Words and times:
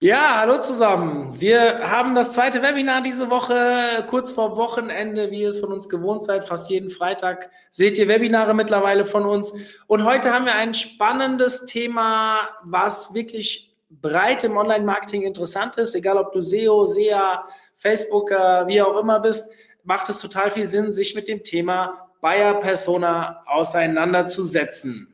Ja, 0.00 0.36
hallo 0.36 0.60
zusammen. 0.60 1.40
Wir 1.40 1.90
haben 1.90 2.14
das 2.14 2.30
zweite 2.30 2.62
Webinar 2.62 3.02
diese 3.02 3.30
Woche, 3.30 4.06
kurz 4.08 4.30
vor 4.30 4.56
Wochenende, 4.56 5.32
wie 5.32 5.40
ihr 5.40 5.48
es 5.48 5.58
von 5.58 5.72
uns 5.72 5.88
gewohnt 5.88 6.22
seid. 6.22 6.46
Fast 6.46 6.70
jeden 6.70 6.88
Freitag 6.88 7.50
seht 7.72 7.98
ihr 7.98 8.06
Webinare 8.06 8.54
mittlerweile 8.54 9.04
von 9.04 9.26
uns. 9.26 9.52
Und 9.88 10.04
heute 10.04 10.32
haben 10.32 10.44
wir 10.44 10.54
ein 10.54 10.72
spannendes 10.74 11.66
Thema, 11.66 12.48
was 12.62 13.12
wirklich 13.12 13.76
breit 13.90 14.44
im 14.44 14.56
Online-Marketing 14.56 15.22
interessant 15.22 15.74
ist. 15.78 15.96
Egal 15.96 16.16
ob 16.16 16.30
du 16.32 16.42
SEO, 16.42 16.86
SEA, 16.86 17.44
Facebooker, 17.74 18.68
wie 18.68 18.80
auch 18.80 19.00
immer 19.00 19.18
bist, 19.18 19.50
macht 19.82 20.08
es 20.10 20.20
total 20.20 20.52
viel 20.52 20.68
Sinn, 20.68 20.92
sich 20.92 21.16
mit 21.16 21.26
dem 21.26 21.42
Thema 21.42 22.08
Buyer 22.20 22.54
Persona 22.60 23.42
auseinanderzusetzen. 23.46 25.12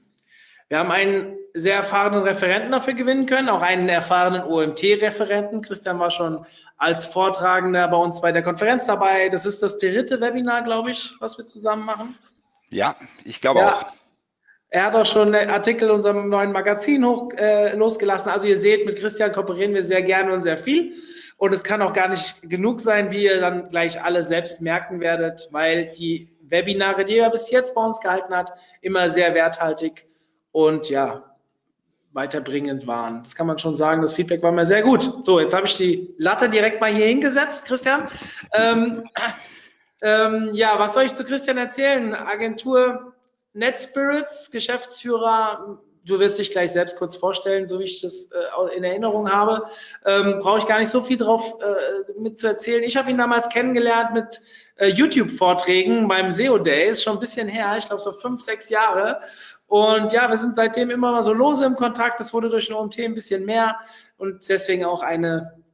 Wir 0.68 0.78
haben 0.78 0.90
einen 0.90 1.38
sehr 1.56 1.76
erfahrenen 1.76 2.24
Referenten 2.24 2.72
dafür 2.72 2.94
gewinnen 2.94 3.26
können, 3.26 3.48
auch 3.48 3.62
einen 3.62 3.88
erfahrenen 3.88 4.42
OMT-Referenten. 4.42 5.60
Christian 5.60 6.00
war 6.00 6.10
schon 6.10 6.44
als 6.76 7.06
Vortragender 7.06 7.86
bei 7.86 7.96
uns 7.96 8.20
bei 8.20 8.32
der 8.32 8.42
Konferenz 8.42 8.86
dabei. 8.86 9.28
Das 9.28 9.46
ist 9.46 9.62
das 9.62 9.78
dritte 9.78 10.20
Webinar, 10.20 10.64
glaube 10.64 10.90
ich, 10.90 11.14
was 11.20 11.38
wir 11.38 11.46
zusammen 11.46 11.84
machen. 11.84 12.18
Ja, 12.70 12.96
ich 13.24 13.40
glaube 13.40 13.60
ja. 13.60 13.74
auch. 13.74 13.86
Er 14.68 14.86
hat 14.86 14.96
auch 14.96 15.06
schon 15.06 15.32
Artikel 15.32 15.88
in 15.88 15.94
unserem 15.94 16.28
neuen 16.28 16.50
Magazin 16.50 17.06
hoch, 17.06 17.32
äh, 17.36 17.76
losgelassen. 17.76 18.32
Also 18.32 18.48
ihr 18.48 18.56
seht, 18.56 18.84
mit 18.84 18.98
Christian 18.98 19.30
kooperieren 19.30 19.72
wir 19.72 19.84
sehr 19.84 20.02
gerne 20.02 20.32
und 20.32 20.42
sehr 20.42 20.58
viel. 20.58 20.94
Und 21.36 21.52
es 21.52 21.62
kann 21.62 21.80
auch 21.82 21.92
gar 21.92 22.08
nicht 22.08 22.42
genug 22.42 22.80
sein, 22.80 23.12
wie 23.12 23.22
ihr 23.22 23.40
dann 23.40 23.68
gleich 23.68 24.02
alle 24.02 24.24
selbst 24.24 24.60
merken 24.60 24.98
werdet, 24.98 25.48
weil 25.52 25.92
die 25.92 26.36
Webinare, 26.42 27.04
die 27.04 27.18
er 27.18 27.30
bis 27.30 27.50
jetzt 27.52 27.76
bei 27.76 27.84
uns 27.84 28.00
gehalten 28.00 28.34
hat, 28.34 28.54
immer 28.80 29.10
sehr 29.10 29.34
werthaltig 29.34 30.08
und 30.50 30.90
ja, 30.90 31.33
weiterbringend 32.14 32.86
waren. 32.86 33.22
Das 33.22 33.34
kann 33.34 33.46
man 33.46 33.58
schon 33.58 33.74
sagen. 33.74 34.00
Das 34.00 34.14
Feedback 34.14 34.42
war 34.42 34.52
mir 34.52 34.64
sehr 34.64 34.82
gut. 34.82 35.26
So, 35.26 35.40
jetzt 35.40 35.52
habe 35.52 35.66
ich 35.66 35.76
die 35.76 36.14
Latte 36.16 36.48
direkt 36.48 36.80
mal 36.80 36.92
hier 36.92 37.06
hingesetzt, 37.06 37.66
Christian. 37.66 38.08
Ähm, 38.54 39.02
ähm, 40.00 40.50
ja, 40.52 40.78
was 40.78 40.94
soll 40.94 41.04
ich 41.04 41.14
zu 41.14 41.24
Christian 41.24 41.58
erzählen? 41.58 42.14
Agentur 42.14 43.14
NetSpirits, 43.52 44.50
Geschäftsführer. 44.50 45.80
Du 46.04 46.20
wirst 46.20 46.38
dich 46.38 46.50
gleich 46.50 46.70
selbst 46.70 46.96
kurz 46.96 47.16
vorstellen, 47.16 47.66
so 47.66 47.80
wie 47.80 47.84
ich 47.84 48.02
das 48.02 48.30
äh, 48.30 48.76
in 48.76 48.84
Erinnerung 48.84 49.32
habe. 49.32 49.64
Ähm, 50.04 50.38
Brauche 50.38 50.58
ich 50.58 50.66
gar 50.66 50.78
nicht 50.78 50.90
so 50.90 51.00
viel 51.00 51.16
drauf 51.16 51.58
äh, 51.60 52.20
mit 52.20 52.38
zu 52.38 52.46
erzählen. 52.46 52.84
Ich 52.84 52.96
habe 52.96 53.10
ihn 53.10 53.18
damals 53.18 53.48
kennengelernt 53.48 54.12
mit 54.12 54.40
äh, 54.76 54.88
YouTube-Vorträgen 54.88 56.06
beim 56.06 56.30
SEO 56.30 56.58
Days, 56.58 57.02
schon 57.02 57.14
ein 57.14 57.20
bisschen 57.20 57.48
her, 57.48 57.76
ich 57.78 57.86
glaube 57.86 58.02
so 58.02 58.12
fünf, 58.12 58.42
sechs 58.42 58.68
Jahre. 58.70 59.20
Und 59.66 60.12
ja, 60.12 60.28
wir 60.28 60.36
sind 60.36 60.56
seitdem 60.56 60.90
immer 60.90 61.12
mal 61.12 61.22
so 61.22 61.32
lose 61.32 61.64
im 61.64 61.74
Kontakt. 61.74 62.20
Das 62.20 62.32
wurde 62.32 62.48
durch 62.48 62.66
den 62.66 62.76
OMT 62.76 62.98
ein 63.00 63.14
bisschen 63.14 63.44
mehr 63.44 63.78
und 64.16 64.48
deswegen 64.48 64.84
auch 64.84 65.02
eine 65.02 65.64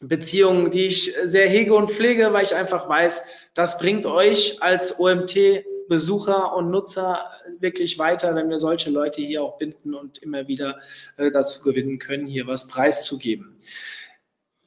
Beziehung, 0.00 0.70
die 0.70 0.86
ich 0.86 1.14
sehr 1.24 1.48
hege 1.48 1.74
und 1.74 1.90
pflege, 1.90 2.32
weil 2.32 2.44
ich 2.44 2.54
einfach 2.54 2.88
weiß, 2.88 3.26
das 3.54 3.78
bringt 3.78 4.06
euch 4.06 4.62
als 4.62 4.98
OMT-Besucher 4.98 6.54
und 6.56 6.70
Nutzer 6.70 7.30
wirklich 7.60 7.98
weiter, 7.98 8.34
wenn 8.34 8.50
wir 8.50 8.58
solche 8.58 8.90
Leute 8.90 9.22
hier 9.22 9.42
auch 9.42 9.58
binden 9.58 9.94
und 9.94 10.18
immer 10.18 10.48
wieder 10.48 10.78
äh, 11.16 11.30
dazu 11.30 11.62
gewinnen 11.62 11.98
können, 11.98 12.26
hier 12.26 12.46
was 12.46 12.66
preiszugeben. 12.66 13.56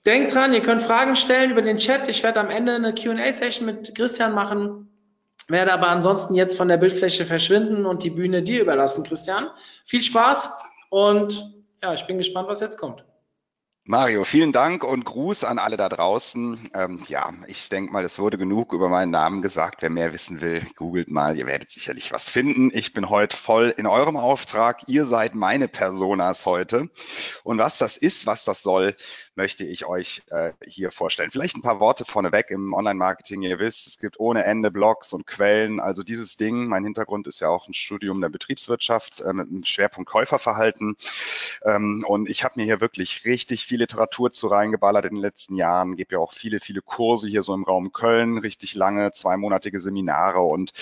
Denkt 0.06 0.34
dran, 0.34 0.54
ihr 0.54 0.62
könnt 0.62 0.82
Fragen 0.82 1.18
stellen 1.18 1.52
über 1.52 1.62
den 1.62 1.80
Chat. 1.80 2.08
Ich 2.08 2.24
werde 2.24 2.40
am 2.40 2.50
Ende 2.50 2.76
eine 2.76 2.94
QA-Session 2.94 3.66
mit 3.66 3.94
Christian 3.94 4.34
machen 4.34 4.77
werde 5.48 5.74
aber 5.74 5.88
ansonsten 5.88 6.34
jetzt 6.34 6.58
von 6.58 6.68
der 6.68 6.78
Bildfläche 6.78 7.26
verschwinden 7.26 7.86
und 7.86 8.04
die 8.04 8.10
Bühne 8.10 8.44
dir 8.44 8.62
überlassen, 8.62 9.04
Christian. 9.04 9.50
Viel 9.86 10.02
Spaß 10.02 10.50
und 10.90 11.54
ja, 11.82 11.94
ich 11.94 12.06
bin 12.08 12.18
gespannt, 12.18 12.48
was 12.48 12.60
jetzt 12.60 12.78
kommt. 12.78 13.04
Mario, 13.90 14.26
vielen 14.26 14.52
Dank 14.52 14.84
und 14.84 15.06
Gruß 15.06 15.46
an 15.46 15.60
alle 15.60 15.78
da 15.78 15.88
draußen. 15.88 16.60
Ähm, 16.74 17.04
ja, 17.08 17.34
ich 17.48 17.70
denke 17.70 17.94
mal, 17.94 18.04
es 18.04 18.20
wurde 18.20 18.38
genug 18.38 18.74
über 18.74 18.90
meinen 18.90 19.12
Namen 19.12 19.42
gesagt. 19.42 19.82
Wer 19.82 19.90
mehr 19.90 20.12
wissen 20.12 20.42
will, 20.42 20.62
googelt 20.76 21.10
mal. 21.10 21.38
Ihr 21.38 21.46
werdet 21.46 21.72
sicherlich 21.72 22.12
was 22.12 22.30
finden. 22.30 22.70
Ich 22.74 22.94
bin 22.94 23.10
heute 23.10 23.38
voll 23.38 23.74
in 23.78 23.88
eurem 23.88 24.18
Auftrag. 24.18 24.82
Ihr 24.88 25.06
seid 25.06 25.36
meine 25.36 25.70
Personas 25.70 26.46
heute. 26.46 26.90
Und 27.46 27.60
was 27.60 27.78
das 27.78 27.96
ist, 27.96 28.26
was 28.26 28.44
das 28.44 28.62
soll, 28.62 28.94
möchte 29.38 29.64
ich 29.64 29.86
euch 29.86 30.24
äh, 30.32 30.52
hier 30.66 30.92
vorstellen. 30.92 31.30
Vielleicht 31.32 31.56
ein 31.56 31.62
paar 31.62 31.80
Worte 31.80 32.06
vorneweg 32.06 32.50
im 32.50 32.74
Online-Marketing. 32.74 33.44
Ihr 33.44 33.60
wisst, 33.60 33.86
es 33.86 34.00
gibt 34.00 34.20
ohne 34.20 34.44
Ende 34.44 34.72
Blogs 34.72 35.14
und 35.14 35.28
Quellen. 35.28 35.80
Also 35.80 36.04
dieses 36.04 36.38
Ding, 36.38 36.66
mein 36.66 36.84
Hintergrund 36.84 37.28
ist 37.28 37.40
ja 37.40 37.48
auch 37.48 37.68
ein 37.68 37.76
Studium 37.76 38.20
der 38.20 38.30
Betriebswirtschaft 38.30 39.22
äh, 39.22 39.34
mit 39.34 39.48
einem 39.48 39.64
Schwerpunkt 39.64 40.10
Käuferverhalten. 40.10 40.98
Ähm, 41.64 42.04
und 42.08 42.28
ich 42.28 42.44
habe 42.44 42.56
mir 42.58 42.66
hier 42.66 42.82
wirklich 42.82 43.26
richtig 43.26 43.66
viel 43.66 43.78
Literatur 43.80 44.32
zu 44.32 44.48
reingeballert 44.48 45.06
in 45.06 45.16
den 45.16 45.22
letzten 45.22 45.56
Jahren, 45.56 45.96
gebe 45.96 46.16
ja 46.16 46.20
auch 46.20 46.34
viele, 46.34 46.60
viele 46.60 46.82
Kurse 46.82 47.28
hier 47.28 47.44
so 47.44 47.54
im 47.54 47.64
Raum 47.64 47.92
Köln, 47.92 48.40
richtig 48.40 48.74
lange, 48.74 49.12
zweimonatige 49.12 49.80
Seminare 49.80 50.40
und 50.40 50.74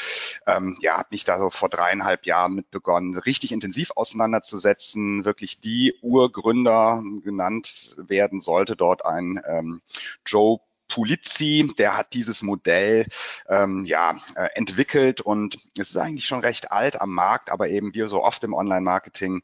ähm, 0.48 0.78
ja, 0.80 0.98
habe 0.98 1.10
mich 1.12 1.26
da 1.26 1.38
so 1.38 1.50
vor 1.50 1.68
dreieinhalb 1.68 2.26
Jahren 2.26 2.56
mit 2.56 2.72
begonnen, 2.72 3.18
richtig 3.18 3.52
intensiv 3.52 3.92
auseinanderzusetzen, 3.96 5.26
wirklich 5.26 5.60
die 5.60 5.94
Urgründer 6.02 7.04
genannt 7.22 7.96
werden 7.98 8.40
sollte 8.46 8.76
dort 8.76 9.06
ein 9.06 9.42
ähm, 9.48 9.82
Joe 10.26 10.60
Pulizzi, 10.88 11.74
der 11.78 11.98
hat 11.98 12.14
dieses 12.14 12.42
Modell 12.42 13.08
ähm, 13.50 13.86
ja, 13.86 14.20
äh, 14.36 14.50
entwickelt 14.56 15.22
und 15.22 15.58
es 15.78 15.90
ist 15.90 15.98
eigentlich 15.98 16.26
schon 16.26 16.40
recht 16.40 16.72
alt 16.72 17.02
am 17.02 17.12
Markt, 17.12 17.52
aber 17.52 17.70
eben 17.70 17.94
wie 17.94 18.06
so 18.08 18.24
oft 18.24 18.44
im 18.44 18.54
Online-Marketing, 18.54 19.42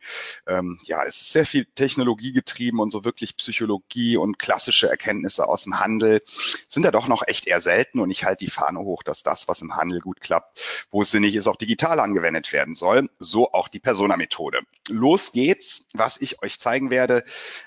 ähm, 0.47 0.79
ja, 0.83 1.03
es 1.03 1.21
ist 1.21 1.31
sehr 1.31 1.45
viel 1.45 1.65
Technologie 1.65 2.33
getrieben 2.33 2.79
und 2.79 2.91
so 2.91 3.03
wirklich 3.03 3.37
Psychologie 3.37 4.17
und 4.17 4.39
klassische 4.39 4.89
Erkenntnisse 4.89 5.47
aus 5.47 5.63
dem 5.63 5.79
Handel 5.79 6.21
sind 6.67 6.83
ja 6.83 6.91
doch 6.91 7.07
noch 7.07 7.23
echt 7.27 7.47
eher 7.47 7.61
selten 7.61 7.99
und 7.99 8.11
ich 8.11 8.23
halte 8.23 8.45
die 8.45 8.51
Fahne 8.51 8.79
hoch, 8.79 9.03
dass 9.03 9.23
das, 9.23 9.47
was 9.47 9.61
im 9.61 9.75
Handel 9.75 9.99
gut 9.99 10.21
klappt, 10.21 10.59
wo 10.91 11.01
es 11.01 11.11
sinnig 11.11 11.35
ist, 11.35 11.47
auch 11.47 11.55
digital 11.55 11.99
angewendet 11.99 12.53
werden 12.53 12.75
soll. 12.75 13.09
So 13.19 13.51
auch 13.51 13.67
die 13.67 13.79
Persona-Methode. 13.79 14.61
Los 14.89 15.31
geht's, 15.31 15.85
was 15.93 16.19
ich 16.19 16.41
euch 16.41 16.59
zeigen 16.59 16.89
werde. 16.89 17.23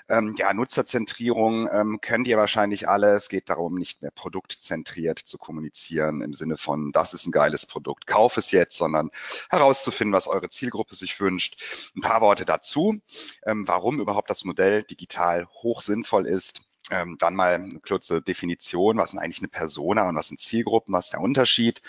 Ähm, 0.09 0.35
ja, 0.37 0.53
Nutzerzentrierung 0.53 1.69
ähm, 1.71 1.99
kennt 2.01 2.27
ihr 2.27 2.37
wahrscheinlich 2.37 2.87
alle. 2.87 3.13
Es 3.13 3.29
geht 3.29 3.49
darum, 3.49 3.64
darum, 3.65 3.75
nicht 3.75 4.01
mehr 4.01 4.11
produktzentriert 4.11 5.19
zu 5.19 5.37
kommunizieren 5.37 6.21
im 6.21 6.33
Sinne 6.35 6.57
von, 6.57 6.91
das 6.91 7.13
ist 7.13 7.25
ein 7.25 7.31
geiles 7.31 7.65
Produkt, 7.65 8.05
kauf 8.05 8.37
es 8.37 8.51
jetzt, 8.51 8.77
sondern 8.77 9.09
herauszufinden, 9.49 10.13
was 10.13 10.27
eure 10.27 10.49
Zielgruppe 10.49 10.95
sich 10.95 11.19
wünscht. 11.19 11.89
Ein 11.95 12.01
paar 12.01 12.21
Worte 12.21 12.45
dazu, 12.45 12.99
ähm, 13.43 13.67
warum 13.67 13.99
überhaupt 13.99 14.29
das 14.29 14.45
Modell 14.45 14.83
digital 14.83 15.47
hoch 15.47 15.81
sinnvoll 15.81 16.27
ist 16.27 16.61
ähm, 16.91 17.17
dann 17.19 17.35
mal 17.35 17.55
eine 17.55 17.79
kurze 17.79 18.21
Definition, 18.21 18.97
was 18.97 19.11
sind 19.11 19.19
eigentlich 19.19 19.39
eine 19.39 19.47
Persona 19.47 20.07
und 20.07 20.15
was 20.15 20.29
sind 20.29 20.39
Zielgruppen, 20.39 20.93
was 20.93 21.05
ist 21.05 21.13
der 21.13 21.21
Unterschied. 21.21 21.81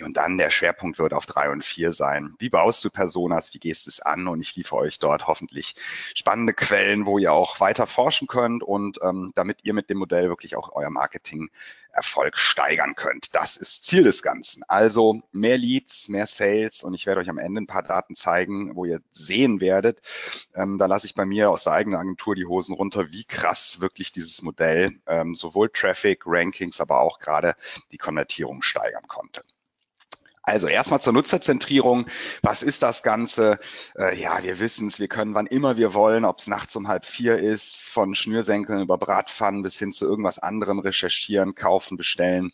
Und 0.00 0.16
dann 0.16 0.38
der 0.38 0.50
Schwerpunkt 0.50 0.98
wird 0.98 1.12
auf 1.12 1.26
drei 1.26 1.50
und 1.50 1.64
vier 1.64 1.92
sein. 1.92 2.34
Wie 2.38 2.50
baust 2.50 2.84
du 2.84 2.90
Personas, 2.90 3.54
wie 3.54 3.58
gehst 3.58 3.86
du 3.86 3.90
es 3.90 4.00
an? 4.00 4.28
Und 4.28 4.40
ich 4.40 4.54
liefere 4.56 4.80
euch 4.80 4.98
dort 4.98 5.26
hoffentlich 5.26 5.74
spannende 6.14 6.54
Quellen, 6.54 7.06
wo 7.06 7.18
ihr 7.18 7.32
auch 7.32 7.60
weiter 7.60 7.86
forschen 7.86 8.28
könnt 8.28 8.62
und 8.62 8.98
ähm, 9.02 9.32
damit 9.34 9.64
ihr 9.64 9.74
mit 9.74 9.90
dem 9.90 9.98
Modell 9.98 10.28
wirklich 10.28 10.56
auch 10.56 10.72
euer 10.74 10.90
Marketing 10.90 11.50
Erfolg 11.98 12.38
steigern 12.38 12.94
könnt. 12.94 13.34
Das 13.34 13.56
ist 13.56 13.84
Ziel 13.84 14.04
des 14.04 14.22
Ganzen. 14.22 14.62
Also 14.68 15.20
mehr 15.32 15.58
Leads, 15.58 16.08
mehr 16.08 16.28
Sales 16.28 16.84
und 16.84 16.94
ich 16.94 17.06
werde 17.06 17.20
euch 17.20 17.28
am 17.28 17.38
Ende 17.38 17.60
ein 17.60 17.66
paar 17.66 17.82
Daten 17.82 18.14
zeigen, 18.14 18.76
wo 18.76 18.84
ihr 18.84 19.00
sehen 19.10 19.60
werdet. 19.60 20.00
Ähm, 20.54 20.78
da 20.78 20.86
lasse 20.86 21.06
ich 21.06 21.16
bei 21.16 21.24
mir 21.24 21.50
aus 21.50 21.64
der 21.64 21.72
eigenen 21.72 21.98
Agentur 21.98 22.36
die 22.36 22.46
Hosen 22.46 22.74
runter, 22.74 23.10
wie 23.10 23.24
krass 23.24 23.80
wirklich 23.80 24.12
dieses 24.12 24.42
Modell 24.42 24.92
ähm, 25.08 25.34
sowohl 25.34 25.70
Traffic, 25.70 26.22
Rankings, 26.24 26.80
aber 26.80 27.00
auch 27.00 27.18
gerade 27.18 27.56
die 27.90 27.98
Konvertierung 27.98 28.62
steigern 28.62 29.08
konnte. 29.08 29.42
Also 30.48 30.66
erstmal 30.66 31.00
zur 31.00 31.12
Nutzerzentrierung. 31.12 32.06
Was 32.42 32.62
ist 32.62 32.82
das 32.82 33.02
Ganze? 33.02 33.58
Äh, 33.96 34.18
ja, 34.18 34.42
wir 34.42 34.60
wissen 34.60 34.88
es, 34.88 34.98
wir 34.98 35.08
können 35.08 35.34
wann 35.34 35.46
immer 35.46 35.76
wir 35.76 35.92
wollen, 35.92 36.24
ob 36.24 36.38
es 36.38 36.46
nachts 36.46 36.74
um 36.74 36.88
halb 36.88 37.04
vier 37.04 37.38
ist, 37.38 37.90
von 37.90 38.14
Schnürsenkeln 38.14 38.80
über 38.80 38.96
Bratpfannen 38.96 39.62
bis 39.62 39.78
hin 39.78 39.92
zu 39.92 40.06
irgendwas 40.06 40.38
anderem 40.38 40.78
recherchieren, 40.78 41.54
kaufen, 41.54 41.98
bestellen. 41.98 42.52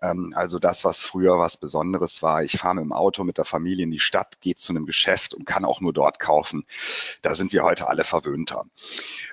Ähm, 0.00 0.32
also 0.34 0.58
das, 0.58 0.84
was 0.84 1.00
früher 1.00 1.38
was 1.38 1.58
Besonderes 1.58 2.22
war. 2.22 2.42
Ich 2.42 2.58
fahre 2.58 2.76
mit 2.76 2.84
dem 2.84 2.92
Auto 2.92 3.24
mit 3.24 3.36
der 3.36 3.44
Familie 3.44 3.84
in 3.84 3.90
die 3.90 4.00
Stadt, 4.00 4.40
gehe 4.40 4.54
zu 4.54 4.72
einem 4.72 4.86
Geschäft 4.86 5.34
und 5.34 5.44
kann 5.44 5.66
auch 5.66 5.80
nur 5.80 5.92
dort 5.92 6.18
kaufen. 6.18 6.64
Da 7.20 7.34
sind 7.34 7.52
wir 7.52 7.62
heute 7.62 7.88
alle 7.88 8.04
verwöhnter. 8.04 8.64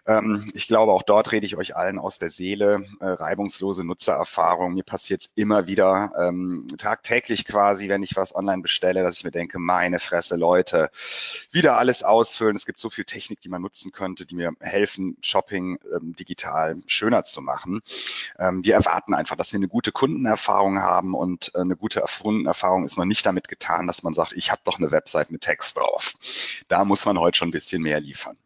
Ähm, 0.06 0.46
ich 0.54 0.68
glaube, 0.68 0.92
auch 0.92 1.04
dort 1.04 1.32
rede 1.32 1.46
ich 1.46 1.56
euch 1.56 1.76
allen 1.76 1.98
aus 1.98 2.20
der 2.20 2.30
Seele. 2.30 2.86
Äh, 3.00 3.08
reibungslose 3.08 3.84
Nutzererfahrung. 3.84 4.74
Mir 4.74 4.84
passiert 4.84 5.22
es 5.22 5.32
immer 5.36 5.68
wieder 5.68 6.12
ähm, 6.20 6.68
tagtäglich 6.78 7.46
quasi, 7.46 7.88
wenn 7.90 8.01
ich 8.04 8.16
was 8.16 8.36
online 8.36 8.62
bestelle, 8.62 9.04
dass 9.04 9.18
ich 9.18 9.24
mir 9.24 9.32
denke, 9.32 9.60
meine 9.60 10.00
Fresse, 10.00 10.36
Leute, 10.36 10.92
wieder 11.52 11.78
alles 11.78 12.04
ausfüllen. 12.04 12.56
Es 12.56 12.66
gibt 12.66 12.80
so 12.80 12.90
viel 12.90 13.06
Technik, 13.06 13.42
die 13.42 13.50
man 13.50 13.62
nutzen 13.62 13.92
könnte, 13.92 14.26
die 14.26 14.36
mir 14.36 14.52
helfen, 14.60 15.18
Shopping 15.22 15.80
ähm, 15.94 16.16
digital 16.16 16.78
schöner 16.88 17.24
zu 17.24 17.42
machen. 17.42 17.82
Ähm, 18.40 18.64
wir 18.64 18.74
erwarten 18.76 19.14
einfach, 19.14 19.36
dass 19.36 19.52
wir 19.52 19.58
eine 19.58 19.68
gute 19.68 19.92
Kundenerfahrung 19.92 20.80
haben 20.80 21.14
und 21.14 21.52
äh, 21.56 21.60
eine 21.60 21.76
gute 21.76 22.04
Kundenerfahrung 22.22 22.86
ist 22.86 22.98
noch 22.98 23.06
nicht 23.06 23.26
damit 23.26 23.48
getan, 23.48 23.88
dass 23.88 24.04
man 24.04 24.14
sagt, 24.14 24.34
ich 24.34 24.52
habe 24.52 24.62
doch 24.64 24.78
eine 24.78 24.92
Website 24.92 25.32
mit 25.32 25.42
Text 25.42 25.78
drauf. 25.78 26.14
Da 26.68 26.86
muss 26.86 27.06
man 27.06 27.20
heute 27.20 27.38
schon 27.38 27.50
ein 27.50 27.52
bisschen 27.52 27.82
mehr 27.82 28.00
liefern. 28.00 28.38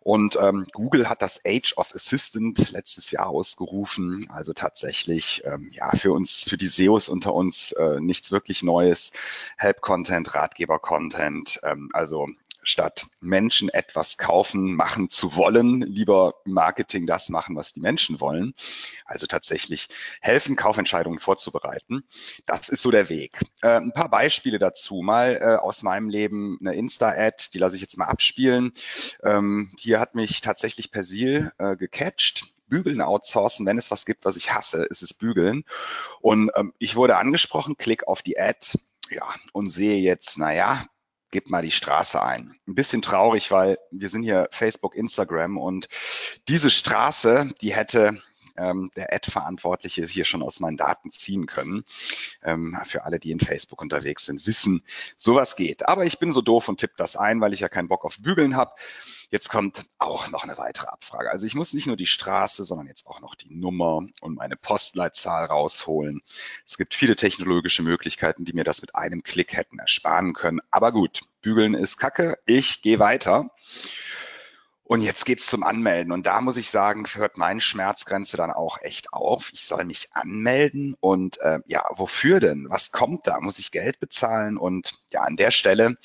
Und 0.00 0.36
ähm, 0.36 0.66
Google 0.72 1.08
hat 1.08 1.22
das 1.22 1.40
Age 1.46 1.74
of 1.76 1.94
Assistant 1.94 2.72
letztes 2.72 3.10
Jahr 3.10 3.28
ausgerufen. 3.28 4.26
Also 4.30 4.52
tatsächlich, 4.52 5.42
ähm, 5.44 5.70
ja, 5.72 5.90
für 5.90 6.12
uns, 6.12 6.44
für 6.44 6.56
die 6.56 6.66
SEOs 6.66 7.08
unter 7.08 7.34
uns 7.34 7.72
äh, 7.72 8.00
nichts 8.00 8.32
wirklich 8.32 8.62
Neues. 8.62 9.12
Help-Content, 9.56 10.34
Ratgeber-Content, 10.34 11.60
ähm, 11.62 11.90
also 11.92 12.28
statt 12.62 13.06
Menschen 13.20 13.68
etwas 13.68 14.16
kaufen, 14.16 14.74
machen 14.74 15.10
zu 15.10 15.36
wollen, 15.36 15.80
lieber 15.80 16.34
Marketing 16.44 17.06
das 17.06 17.28
machen, 17.28 17.56
was 17.56 17.72
die 17.72 17.80
Menschen 17.80 18.20
wollen. 18.20 18.54
Also 19.04 19.26
tatsächlich 19.26 19.88
helfen, 20.20 20.56
Kaufentscheidungen 20.56 21.20
vorzubereiten. 21.20 22.04
Das 22.46 22.68
ist 22.68 22.82
so 22.82 22.90
der 22.90 23.08
Weg. 23.08 23.40
Äh, 23.62 23.76
ein 23.76 23.92
paar 23.92 24.10
Beispiele 24.10 24.58
dazu. 24.58 25.02
Mal 25.02 25.38
äh, 25.40 25.56
aus 25.56 25.82
meinem 25.82 26.08
Leben 26.08 26.58
eine 26.60 26.74
Insta-Ad, 26.74 27.48
die 27.52 27.58
lasse 27.58 27.76
ich 27.76 27.82
jetzt 27.82 27.98
mal 27.98 28.06
abspielen. 28.06 28.72
Ähm, 29.22 29.72
hier 29.78 30.00
hat 30.00 30.14
mich 30.14 30.40
tatsächlich 30.40 30.90
Persil 30.90 31.52
äh, 31.58 31.76
gecatcht. 31.76 32.46
Bügeln 32.68 33.02
outsourcen, 33.02 33.66
wenn 33.66 33.76
es 33.76 33.90
was 33.90 34.06
gibt, 34.06 34.24
was 34.24 34.36
ich 34.36 34.54
hasse, 34.54 34.84
ist 34.84 35.02
es 35.02 35.12
Bügeln. 35.12 35.64
Und 36.22 36.50
ähm, 36.56 36.72
ich 36.78 36.96
wurde 36.96 37.18
angesprochen, 37.18 37.76
klick 37.76 38.08
auf 38.08 38.22
die 38.22 38.38
Ad, 38.40 38.78
ja, 39.10 39.26
und 39.52 39.68
sehe 39.68 39.98
jetzt, 39.98 40.38
naja, 40.38 40.86
gib 41.32 41.50
mal 41.50 41.62
die 41.62 41.72
Straße 41.72 42.22
ein. 42.22 42.54
Ein 42.68 42.76
bisschen 42.76 43.02
traurig, 43.02 43.50
weil 43.50 43.78
wir 43.90 44.08
sind 44.08 44.22
hier 44.22 44.46
Facebook, 44.52 44.94
Instagram 44.94 45.58
und 45.58 45.88
diese 46.46 46.70
Straße, 46.70 47.50
die 47.60 47.74
hätte 47.74 48.22
ähm, 48.56 48.90
der 48.96 49.12
Ad-Verantwortliche 49.12 50.06
hier 50.06 50.24
schon 50.24 50.42
aus 50.42 50.60
meinen 50.60 50.76
Daten 50.76 51.10
ziehen 51.10 51.46
können. 51.46 51.84
Ähm, 52.42 52.76
für 52.84 53.04
alle, 53.04 53.18
die 53.18 53.30
in 53.30 53.40
Facebook 53.40 53.80
unterwegs 53.80 54.26
sind, 54.26 54.46
wissen, 54.46 54.82
sowas 55.16 55.56
geht. 55.56 55.88
Aber 55.88 56.04
ich 56.04 56.18
bin 56.18 56.32
so 56.32 56.40
doof 56.40 56.68
und 56.68 56.78
tippe 56.78 56.94
das 56.96 57.16
ein, 57.16 57.40
weil 57.40 57.52
ich 57.52 57.60
ja 57.60 57.68
keinen 57.68 57.88
Bock 57.88 58.04
auf 58.04 58.18
Bügeln 58.18 58.56
habe. 58.56 58.72
Jetzt 59.30 59.48
kommt 59.48 59.86
auch 59.98 60.30
noch 60.30 60.44
eine 60.44 60.58
weitere 60.58 60.88
Abfrage. 60.88 61.30
Also 61.30 61.46
ich 61.46 61.54
muss 61.54 61.72
nicht 61.72 61.86
nur 61.86 61.96
die 61.96 62.06
Straße, 62.06 62.64
sondern 62.64 62.86
jetzt 62.86 63.06
auch 63.06 63.20
noch 63.20 63.34
die 63.34 63.54
Nummer 63.54 64.02
und 64.20 64.34
meine 64.34 64.56
Postleitzahl 64.56 65.46
rausholen. 65.46 66.20
Es 66.66 66.76
gibt 66.76 66.94
viele 66.94 67.16
technologische 67.16 67.82
Möglichkeiten, 67.82 68.44
die 68.44 68.52
mir 68.52 68.64
das 68.64 68.82
mit 68.82 68.94
einem 68.94 69.22
Klick 69.22 69.56
hätten 69.56 69.78
ersparen 69.78 70.34
können. 70.34 70.60
Aber 70.70 70.92
gut, 70.92 71.22
bügeln 71.40 71.72
ist 71.72 71.96
Kacke. 71.96 72.38
Ich 72.44 72.82
gehe 72.82 72.98
weiter. 72.98 73.50
Und 74.84 75.00
jetzt 75.00 75.24
geht's 75.24 75.46
zum 75.46 75.62
Anmelden. 75.62 76.12
Und 76.12 76.26
da 76.26 76.40
muss 76.40 76.56
ich 76.56 76.70
sagen, 76.70 77.04
hört 77.14 77.38
meine 77.38 77.60
Schmerzgrenze 77.60 78.36
dann 78.36 78.50
auch 78.50 78.78
echt 78.82 79.12
auf. 79.12 79.50
Ich 79.52 79.66
soll 79.66 79.84
mich 79.84 80.08
anmelden 80.12 80.96
und 81.00 81.40
äh, 81.40 81.60
ja, 81.66 81.84
wofür 81.92 82.40
denn? 82.40 82.66
Was 82.68 82.90
kommt 82.90 83.26
da? 83.26 83.40
Muss 83.40 83.58
ich 83.58 83.70
Geld 83.70 84.00
bezahlen? 84.00 84.58
Und 84.58 84.94
ja, 85.12 85.20
an 85.22 85.36
der 85.36 85.52
Stelle 85.52 85.96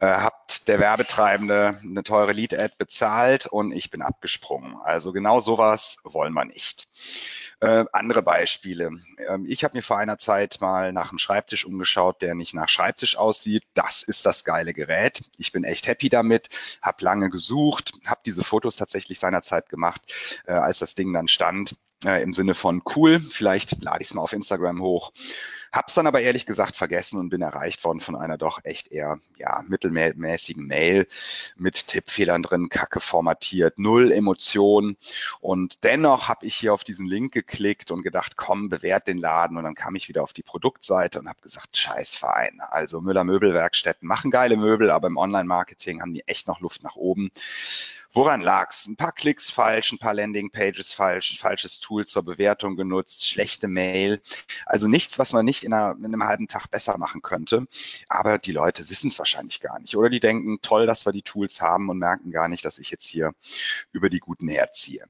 äh, 0.00 0.06
habt 0.06 0.66
der 0.66 0.80
Werbetreibende 0.80 1.78
eine 1.82 2.02
teure 2.02 2.32
Lead-Ad 2.32 2.74
bezahlt 2.78 3.46
und 3.46 3.70
ich 3.70 3.90
bin 3.90 4.02
abgesprungen. 4.02 4.76
Also 4.82 5.12
genau 5.12 5.40
sowas 5.40 5.98
wollen 6.02 6.32
wir 6.32 6.44
nicht. 6.46 6.88
Äh, 7.60 7.84
andere 7.92 8.22
Beispiele. 8.22 8.90
Ähm, 9.28 9.46
ich 9.46 9.62
habe 9.62 9.76
mir 9.76 9.82
vor 9.82 9.98
einer 9.98 10.18
Zeit 10.18 10.58
mal 10.60 10.92
nach 10.92 11.10
einem 11.10 11.20
Schreibtisch 11.20 11.64
umgeschaut, 11.64 12.20
der 12.20 12.34
nicht 12.34 12.54
nach 12.54 12.68
Schreibtisch 12.68 13.16
aussieht. 13.16 13.62
Das 13.74 14.02
ist 14.02 14.26
das 14.26 14.42
geile 14.42 14.74
Gerät. 14.74 15.22
Ich 15.38 15.52
bin 15.52 15.62
echt 15.62 15.86
happy 15.86 16.08
damit, 16.08 16.48
habe 16.82 17.04
lange 17.04 17.30
gesucht, 17.30 17.92
habe 18.04 18.21
diese 18.26 18.44
Fotos 18.44 18.76
tatsächlich 18.76 19.18
seinerzeit 19.18 19.68
gemacht, 19.68 20.00
äh, 20.46 20.52
als 20.52 20.78
das 20.78 20.94
Ding 20.94 21.12
dann 21.12 21.28
stand, 21.28 21.76
äh, 22.04 22.22
im 22.22 22.34
Sinne 22.34 22.54
von 22.54 22.82
cool, 22.96 23.20
vielleicht 23.20 23.82
lade 23.82 24.02
ich 24.02 24.08
es 24.08 24.14
mal 24.14 24.22
auf 24.22 24.32
Instagram 24.32 24.80
hoch. 24.80 25.12
Hab's 25.72 25.94
dann 25.94 26.06
aber 26.06 26.20
ehrlich 26.20 26.44
gesagt 26.44 26.76
vergessen 26.76 27.18
und 27.18 27.30
bin 27.30 27.40
erreicht 27.40 27.82
worden 27.82 28.00
von 28.00 28.14
einer 28.14 28.36
doch 28.36 28.60
echt 28.62 28.92
eher 28.92 29.18
ja, 29.38 29.62
mittelmäßigen 29.66 30.66
Mail 30.66 31.06
mit 31.56 31.86
Tippfehlern 31.88 32.42
drin, 32.42 32.68
Kacke 32.68 33.00
formatiert, 33.00 33.78
null 33.78 34.12
Emotionen. 34.12 34.98
Und 35.40 35.82
dennoch 35.82 36.28
habe 36.28 36.44
ich 36.44 36.56
hier 36.56 36.74
auf 36.74 36.84
diesen 36.84 37.06
Link 37.06 37.32
geklickt 37.32 37.90
und 37.90 38.02
gedacht, 38.02 38.36
komm, 38.36 38.68
bewährt 38.68 39.08
den 39.08 39.16
Laden. 39.16 39.56
Und 39.56 39.64
dann 39.64 39.74
kam 39.74 39.94
ich 39.94 40.10
wieder 40.10 40.22
auf 40.22 40.34
die 40.34 40.42
Produktseite 40.42 41.20
und 41.20 41.28
habe 41.28 41.40
gesagt, 41.40 41.74
scheiß 41.74 42.16
Verein. 42.16 42.60
Also 42.60 43.00
Müller 43.00 43.24
Möbelwerkstätten 43.24 44.06
machen 44.06 44.30
geile 44.30 44.58
Möbel, 44.58 44.90
aber 44.90 45.06
im 45.06 45.16
Online-Marketing 45.16 46.02
haben 46.02 46.12
die 46.12 46.28
echt 46.28 46.48
noch 46.48 46.60
Luft 46.60 46.82
nach 46.82 46.96
oben. 46.96 47.30
Woran 48.14 48.42
lag's? 48.42 48.86
Ein 48.86 48.96
paar 48.96 49.12
Klicks 49.12 49.50
falsch, 49.50 49.90
ein 49.92 49.98
paar 49.98 50.12
Landing-Pages 50.12 50.92
falsch, 50.92 51.38
falsches 51.38 51.80
Tool 51.80 52.06
zur 52.06 52.22
Bewertung 52.22 52.76
genutzt, 52.76 53.26
schlechte 53.26 53.68
Mail. 53.68 54.20
Also 54.66 54.86
nichts, 54.86 55.18
was 55.18 55.32
man 55.32 55.46
nicht 55.46 55.64
in, 55.64 55.72
einer, 55.72 55.96
in 55.96 56.04
einem 56.04 56.24
halben 56.24 56.46
Tag 56.46 56.70
besser 56.70 56.98
machen 56.98 57.22
könnte. 57.22 57.66
Aber 58.08 58.36
die 58.38 58.52
Leute 58.52 58.90
wissen 58.90 59.08
es 59.08 59.18
wahrscheinlich 59.18 59.60
gar 59.60 59.78
nicht. 59.80 59.96
Oder 59.96 60.10
die 60.10 60.20
denken, 60.20 60.58
toll, 60.60 60.86
dass 60.86 61.06
wir 61.06 61.12
die 61.12 61.22
Tools 61.22 61.62
haben 61.62 61.88
und 61.88 61.98
merken 61.98 62.30
gar 62.30 62.48
nicht, 62.48 62.66
dass 62.66 62.78
ich 62.78 62.90
jetzt 62.90 63.06
hier 63.06 63.32
über 63.92 64.10
die 64.10 64.20
guten 64.20 64.48
herziehe. 64.48 65.06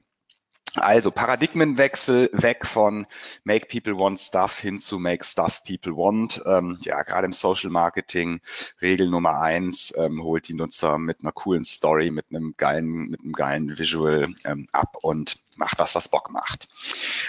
Also 0.75 1.11
Paradigmenwechsel 1.11 2.31
weg 2.33 2.65
von 2.65 3.05
Make 3.43 3.67
People 3.67 3.95
Want 3.95 4.19
Stuff 4.19 4.57
hin 4.57 4.79
zu 4.79 4.97
Make 4.97 5.23
Stuff 5.23 5.63
People 5.63 5.93
Want. 5.93 6.41
Ähm, 6.47 6.79
ja, 6.81 7.03
gerade 7.03 7.25
im 7.25 7.33
Social 7.33 7.69
Marketing 7.69 8.41
Regel 8.81 9.07
Nummer 9.07 9.39
eins 9.39 9.93
ähm, 9.95 10.23
holt 10.23 10.47
die 10.47 10.55
Nutzer 10.55 10.97
mit 10.97 11.21
einer 11.21 11.31
coolen 11.31 11.63
Story, 11.63 12.09
mit 12.09 12.25
einem 12.31 12.55
geilen, 12.57 12.87
mit 13.09 13.21
einem 13.21 13.33
geilen 13.33 13.77
Visual 13.77 14.33
ähm, 14.45 14.67
ab 14.71 14.97
und 15.03 15.37
macht 15.57 15.79
was, 15.79 15.95
was 15.95 16.07
Bock 16.07 16.31
macht. 16.31 16.67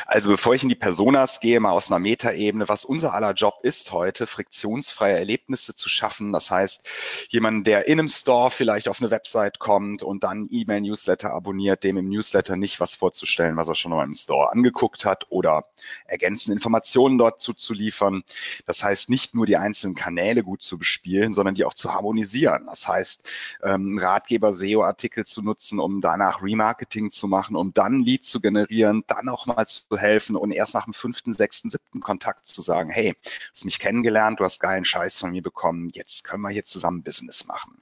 Also 0.06 0.30
bevor 0.30 0.54
ich 0.54 0.62
in 0.62 0.68
die 0.68 0.74
Personas 0.74 1.40
gehe, 1.40 1.60
mal 1.60 1.72
aus 1.72 1.90
einer 1.90 1.98
Metaebene, 1.98 2.68
was 2.68 2.84
unser 2.84 3.14
aller 3.14 3.32
Job 3.32 3.60
ist 3.62 3.92
heute, 3.92 4.26
friktionsfreie 4.26 5.16
Erlebnisse 5.16 5.74
zu 5.74 5.88
schaffen. 5.88 6.32
Das 6.32 6.50
heißt, 6.50 6.88
jemand, 7.28 7.66
der 7.66 7.88
in 7.88 7.98
einem 7.98 8.08
Store 8.08 8.50
vielleicht 8.50 8.88
auf 8.88 9.00
eine 9.00 9.10
Website 9.10 9.58
kommt 9.58 10.02
und 10.02 10.24
dann 10.24 10.48
E-Mail-Newsletter 10.50 11.30
abonniert, 11.30 11.84
dem 11.84 11.96
im 11.96 12.08
Newsletter 12.08 12.56
nicht 12.56 12.80
was 12.80 12.94
vorzustellen, 12.94 13.56
was 13.56 13.68
er 13.68 13.74
schon 13.74 13.90
mal 13.90 14.04
im 14.04 14.14
Store 14.14 14.52
angeguckt 14.52 15.04
hat 15.04 15.26
oder 15.30 15.66
ergänzende 16.06 16.54
Informationen 16.54 17.18
dort 17.18 17.40
zuzuliefern. 17.40 18.24
Das 18.66 18.82
heißt, 18.82 19.10
nicht 19.10 19.34
nur 19.34 19.46
die 19.46 19.56
einzelnen 19.56 19.94
Kanäle 19.94 20.42
gut 20.42 20.62
zu 20.62 20.78
bespielen, 20.78 21.32
sondern 21.32 21.54
die 21.54 21.64
auch 21.64 21.74
zu 21.74 21.92
harmonisieren. 21.92 22.66
Das 22.66 22.88
heißt, 22.88 23.22
ähm, 23.62 23.98
Ratgeber-SEO-Artikel 23.98 25.24
zu 25.26 25.42
nutzen, 25.42 25.78
um 25.80 26.00
danach 26.00 26.42
Remarketing 26.42 27.10
zu 27.10 27.28
machen, 27.28 27.56
um 27.56 27.72
dann 27.74 28.04
Lead 28.14 28.24
zu 28.24 28.40
generieren, 28.40 29.02
dann 29.08 29.28
auch 29.28 29.46
mal 29.46 29.66
zu 29.66 29.82
helfen 29.96 30.36
und 30.36 30.52
erst 30.52 30.74
nach 30.74 30.84
dem 30.84 30.94
fünften, 30.94 31.34
sechsten, 31.34 31.68
siebten 31.68 32.00
Kontakt 32.00 32.46
zu 32.46 32.62
sagen, 32.62 32.90
hey, 32.90 33.14
hast 33.52 33.64
mich 33.64 33.80
kennengelernt, 33.80 34.38
du 34.38 34.44
hast 34.44 34.60
geilen 34.60 34.84
Scheiß 34.84 35.18
von 35.18 35.32
mir 35.32 35.42
bekommen, 35.42 35.90
jetzt 35.92 36.22
können 36.22 36.42
wir 36.42 36.50
hier 36.50 36.64
zusammen 36.64 37.02
Business 37.02 37.44
machen. 37.46 37.80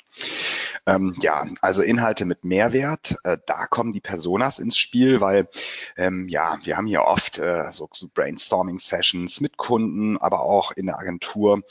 Ähm, 0.86 1.16
ja, 1.20 1.46
also 1.60 1.82
Inhalte 1.82 2.24
mit 2.24 2.44
Mehrwert, 2.44 3.16
äh, 3.24 3.38
da 3.46 3.66
kommen 3.66 3.92
die 3.92 4.00
Personas 4.00 4.58
ins 4.58 4.76
Spiel, 4.76 5.20
weil 5.20 5.48
ähm, 5.96 6.28
ja, 6.28 6.58
wir 6.64 6.76
haben 6.76 6.86
hier 6.86 7.02
oft 7.02 7.38
äh, 7.38 7.70
so, 7.70 7.88
so 7.92 8.08
Brainstorming-Sessions 8.12 9.40
mit 9.40 9.56
Kunden, 9.56 10.18
aber 10.18 10.40
auch 10.40 10.72
in 10.72 10.86
der 10.86 10.98
Agentur. 10.98 11.62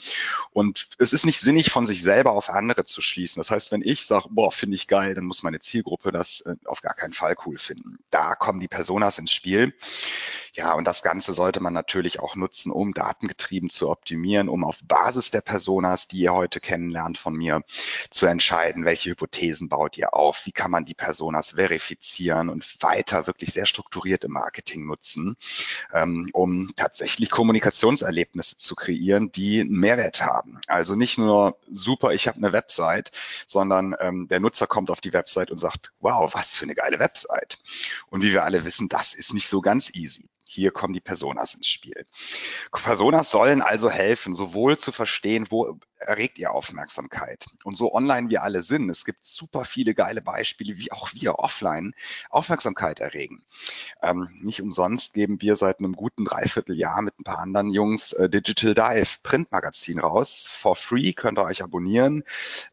Und 0.52 0.88
es 0.98 1.12
ist 1.12 1.26
nicht 1.26 1.40
sinnig, 1.40 1.70
von 1.70 1.86
sich 1.86 2.02
selber 2.02 2.32
auf 2.32 2.48
andere 2.48 2.84
zu 2.84 3.02
schließen. 3.02 3.40
Das 3.40 3.50
heißt, 3.50 3.72
wenn 3.72 3.82
ich 3.82 4.06
sage, 4.06 4.28
boah, 4.30 4.52
finde 4.52 4.76
ich 4.76 4.88
geil, 4.88 5.14
dann 5.14 5.24
muss 5.24 5.42
meine 5.42 5.60
Zielgruppe 5.60 6.12
das 6.12 6.40
äh, 6.42 6.56
auf 6.64 6.80
gar 6.82 6.94
keinen 6.94 7.12
Fall 7.12 7.36
cool 7.46 7.58
finden. 7.58 7.98
Da 8.10 8.34
kommen 8.34 8.51
die 8.60 8.68
Personas 8.68 9.18
ins 9.18 9.32
Spiel. 9.32 9.74
Ja, 10.54 10.74
und 10.74 10.84
das 10.84 11.02
Ganze 11.02 11.32
sollte 11.32 11.62
man 11.62 11.72
natürlich 11.72 12.20
auch 12.20 12.36
nutzen, 12.36 12.70
um 12.70 12.92
datengetrieben 12.92 13.70
zu 13.70 13.88
optimieren, 13.88 14.50
um 14.50 14.64
auf 14.64 14.80
Basis 14.84 15.30
der 15.30 15.40
Personas, 15.40 16.08
die 16.08 16.18
ihr 16.18 16.34
heute 16.34 16.60
kennenlernt 16.60 17.16
von 17.16 17.34
mir, 17.34 17.62
zu 18.10 18.26
entscheiden, 18.26 18.84
welche 18.84 19.08
Hypothesen 19.08 19.70
baut 19.70 19.96
ihr 19.96 20.12
auf, 20.12 20.44
wie 20.44 20.52
kann 20.52 20.70
man 20.70 20.84
die 20.84 20.92
Personas 20.92 21.52
verifizieren 21.52 22.50
und 22.50 22.82
weiter 22.82 23.26
wirklich 23.26 23.54
sehr 23.54 23.64
strukturiert 23.64 24.24
im 24.24 24.32
Marketing 24.32 24.84
nutzen, 24.84 25.38
ähm, 25.94 26.28
um 26.34 26.74
tatsächlich 26.76 27.30
Kommunikationserlebnisse 27.30 28.58
zu 28.58 28.74
kreieren, 28.74 29.32
die 29.32 29.62
einen 29.62 29.80
Mehrwert 29.80 30.20
haben. 30.20 30.60
Also 30.66 30.96
nicht 30.96 31.16
nur 31.16 31.56
super, 31.70 32.12
ich 32.12 32.28
habe 32.28 32.36
eine 32.36 32.52
Website, 32.52 33.10
sondern 33.46 33.96
ähm, 34.00 34.28
der 34.28 34.40
Nutzer 34.40 34.66
kommt 34.66 34.90
auf 34.90 35.00
die 35.00 35.14
Website 35.14 35.50
und 35.50 35.56
sagt, 35.56 35.94
wow, 36.00 36.34
was 36.34 36.54
für 36.54 36.64
eine 36.64 36.74
geile 36.74 36.98
Website. 36.98 37.58
Und 38.10 38.20
wie 38.20 38.32
wir 38.32 38.44
alle 38.44 38.66
wissen, 38.66 38.90
das 38.90 39.14
ist 39.14 39.32
nicht 39.32 39.48
so 39.48 39.62
ganz 39.62 39.88
easy. 39.94 40.28
Hier 40.54 40.70
kommen 40.70 40.92
die 40.92 41.00
Personas 41.00 41.54
ins 41.54 41.66
Spiel. 41.66 42.04
Personas 42.72 43.30
sollen 43.30 43.62
also 43.62 43.88
helfen, 43.88 44.34
sowohl 44.34 44.78
zu 44.78 44.92
verstehen, 44.92 45.46
wo 45.48 45.78
erregt 46.06 46.38
ihr 46.38 46.52
Aufmerksamkeit. 46.52 47.46
Und 47.64 47.76
so 47.76 47.94
online 47.94 48.28
wir 48.28 48.42
alle 48.42 48.62
sind, 48.62 48.90
es 48.90 49.04
gibt 49.04 49.24
super 49.24 49.64
viele 49.64 49.94
geile 49.94 50.22
Beispiele, 50.22 50.76
wie 50.76 50.92
auch 50.92 51.10
wir 51.14 51.38
offline 51.38 51.94
Aufmerksamkeit 52.30 53.00
erregen. 53.00 53.42
Ähm, 54.02 54.28
nicht 54.40 54.60
umsonst 54.62 55.14
geben 55.14 55.40
wir 55.40 55.56
seit 55.56 55.78
einem 55.78 55.94
guten 55.94 56.24
Dreivierteljahr 56.24 57.02
mit 57.02 57.18
ein 57.18 57.24
paar 57.24 57.38
anderen 57.38 57.70
Jungs 57.70 58.12
äh, 58.12 58.28
Digital 58.28 58.74
Dive 58.74 59.18
Printmagazin 59.22 59.98
raus. 59.98 60.48
For 60.50 60.76
free 60.76 61.12
könnt 61.12 61.38
ihr 61.38 61.44
euch 61.44 61.62
abonnieren, 61.62 62.24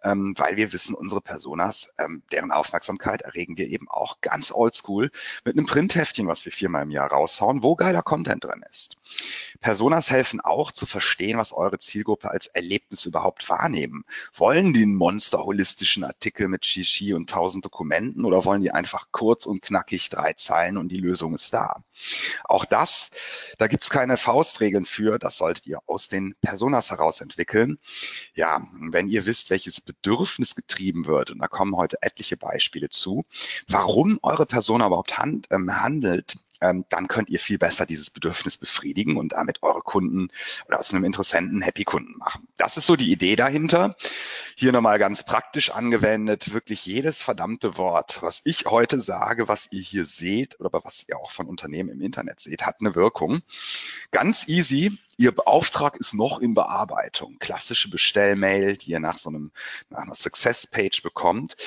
ähm, 0.03 0.33
weil 0.37 0.57
wir 0.57 0.73
wissen, 0.73 0.95
unsere 0.95 1.21
Personas, 1.21 1.93
ähm, 1.97 2.23
deren 2.31 2.51
Aufmerksamkeit 2.51 3.21
erregen 3.21 3.57
wir 3.57 3.67
eben 3.67 3.89
auch 3.89 4.21
ganz 4.21 4.51
oldschool 4.51 5.11
mit 5.45 5.57
einem 5.57 5.65
Printheftchen, 5.65 6.27
was 6.27 6.45
wir 6.45 6.51
viermal 6.51 6.83
im 6.83 6.91
Jahr 6.91 7.11
raushauen, 7.11 7.63
wo 7.63 7.75
geiler 7.75 8.01
Content 8.01 8.43
drin 8.43 8.63
ist. 8.67 8.97
Personas 9.61 10.09
helfen 10.09 10.41
auch 10.41 10.71
zu 10.71 10.85
verstehen, 10.85 11.37
was 11.37 11.53
eure 11.53 11.79
Zielgruppe 11.79 12.31
als 12.31 12.47
Erlebnis 12.47 13.05
überhaupt 13.19 13.49
wahrnehmen. 13.49 14.05
Wollen 14.33 14.73
die 14.73 14.83
einen 14.83 14.95
monsterholistischen 14.95 16.05
Artikel 16.05 16.47
mit 16.47 16.65
Shishi 16.65 17.13
und 17.13 17.29
tausend 17.29 17.65
Dokumenten 17.65 18.23
oder 18.23 18.45
wollen 18.45 18.61
die 18.61 18.71
einfach 18.71 19.07
kurz 19.11 19.45
und 19.45 19.61
knackig 19.61 20.09
drei 20.09 20.33
Zeilen 20.33 20.77
und 20.77 20.89
die 20.89 20.97
Lösung 20.97 21.35
ist 21.35 21.53
da? 21.53 21.83
Auch 22.45 22.63
das, 22.63 23.11
da 23.57 23.67
gibt's 23.67 23.89
keine 23.89 24.15
Faustregeln 24.15 24.85
für, 24.85 25.19
das 25.19 25.37
solltet 25.37 25.67
ihr 25.67 25.79
aus 25.85 26.07
den 26.07 26.33
Personas 26.41 26.91
heraus 26.91 27.19
entwickeln. 27.19 27.77
Ja, 28.33 28.61
wenn 28.89 29.09
ihr 29.09 29.25
wisst, 29.25 29.49
welches 29.49 29.81
Bedürfnis 29.81 30.55
getrieben 30.55 31.05
wird, 31.05 31.31
und 31.31 31.39
da 31.39 31.47
kommen 31.47 31.75
heute 31.75 31.97
etliche 32.01 32.37
Beispiele 32.37 32.89
zu, 32.89 33.25
warum 33.67 34.19
eure 34.23 34.45
Persona 34.45 34.87
überhaupt 34.87 35.17
hand, 35.17 35.47
ähm, 35.51 35.81
handelt, 35.81 36.37
ähm, 36.61 36.85
dann 36.89 37.07
könnt 37.07 37.29
ihr 37.29 37.39
viel 37.39 37.57
besser 37.57 37.85
dieses 37.85 38.09
Bedürfnis 38.09 38.57
befriedigen 38.57 39.17
und 39.17 39.33
damit 39.33 39.63
eure 39.63 39.81
Kunden 39.81 40.29
oder 40.67 40.79
aus 40.79 40.93
einem 40.93 41.03
Interessenten 41.03 41.61
Happy 41.61 41.83
Kunden 41.83 42.17
machen. 42.17 42.47
Das 42.57 42.77
ist 42.77 42.85
so 42.85 42.95
die 42.95 43.11
Idee 43.11 43.35
dahinter. 43.35 43.95
Hier 44.55 44.71
nochmal 44.71 44.99
ganz 44.99 45.23
praktisch 45.23 45.71
angewendet, 45.71 46.53
wirklich 46.53 46.85
jedes 46.85 47.21
verdammte 47.21 47.77
Wort, 47.77 48.21
was 48.21 48.41
ich 48.43 48.65
heute 48.65 48.99
sage, 48.99 49.47
was 49.47 49.67
ihr 49.71 49.81
hier 49.81 50.05
seht 50.05 50.59
oder 50.59 50.83
was 50.83 51.05
ihr 51.07 51.17
auch 51.17 51.31
von 51.31 51.47
Unternehmen 51.47 51.89
im 51.89 52.01
Internet 52.01 52.39
seht, 52.41 52.65
hat 52.65 52.77
eine 52.79 52.95
Wirkung. 52.95 53.41
Ganz 54.11 54.47
easy. 54.47 54.97
Ihr 55.17 55.33
Auftrag 55.45 55.97
ist 55.97 56.13
noch 56.13 56.39
in 56.39 56.53
Bearbeitung. 56.53 57.39
Klassische 57.39 57.89
Bestellmail, 57.89 58.77
die 58.77 58.91
ihr 58.91 58.99
nach 58.99 59.17
so 59.17 59.29
einem, 59.29 59.51
nach 59.89 60.03
einer 60.03 60.15
Success 60.15 60.65
Page 60.65 61.03
bekommt. 61.03 61.57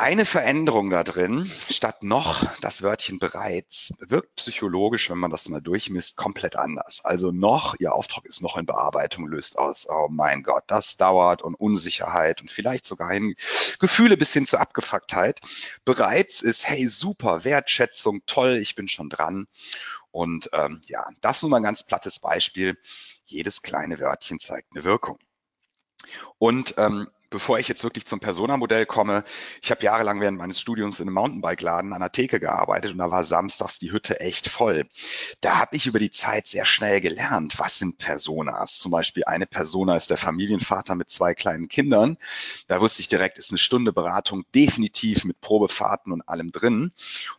Eine 0.00 0.26
Veränderung 0.26 0.90
da 0.90 1.02
drin, 1.02 1.50
statt 1.68 2.04
noch 2.04 2.54
das 2.60 2.82
Wörtchen 2.82 3.18
bereits, 3.18 3.92
wirkt 3.98 4.36
psychologisch, 4.36 5.10
wenn 5.10 5.18
man 5.18 5.32
das 5.32 5.48
mal 5.48 5.60
durchmisst, 5.60 6.16
komplett 6.16 6.54
anders. 6.54 7.04
Also 7.04 7.32
noch, 7.32 7.74
Ihr 7.80 7.92
Auftrag 7.92 8.24
ist 8.24 8.40
noch 8.40 8.56
in 8.56 8.64
Bearbeitung, 8.64 9.26
löst 9.26 9.58
aus, 9.58 9.88
oh 9.90 10.06
mein 10.08 10.44
Gott, 10.44 10.62
das 10.68 10.98
dauert 10.98 11.42
und 11.42 11.56
Unsicherheit 11.56 12.40
und 12.40 12.48
vielleicht 12.48 12.84
sogar 12.84 13.10
hin, 13.10 13.34
Gefühle 13.80 14.16
bis 14.16 14.32
hin 14.32 14.46
zur 14.46 14.60
Abgefucktheit. 14.60 15.40
Bereits 15.84 16.42
ist, 16.42 16.68
hey, 16.68 16.86
super, 16.86 17.42
Wertschätzung, 17.42 18.22
toll, 18.24 18.56
ich 18.58 18.76
bin 18.76 18.86
schon 18.86 19.08
dran. 19.08 19.48
Und 20.12 20.48
ähm, 20.52 20.80
ja, 20.86 21.08
das 21.22 21.42
nur 21.42 21.50
mal 21.50 21.56
ein 21.56 21.64
ganz 21.64 21.82
plattes 21.82 22.20
Beispiel. 22.20 22.78
Jedes 23.24 23.62
kleine 23.62 23.98
Wörtchen 23.98 24.38
zeigt 24.38 24.68
eine 24.72 24.84
Wirkung. 24.84 25.18
Und 26.38 26.74
ähm, 26.78 27.08
bevor 27.30 27.58
ich 27.58 27.68
jetzt 27.68 27.84
wirklich 27.84 28.06
zum 28.06 28.20
Persona-Modell 28.20 28.86
komme, 28.86 29.24
ich 29.62 29.70
habe 29.70 29.82
jahrelang 29.82 30.20
während 30.20 30.38
meines 30.38 30.60
Studiums 30.60 31.00
in 31.00 31.08
einem 31.08 31.14
Mountainbike-Laden 31.14 31.92
an 31.92 32.00
der 32.00 32.12
Theke 32.12 32.40
gearbeitet 32.40 32.92
und 32.92 32.98
da 32.98 33.10
war 33.10 33.24
samstags 33.24 33.78
die 33.78 33.92
Hütte 33.92 34.20
echt 34.20 34.48
voll. 34.48 34.86
Da 35.40 35.58
habe 35.58 35.76
ich 35.76 35.86
über 35.86 35.98
die 35.98 36.10
Zeit 36.10 36.46
sehr 36.46 36.64
schnell 36.64 37.00
gelernt, 37.00 37.58
was 37.58 37.78
sind 37.78 37.98
Personas. 37.98 38.78
Zum 38.78 38.90
Beispiel 38.90 39.24
eine 39.24 39.46
Persona 39.46 39.96
ist 39.96 40.10
der 40.10 40.16
Familienvater 40.16 40.94
mit 40.94 41.10
zwei 41.10 41.34
kleinen 41.34 41.68
Kindern. 41.68 42.16
Da 42.66 42.80
wusste 42.80 43.00
ich 43.00 43.08
direkt, 43.08 43.38
ist 43.38 43.50
eine 43.50 43.58
Stunde 43.58 43.92
Beratung 43.92 44.44
definitiv 44.54 45.24
mit 45.24 45.40
Probefahrten 45.40 46.12
und 46.12 46.28
allem 46.28 46.52
drin. 46.52 46.92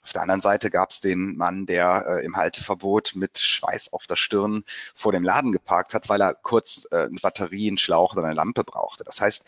Auf 0.03 0.13
der 0.13 0.21
anderen 0.21 0.41
Seite 0.41 0.69
gab 0.69 0.91
es 0.91 0.99
den 0.99 1.37
Mann, 1.37 1.65
der 1.65 2.05
äh, 2.07 2.25
im 2.25 2.35
Halteverbot 2.35 3.13
mit 3.15 3.39
Schweiß 3.39 3.93
auf 3.93 4.07
der 4.07 4.15
Stirn 4.15 4.63
vor 4.93 5.11
dem 5.11 5.23
Laden 5.23 5.51
geparkt 5.51 5.93
hat, 5.93 6.09
weil 6.09 6.21
er 6.21 6.33
kurz 6.33 6.87
äh, 6.91 7.03
eine 7.03 7.19
Batterie, 7.21 7.67
einen 7.67 7.77
Schlauch 7.77 8.13
oder 8.13 8.25
eine 8.25 8.35
Lampe 8.35 8.63
brauchte. 8.63 9.03
Das 9.03 9.21
heißt, 9.21 9.45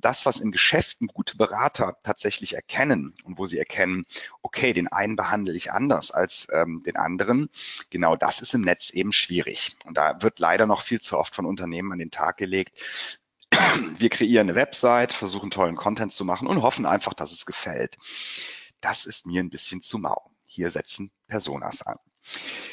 das, 0.00 0.26
was 0.26 0.40
in 0.40 0.52
Geschäften 0.52 1.08
gute 1.08 1.36
Berater 1.36 1.98
tatsächlich 2.02 2.54
erkennen 2.54 3.14
und 3.24 3.38
wo 3.38 3.46
sie 3.46 3.58
erkennen, 3.58 4.06
okay, 4.42 4.72
den 4.72 4.88
einen 4.88 5.16
behandle 5.16 5.54
ich 5.54 5.72
anders 5.72 6.10
als 6.10 6.46
ähm, 6.52 6.82
den 6.84 6.96
anderen, 6.96 7.50
genau 7.90 8.16
das 8.16 8.40
ist 8.40 8.54
im 8.54 8.62
Netz 8.62 8.90
eben 8.90 9.12
schwierig. 9.12 9.76
Und 9.84 9.96
da 9.96 10.22
wird 10.22 10.38
leider 10.38 10.66
noch 10.66 10.82
viel 10.82 11.00
zu 11.00 11.18
oft 11.18 11.34
von 11.34 11.46
Unternehmen 11.46 11.92
an 11.92 11.98
den 11.98 12.10
Tag 12.10 12.36
gelegt, 12.36 12.72
wir 13.98 14.10
kreieren 14.10 14.48
eine 14.48 14.54
Website, 14.54 15.12
versuchen 15.12 15.50
tollen 15.50 15.76
Content 15.76 16.12
zu 16.12 16.24
machen 16.24 16.46
und 16.46 16.62
hoffen 16.62 16.86
einfach, 16.86 17.14
dass 17.14 17.32
es 17.32 17.46
gefällt. 17.46 17.96
Das 18.80 19.06
ist 19.06 19.26
mir 19.26 19.42
ein 19.42 19.50
bisschen 19.50 19.82
zu 19.82 19.98
mau. 19.98 20.30
Hier 20.46 20.70
setzen 20.70 21.10
Personas 21.26 21.82
an. 21.82 21.98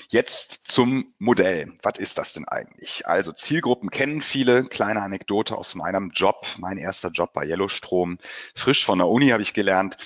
Jetzt 0.09 0.61
zum 0.65 1.13
Modell. 1.17 1.73
Was 1.81 1.97
ist 1.97 2.17
das 2.17 2.33
denn 2.33 2.47
eigentlich? 2.47 3.07
Also 3.07 3.31
Zielgruppen 3.31 3.89
kennen 3.89 4.21
viele. 4.21 4.65
Kleine 4.65 5.01
Anekdote 5.01 5.57
aus 5.57 5.75
meinem 5.75 6.11
Job, 6.13 6.45
mein 6.57 6.77
erster 6.77 7.09
Job 7.09 7.33
bei 7.33 7.45
Yellowstrom. 7.45 8.19
Frisch 8.53 8.85
von 8.85 8.99
der 8.99 9.07
Uni 9.07 9.29
habe 9.29 9.41
ich 9.41 9.53
gelernt. 9.53 9.97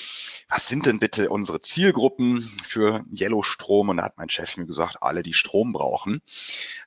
Was 0.48 0.68
sind 0.68 0.88
denn 0.88 1.00
bitte 1.00 1.29
unsere 1.29 1.62
Zielgruppen 1.62 2.50
für 2.65 3.06
Yellowstrom? 3.12 3.89
Und 3.89 3.98
da 3.98 4.03
hat 4.03 4.18
mein 4.18 4.29
Chef 4.29 4.58
mir 4.58 4.65
gesagt, 4.65 4.98
alle, 5.01 5.22
die 5.22 5.36
Strom 5.36 5.74
brauchen. 5.74 6.22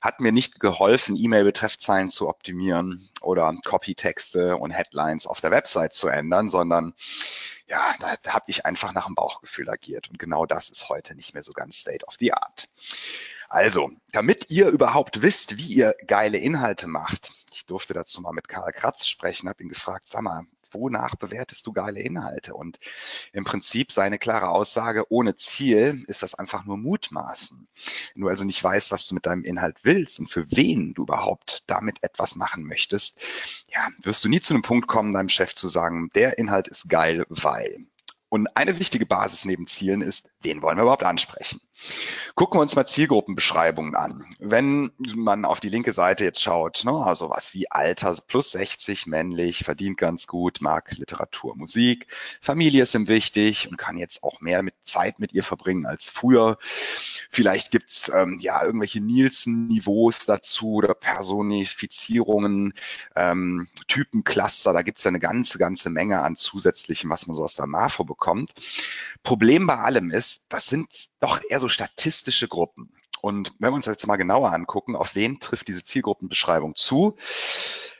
Hat 0.01 0.19
mir 0.19 0.33
nicht 0.33 0.59
geholfen, 0.59 1.15
E-Mail-Betreffzeilen 1.15 2.09
zu 2.09 2.27
optimieren 2.27 3.09
oder 3.21 3.55
Copytexte 3.63 4.57
und 4.57 4.71
Headlines 4.71 5.27
auf 5.27 5.39
der 5.39 5.51
Website 5.51 5.93
zu 5.93 6.09
ändern, 6.09 6.49
sondern 6.49 6.93
ja, 7.67 7.95
da, 7.99 8.15
da 8.21 8.33
habe 8.33 8.45
ich 8.47 8.65
einfach 8.65 8.93
nach 8.93 9.05
dem 9.05 9.15
Bauchgefühl 9.15 9.69
agiert. 9.69 10.09
Und 10.09 10.19
genau 10.19 10.45
das 10.45 10.69
ist 10.69 10.89
heute 10.89 11.15
nicht 11.15 11.33
mehr 11.33 11.43
so 11.43 11.53
ganz 11.53 11.77
State 11.77 12.05
of 12.05 12.15
the 12.19 12.33
Art. 12.33 12.69
Also, 13.49 13.91
damit 14.11 14.49
ihr 14.49 14.67
überhaupt 14.69 15.21
wisst, 15.21 15.57
wie 15.57 15.73
ihr 15.73 15.95
geile 16.07 16.37
Inhalte 16.37 16.87
macht, 16.87 17.31
ich 17.53 17.65
durfte 17.65 17.93
dazu 17.93 18.19
mal 18.21 18.33
mit 18.33 18.47
Karl 18.47 18.73
Kratz 18.73 19.07
sprechen, 19.07 19.47
habe 19.47 19.63
ihn 19.63 19.69
gefragt, 19.69 20.07
sag 20.07 20.23
mal, 20.23 20.43
wonach 20.73 21.15
bewertest 21.15 21.65
du 21.67 21.73
geile 21.73 21.99
Inhalte? 22.01 22.53
Und 22.53 22.79
im 23.31 23.43
Prinzip 23.43 23.91
seine 23.91 24.19
klare 24.19 24.49
Aussage, 24.49 25.05
ohne 25.11 25.35
Ziel 25.35 26.03
ist 26.07 26.23
das 26.23 26.35
einfach 26.35 26.65
nur 26.65 26.77
Mutmaßen. 26.77 27.67
Wenn 28.13 28.21
du 28.21 28.27
also 28.27 28.43
nicht 28.43 28.63
weißt, 28.63 28.91
was 28.91 29.07
du 29.07 29.15
mit 29.15 29.25
deinem 29.25 29.43
Inhalt 29.43 29.83
willst 29.83 30.19
und 30.19 30.27
für 30.27 30.45
wen 30.51 30.93
du 30.93 31.03
überhaupt 31.03 31.63
damit 31.67 32.03
etwas 32.03 32.35
machen 32.35 32.63
möchtest, 32.63 33.17
ja, 33.73 33.87
wirst 34.01 34.23
du 34.23 34.29
nie 34.29 34.41
zu 34.41 34.53
einem 34.53 34.63
Punkt 34.63 34.87
kommen, 34.87 35.13
deinem 35.13 35.29
Chef 35.29 35.53
zu 35.53 35.67
sagen, 35.67 36.09
der 36.15 36.37
Inhalt 36.37 36.67
ist 36.67 36.89
geil, 36.89 37.25
weil. 37.29 37.87
Und 38.33 38.47
eine 38.57 38.79
wichtige 38.79 39.05
Basis 39.05 39.45
neben 39.45 39.67
Zielen 39.67 40.01
ist, 40.01 40.27
wen 40.41 40.63
wollen 40.63 40.77
wir 40.77 40.81
überhaupt 40.81 41.03
ansprechen? 41.03 41.61
Gucken 42.35 42.57
wir 42.57 42.61
uns 42.61 42.75
mal 42.75 42.85
Zielgruppenbeschreibungen 42.85 43.95
an. 43.95 44.25
Wenn 44.39 44.91
man 44.97 45.45
auf 45.45 45.59
die 45.59 45.69
linke 45.69 45.93
Seite 45.93 46.23
jetzt 46.23 46.41
schaut, 46.41 46.83
ne, 46.83 46.91
also 46.91 47.29
was 47.29 47.53
wie 47.53 47.69
Alter 47.69 48.15
plus 48.27 48.51
60, 48.51 49.05
männlich, 49.05 49.63
verdient 49.63 49.97
ganz 49.97 50.25
gut, 50.25 50.59
mag 50.61 50.91
Literatur, 50.97 51.55
Musik, 51.55 52.07
Familie 52.41 52.83
ist 52.83 52.95
ihm 52.95 53.07
wichtig 53.07 53.69
und 53.69 53.77
kann 53.77 53.97
jetzt 53.97 54.23
auch 54.23 54.41
mehr 54.41 54.63
mit 54.63 54.73
Zeit 54.83 55.19
mit 55.19 55.33
ihr 55.33 55.43
verbringen 55.43 55.85
als 55.85 56.09
früher. 56.09 56.57
Vielleicht 57.29 57.71
gibt's 57.71 58.11
ähm, 58.13 58.39
ja 58.39 58.63
irgendwelche 58.63 59.01
Nielsen-Niveaus 59.01 60.25
dazu 60.25 60.73
oder 60.73 60.95
Personifizierungen, 60.95 62.73
ähm, 63.15 63.67
Typencluster, 63.87 64.73
da 64.73 64.81
gibt's 64.81 65.03
ja 65.03 65.09
eine 65.09 65.19
ganze, 65.19 65.59
ganze 65.59 65.89
Menge 65.89 66.21
an 66.21 66.35
zusätzlichem, 66.35 67.09
was 67.09 67.27
man 67.27 67.35
so 67.35 67.43
aus 67.43 67.55
der 67.55 67.67
MAFO 67.67 68.05
bekommt. 68.05 68.53
Problem 69.21 69.67
bei 69.67 69.77
allem 69.77 70.09
ist, 70.09 70.45
das 70.49 70.67
sind 70.67 70.89
doch 71.19 71.39
eher 71.47 71.59
so 71.59 71.69
statistische 71.73 72.47
Gruppen. 72.47 72.93
Und 73.21 73.53
wenn 73.59 73.71
wir 73.71 73.75
uns 73.75 73.85
jetzt 73.85 74.05
mal 74.07 74.17
genauer 74.17 74.51
angucken, 74.51 74.95
auf 74.95 75.15
wen 75.15 75.39
trifft 75.39 75.67
diese 75.67 75.83
Zielgruppenbeschreibung 75.83 76.75
zu, 76.75 77.17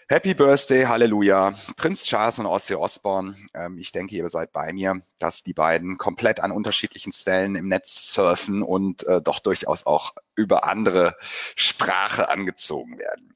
Happy 0.10 0.34
Birthday, 0.34 0.84
Halleluja. 0.84 1.53
Prinz 1.77 2.03
Charles 2.03 2.38
und 2.38 2.46
Ozzy 2.46 2.75
Osbourne. 2.75 3.36
Ähm, 3.53 3.77
ich 3.77 3.92
denke, 3.94 4.15
ihr 4.15 4.30
seid 4.30 4.51
bei 4.51 4.74
mir, 4.74 5.01
dass 5.18 5.44
die 5.44 5.53
beiden 5.53 5.98
komplett 5.98 6.42
an 6.42 6.51
unterschiedlichen 6.51 7.13
Stellen 7.13 7.56
im 7.56 7.68
Netz 7.70 8.13
surfen 8.13 8.62
und 8.63 9.08
äh, 9.08 9.22
doch 9.22 9.39
durchaus 9.39 9.86
auch 9.86 10.13
über 10.36 10.65
andere 10.68 11.15
Sprache 11.56 12.30
angezogen 12.30 13.00
werden. 13.00 13.36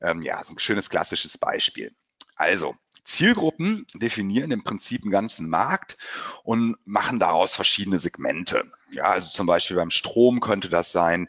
Ähm, 0.00 0.22
ja, 0.22 0.42
so 0.42 0.54
ein 0.54 0.58
schönes 0.58 0.88
klassisches 0.88 1.36
Beispiel. 1.38 1.94
Also, 2.36 2.74
Zielgruppen 3.04 3.86
definieren 3.94 4.50
im 4.50 4.64
Prinzip 4.64 5.02
einen 5.02 5.12
ganzen 5.12 5.48
Markt 5.48 5.98
und 6.42 6.76
machen 6.84 7.18
daraus 7.18 7.54
verschiedene 7.54 7.98
Segmente. 7.98 8.64
Ja, 8.92 9.04
also 9.04 9.30
zum 9.30 9.46
Beispiel 9.46 9.76
beim 9.76 9.90
Strom 9.90 10.40
könnte 10.40 10.68
das 10.68 10.92
sein, 10.92 11.28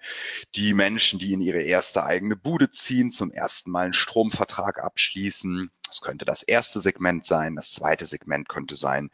die 0.54 0.74
Menschen, 0.74 1.18
die 1.18 1.32
in 1.32 1.40
ihre 1.40 1.62
erste 1.62 2.04
eigene 2.04 2.36
Bude 2.36 2.70
ziehen, 2.70 3.10
zum 3.10 3.32
ersten 3.32 3.72
Mal 3.72 3.86
einen 3.86 3.94
Stromvertrag 3.94 4.84
abschließen. 4.84 5.72
Das 5.88 6.02
könnte 6.02 6.26
das 6.26 6.44
erste 6.44 6.82
Segment 6.82 7.24
sein. 7.24 7.56
Das 7.56 7.72
zweite 7.72 8.06
Segment 8.06 8.50
könnte 8.50 8.76
sein, 8.76 9.12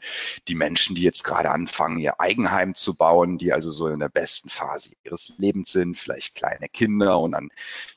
die 0.48 0.56
Menschen, 0.56 0.96
die 0.96 1.04
jetzt 1.04 1.24
gerade 1.24 1.52
anfangen, 1.52 2.00
ihr 2.00 2.20
Eigenheim 2.20 2.74
zu 2.74 2.96
bauen, 2.96 3.38
die 3.38 3.54
also 3.54 3.72
so 3.72 3.88
in 3.88 4.00
der 4.00 4.10
besten 4.10 4.50
Phase 4.50 4.94
ihres 5.04 5.32
Lebens 5.38 5.72
sind, 5.72 5.96
vielleicht 5.96 6.34
kleine 6.34 6.70
Kinder 6.70 7.20
und 7.20 7.34
dann 7.34 7.50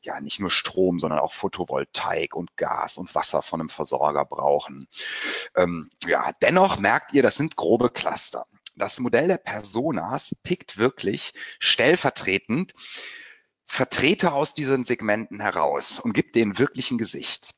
ja 0.02 0.20
nicht 0.20 0.38
nur 0.38 0.50
Strom, 0.50 1.00
sondern 1.00 1.20
auch 1.20 1.32
Photovoltaik 1.32 2.34
und 2.34 2.58
Gas 2.58 2.98
und 2.98 3.14
Wasser 3.14 3.40
von 3.40 3.60
einem 3.60 3.70
Versorger 3.70 4.26
brauchen. 4.26 4.86
Ähm, 5.56 5.90
ja, 6.06 6.32
dennoch 6.42 6.78
merkt 6.78 7.14
ihr, 7.14 7.22
das 7.22 7.36
sind 7.36 7.56
grobe 7.56 7.88
Cluster 7.88 8.46
das 8.74 9.00
Modell 9.00 9.28
der 9.28 9.38
Personas 9.38 10.34
pickt 10.42 10.78
wirklich 10.78 11.32
stellvertretend 11.58 12.72
Vertreter 13.64 14.34
aus 14.34 14.54
diesen 14.54 14.84
Segmenten 14.84 15.40
heraus 15.40 15.98
und 15.98 16.12
gibt 16.12 16.34
denen 16.34 16.58
wirklich 16.58 16.90
ein 16.90 16.98
Gesicht. 16.98 17.54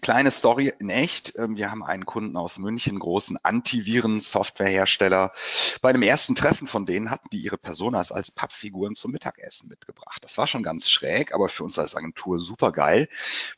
Kleine 0.00 0.30
Story 0.30 0.72
in 0.78 0.90
echt. 0.90 1.34
Ähm, 1.36 1.56
wir 1.56 1.70
haben 1.70 1.82
einen 1.82 2.06
Kunden 2.06 2.36
aus 2.36 2.58
München, 2.58 2.98
großen 2.98 3.38
Antiviren-Softwarehersteller. 3.42 5.32
Bei 5.80 5.92
dem 5.92 6.02
ersten 6.02 6.34
Treffen 6.34 6.66
von 6.66 6.86
denen 6.86 7.10
hatten 7.10 7.28
die 7.30 7.38
ihre 7.38 7.56
Personas 7.56 8.12
als 8.12 8.30
Pappfiguren 8.30 8.94
zum 8.94 9.12
Mittagessen 9.12 9.68
mitgebracht. 9.68 10.22
Das 10.22 10.36
war 10.38 10.46
schon 10.46 10.62
ganz 10.62 10.90
schräg, 10.90 11.32
aber 11.34 11.48
für 11.48 11.64
uns 11.64 11.78
als 11.78 11.94
Agentur 11.94 12.38
super 12.38 12.72
geil, 12.72 13.08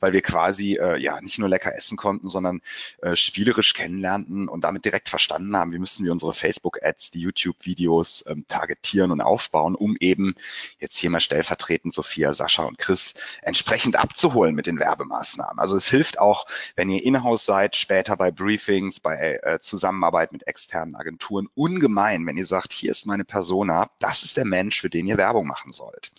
weil 0.00 0.12
wir 0.12 0.23
quasi 0.23 0.75
äh, 0.75 0.97
ja 0.99 1.20
nicht 1.20 1.38
nur 1.38 1.49
lecker 1.49 1.75
essen 1.75 1.97
konnten, 1.97 2.28
sondern 2.28 2.61
äh, 3.02 3.16
spielerisch 3.16 3.75
kennenlernten 3.75 4.49
und 4.49 4.62
damit 4.62 4.85
direkt 4.85 5.08
verstanden 5.08 5.56
haben, 5.56 5.73
wie 5.73 5.78
müssen 5.78 6.04
wir 6.04 6.12
unsere 6.12 6.35
Facebook-Ads, 6.35 7.11
die 7.11 7.20
YouTube-Videos 7.20 8.25
ähm, 8.28 8.44
targetieren 8.49 9.11
und 9.11 9.20
aufbauen, 9.20 9.75
um 9.75 9.97
eben 9.99 10.35
jetzt 10.78 10.97
hier 10.97 11.11
mal 11.11 11.20
stellvertretend 11.20 11.92
Sophia, 11.92 12.35
Sascha 12.35 12.64
und 12.64 12.78
Chris 12.78 13.14
entsprechend 13.42 13.97
abzuholen 13.97 14.54
mit 14.54 14.66
den 14.66 14.78
Werbemaßnahmen. 14.78 15.58
Also 15.58 15.76
es 15.76 15.88
hilft 15.88 16.17
auch, 16.18 16.46
wenn 16.76 16.90
ihr 16.90 17.04
in-house 17.04 17.44
seid, 17.44 17.76
später 17.76 18.16
bei 18.16 18.30
Briefings, 18.30 19.00
bei 19.00 19.40
äh, 19.42 19.60
Zusammenarbeit 19.60 20.32
mit 20.32 20.46
externen 20.46 20.94
Agenturen, 20.94 21.48
ungemein, 21.54 22.26
wenn 22.26 22.37
ihr 22.37 22.46
sagt, 22.46 22.72
hier 22.72 22.90
ist 22.90 23.06
meine 23.06 23.25
Persona, 23.25 23.90
das 23.98 24.22
ist 24.22 24.37
der 24.37 24.44
Mensch, 24.44 24.80
für 24.80 24.90
den 24.90 25.06
ihr 25.06 25.16
Werbung 25.16 25.46
machen 25.46 25.72
sollt. 25.72 26.12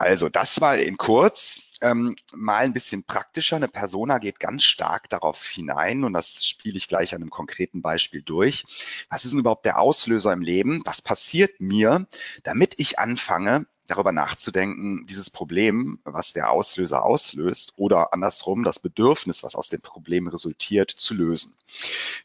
Also 0.00 0.30
das 0.30 0.62
war 0.62 0.78
in 0.78 0.96
kurz. 0.96 1.60
Ähm, 1.82 2.16
mal 2.34 2.64
ein 2.64 2.72
bisschen 2.72 3.04
praktischer. 3.04 3.56
Eine 3.56 3.68
Persona 3.68 4.18
geht 4.18 4.40
ganz 4.40 4.64
stark 4.64 5.10
darauf 5.10 5.46
hinein 5.46 6.04
und 6.04 6.14
das 6.14 6.46
spiele 6.46 6.78
ich 6.78 6.88
gleich 6.88 7.14
an 7.14 7.20
einem 7.20 7.30
konkreten 7.30 7.82
Beispiel 7.82 8.22
durch. 8.22 8.64
Was 9.10 9.24
ist 9.24 9.32
denn 9.32 9.40
überhaupt 9.40 9.66
der 9.66 9.78
Auslöser 9.78 10.32
im 10.32 10.40
Leben? 10.40 10.82
Was 10.86 11.02
passiert 11.02 11.60
mir, 11.60 12.06
damit 12.44 12.74
ich 12.78 12.98
anfange, 12.98 13.66
darüber 13.90 14.12
nachzudenken, 14.12 15.06
dieses 15.06 15.30
Problem, 15.30 16.00
was 16.04 16.32
der 16.32 16.50
Auslöser 16.50 17.04
auslöst 17.04 17.74
oder 17.76 18.12
andersrum 18.12 18.64
das 18.64 18.78
Bedürfnis, 18.78 19.42
was 19.42 19.54
aus 19.54 19.68
dem 19.68 19.80
Problem 19.80 20.28
resultiert, 20.28 20.90
zu 20.90 21.14
lösen. 21.14 21.54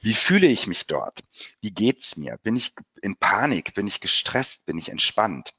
Wie 0.02 0.14
fühle 0.14 0.48
ich 0.48 0.68
mich 0.68 0.88
dort? 0.88 1.22
Wie 1.62 1.72
geht's 1.72 2.18
mir? 2.18 2.38
Bin 2.44 2.56
ich 2.56 2.74
in 3.02 3.16
Panik? 3.16 3.74
Bin 3.74 3.88
ich 3.88 4.00
gestresst? 4.00 4.66
Bin 4.66 4.78
ich 4.78 4.90
entspannt? 4.90 5.54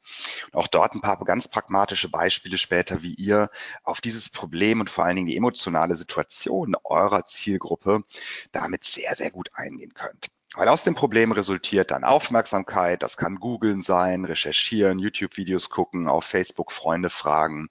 Und 0.53 0.61
auch 0.61 0.67
dort 0.67 0.95
ein 0.95 1.01
paar 1.01 1.19
ganz 1.25 1.49
pragmatische 1.49 2.09
Beispiele 2.09 2.59
später, 2.59 3.03
wie 3.03 3.15
ihr 3.15 3.51
auf 3.83 4.01
dieses 4.01 4.29
Problem 4.31 4.81
und 4.81 4.91
vor 4.91 5.05
allen 5.05 5.17
Dingen 5.17 5.29
die 5.29 5.37
emotionale 5.37 5.97
Situation 5.97 6.77
eurer 6.85 7.27
Zielgruppe 7.27 8.05
damit 8.53 8.85
sehr, 8.85 9.15
sehr 9.17 9.31
gut 9.31 9.51
eingehen 9.55 9.95
könnt. 9.95 10.31
Weil 10.55 10.69
aus 10.69 10.85
dem 10.85 10.95
Problem 10.95 11.33
resultiert 11.33 11.91
dann 11.91 12.05
Aufmerksamkeit, 12.05 13.03
das 13.03 13.17
kann 13.17 13.37
googeln 13.37 13.83
sein, 13.83 14.25
recherchieren, 14.25 14.99
YouTube-Videos 14.99 15.71
gucken, 15.71 16.09
auf 16.09 16.25
Facebook 16.25 16.73
Freunde 16.73 17.11
fragen, 17.11 17.69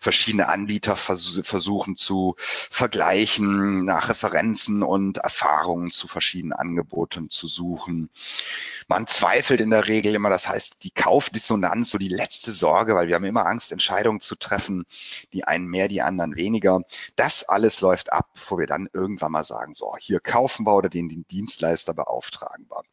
verschiedene 0.00 0.48
Anbieter 0.48 0.96
vers 0.96 1.40
versuchen 1.42 1.96
zu 1.96 2.36
vergleichen, 2.38 3.84
nach 3.84 4.08
Referenzen 4.08 4.82
und 4.82 5.18
Erfahrungen 5.18 5.90
zu 5.90 6.06
verschiedenen 6.06 6.52
Angeboten 6.52 7.30
zu 7.30 7.46
suchen. 7.48 8.08
Man 8.86 9.06
zweifelt 9.06 9.60
in 9.60 9.70
der 9.70 9.88
Regel 9.88 10.14
immer, 10.14 10.30
das 10.30 10.48
heißt, 10.48 10.84
die 10.84 10.90
Kaufdissonanz, 10.90 11.90
so 11.90 11.98
die 11.98 12.08
letzte 12.08 12.52
Sorge, 12.52 12.94
weil 12.94 13.08
wir 13.08 13.14
haben 13.16 13.24
immer 13.24 13.46
Angst, 13.46 13.72
Entscheidungen 13.72 14.20
zu 14.20 14.36
treffen, 14.36 14.84
die 15.32 15.44
einen 15.44 15.66
mehr, 15.66 15.88
die 15.88 16.02
anderen 16.02 16.36
weniger. 16.36 16.82
Das 17.16 17.44
alles 17.44 17.80
läuft 17.80 18.12
ab, 18.12 18.28
bevor 18.34 18.58
wir 18.58 18.66
dann 18.66 18.88
irgendwann 18.92 19.32
mal 19.32 19.44
sagen, 19.44 19.74
so, 19.74 19.94
hier 19.98 20.20
kaufen 20.20 20.66
wir 20.66 20.74
oder 20.74 20.88
den, 20.88 21.08
den 21.08 21.26
Dienstleister 21.26 21.94
beauftragen 22.04 22.68
beauftragbar. 22.68 22.84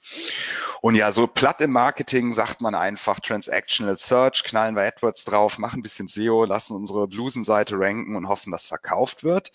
Und 0.81 0.95
ja, 0.95 1.11
so 1.11 1.27
platt 1.27 1.61
im 1.61 1.71
Marketing 1.71 2.33
sagt 2.33 2.61
man 2.61 2.75
einfach 2.75 3.19
Transactional 3.19 3.97
Search, 3.97 4.43
knallen 4.43 4.75
wir 4.75 4.83
AdWords 4.83 5.25
drauf, 5.25 5.57
machen 5.57 5.79
ein 5.79 5.83
bisschen 5.83 6.07
SEO, 6.07 6.45
lassen 6.45 6.75
unsere 6.75 7.07
Blusenseite 7.07 7.75
ranken 7.77 8.15
und 8.15 8.27
hoffen, 8.27 8.51
dass 8.51 8.67
verkauft 8.67 9.23
wird 9.23 9.51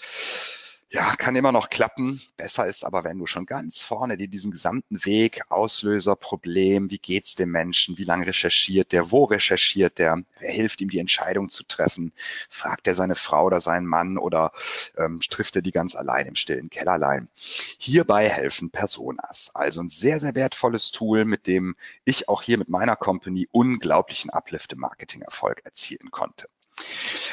ja, 0.96 1.14
kann 1.14 1.36
immer 1.36 1.52
noch 1.52 1.68
klappen. 1.68 2.22
Besser 2.38 2.66
ist 2.66 2.82
aber, 2.82 3.04
wenn 3.04 3.18
du 3.18 3.26
schon 3.26 3.44
ganz 3.44 3.82
vorne 3.82 4.16
dir 4.16 4.28
diesen 4.28 4.50
gesamten 4.50 5.04
Weg, 5.04 5.42
Auslöser, 5.50 6.16
Problem, 6.16 6.90
wie 6.90 6.98
geht's 6.98 7.34
dem 7.34 7.50
Menschen, 7.50 7.98
wie 7.98 8.04
lange 8.04 8.26
recherchiert 8.26 8.92
der, 8.92 9.10
wo 9.10 9.24
recherchiert 9.24 9.98
der, 9.98 10.22
wer 10.38 10.50
hilft 10.50 10.80
ihm 10.80 10.88
die 10.88 10.98
Entscheidung 10.98 11.50
zu 11.50 11.64
treffen, 11.64 12.14
fragt 12.48 12.86
er 12.86 12.94
seine 12.94 13.14
Frau 13.14 13.44
oder 13.44 13.60
seinen 13.60 13.86
Mann 13.86 14.16
oder 14.16 14.52
ähm, 14.96 15.20
trifft 15.20 15.56
er 15.56 15.62
die 15.62 15.70
ganz 15.70 15.94
allein 15.94 16.28
im 16.28 16.34
stillen 16.34 16.70
Kellerlein. 16.70 17.28
Hierbei 17.76 18.30
helfen 18.30 18.70
Personas. 18.70 19.50
Also 19.52 19.82
ein 19.82 19.90
sehr, 19.90 20.18
sehr 20.18 20.34
wertvolles 20.34 20.92
Tool, 20.92 21.26
mit 21.26 21.46
dem 21.46 21.76
ich 22.06 22.30
auch 22.30 22.40
hier 22.40 22.56
mit 22.56 22.70
meiner 22.70 22.96
Company 22.96 23.48
unglaublichen 23.52 24.30
Uplift 24.30 24.72
im 24.72 24.78
Marketing-Erfolg 24.78 25.60
erzielen 25.66 26.10
konnte. 26.10 26.48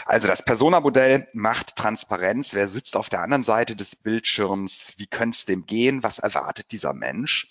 Also 0.06 0.28
das 0.28 0.44
Persona-Modell 0.44 1.28
macht 1.34 1.76
Transparenz. 1.76 2.54
Wer 2.54 2.68
sitzt 2.68 2.96
auf 2.96 3.10
der 3.10 3.22
anderen 3.22 3.44
Seite 3.44 3.76
des 3.76 3.96
Bildschirms? 3.96 4.94
Wie 4.98 5.08
könnte 5.08 5.36
es 5.36 5.46
dem 5.46 5.66
gehen? 5.66 6.04
Was 6.04 6.20
erwartet 6.20 6.72
dieser 6.72 6.94
Mensch? 6.94 7.48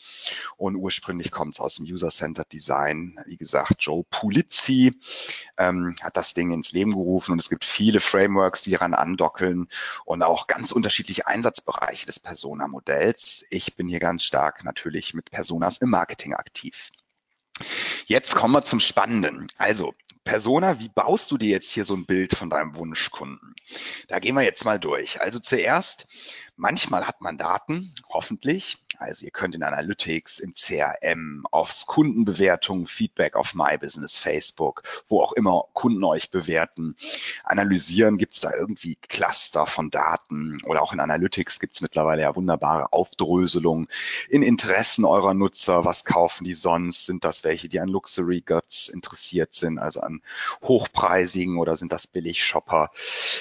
Und 0.56 0.76
ursprünglich 0.76 1.30
kommt 1.30 1.54
es 1.54 1.60
aus 1.60 1.76
dem 1.76 1.86
User-Centered 1.86 2.52
Design. 2.52 3.18
Wie 3.26 3.36
gesagt, 3.36 3.76
Joe 3.78 4.04
Pulizzi 4.10 4.98
ähm, 5.56 5.94
hat 6.02 6.16
das 6.16 6.34
Ding 6.34 6.52
ins 6.52 6.72
Leben 6.72 6.92
gerufen 6.92 7.32
und 7.32 7.38
es 7.38 7.48
gibt 7.48 7.64
viele 7.64 8.00
Frameworks, 8.00 8.62
die 8.62 8.70
daran 8.70 8.94
andockeln 8.94 9.68
und 10.04 10.22
auch 10.22 10.46
ganz 10.46 10.72
unterschiedliche 10.72 11.26
Einsatzbereiche 11.26 12.06
des 12.06 12.20
Persona-Modells. 12.20 13.44
Ich 13.50 13.76
bin 13.76 13.88
hier 13.88 14.00
ganz 14.00 14.24
stark 14.24 14.64
natürlich 14.64 15.14
mit 15.14 15.30
Personas 15.30 15.78
im 15.78 15.90
Marketing 15.90 16.34
aktiv. 16.34 16.90
Jetzt 18.06 18.34
kommen 18.34 18.54
wir 18.54 18.62
zum 18.62 18.80
Spannenden. 18.80 19.46
Also, 19.56 19.94
Persona, 20.24 20.78
wie 20.78 20.88
baust 20.88 21.30
du 21.30 21.38
dir 21.38 21.48
jetzt 21.48 21.70
hier 21.70 21.84
so 21.84 21.94
ein 21.94 22.06
Bild 22.06 22.34
von 22.34 22.48
deinem 22.48 22.76
Wunschkunden? 22.76 23.54
Da 24.08 24.18
gehen 24.18 24.34
wir 24.34 24.42
jetzt 24.42 24.64
mal 24.64 24.78
durch. 24.78 25.20
Also 25.20 25.40
zuerst, 25.40 26.06
manchmal 26.56 27.06
hat 27.06 27.20
man 27.20 27.38
Daten, 27.38 27.94
hoffentlich. 28.08 28.78
Also 28.98 29.24
ihr 29.24 29.30
könnt 29.30 29.54
in 29.54 29.62
Analytics, 29.62 30.38
im 30.38 30.52
CRM, 30.54 31.46
aufs 31.50 31.86
Kundenbewertung, 31.86 32.86
Feedback 32.86 33.34
auf 33.34 33.54
My 33.54 33.76
Business, 33.78 34.18
Facebook, 34.18 34.82
wo 35.08 35.22
auch 35.22 35.32
immer 35.32 35.64
Kunden 35.72 36.04
euch 36.04 36.30
bewerten, 36.30 36.96
analysieren, 37.42 38.18
gibt 38.18 38.34
es 38.34 38.40
da 38.40 38.54
irgendwie 38.54 38.96
Cluster 38.96 39.66
von 39.66 39.90
Daten 39.90 40.60
oder 40.64 40.82
auch 40.82 40.92
in 40.92 41.00
Analytics 41.00 41.58
gibt 41.58 41.74
es 41.74 41.80
mittlerweile 41.80 42.22
ja 42.22 42.36
wunderbare 42.36 42.92
Aufdröselungen 42.92 43.88
in 44.28 44.42
Interessen 44.42 45.04
eurer 45.04 45.34
Nutzer. 45.34 45.84
Was 45.84 46.04
kaufen 46.04 46.44
die 46.44 46.54
sonst? 46.54 47.06
Sind 47.06 47.24
das 47.24 47.44
welche, 47.44 47.68
die 47.68 47.80
an 47.80 47.88
Luxury 47.88 48.42
Goods 48.42 48.88
interessiert 48.88 49.54
sind, 49.54 49.78
also 49.78 50.00
an 50.00 50.22
hochpreisigen 50.62 51.58
oder 51.58 51.76
sind 51.76 51.92
das 51.92 52.06
Billig-Shopper? 52.06 52.90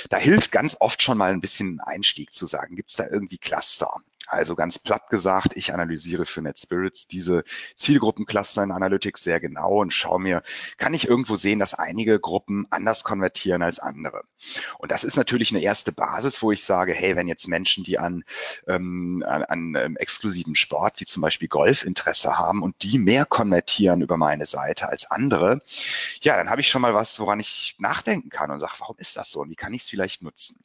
Da 0.09 0.17
hilft 0.17 0.51
ganz 0.51 0.77
oft 0.79 1.01
schon 1.01 1.17
mal 1.17 1.31
ein 1.31 1.41
bisschen 1.41 1.79
Einstieg 1.81 2.33
zu 2.33 2.45
sagen. 2.45 2.75
Gibt 2.75 2.89
es 2.89 3.00
da 3.01 3.07
irgendwie 3.09 3.37
Cluster? 3.37 4.01
Also 4.31 4.55
ganz 4.55 4.79
platt 4.79 5.09
gesagt, 5.09 5.57
ich 5.57 5.73
analysiere 5.73 6.25
für 6.25 6.41
NetSpirits 6.41 7.07
diese 7.07 7.43
Zielgruppencluster 7.75 8.63
in 8.63 8.71
Analytics 8.71 9.23
sehr 9.23 9.41
genau 9.41 9.81
und 9.81 9.93
schaue 9.93 10.21
mir, 10.21 10.41
kann 10.77 10.93
ich 10.93 11.05
irgendwo 11.05 11.35
sehen, 11.35 11.59
dass 11.59 11.73
einige 11.73 12.17
Gruppen 12.17 12.65
anders 12.69 13.03
konvertieren 13.03 13.61
als 13.61 13.79
andere. 13.79 14.23
Und 14.77 14.91
das 14.91 15.03
ist 15.03 15.17
natürlich 15.17 15.51
eine 15.51 15.61
erste 15.61 15.91
Basis, 15.91 16.41
wo 16.41 16.53
ich 16.53 16.63
sage, 16.63 16.93
hey, 16.93 17.17
wenn 17.17 17.27
jetzt 17.27 17.49
Menschen, 17.49 17.83
die 17.83 17.99
an, 17.99 18.23
ähm, 18.67 19.21
an, 19.27 19.43
an 19.43 19.75
ähm, 19.75 19.97
exklusiven 19.97 20.55
Sport, 20.55 21.01
wie 21.01 21.05
zum 21.05 21.21
Beispiel 21.21 21.49
Golf, 21.49 21.83
Interesse 21.83 22.37
haben 22.37 22.61
und 22.61 22.83
die 22.83 22.99
mehr 22.99 23.25
konvertieren 23.25 24.01
über 24.01 24.15
meine 24.15 24.45
Seite 24.45 24.87
als 24.87 25.11
andere, 25.11 25.61
ja, 26.21 26.37
dann 26.37 26.49
habe 26.49 26.61
ich 26.61 26.69
schon 26.69 26.81
mal 26.81 26.93
was, 26.93 27.19
woran 27.19 27.41
ich 27.41 27.75
nachdenken 27.79 28.29
kann 28.29 28.49
und 28.49 28.61
sage, 28.61 28.75
warum 28.79 28.95
ist 28.97 29.17
das 29.17 29.29
so 29.29 29.41
und 29.41 29.49
wie 29.49 29.55
kann 29.55 29.73
ich 29.73 29.81
es 29.81 29.89
vielleicht 29.89 30.21
nutzen? 30.21 30.63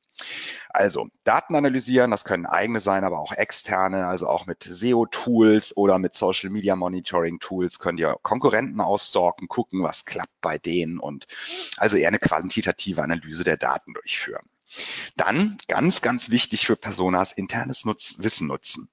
Also 0.70 1.09
Daten 1.24 1.55
analysieren, 1.55 2.11
das 2.11 2.24
können 2.24 2.46
eigene 2.46 2.81
sein, 2.81 3.05
aber 3.05 3.18
auch 3.18 3.33
externe, 3.33 4.07
also 4.07 4.29
auch 4.29 4.46
mit 4.46 4.62
SEO-Tools 4.64 5.76
oder 5.76 5.98
mit 5.98 6.14
Social 6.14 6.50
Media 6.50 6.76
Monitoring 6.76 7.38
Tools 7.38 7.79
könnt 7.79 7.98
ihr 7.98 8.16
Konkurrenten 8.22 8.81
ausstalken, 8.81 9.48
gucken, 9.48 9.83
was 9.83 10.05
klappt 10.05 10.40
bei 10.40 10.59
denen 10.59 10.98
und 10.98 11.26
also 11.76 11.96
eher 11.96 12.09
eine 12.09 12.18
quantitative 12.18 13.02
Analyse 13.02 13.44
der 13.44 13.57
Daten 13.57 13.94
durchführen. 13.94 14.46
Dann 15.16 15.57
ganz, 15.68 16.02
ganz 16.02 16.31
wichtig 16.31 16.66
für 16.66 16.76
Personas 16.76 17.33
internes 17.33 17.85
Nutz 17.85 18.16
Wissen 18.18 18.48
nutzen. 18.48 18.88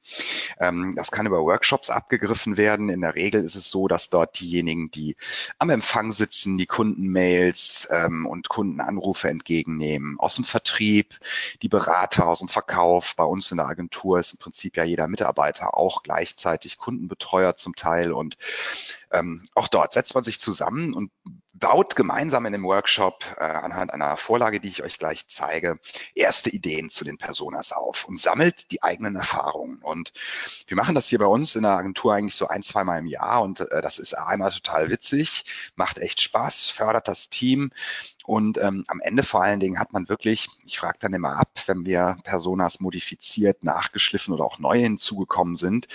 Ähm, 0.60 0.94
das 0.96 1.12
kann 1.12 1.26
über 1.26 1.42
Workshops 1.42 1.90
abgegriffen 1.90 2.58
werden. 2.58 2.90
In 2.90 3.02
der 3.02 3.16
Regel 3.16 3.44
ist 3.44 3.56
es 3.56 3.70
so, 3.70 3.88
dass 3.88 4.10
dort 4.10 4.40
diejenigen, 4.40 4.92
die 4.92 5.16
am 5.58 5.70
Empfang 5.70 6.12
sitzen, 6.12 6.58
die 6.58 6.66
Kundenmails 6.66 7.88
ähm, 7.92 8.26
und 8.26 8.50
Kundenanrufe 8.50 9.30
entgegennehmen, 9.30 10.20
aus 10.20 10.36
dem 10.36 10.46
Vertrieb, 10.46 11.20
die 11.62 11.70
Berater 11.70 12.28
aus 12.28 12.40
dem 12.40 12.50
Verkauf. 12.50 13.16
Bei 13.16 13.26
uns 13.26 13.52
in 13.52 13.58
der 13.58 13.68
Agentur 13.68 14.20
ist 14.20 14.32
im 14.32 14.40
Prinzip 14.40 14.78
ja 14.78 14.84
jeder 14.84 15.08
Mitarbeiter 15.08 15.76
auch 15.78 16.04
gleichzeitig 16.04 16.78
Kundenbetreuer 16.78 17.56
zum 17.56 17.76
Teil 17.76 18.14
und 18.14 18.38
ähm, 19.12 19.44
auch 19.56 19.68
dort 19.68 19.94
setzt 19.94 20.16
man 20.16 20.24
sich 20.24 20.40
zusammen 20.40 20.94
und 20.94 21.12
baut 21.63 21.95
gemeinsam 21.95 22.45
in 22.45 22.52
dem 22.52 22.65
Workshop 22.65 23.23
äh, 23.38 23.43
anhand 23.45 23.93
einer 23.93 24.17
Vorlage, 24.17 24.60
die 24.60 24.67
ich 24.67 24.84
euch 24.84 24.99
gleich 24.99 25.30
zeige, 25.30 25.80
erste 26.13 26.49
Ideen 26.49 26.89
zu 26.89 27.06
den 27.06 27.17
Personas 27.17 27.71
auf 27.71 28.04
und 28.04 28.19
sammelt 28.19 28.69
die 28.71 28.84
eigenen 28.84 29.15
Erfahrungen. 29.15 29.80
Und 29.82 30.12
wir 30.67 30.76
machen 30.76 30.93
das 30.93 31.08
hier 31.08 31.19
bei 31.19 31.26
uns 31.26 31.56
in 31.56 31.63
der 31.63 31.71
Agentur 31.71 32.13
eigentlich 32.13 32.36
so 32.36 32.49
ein, 32.49 32.63
zweimal 32.63 32.99
im 32.99 33.08
Jahr 33.08 33.41
und 33.41 33.62
äh, 33.62 33.82
das 33.82 33.97
ist 33.97 34.13
einmal 34.13 34.52
total 34.52 34.89
witzig, 34.89 35.45
macht 35.78 35.99
echt 35.99 36.19
Spaß, 36.19 36.67
fördert 36.67 37.08
das 37.08 37.30
Team 37.30 37.71
und 38.24 38.58
ähm, 38.58 38.86
am 38.88 39.02
Ende 39.02 39.22
vor 39.22 39.44
allen 39.44 39.60
Dingen 39.60 39.80
hat 39.80 39.92
man 39.92 40.08
wirklich, 40.08 40.48
ich 40.66 40.78
frage 40.78 40.98
dann 41.02 41.14
immer 41.14 41.38
ab, 41.38 41.52
wenn 41.66 41.86
wir 41.86 42.18
Personas 42.24 42.80
modifiziert, 42.80 43.64
nachgeschliffen 43.64 44.34
oder 44.34 44.46
auch 44.46 44.60
neu 44.60 44.80
hinzugekommen 44.80 45.58
sind, 45.58 45.88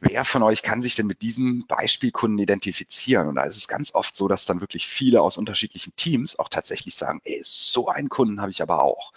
wer 0.00 0.24
von 0.24 0.42
euch 0.42 0.62
kann 0.62 0.80
sich 0.80 0.94
denn 0.94 1.06
mit 1.06 1.20
diesem 1.20 1.66
Beispielkunden 1.66 2.38
identifizieren? 2.38 3.28
Und 3.28 3.34
da 3.34 3.44
ist 3.44 3.56
es 3.56 3.68
ganz 3.68 3.94
oft 3.94 4.16
so, 4.16 4.28
dass 4.28 4.46
dann 4.46 4.60
wirklich 4.60 4.88
viele 4.88 5.20
aus 5.20 5.36
unterschiedlichen 5.36 5.94
Teams 5.94 6.38
auch 6.38 6.48
tatsächlich 6.48 6.94
sagen, 6.94 7.20
ey, 7.24 7.40
so 7.44 7.88
einen 7.88 8.08
Kunden 8.08 8.40
habe 8.40 8.50
ich 8.50 8.62
aber 8.62 8.82
auch. 8.82 9.12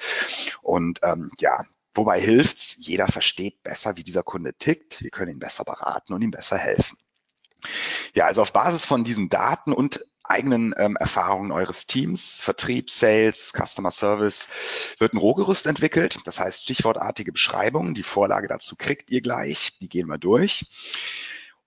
Und 0.62 1.00
ähm, 1.04 1.32
ja, 1.40 1.66
Wobei 1.94 2.22
hilft's, 2.22 2.78
jeder 2.80 3.08
versteht 3.08 3.64
besser, 3.64 3.98
wie 3.98 4.04
dieser 4.04 4.24
Kunde 4.24 4.54
tickt. 4.54 5.02
Wir 5.02 5.10
können 5.10 5.32
ihn 5.34 5.40
besser 5.40 5.66
beraten 5.66 6.14
und 6.14 6.22
ihm 6.22 6.32
besser 6.32 6.58
helfen. 6.58 6.98
Ja, 8.14 8.26
also 8.26 8.42
auf 8.42 8.54
Basis 8.54 8.86
von 8.86 9.04
diesen 9.04 9.28
Daten 9.30 9.74
und 9.74 10.04
eigenen 10.24 10.74
ähm, 10.78 10.96
Erfahrungen 10.98 11.52
eures 11.52 11.88
Teams, 11.88 12.42
Vertrieb, 12.42 12.90
Sales, 12.90 13.54
Customer 13.54 13.92
Service, 13.92 14.48
wird 15.00 15.14
ein 15.14 15.18
Rohgerüst 15.18 15.68
entwickelt. 15.68 16.20
Das 16.26 16.40
heißt 16.40 16.64
stichwortartige 16.64 17.32
Beschreibungen. 17.32 17.94
Die 17.94 18.04
Vorlage 18.04 18.48
dazu 18.48 18.76
kriegt 18.76 19.12
ihr 19.12 19.22
gleich. 19.22 19.78
Die 19.80 19.90
gehen 19.90 20.08
wir 20.08 20.18
durch. 20.18 20.66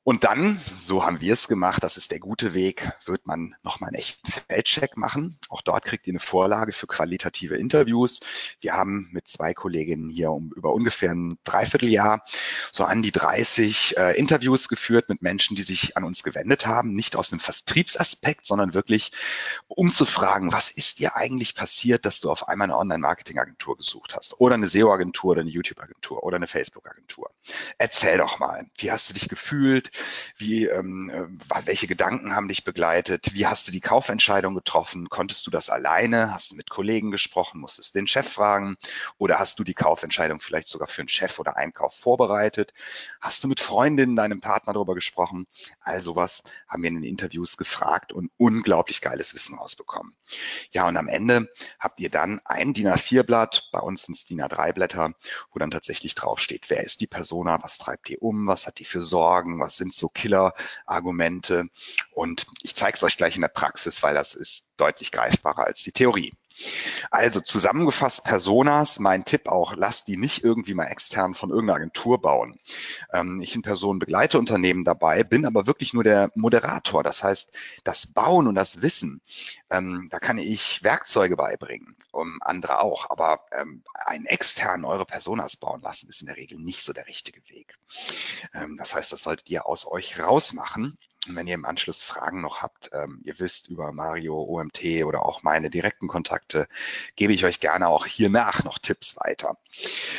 Und 0.07 0.25
dann, 0.25 0.61
so 0.79 1.03
haben 1.03 1.23
wir 1.23 1.33
es 1.33 1.49
gemacht, 1.49 1.83
das 1.83 1.97
ist 1.97 2.11
der 2.11 2.19
gute 2.19 2.53
Weg, 2.53 2.93
wird 3.07 3.27
man 3.27 3.57
nochmal 3.62 3.88
einen 3.88 3.97
echten 3.97 4.31
Feldcheck 4.31 4.99
machen. 4.99 5.38
Auch 5.49 5.62
dort 5.62 5.87
kriegt 5.87 6.07
ihr 6.07 6.12
eine 6.12 6.21
Vorlage 6.21 6.73
für 6.73 6.87
qualitative 6.87 7.57
Interviews. 7.57 8.21
Wir 8.61 8.75
haben 8.75 9.09
mit 9.12 9.27
zwei 9.27 9.55
Kolleginnen 9.55 10.11
hier 10.11 10.31
um, 10.31 10.53
über 10.55 10.75
ungefähr 10.75 11.12
ein 11.12 11.38
Dreivierteljahr 11.45 12.23
so 12.71 12.85
an 12.85 13.01
die 13.01 13.12
30 13.12 13.97
äh, 13.97 14.19
Interviews 14.19 14.69
geführt 14.69 15.09
mit 15.09 15.23
Menschen, 15.23 15.57
die 15.57 15.62
sich 15.62 15.97
an 15.97 16.05
uns 16.05 16.23
gewendet 16.23 16.67
haben, 16.67 16.93
nicht 16.93 17.17
aus 17.17 17.31
dem 17.31 17.40
Vertriebsaspekt, 17.40 18.45
sondern 18.45 18.75
wirklich 18.75 19.11
um 19.69 19.90
zu 19.90 20.05
fragen, 20.05 20.53
was 20.53 20.71
ist 20.71 20.99
dir 20.99 21.17
eigentlich 21.17 21.55
passiert, 21.55 22.05
dass 22.05 22.21
du 22.21 22.31
auf 22.31 22.47
einmal 22.47 22.67
eine 22.67 22.77
Online-Marketing-Agentur 22.77 23.79
gesucht 23.79 24.14
hast 24.14 24.38
oder 24.38 24.57
eine 24.57 24.67
SEO-Agentur 24.67 25.31
oder 25.31 25.40
eine 25.40 25.51
YouTube-Agentur 25.51 26.23
oder 26.23 26.37
eine 26.37 26.47
Facebook-Agentur. 26.47 27.31
Erzähl 27.79 28.19
doch 28.19 28.38
mal, 28.38 28.67
wie 28.77 28.93
hast 28.93 29.09
du 29.09 29.14
dich 29.14 29.31
gefühlt? 29.31 29.93
Wie, 30.37 30.66
ähm, 30.66 31.11
äh, 31.11 31.66
welche 31.66 31.87
Gedanken 31.87 32.35
haben 32.35 32.48
dich 32.48 32.64
begleitet? 32.64 33.35
Wie 33.35 33.46
hast 33.46 33.68
du 33.68 33.72
die 33.72 33.80
Kaufentscheidung 33.80 34.54
getroffen? 34.54 35.09
Konntest 35.09 35.46
du 35.46 35.50
das 35.50 35.70
alleine? 35.70 36.33
Hast 36.33 36.52
du 36.52 36.57
mit 36.57 36.70
Kollegen 36.70 37.11
gesprochen? 37.11 37.61
Musstest 37.61 37.94
den 37.94 38.07
Chef 38.07 38.28
fragen? 38.28 38.76
Oder 39.18 39.38
hast 39.38 39.59
du 39.59 39.64
die 39.64 39.74
Kaufentscheidung 39.74 40.40
vielleicht 40.40 40.68
sogar 40.68 40.88
für 40.88 41.02
einen 41.02 41.09
Chef 41.09 41.38
oder 41.38 41.57
Einkauf 41.57 41.94
vorbereitet? 41.94 42.72
Hast 43.20 43.44
du 43.44 43.48
mit 43.48 43.61
Freundinnen, 43.61 44.16
deinem 44.16 44.40
Partner 44.40 44.72
darüber 44.72 44.94
gesprochen? 44.94 45.46
All 45.80 46.00
sowas 46.02 46.42
haben 46.68 46.83
wir 46.83 46.88
in 46.88 46.96
den 46.96 47.04
Interviews 47.04 47.57
gefragt 47.57 48.12
und 48.12 48.30
unglaublich 48.37 49.00
geiles 49.00 49.35
Wissen 49.35 49.57
rausbekommen. 49.57 50.14
Ja, 50.70 50.88
und 50.88 50.96
am 50.96 51.09
Ende 51.09 51.48
habt 51.78 52.00
ihr 52.00 52.11
dann 52.11 52.40
ein 52.44 52.74
DIN 52.74 52.88
A4-Blatt, 52.88 53.68
bei 53.72 53.80
uns 53.80 54.02
sind 54.02 54.16
es 54.16 54.24
DIN 54.24 54.42
A3-Blätter, 54.42 55.12
wo 55.50 55.59
dann 55.59 55.70
tatsächlich 55.70 56.14
draufsteht, 56.14 56.70
wer 56.70 56.83
ist 56.83 57.00
die 57.00 57.07
Persona, 57.07 57.62
was 57.62 57.78
treibt 57.78 58.09
die 58.09 58.18
um, 58.18 58.46
was 58.46 58.66
hat 58.66 58.78
die 58.78 58.85
für 58.85 59.02
Sorgen, 59.02 59.61
was 59.61 59.76
sind 59.85 59.94
so 59.94 60.09
Killer-Argumente. 60.09 61.64
Und 62.12 62.47
ich 62.62 62.75
zeige 62.75 62.97
es 62.97 63.03
euch 63.03 63.16
gleich 63.16 63.37
in 63.37 63.42
der 63.42 63.49
Praxis, 63.49 64.03
weil 64.03 64.14
das 64.14 64.35
ist 64.35 64.66
deutlich 64.77 65.12
greifbarer 65.12 65.64
als 65.64 65.83
die 65.83 65.92
Theorie. 65.92 66.33
Also 67.11 67.40
zusammengefasst 67.40 68.25
Personas, 68.25 68.99
mein 68.99 69.25
Tipp 69.25 69.49
auch, 69.49 69.75
lasst 69.77 70.09
die 70.09 70.17
nicht 70.17 70.45
irgendwie 70.45 70.75
mal 70.75 70.87
extern 70.87 71.35
von 71.35 71.51
irgendeiner 71.51 71.77
Agentur 71.77 72.21
bauen. 72.21 72.59
Ähm, 73.12 73.40
ich 73.40 73.55
in 73.55 73.62
Person 73.62 73.99
begleite 73.99 74.38
Unternehmen 74.38 74.85
dabei, 74.85 75.25
bin 75.25 75.47
aber 75.47 75.67
wirklich 75.67 75.93
nur 75.93 76.05
der 76.05 76.31
Moderator. 76.35 77.03
Das 77.03 77.23
heißt, 77.23 77.51
das 77.83 78.07
Bauen 78.07 78.47
und 78.47 78.55
das 78.55 78.83
Wissen, 78.83 79.21
ähm, 79.71 80.09
da 80.11 80.19
kann 80.19 80.38
ich 80.38 80.83
Werkzeuge 80.83 81.37
beibringen, 81.37 81.97
um 82.12 82.38
andere 82.40 82.81
auch. 82.81 83.11
Aber 83.11 83.40
ähm, 83.53 83.83
einen 83.95 84.27
externen 84.27 84.85
eure 84.85 85.07
Personas 85.07 85.57
bauen 85.57 85.81
lassen, 85.81 86.09
ist 86.09 86.21
in 86.21 86.27
der 86.27 86.37
Regel 86.37 86.59
nicht 86.59 86.85
so 86.85 86.93
der 86.93 87.07
richtige 87.07 87.40
Weg. 87.49 87.79
Ähm, 88.55 88.77
das 88.79 88.95
heißt, 88.95 89.12
das 89.12 89.23
solltet 89.23 89.51
ihr 89.51 89.67
aus 89.67 89.87
euch 89.87 90.19
rausmachen 90.19 90.99
und 91.26 91.37
wenn 91.37 91.46
ihr 91.46 91.54
im 91.54 91.64
Anschluss 91.64 92.02
Fragen 92.02 92.40
noch 92.40 92.62
habt, 92.62 92.90
ähm, 92.92 93.20
ihr 93.24 93.38
wisst 93.38 93.68
über 93.68 93.92
Mario, 93.92 94.42
OMT 94.42 95.04
oder 95.04 95.24
auch 95.24 95.42
meine 95.42 95.70
direkten 95.70 96.08
Kontakte, 96.08 96.66
gebe 97.16 97.32
ich 97.32 97.44
euch 97.44 97.60
gerne 97.60 97.88
auch 97.88 98.06
hier 98.06 98.30
nach 98.30 98.64
noch 98.64 98.78
Tipps 98.78 99.16
weiter. 99.16 99.56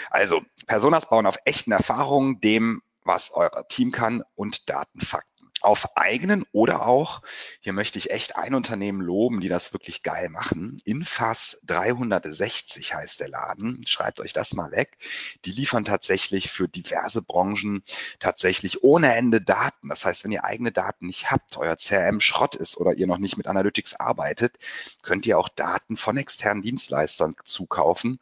Also, 0.09 0.41
Personas 0.67 1.09
bauen 1.09 1.25
auf 1.25 1.37
echten 1.45 1.71
Erfahrungen, 1.71 2.39
dem, 2.41 2.81
was 3.03 3.31
euer 3.31 3.67
Team 3.67 3.91
kann 3.91 4.23
und 4.35 4.69
Datenfakten 4.69 5.34
auf 5.65 5.97
eigenen 5.97 6.45
oder 6.51 6.85
auch, 6.85 7.21
hier 7.59 7.73
möchte 7.73 7.97
ich 7.97 8.11
echt 8.11 8.35
ein 8.35 8.53
Unternehmen 8.53 9.01
loben, 9.01 9.41
die 9.41 9.49
das 9.49 9.73
wirklich 9.73 10.03
geil 10.03 10.29
machen. 10.29 10.79
Infas 10.85 11.59
360 11.63 12.93
heißt 12.93 13.19
der 13.19 13.29
Laden. 13.29 13.81
Schreibt 13.87 14.19
euch 14.19 14.31
das 14.31 14.53
mal 14.53 14.71
weg. 14.71 14.97
Die 15.43 15.51
liefern 15.51 15.83
tatsächlich 15.83 16.51
für 16.51 16.67
diverse 16.67 17.21
Branchen 17.21 17.83
tatsächlich 18.19 18.83
ohne 18.83 19.15
Ende 19.15 19.41
Daten. 19.41 19.89
Das 19.89 20.05
heißt, 20.05 20.23
wenn 20.23 20.31
ihr 20.31 20.43
eigene 20.43 20.71
Daten 20.71 21.07
nicht 21.07 21.31
habt, 21.31 21.57
euer 21.57 21.75
CRM 21.75 22.21
Schrott 22.21 22.55
ist 22.55 22.77
oder 22.77 22.93
ihr 22.93 23.07
noch 23.07 23.17
nicht 23.17 23.37
mit 23.37 23.47
Analytics 23.47 23.95
arbeitet, 23.95 24.59
könnt 25.01 25.25
ihr 25.25 25.39
auch 25.39 25.49
Daten 25.49 25.97
von 25.97 26.17
externen 26.17 26.61
Dienstleistern 26.61 27.35
zukaufen. 27.43 28.19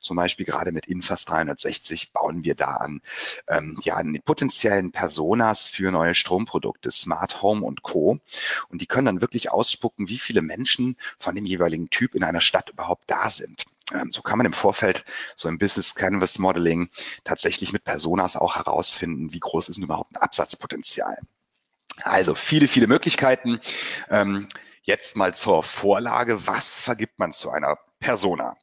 Zum 0.00 0.16
Beispiel 0.16 0.46
gerade 0.46 0.72
mit 0.72 0.86
Infas 0.86 1.26
360 1.26 2.12
bauen 2.12 2.42
wir 2.42 2.54
da 2.54 2.76
an, 2.76 3.02
ähm, 3.48 3.78
ja, 3.82 3.96
an 3.96 4.14
den 4.14 4.22
potenziellen 4.22 4.92
Personas 4.92 5.66
für 5.66 5.90
neue 5.92 6.14
Stromprodukte 6.14 6.85
des 6.86 7.00
Smart 7.00 7.42
Home 7.42 7.64
und 7.64 7.82
Co. 7.82 8.18
Und 8.68 8.82
die 8.82 8.86
können 8.86 9.06
dann 9.06 9.20
wirklich 9.20 9.50
ausspucken, 9.50 10.08
wie 10.08 10.18
viele 10.18 10.42
Menschen 10.42 10.96
von 11.18 11.34
dem 11.34 11.44
jeweiligen 11.44 11.90
Typ 11.90 12.14
in 12.14 12.24
einer 12.24 12.40
Stadt 12.40 12.70
überhaupt 12.70 13.04
da 13.06 13.30
sind. 13.30 13.64
Ähm, 13.92 14.10
so 14.10 14.22
kann 14.22 14.38
man 14.38 14.46
im 14.46 14.52
Vorfeld 14.52 15.04
so 15.36 15.48
im 15.48 15.58
Business 15.58 15.94
Canvas 15.94 16.38
Modeling 16.38 16.90
tatsächlich 17.24 17.72
mit 17.72 17.84
Personas 17.84 18.36
auch 18.36 18.56
herausfinden, 18.56 19.32
wie 19.32 19.40
groß 19.40 19.68
ist 19.68 19.76
denn 19.76 19.84
überhaupt 19.84 20.14
ein 20.14 20.22
Absatzpotenzial. 20.22 21.18
Also 22.02 22.34
viele, 22.34 22.68
viele 22.68 22.88
Möglichkeiten. 22.88 23.60
Ähm, 24.10 24.48
jetzt 24.86 25.16
mal 25.16 25.34
zur 25.34 25.62
Vorlage. 25.62 26.46
Was 26.46 26.80
vergibt 26.80 27.18
man 27.18 27.32
zu 27.32 27.50
einer 27.50 27.78
Persona. 27.98 28.54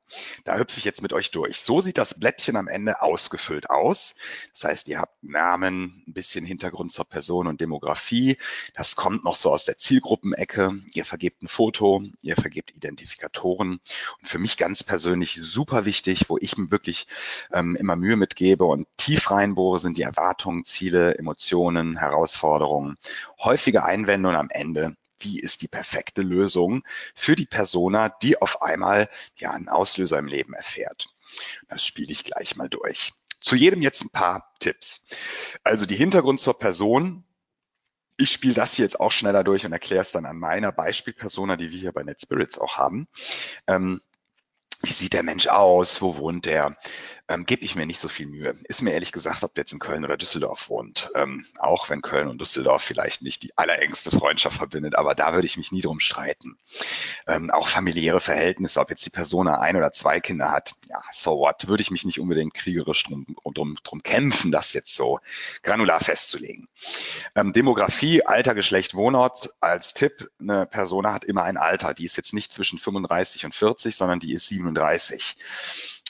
Da 0.44 0.58
hüpfe 0.58 0.78
ich 0.78 0.86
jetzt 0.86 1.02
mit 1.02 1.12
euch 1.12 1.32
durch. 1.32 1.60
So 1.60 1.82
sieht 1.82 1.98
das 1.98 2.20
Blättchen 2.20 2.56
am 2.56 2.68
Ende 2.68 3.02
ausgefüllt 3.02 3.70
aus. 3.70 4.16
Das 4.52 4.64
heißt, 4.64 4.88
ihr 4.88 5.00
habt 5.00 5.24
Namen, 5.24 6.04
ein 6.08 6.14
bisschen 6.14 6.46
Hintergrund 6.46 6.92
zur 6.92 7.06
Person 7.06 7.48
und 7.48 7.60
Demografie. 7.60 8.38
Das 8.76 8.96
kommt 8.96 9.24
noch 9.24 9.36
so 9.36 9.52
aus 9.52 9.66
der 9.66 9.76
Zielgruppenecke. 9.76 10.74
Ihr 10.94 11.04
vergebt 11.04 11.42
ein 11.42 11.48
Foto, 11.48 12.04
ihr 12.22 12.36
vergebt 12.36 12.76
Identifikatoren. 12.76 13.80
Und 14.20 14.30
für 14.30 14.40
mich 14.40 14.58
ganz 14.58 14.84
persönlich 14.84 15.40
super 15.42 15.86
wichtig, 15.86 16.30
wo 16.30 16.38
ich 16.40 16.56
mir 16.56 16.70
wirklich 16.70 17.08
ähm, 17.52 17.76
immer 17.76 17.96
Mühe 17.96 18.16
mitgebe 18.16 18.66
und 18.66 18.88
tief 18.98 19.32
reinbohre, 19.32 19.80
sind 19.80 19.98
die 19.98 20.04
Erwartungen, 20.04 20.64
Ziele, 20.64 21.18
Emotionen, 21.18 21.98
Herausforderungen, 21.98 22.98
häufige 23.40 23.84
Einwände 23.84 24.30
und 24.30 24.36
am 24.36 24.50
Ende 24.52 24.96
wie 25.20 25.40
ist 25.40 25.62
die 25.62 25.68
perfekte 25.68 26.22
Lösung 26.22 26.84
für 27.16 27.36
die 27.36 27.46
Persona, 27.46 28.10
die 28.10 28.42
auf 28.42 28.62
einmal 28.62 29.10
ja 29.36 29.52
einen 29.52 29.70
Auslöser 29.70 30.20
im 30.20 30.28
Leben 30.28 30.54
erfährt. 30.54 31.08
Das 31.70 31.86
spiele 31.86 32.12
ich 32.12 32.24
gleich 32.24 32.56
mal 32.56 32.70
durch. 32.70 33.14
Zu 33.42 33.56
jedem 33.56 33.82
jetzt 33.82 34.04
ein 34.04 34.10
paar 34.10 34.54
Tipps. 34.60 35.06
Also 35.64 35.86
die 35.86 35.96
Hintergrund 35.96 36.40
zur 36.40 36.58
Person. 36.58 37.24
Ich 38.16 38.32
spiele 38.32 38.54
das 38.54 38.74
hier 38.74 38.86
jetzt 38.86 39.00
auch 39.00 39.12
schneller 39.12 39.44
durch 39.44 39.66
und 39.66 39.74
erkläre 39.74 40.04
es 40.04 40.12
dann 40.12 40.26
an 40.26 40.38
meiner 40.38 40.72
Beispielpersona, 40.72 41.58
die 41.58 41.72
wir 41.72 41.80
hier 41.80 41.92
bei 41.92 42.04
NetSpirits 42.04 42.60
auch 42.60 42.78
haben. 42.78 43.08
Ähm, 43.68 44.02
wie 44.84 44.92
sieht 44.92 45.14
der 45.14 45.24
Mensch 45.24 45.48
aus, 45.48 46.02
wo 46.02 46.18
wohnt 46.18 46.46
der, 46.46 46.76
ähm, 47.30 47.46
gebe 47.46 47.64
ich 47.64 47.76
mir 47.76 47.86
nicht 47.86 48.00
so 48.00 48.10
viel 48.10 48.28
Mühe. 48.28 48.54
Ist 48.66 48.82
mir 48.82 48.92
ehrlich 48.92 49.14
gesagt, 49.14 49.44
ob 49.44 49.56
der 49.56 49.62
jetzt 49.62 49.72
in 49.72 49.80
Köln 49.80 50.04
oder 50.04 50.18
Düsseldorf 50.18 50.70
wohnt, 50.70 51.10
ähm, 51.16 51.46
auch 51.58 51.90
wenn 51.90 52.02
Köln 52.02 52.28
und 52.28 52.42
Düsseldorf 52.42 52.84
vielleicht 52.84 53.22
nicht 53.22 53.44
die 53.44 53.58
allerengste 53.58 54.12
Freundschaft 54.12 54.58
verbindet, 54.58 54.96
aber 54.96 55.16
da 55.16 55.34
würde 55.34 55.46
ich 55.46 55.56
mich 55.56 55.72
nie 55.72 55.82
drum 55.82 56.02
streiten. 56.02 56.58
Ähm, 57.26 57.50
auch 57.50 57.70
familiäre 57.70 58.20
Verhältnisse, 58.20 58.80
ob 58.82 58.90
jetzt 58.90 59.06
die 59.06 59.10
Person 59.10 59.48
ein 59.48 59.78
oder 59.78 59.94
zwei 59.94 60.20
Kinder 60.20 60.52
hat, 60.52 60.74
ja, 60.90 61.02
so 61.14 61.40
what, 61.40 61.68
würde 61.68 61.82
ich 61.82 61.92
mich 61.92 62.04
nicht 62.04 62.20
unbedingt 62.20 62.54
kriegerisch 62.54 63.04
drum, 63.04 63.26
drum, 63.54 63.78
drum 63.84 64.04
kämpfen, 64.04 64.52
das 64.52 64.74
jetzt 64.74 64.94
so 64.94 65.20
granular 65.62 66.02
festzulegen. 66.02 66.68
Ähm, 67.36 67.54
Demografie, 67.54 68.26
Alter, 68.26 68.54
Geschlecht, 68.54 68.96
Wohnort 68.96 69.50
als 69.62 69.94
Tipp, 69.94 70.30
eine 70.42 70.66
Person 70.66 71.08
hat 71.08 71.24
immer 71.24 71.44
ein 71.44 71.56
Alter, 71.56 71.94
die 71.94 72.06
ist 72.06 72.18
jetzt 72.18 72.34
nicht 72.34 72.52
zwischen 72.52 72.80
35 72.80 73.46
und 73.46 73.56
40, 73.56 73.96
sondern 73.96 74.20
die 74.20 74.34
ist 74.34 74.48
37. 74.48 74.73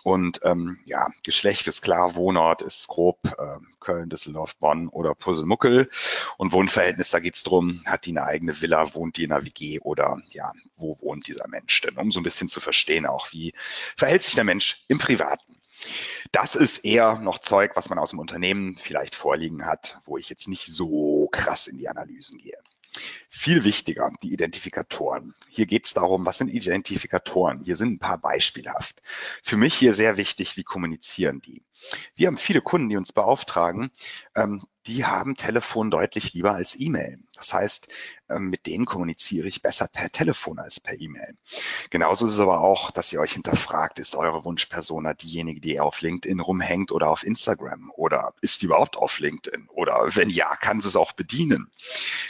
Und 0.04 0.42
ähm, 0.44 0.80
ja, 0.84 1.08
Geschlecht 1.24 1.68
ist 1.68 1.82
klar, 1.82 2.16
Wohnort 2.16 2.62
ist 2.62 2.88
grob 2.90 3.20
äh, 3.26 3.58
Köln, 3.80 4.10
Düsseldorf, 4.10 4.58
Bonn 4.58 4.90
oder 4.90 5.16
Puzzlemuckel. 5.16 5.90
Und 6.38 6.52
Wohnverhältnis, 6.52 7.12
da 7.12 7.20
geht's 7.20 7.44
drum, 7.44 7.82
hat 7.86 8.06
die 8.06 8.12
eine 8.12 8.26
eigene 8.26 8.62
Villa, 8.62 8.94
wohnt 8.94 9.16
die 9.16 9.24
in 9.24 9.32
einer 9.32 9.46
WG 9.46 9.80
oder 9.80 10.22
ja, 10.30 10.52
wo 10.76 11.00
wohnt 11.00 11.28
dieser 11.28 11.48
Mensch 11.48 11.80
denn? 11.82 11.98
Um 11.98 12.12
so 12.12 12.20
ein 12.20 12.24
bisschen 12.24 12.50
zu 12.50 12.60
verstehen 12.60 13.06
auch, 13.06 13.32
wie 13.32 13.54
verhält 13.96 14.24
sich 14.24 14.36
der 14.36 14.44
Mensch 14.44 14.84
im 14.90 15.00
Privaten. 15.00 15.58
Das 16.34 16.56
ist 16.56 16.84
eher 16.84 17.16
noch 17.20 17.40
Zeug, 17.40 17.72
was 17.76 17.90
man 17.90 18.00
aus 18.00 18.10
dem 18.10 18.20
Unternehmen 18.20 18.76
vielleicht 18.78 19.16
vorliegen 19.16 19.66
hat, 19.66 20.02
wo 20.06 20.18
ich 20.18 20.30
jetzt 20.30 20.48
nicht 20.50 20.66
so 20.66 21.30
krass 21.32 21.68
in 21.68 21.78
die 21.78 21.88
Analysen 21.88 22.38
gehe. 22.40 22.58
Viel 23.36 23.64
wichtiger, 23.64 24.12
die 24.22 24.32
Identifikatoren. 24.32 25.34
Hier 25.50 25.66
geht 25.66 25.88
es 25.88 25.96
darum, 25.96 26.24
was 26.24 26.38
sind 26.38 26.50
Identifikatoren? 26.50 27.62
Hier 27.62 27.76
sind 27.76 27.94
ein 27.94 28.00
paar 28.00 28.20
beispielhaft. 28.20 29.02
Für 29.42 29.58
mich 29.58 29.74
hier 29.74 29.96
sehr 29.96 30.18
wichtig, 30.18 30.56
wie 30.56 30.64
kommunizieren 30.64 31.42
die? 31.42 31.64
Wir 32.14 32.28
haben 32.28 32.38
viele 32.38 32.62
Kunden, 32.62 32.90
die 32.90 32.96
uns 32.96 33.12
beauftragen, 33.12 33.90
ähm, 34.36 34.64
die 34.88 35.06
haben 35.06 35.36
Telefon 35.36 35.92
deutlich 35.92 36.34
lieber 36.34 36.56
als 36.56 36.78
E-Mail. 36.78 37.20
Das 37.36 37.54
heißt, 37.54 37.88
ähm, 38.30 38.50
mit 38.50 38.66
denen 38.66 38.86
kommuniziere 38.86 39.48
ich 39.48 39.62
besser 39.62 39.88
per 39.88 40.12
Telefon 40.12 40.60
als 40.60 40.80
per 40.82 41.00
E-Mail. 41.00 41.38
Genauso 41.90 42.26
ist 42.26 42.34
es 42.34 42.40
aber 42.40 42.60
auch, 42.60 42.92
dass 42.92 43.12
ihr 43.14 43.22
euch 43.22 43.34
hinterfragt, 43.34 44.00
ist 44.00 44.16
eure 44.16 44.44
Wunschpersona 44.44 45.14
diejenige, 45.14 45.62
die 45.62 45.80
auf 45.80 46.02
LinkedIn 46.02 46.42
rumhängt 46.42 46.92
oder 46.92 47.10
auf 47.10 47.24
Instagram? 47.24 47.92
Oder 47.96 48.34
ist 48.42 48.62
die 48.62 48.66
überhaupt 48.66 48.98
auf 48.98 49.20
LinkedIn? 49.20 49.70
Oder 49.70 50.06
wenn 50.16 50.30
ja, 50.30 50.54
kann 50.58 50.82
sie 50.82 50.90
es 50.90 50.98
auch 50.98 51.14
bedienen? 51.14 51.72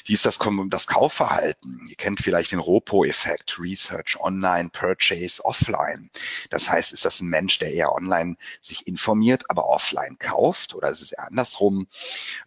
Wie 0.06 0.14
ist 0.14 0.26
das, 0.26 0.38
das 0.68 0.88
Kaufverhalten? 0.94 1.88
Ihr 1.90 1.96
kennt 1.96 2.22
vielleicht 2.22 2.52
den 2.52 2.60
Ropo-Effekt, 2.60 3.58
Research, 3.58 4.16
Online, 4.20 4.70
Purchase, 4.70 5.44
Offline. 5.44 6.12
Das 6.52 6.70
heißt, 6.70 6.94
ist 6.94 7.04
das 7.04 7.20
ein 7.20 7.30
Mensch, 7.30 7.58
der 7.58 7.74
eher 7.74 7.96
online 7.96 8.38
sich 8.62 8.86
informiert, 8.86 9.50
aber 9.50 9.66
offline 9.66 10.20
kauft? 10.20 10.76
Oder 10.76 10.90
ist 10.90 11.02
es 11.02 11.12
eher 11.12 11.26
andersrum? 11.26 11.88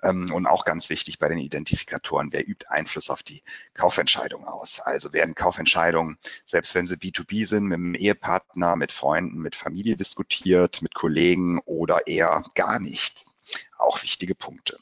Ähm, 0.01 0.31
und 0.33 0.47
auch 0.47 0.65
ganz 0.65 0.91
wichtig 0.91 1.19
bei 1.19 1.29
den 1.29 1.39
Identifikatoren, 1.39 2.31
wer 2.31 2.49
übt 2.49 2.69
Einfluss 2.69 3.11
auf 3.11 3.25
die 3.25 3.43
Kaufentscheidung 3.75 4.47
aus? 4.47 4.79
Also 4.79 5.13
werden 5.13 5.35
Kaufentscheidungen, 5.35 6.17
selbst 6.45 6.77
wenn 6.77 6.87
sie 6.87 6.95
B2B 6.95 7.47
sind, 7.49 7.65
mit 7.65 7.79
einem 7.79 7.97
Ehepartner, 7.97 8.77
mit 8.77 8.93
Freunden, 8.93 9.39
mit 9.39 9.57
Familie 9.57 9.97
diskutiert, 9.97 10.83
mit 10.83 10.95
Kollegen 10.95 11.59
oder 11.65 12.07
eher 12.07 12.45
gar 12.55 12.79
nicht? 12.79 13.25
Auch 13.77 14.05
wichtige 14.05 14.37
Punkte. 14.37 14.79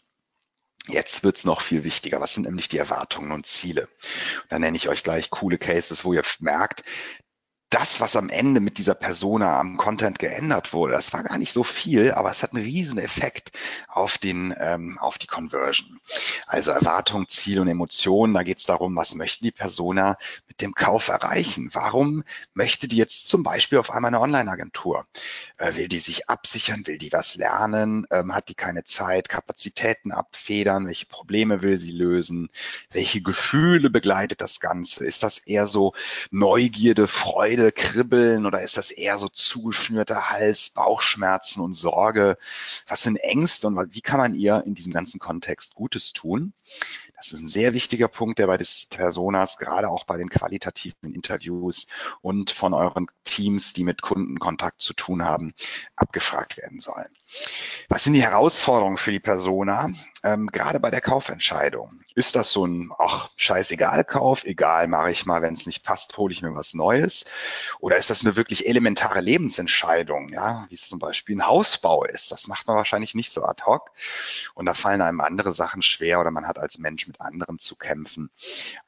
Jetzt 0.86 1.22
wird's 1.24 1.44
noch 1.44 1.62
viel 1.62 1.82
wichtiger. 1.82 2.20
Was 2.20 2.34
sind 2.34 2.44
nämlich 2.44 2.68
die 2.68 2.78
Erwartungen 2.78 3.32
und 3.32 3.46
Ziele? 3.46 3.82
Und 4.42 4.50
dann 4.50 4.60
nenne 4.60 4.76
ich 4.76 4.88
euch 4.88 5.02
gleich 5.02 5.30
coole 5.30 5.56
Cases, 5.56 6.04
wo 6.04 6.12
ihr 6.12 6.22
merkt, 6.40 6.84
das, 7.74 8.00
was 8.00 8.14
am 8.14 8.28
Ende 8.28 8.60
mit 8.60 8.78
dieser 8.78 8.94
Persona 8.94 9.58
am 9.58 9.76
Content 9.76 10.20
geändert 10.20 10.72
wurde, 10.72 10.92
das 10.92 11.12
war 11.12 11.24
gar 11.24 11.38
nicht 11.38 11.52
so 11.52 11.64
viel, 11.64 12.12
aber 12.12 12.30
es 12.30 12.44
hat 12.44 12.54
einen 12.54 12.62
riesen 12.62 12.98
Effekt 12.98 13.50
auf 13.88 14.16
den, 14.16 14.54
ähm, 14.56 14.96
auf 15.00 15.18
die 15.18 15.26
Conversion. 15.26 15.98
Also 16.46 16.70
Erwartung, 16.70 17.28
Ziel 17.28 17.58
und 17.58 17.66
Emotionen, 17.66 18.32
da 18.32 18.44
geht 18.44 18.58
es 18.58 18.66
darum, 18.66 18.94
was 18.94 19.16
möchte 19.16 19.42
die 19.42 19.50
Persona 19.50 20.16
mit 20.46 20.60
dem 20.60 20.74
Kauf 20.74 21.08
erreichen? 21.08 21.70
Warum 21.72 22.22
möchte 22.52 22.86
die 22.86 22.96
jetzt 22.96 23.26
zum 23.26 23.42
Beispiel 23.42 23.78
auf 23.78 23.90
einmal 23.90 24.10
eine 24.10 24.20
Online-Agentur? 24.20 25.04
Äh, 25.56 25.74
will 25.74 25.88
die 25.88 25.98
sich 25.98 26.28
absichern? 26.28 26.86
Will 26.86 26.98
die 26.98 27.10
was 27.12 27.34
lernen? 27.34 28.06
Ähm, 28.12 28.32
hat 28.32 28.50
die 28.50 28.54
keine 28.54 28.84
Zeit? 28.84 29.28
Kapazitäten 29.28 30.12
abfedern? 30.12 30.86
Welche 30.86 31.06
Probleme 31.06 31.60
will 31.62 31.76
sie 31.76 31.90
lösen? 31.90 32.50
Welche 32.92 33.20
Gefühle 33.20 33.90
begleitet 33.90 34.40
das 34.40 34.60
Ganze? 34.60 35.04
Ist 35.04 35.24
das 35.24 35.38
eher 35.38 35.66
so 35.66 35.92
Neugierde, 36.30 37.08
Freude? 37.08 37.63
Freude, 37.64 37.72
Kribbeln 37.72 38.46
oder 38.46 38.62
ist 38.62 38.76
das 38.76 38.90
eher 38.90 39.18
so 39.18 39.28
zugeschnürter 39.28 40.30
Hals, 40.30 40.68
Bauchschmerzen 40.70 41.60
und 41.62 41.74
Sorge? 41.74 42.36
Was 42.86 43.02
sind 43.02 43.16
Ängste 43.16 43.66
und 43.68 43.94
wie 43.94 44.02
kann 44.02 44.18
man 44.18 44.34
ihr 44.34 44.62
in 44.66 44.74
diesem 44.74 44.92
ganzen 44.92 45.18
Kontext 45.18 45.74
Gutes 45.74 46.12
tun? 46.12 46.52
Das 47.16 47.32
ist 47.32 47.40
ein 47.40 47.48
sehr 47.48 47.72
wichtiger 47.72 48.08
Punkt, 48.08 48.38
der 48.38 48.48
bei 48.48 48.58
des 48.58 48.86
Personas, 48.90 49.56
gerade 49.56 49.88
auch 49.88 50.04
bei 50.04 50.18
den 50.18 50.28
qualitativen 50.28 51.14
Interviews 51.14 51.86
und 52.20 52.50
von 52.50 52.74
euren 52.74 53.06
Teams, 53.24 53.72
die 53.72 53.84
mit 53.84 54.02
Kundenkontakt 54.02 54.82
zu 54.82 54.92
tun 54.92 55.24
haben, 55.24 55.54
abgefragt 55.96 56.58
werden 56.58 56.82
sollen. 56.82 57.08
Was 57.88 58.04
sind 58.04 58.14
die 58.14 58.22
Herausforderungen 58.22 58.96
für 58.96 59.10
die 59.10 59.20
Persona? 59.20 59.90
Ähm, 60.22 60.46
gerade 60.46 60.80
bei 60.80 60.90
der 60.90 61.02
Kaufentscheidung. 61.02 62.00
Ist 62.14 62.34
das 62.34 62.50
so 62.50 62.66
ein, 62.66 62.90
ach, 62.98 63.28
scheißegal 63.36 64.04
Kauf, 64.04 64.44
egal, 64.44 64.88
mache 64.88 65.10
ich 65.10 65.26
mal, 65.26 65.42
wenn 65.42 65.52
es 65.52 65.66
nicht 65.66 65.84
passt, 65.84 66.16
hole 66.16 66.32
ich 66.32 66.40
mir 66.40 66.54
was 66.54 66.72
Neues? 66.72 67.26
Oder 67.80 67.96
ist 67.96 68.08
das 68.08 68.24
eine 68.24 68.36
wirklich 68.36 68.66
elementare 68.66 69.20
Lebensentscheidung, 69.20 70.30
ja, 70.30 70.64
wie 70.70 70.74
es 70.74 70.88
zum 70.88 70.98
Beispiel 70.98 71.36
ein 71.36 71.46
Hausbau 71.46 72.04
ist? 72.04 72.32
Das 72.32 72.46
macht 72.46 72.66
man 72.66 72.76
wahrscheinlich 72.76 73.14
nicht 73.14 73.32
so 73.32 73.44
ad 73.44 73.64
hoc. 73.64 73.90
Und 74.54 74.64
da 74.64 74.72
fallen 74.72 75.02
einem 75.02 75.20
andere 75.20 75.52
Sachen 75.52 75.82
schwer 75.82 76.20
oder 76.20 76.30
man 76.30 76.46
hat 76.46 76.58
als 76.58 76.78
Mensch 76.78 77.06
mit 77.06 77.20
anderen 77.20 77.58
zu 77.58 77.76
kämpfen, 77.76 78.30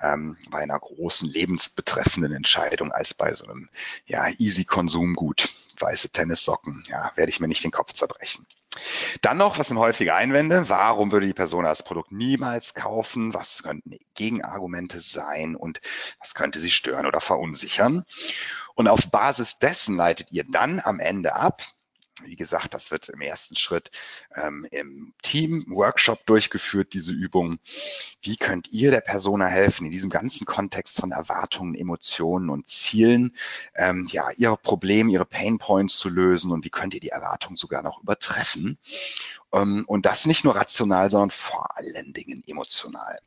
ähm, 0.01 0.39
bei 0.51 0.61
einer 0.61 0.79
großen 0.79 1.29
lebensbetreffenden 1.29 2.33
Entscheidung 2.33 2.93
als 2.93 3.13
bei 3.13 3.35
so 3.35 3.45
einem, 3.45 3.69
ja, 4.07 4.27
easy 4.39 4.65
Konsumgut. 4.65 5.51
Weiße 5.81 6.11
Tennissocken, 6.11 6.85
ja, 6.89 7.12
werde 7.15 7.31
ich 7.31 7.41
mir 7.41 7.49
nicht 7.49 7.65
den 7.65 7.71
Kopf 7.71 7.93
zerbrechen. 7.93 8.47
Dann 9.23 9.39
noch, 9.39 9.59
was 9.59 9.69
sind 9.69 9.79
häufige 9.79 10.15
Einwände? 10.15 10.69
Warum 10.69 11.11
würde 11.11 11.27
die 11.27 11.33
Person 11.33 11.65
das 11.65 11.83
Produkt 11.83 12.12
niemals 12.12 12.75
kaufen? 12.75 13.33
Was 13.33 13.62
könnten 13.62 13.99
Gegenargumente 14.15 15.01
sein 15.01 15.57
und 15.57 15.81
was 16.21 16.35
könnte 16.35 16.59
sie 16.61 16.71
stören 16.71 17.07
oder 17.07 17.21
verunsichern? 17.21 18.05
Und 18.75 18.89
auf 18.89 19.11
Basis 19.11 19.59
dessen 19.59 19.97
leitet 19.97 20.33
ihr 20.33 20.45
dann 20.45 20.81
am 20.85 21.01
Ende 21.01 21.35
ab, 21.35 21.62
wie 22.24 22.37
gesagt, 22.37 22.72
das 22.72 22.90
wird 22.90 23.09
im 23.09 23.20
ersten 23.20 23.57
Schritt 23.57 23.90
ähm, 24.35 24.66
im 24.70 25.12
Team-Workshop 25.22 26.24
durchgeführt, 26.26 26.94
diese 26.94 27.12
Übung. 27.12 27.59
Wie 28.22 28.37
könnt 28.37 28.68
ihr 28.72 28.90
der 28.90 29.02
Persona 29.02 29.46
helfen, 29.46 29.85
in 29.85 29.90
diesem 29.90 30.09
ganzen 30.09 30.46
Kontext 30.46 31.00
von 31.00 31.12
Erwartungen, 31.12 31.74
Emotionen 31.74 32.48
und 32.48 32.68
Zielen, 32.68 33.37
ähm, 33.74 34.09
ja, 34.11 34.31
ihre 34.37 34.57
Probleme, 34.57 35.12
ihre 35.12 35.26
Pain 35.26 35.59
Points 35.59 35.98
zu 35.98 36.09
lösen 36.09 36.52
und 36.52 36.64
wie 36.64 36.70
könnt 36.70 36.94
ihr 36.94 37.00
die 37.00 37.11
Erwartungen 37.11 37.57
sogar 37.57 37.83
noch 37.83 38.02
übertreffen? 38.02 38.79
Ähm, 39.52 39.85
und 39.87 40.07
das 40.07 40.26
nicht 40.26 40.44
nur 40.44 40.57
rational, 40.57 41.11
sondern 41.11 41.31
vor 41.31 41.76
allen 41.76 42.12
Dingen 42.12 42.42
emotional. 42.46 43.18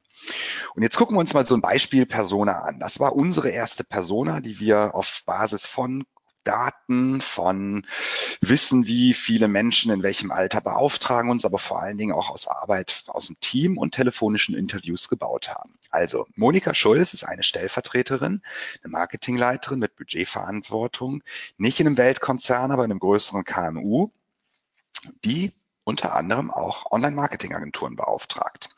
Und 0.75 0.83
jetzt 0.83 0.97
gucken 0.97 1.15
wir 1.15 1.21
uns 1.21 1.33
mal 1.33 1.45
so 1.45 1.55
ein 1.55 1.61
Beispiel 1.61 2.05
Persona 2.05 2.63
an. 2.63 2.79
Das 2.79 2.99
war 2.99 3.15
unsere 3.15 3.49
erste 3.49 3.83
Persona, 3.83 4.41
die 4.41 4.59
wir 4.59 4.93
auf 4.95 5.23
Basis 5.25 5.65
von 5.65 6.05
Daten, 6.49 7.21
von 7.21 7.85
Wissen, 8.41 8.87
wie 8.87 9.13
viele 9.13 9.47
Menschen 9.47 9.91
in 9.91 10.01
welchem 10.01 10.31
Alter 10.31 10.61
beauftragen 10.61 11.29
uns, 11.29 11.45
aber 11.45 11.59
vor 11.59 11.79
allen 11.79 11.99
Dingen 11.99 12.11
auch 12.11 12.31
aus 12.31 12.47
Arbeit 12.47 13.03
aus 13.05 13.27
dem 13.27 13.39
Team 13.39 13.77
und 13.77 13.93
telefonischen 13.93 14.55
Interviews 14.55 15.09
gebaut 15.09 15.49
haben. 15.49 15.77
Also 15.91 16.25
Monika 16.35 16.73
Schulz 16.73 17.13
ist 17.13 17.23
eine 17.23 17.43
Stellvertreterin, 17.43 18.41
eine 18.83 18.91
Marketingleiterin 18.91 19.77
mit 19.77 19.95
Budgetverantwortung, 19.95 21.21
nicht 21.57 21.79
in 21.79 21.85
einem 21.85 21.97
Weltkonzern, 21.97 22.71
aber 22.71 22.83
in 22.83 22.91
einem 22.91 22.99
größeren 22.99 23.43
KMU, 23.43 24.09
die 25.23 25.53
unter 25.89 26.15
anderem 26.15 26.51
auch 26.51 26.91
Online-Marketing-Agenturen 26.91 27.95
beauftragt. 27.95 28.69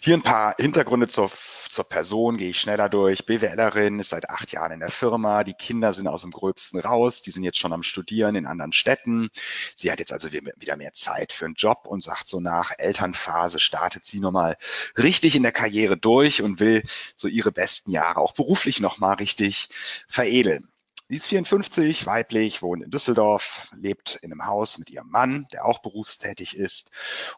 Hier 0.00 0.14
ein 0.14 0.22
paar 0.22 0.54
Hintergründe 0.58 1.08
zur, 1.08 1.30
zur 1.70 1.88
Person, 1.88 2.36
gehe 2.36 2.50
ich 2.50 2.60
schneller 2.60 2.90
durch. 2.90 3.24
BWLerin 3.24 3.98
ist 3.98 4.10
seit 4.10 4.28
acht 4.28 4.52
Jahren 4.52 4.72
in 4.72 4.80
der 4.80 4.90
Firma. 4.90 5.42
Die 5.42 5.54
Kinder 5.54 5.94
sind 5.94 6.06
aus 6.06 6.20
dem 6.20 6.30
Gröbsten 6.30 6.78
raus. 6.80 7.22
Die 7.22 7.30
sind 7.30 7.44
jetzt 7.44 7.58
schon 7.58 7.72
am 7.72 7.82
Studieren 7.82 8.36
in 8.36 8.46
anderen 8.46 8.74
Städten. 8.74 9.30
Sie 9.74 9.90
hat 9.90 10.00
jetzt 10.00 10.12
also 10.12 10.30
wieder 10.30 10.76
mehr 10.76 10.92
Zeit 10.92 11.32
für 11.32 11.46
einen 11.46 11.54
Job 11.54 11.86
und 11.86 12.04
sagt 12.04 12.28
so 12.28 12.40
nach 12.40 12.72
Elternphase 12.76 13.58
startet 13.58 14.04
sie 14.04 14.20
nochmal 14.20 14.56
richtig 14.98 15.34
in 15.34 15.42
der 15.42 15.52
Karriere 15.52 15.96
durch 15.96 16.42
und 16.42 16.60
will 16.60 16.84
so 17.16 17.26
ihre 17.26 17.52
besten 17.52 17.90
Jahre 17.90 18.20
auch 18.20 18.34
beruflich 18.34 18.80
nochmal 18.80 19.14
richtig 19.14 19.70
veredeln. 20.06 20.68
Sie 21.10 21.16
ist 21.16 21.28
54, 21.28 22.04
weiblich, 22.04 22.60
wohnt 22.60 22.82
in 22.82 22.90
Düsseldorf, 22.90 23.68
lebt 23.74 24.18
in 24.20 24.30
einem 24.30 24.44
Haus 24.44 24.76
mit 24.76 24.90
ihrem 24.90 25.08
Mann, 25.08 25.48
der 25.54 25.64
auch 25.64 25.78
berufstätig 25.78 26.54
ist 26.54 26.90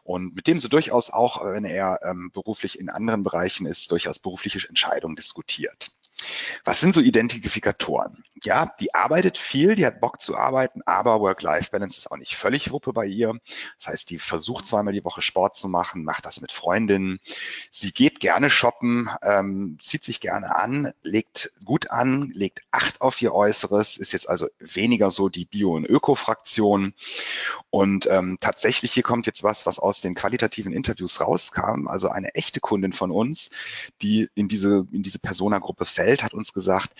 und 0.03 0.35
mit 0.35 0.47
dem 0.47 0.59
sie 0.59 0.67
durchaus 0.67 1.09
auch, 1.09 1.41
wenn 1.45 1.63
er 1.63 2.01
ähm, 2.03 2.31
beruflich 2.33 2.77
in 2.77 2.89
anderen 2.89 3.23
Bereichen 3.23 3.65
ist, 3.65 3.89
durchaus 3.91 4.19
berufliche 4.19 4.67
Entscheidungen 4.67 5.15
diskutiert. 5.15 5.93
Was 6.63 6.79
sind 6.79 6.93
so 6.93 7.01
Identifikatoren? 7.01 8.23
ja, 8.43 8.73
die 8.79 8.95
arbeitet 8.95 9.37
viel, 9.37 9.75
die 9.75 9.85
hat 9.85 10.01
Bock 10.01 10.19
zu 10.19 10.35
arbeiten, 10.35 10.81
aber 10.85 11.19
Work-Life-Balance 11.19 11.97
ist 11.97 12.11
auch 12.11 12.17
nicht 12.17 12.35
völlig 12.35 12.71
Wuppe 12.71 12.91
bei 12.91 13.05
ihr. 13.05 13.39
Das 13.77 13.87
heißt, 13.87 14.09
die 14.09 14.17
versucht 14.17 14.65
zweimal 14.65 14.93
die 14.93 15.03
Woche 15.03 15.21
Sport 15.21 15.55
zu 15.55 15.67
machen, 15.67 16.03
macht 16.03 16.25
das 16.25 16.41
mit 16.41 16.51
Freundinnen. 16.51 17.19
Sie 17.69 17.91
geht 17.91 18.19
gerne 18.19 18.49
shoppen, 18.49 19.09
ähm, 19.21 19.77
zieht 19.79 20.03
sich 20.03 20.21
gerne 20.21 20.55
an, 20.55 20.93
legt 21.03 21.51
gut 21.63 21.91
an, 21.91 22.31
legt 22.33 22.61
Acht 22.71 23.01
auf 23.01 23.21
ihr 23.21 23.33
Äußeres, 23.33 23.97
ist 23.97 24.11
jetzt 24.11 24.27
also 24.27 24.47
weniger 24.59 25.11
so 25.11 25.29
die 25.29 25.45
Bio- 25.45 25.75
und 25.75 25.85
Öko-Fraktion. 25.85 26.93
Und 27.69 28.07
ähm, 28.07 28.37
tatsächlich 28.41 28.91
hier 28.91 29.03
kommt 29.03 29.27
jetzt 29.27 29.43
was, 29.43 29.65
was 29.65 29.77
aus 29.77 30.01
den 30.01 30.15
qualitativen 30.15 30.73
Interviews 30.73 31.21
rauskam. 31.21 31.87
Also 31.87 32.09
eine 32.09 32.33
echte 32.33 32.59
Kundin 32.59 32.93
von 32.93 33.11
uns, 33.11 33.51
die 34.01 34.29
in 34.33 34.47
diese, 34.47 34.87
in 34.91 35.03
diese 35.03 35.19
Persona-Gruppe 35.19 35.85
fällt, 35.85 36.10
hat 36.19 36.33
uns 36.33 36.53
gesagt, 36.53 36.93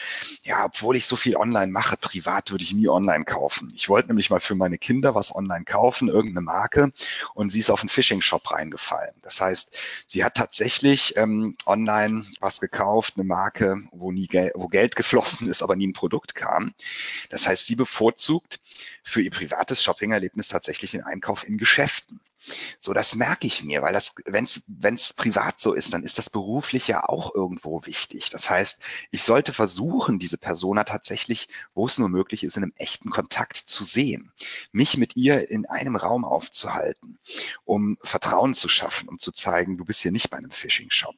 ja, 0.43 0.65
obwohl 0.65 0.95
ich 0.95 1.05
so 1.05 1.15
viel 1.15 1.35
online 1.35 1.71
mache, 1.71 1.97
privat 1.97 2.51
würde 2.51 2.63
ich 2.63 2.73
nie 2.73 2.87
online 2.87 3.25
kaufen. 3.25 3.71
Ich 3.75 3.89
wollte 3.89 4.07
nämlich 4.07 4.29
mal 4.29 4.39
für 4.39 4.55
meine 4.55 4.77
Kinder 4.77 5.13
was 5.15 5.35
online 5.35 5.65
kaufen, 5.65 6.07
irgendeine 6.07 6.45
Marke, 6.45 6.91
und 7.33 7.49
sie 7.49 7.59
ist 7.59 7.69
auf 7.69 7.81
einen 7.81 7.89
Phishing-Shop 7.89 8.51
reingefallen. 8.51 9.13
Das 9.21 9.41
heißt, 9.41 9.71
sie 10.07 10.23
hat 10.23 10.35
tatsächlich 10.35 11.17
ähm, 11.17 11.55
online 11.65 12.25
was 12.39 12.59
gekauft, 12.59 13.13
eine 13.17 13.25
Marke, 13.25 13.83
wo 13.91 14.11
nie 14.11 14.27
Geld, 14.27 14.53
wo 14.55 14.67
Geld 14.67 14.95
geflossen 15.01 15.49
ist, 15.49 15.61
aber 15.61 15.75
nie 15.75 15.87
ein 15.87 15.93
Produkt 15.93 16.35
kam. 16.35 16.73
Das 17.29 17.47
heißt, 17.47 17.65
sie 17.65 17.75
bevorzugt 17.75 18.59
für 19.03 19.21
ihr 19.21 19.31
privates 19.31 19.83
Shopping-Erlebnis 19.83 20.47
tatsächlich 20.47 20.91
den 20.91 21.03
Einkauf 21.03 21.47
in 21.47 21.57
Geschäften. 21.57 22.19
So, 22.79 22.93
das 22.93 23.15
merke 23.15 23.47
ich 23.47 23.63
mir, 23.63 23.81
weil 23.81 23.93
das, 23.93 24.13
wenn 24.25 24.45
es 24.45 25.13
privat 25.13 25.59
so 25.59 25.73
ist, 25.73 25.93
dann 25.93 26.03
ist 26.03 26.17
das 26.17 26.29
beruflich 26.29 26.87
ja 26.87 27.07
auch 27.07 27.33
irgendwo 27.35 27.85
wichtig. 27.85 28.29
Das 28.29 28.49
heißt, 28.49 28.79
ich 29.11 29.23
sollte 29.23 29.53
versuchen, 29.53 30.19
diese 30.19 30.37
Persona 30.37 30.83
tatsächlich, 30.83 31.49
wo 31.73 31.85
es 31.85 31.97
nur 31.97 32.09
möglich 32.09 32.43
ist, 32.43 32.57
in 32.57 32.63
einem 32.63 32.73
echten 32.75 33.11
Kontakt 33.11 33.57
zu 33.57 33.83
sehen, 33.83 34.31
mich 34.71 34.97
mit 34.97 35.15
ihr 35.15 35.49
in 35.49 35.65
einem 35.67 35.95
Raum 35.95 36.25
aufzuhalten, 36.25 37.19
um 37.63 37.97
Vertrauen 38.01 38.55
zu 38.55 38.67
schaffen, 38.67 39.07
um 39.07 39.19
zu 39.19 39.31
zeigen, 39.31 39.77
du 39.77 39.85
bist 39.85 40.01
hier 40.01 40.11
nicht 40.11 40.29
bei 40.29 40.37
einem 40.37 40.51
Phishing-Shop. 40.51 41.15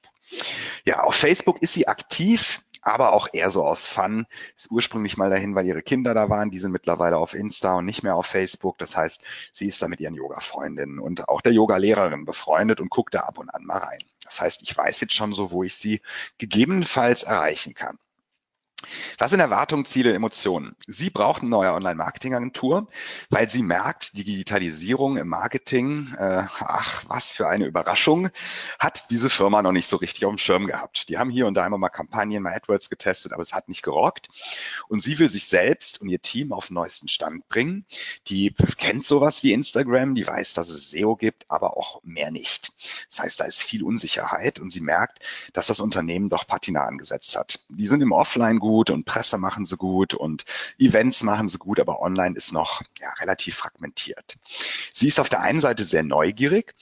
Ja, 0.86 1.04
auf 1.04 1.16
Facebook 1.16 1.62
ist 1.62 1.74
sie 1.74 1.88
aktiv 1.88 2.62
aber 2.84 3.14
auch 3.14 3.28
eher 3.32 3.50
so 3.50 3.66
aus 3.66 3.88
Fun. 3.88 4.26
Ist 4.56 4.70
ursprünglich 4.70 5.18
mal 5.18 5.30
dahin, 5.30 5.56
weil 5.56 5.66
ihre 5.66 5.82
Kinder 5.82 6.14
da 6.14 6.30
waren. 6.30 6.52
Die 6.52 6.60
sind 6.60 6.72
mittlerweile 6.72 7.18
auf 7.18 7.34
Insta 7.34 7.76
und 7.76 7.86
nicht 7.86 8.04
mehr 8.04 8.16
auf 8.16 8.26
Facebook. 8.26 8.78
Das 8.78 8.96
heißt, 8.96 9.22
sie 9.52 9.68
ist 9.68 9.82
da 9.82 9.88
mit 9.88 10.00
ihren 10.00 10.16
Yoga-Freundinnen 10.16 11.00
und 11.00 11.30
auch 11.30 11.42
der 11.42 11.54
Yoga-Lehrerin 11.54 12.26
befreundet 12.26 12.80
und 12.82 12.90
guckt 12.90 13.14
da 13.14 13.22
ab 13.22 13.38
und 13.38 13.50
an 13.50 13.64
mal 13.64 13.78
rein. 13.78 14.00
Das 14.26 14.42
heißt, 14.42 14.62
ich 14.64 14.76
weiß 14.76 15.02
jetzt 15.02 15.14
schon 15.14 15.34
so, 15.34 15.52
wo 15.52 15.64
ich 15.64 15.76
sie 15.76 16.02
gegebenenfalls 16.38 17.24
erreichen 17.24 17.74
kann. 17.74 17.98
Was 19.18 19.32
sind 19.32 19.40
Erwartungen, 19.40 19.86
Ziele, 19.86 20.14
Emotionen? 20.14 20.76
Sie 20.88 21.10
braucht 21.10 21.42
eine 21.42 21.50
neue 21.50 21.74
Online-Marketing-Agentur, 21.74 22.88
weil 23.30 23.50
sie 23.50 23.64
merkt, 23.64 24.18
die 24.18 24.24
Digitalisierung 24.24 25.18
im 25.18 25.28
Marketing, 25.28 26.14
äh, 26.18 26.44
ach, 26.60 27.04
was 27.08 27.32
für 27.32 27.48
eine 27.48 27.66
Überraschung, 27.66 28.30
hat 28.80 29.10
diese 29.12 29.30
Firma 29.30 29.62
noch 29.62 29.72
nicht 29.72 29.88
so 29.88 29.98
richtig 29.98 30.26
auf 30.26 30.32
dem 30.32 30.38
Schirm 30.38 30.68
gehabt. 30.68 31.10
Die 31.10 31.18
haben 31.18 31.30
hier 31.30 31.48
und 31.48 31.54
da 31.56 31.66
immer 31.66 31.78
mal 31.78 31.90
Kampagnen, 31.90 32.44
mal 32.44 32.54
AdWords 32.54 32.90
getestet, 32.90 33.34
aber 33.34 33.42
es 33.42 33.54
hat 33.54 33.70
nicht 33.70 33.84
gerockt. 33.84 34.30
Und 34.88 35.02
sie 35.02 35.20
will 35.20 35.30
sich 35.30 35.48
selbst 35.48 36.02
und 36.02 36.10
ihr 36.10 36.22
Team 36.22 36.54
auf 36.54 36.68
den 36.68 36.76
neuesten 36.76 37.08
Stand 37.08 37.48
bringen. 37.50 37.86
Die 38.28 38.54
kennt 38.78 39.06
sowas 39.06 39.44
wie 39.44 39.54
Instagram, 39.54 40.16
die 40.16 40.28
weiß, 40.28 40.54
dass 40.54 40.70
es 40.70 40.92
SEO 40.92 41.16
gibt, 41.16 41.46
aber 41.50 41.78
auch 41.78 42.02
mehr 42.04 42.32
nicht. 42.32 42.72
Das 43.10 43.20
heißt, 43.20 43.40
da 43.40 43.46
ist 43.46 43.64
viel 43.64 43.84
Unsicherheit 43.84 44.60
und 44.60 44.72
sie 44.72 44.82
merkt, 44.82 45.20
dass 45.54 45.68
das 45.68 45.80
Unternehmen 45.80 46.30
doch 46.30 46.48
Patina 46.48 46.86
angesetzt 46.86 47.38
hat. 47.38 47.60
Die 47.70 47.88
sind 47.88 48.02
im 48.02 48.12
Offline 48.12 48.60
gut, 48.60 48.73
gut 48.74 48.90
und 48.90 49.06
Presse 49.06 49.38
machen 49.38 49.68
sie 49.68 49.78
gut 49.78 50.16
und 50.16 50.46
Events 50.80 51.22
machen 51.22 51.48
sie 51.48 51.60
gut, 51.60 51.80
aber 51.80 52.02
online 52.02 52.36
ist 52.36 52.52
noch 52.54 52.82
ja, 53.00 53.14
relativ 53.22 53.56
fragmentiert. 53.56 54.38
Sie 54.92 55.08
ist 55.08 55.20
auf 55.20 55.30
der 55.30 55.42
einen 55.42 55.60
Seite 55.60 55.86
sehr 55.86 56.02
neugierig, 56.02 56.74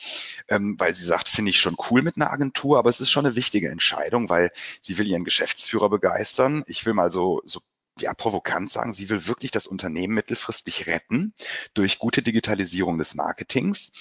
ähm, 0.47 0.79
weil 0.79 0.93
sie 0.93 1.03
sagt, 1.03 1.27
finde 1.27 1.49
ich 1.49 1.59
schon 1.59 1.75
cool 1.89 2.01
mit 2.01 2.15
einer 2.15 2.31
Agentur, 2.31 2.79
aber 2.79 2.89
es 2.89 3.01
ist 3.01 3.11
schon 3.11 3.25
eine 3.25 3.35
wichtige 3.35 3.69
Entscheidung, 3.69 4.29
weil 4.29 4.51
sie 4.79 4.97
will 4.97 5.07
ihren 5.07 5.25
Geschäftsführer 5.25 5.89
begeistern. 5.89 6.63
Ich 6.65 6.85
will 6.85 6.93
mal 6.93 7.11
so, 7.11 7.41
so 7.43 7.59
ja, 8.01 8.13
provokant 8.13 8.71
sagen, 8.71 8.93
sie 8.93 9.09
will 9.09 9.27
wirklich 9.27 9.51
das 9.51 9.67
Unternehmen 9.67 10.13
mittelfristig 10.13 10.87
retten 10.87 11.33
durch 11.73 11.99
gute 11.99 12.21
Digitalisierung 12.21 12.97
des 12.97 13.15
Marketings 13.15 13.91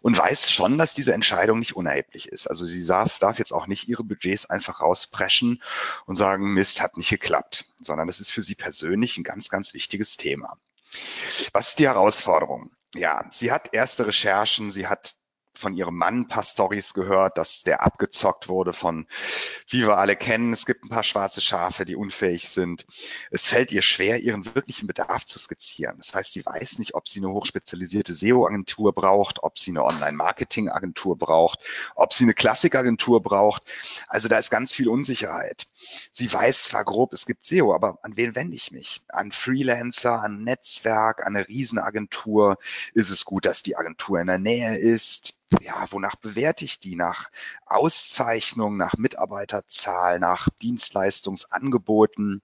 und 0.00 0.16
weiß 0.16 0.50
schon, 0.50 0.78
dass 0.78 0.94
diese 0.94 1.12
Entscheidung 1.12 1.58
nicht 1.58 1.76
unerheblich 1.76 2.28
ist. 2.28 2.46
Also 2.46 2.66
sie 2.66 2.84
darf, 2.86 3.18
darf 3.18 3.38
jetzt 3.38 3.52
auch 3.52 3.66
nicht 3.66 3.88
ihre 3.88 4.04
Budgets 4.04 4.46
einfach 4.46 4.80
rauspreschen 4.80 5.62
und 6.06 6.16
sagen, 6.16 6.54
Mist, 6.54 6.80
hat 6.80 6.96
nicht 6.96 7.10
geklappt, 7.10 7.66
sondern 7.80 8.06
das 8.06 8.20
ist 8.20 8.30
für 8.30 8.42
sie 8.42 8.54
persönlich 8.54 9.16
ein 9.18 9.24
ganz, 9.24 9.48
ganz 9.48 9.74
wichtiges 9.74 10.16
Thema. 10.16 10.58
Was 11.52 11.70
ist 11.70 11.78
die 11.78 11.86
Herausforderung? 11.86 12.70
Ja, 12.94 13.26
sie 13.30 13.52
hat 13.52 13.74
erste 13.74 14.06
Recherchen, 14.06 14.70
sie 14.70 14.86
hat 14.86 15.16
von 15.58 15.74
ihrem 15.74 15.96
Mann 15.96 16.20
ein 16.20 16.28
paar 16.28 16.42
Stories 16.42 16.94
gehört, 16.94 17.36
dass 17.38 17.62
der 17.62 17.82
abgezockt 17.82 18.48
wurde 18.48 18.72
von, 18.72 19.06
wie 19.68 19.86
wir 19.86 19.98
alle 19.98 20.16
kennen, 20.16 20.52
es 20.52 20.66
gibt 20.66 20.84
ein 20.84 20.88
paar 20.88 21.02
schwarze 21.02 21.40
Schafe, 21.40 21.84
die 21.84 21.96
unfähig 21.96 22.48
sind. 22.48 22.86
Es 23.30 23.46
fällt 23.46 23.72
ihr 23.72 23.82
schwer, 23.82 24.20
ihren 24.20 24.44
wirklichen 24.54 24.86
Bedarf 24.86 25.24
zu 25.24 25.38
skizzieren. 25.38 25.96
Das 25.98 26.14
heißt, 26.14 26.32
sie 26.32 26.46
weiß 26.46 26.78
nicht, 26.78 26.94
ob 26.94 27.08
sie 27.08 27.20
eine 27.20 27.30
hochspezialisierte 27.30 28.14
SEO-Agentur 28.14 28.94
braucht, 28.94 29.42
ob 29.42 29.58
sie 29.58 29.72
eine 29.72 29.84
Online-Marketing-Agentur 29.84 31.18
braucht, 31.18 31.60
ob 31.94 32.12
sie 32.12 32.24
eine 32.24 32.34
Klassik-Agentur 32.34 33.22
braucht. 33.22 33.62
Also 34.06 34.28
da 34.28 34.38
ist 34.38 34.50
ganz 34.50 34.72
viel 34.72 34.88
Unsicherheit. 34.88 35.66
Sie 36.12 36.32
weiß 36.32 36.64
zwar 36.64 36.84
grob, 36.84 37.12
es 37.12 37.26
gibt 37.26 37.44
SEO, 37.44 37.74
aber 37.74 37.98
an 38.02 38.16
wen 38.16 38.34
wende 38.34 38.56
ich 38.56 38.72
mich? 38.72 39.02
An 39.08 39.32
Freelancer, 39.32 40.22
an 40.22 40.44
Netzwerk, 40.44 41.26
an 41.26 41.36
eine 41.36 41.48
Riesenagentur? 41.48 42.58
Ist 42.94 43.10
es 43.10 43.24
gut, 43.24 43.44
dass 43.44 43.62
die 43.62 43.76
Agentur 43.76 44.20
in 44.20 44.26
der 44.26 44.38
Nähe 44.38 44.76
ist? 44.76 45.34
Ja, 45.60 45.86
wonach 45.90 46.16
bewerte 46.16 46.64
ich 46.64 46.80
die? 46.80 46.94
Nach 46.94 47.30
Auszeichnung, 47.66 48.76
nach 48.76 48.96
Mitarbeiterzahl, 48.96 50.18
nach 50.18 50.48
Dienstleistungsangeboten. 50.60 52.42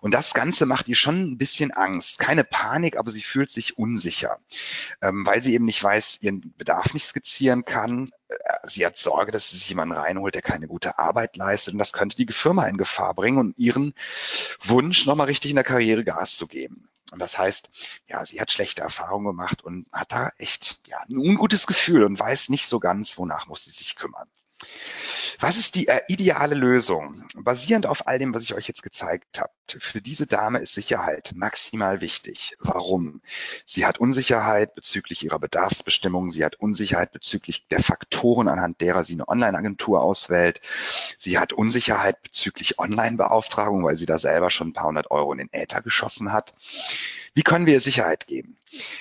Und 0.00 0.14
das 0.14 0.34
Ganze 0.34 0.66
macht 0.66 0.88
ihr 0.88 0.96
schon 0.96 1.22
ein 1.22 1.38
bisschen 1.38 1.70
Angst. 1.70 2.18
Keine 2.18 2.44
Panik, 2.44 2.96
aber 2.96 3.10
sie 3.10 3.22
fühlt 3.22 3.50
sich 3.50 3.78
unsicher, 3.78 4.38
ähm, 5.00 5.24
weil 5.26 5.40
sie 5.42 5.54
eben 5.54 5.64
nicht 5.64 5.82
weiß, 5.82 6.18
ihren 6.22 6.54
Bedarf 6.56 6.92
nicht 6.94 7.06
skizzieren 7.06 7.64
kann. 7.64 8.10
Äh, 8.28 8.36
sie 8.68 8.84
hat 8.84 8.98
Sorge, 8.98 9.32
dass 9.32 9.50
sie 9.50 9.56
sich 9.56 9.68
jemanden 9.68 9.94
reinholt, 9.94 10.34
der 10.34 10.42
keine 10.42 10.66
gute 10.66 10.98
Arbeit 10.98 11.36
leistet. 11.36 11.74
Und 11.74 11.78
das 11.78 11.92
könnte 11.92 12.16
die 12.16 12.32
Firma 12.32 12.66
in 12.66 12.76
Gefahr 12.76 13.14
bringen 13.14 13.38
und 13.38 13.58
ihren 13.58 13.94
Wunsch, 14.62 15.06
nochmal 15.06 15.26
richtig 15.26 15.50
in 15.50 15.56
der 15.56 15.64
Karriere 15.64 16.04
Gas 16.04 16.36
zu 16.36 16.46
geben. 16.46 16.88
Und 17.14 17.20
das 17.20 17.38
heißt, 17.38 17.70
ja, 18.08 18.26
sie 18.26 18.40
hat 18.40 18.50
schlechte 18.50 18.82
Erfahrungen 18.82 19.26
gemacht 19.26 19.62
und 19.62 19.86
hat 19.92 20.10
da 20.10 20.30
echt 20.36 20.80
ja, 20.88 20.98
ein 21.08 21.16
ungutes 21.16 21.68
Gefühl 21.68 22.02
und 22.02 22.18
weiß 22.18 22.48
nicht 22.48 22.66
so 22.66 22.80
ganz, 22.80 23.16
wonach 23.18 23.46
muss 23.46 23.62
sie 23.62 23.70
sich 23.70 23.94
kümmern. 23.94 24.28
Was 25.40 25.56
ist 25.56 25.74
die 25.74 25.88
äh, 25.88 26.00
ideale 26.08 26.54
Lösung? 26.54 27.24
Basierend 27.34 27.86
auf 27.86 28.06
all 28.06 28.18
dem, 28.18 28.34
was 28.34 28.44
ich 28.44 28.54
euch 28.54 28.68
jetzt 28.68 28.82
gezeigt 28.82 29.40
habe, 29.40 29.52
für 29.78 30.00
diese 30.00 30.26
Dame 30.26 30.60
ist 30.60 30.74
Sicherheit 30.74 31.32
maximal 31.34 32.00
wichtig. 32.00 32.56
Warum? 32.60 33.20
Sie 33.66 33.84
hat 33.84 33.98
Unsicherheit 33.98 34.74
bezüglich 34.74 35.24
ihrer 35.24 35.38
Bedarfsbestimmung, 35.38 36.30
sie 36.30 36.44
hat 36.44 36.56
Unsicherheit 36.56 37.12
bezüglich 37.12 37.66
der 37.68 37.82
Faktoren, 37.82 38.48
anhand 38.48 38.80
derer 38.80 39.04
sie 39.04 39.14
eine 39.14 39.28
Online-Agentur 39.28 40.02
auswählt. 40.02 40.60
Sie 41.18 41.38
hat 41.38 41.52
Unsicherheit 41.52 42.22
bezüglich 42.22 42.78
Online-Beauftragung, 42.78 43.84
weil 43.84 43.96
sie 43.96 44.06
da 44.06 44.18
selber 44.18 44.50
schon 44.50 44.68
ein 44.68 44.72
paar 44.72 44.86
hundert 44.86 45.10
Euro 45.10 45.32
in 45.32 45.38
den 45.38 45.52
Äther 45.52 45.82
geschossen 45.82 46.32
hat. 46.32 46.54
Wie 47.34 47.42
können 47.42 47.66
wir 47.66 47.74
ihr 47.74 47.80
Sicherheit 47.80 48.26
geben? 48.26 48.56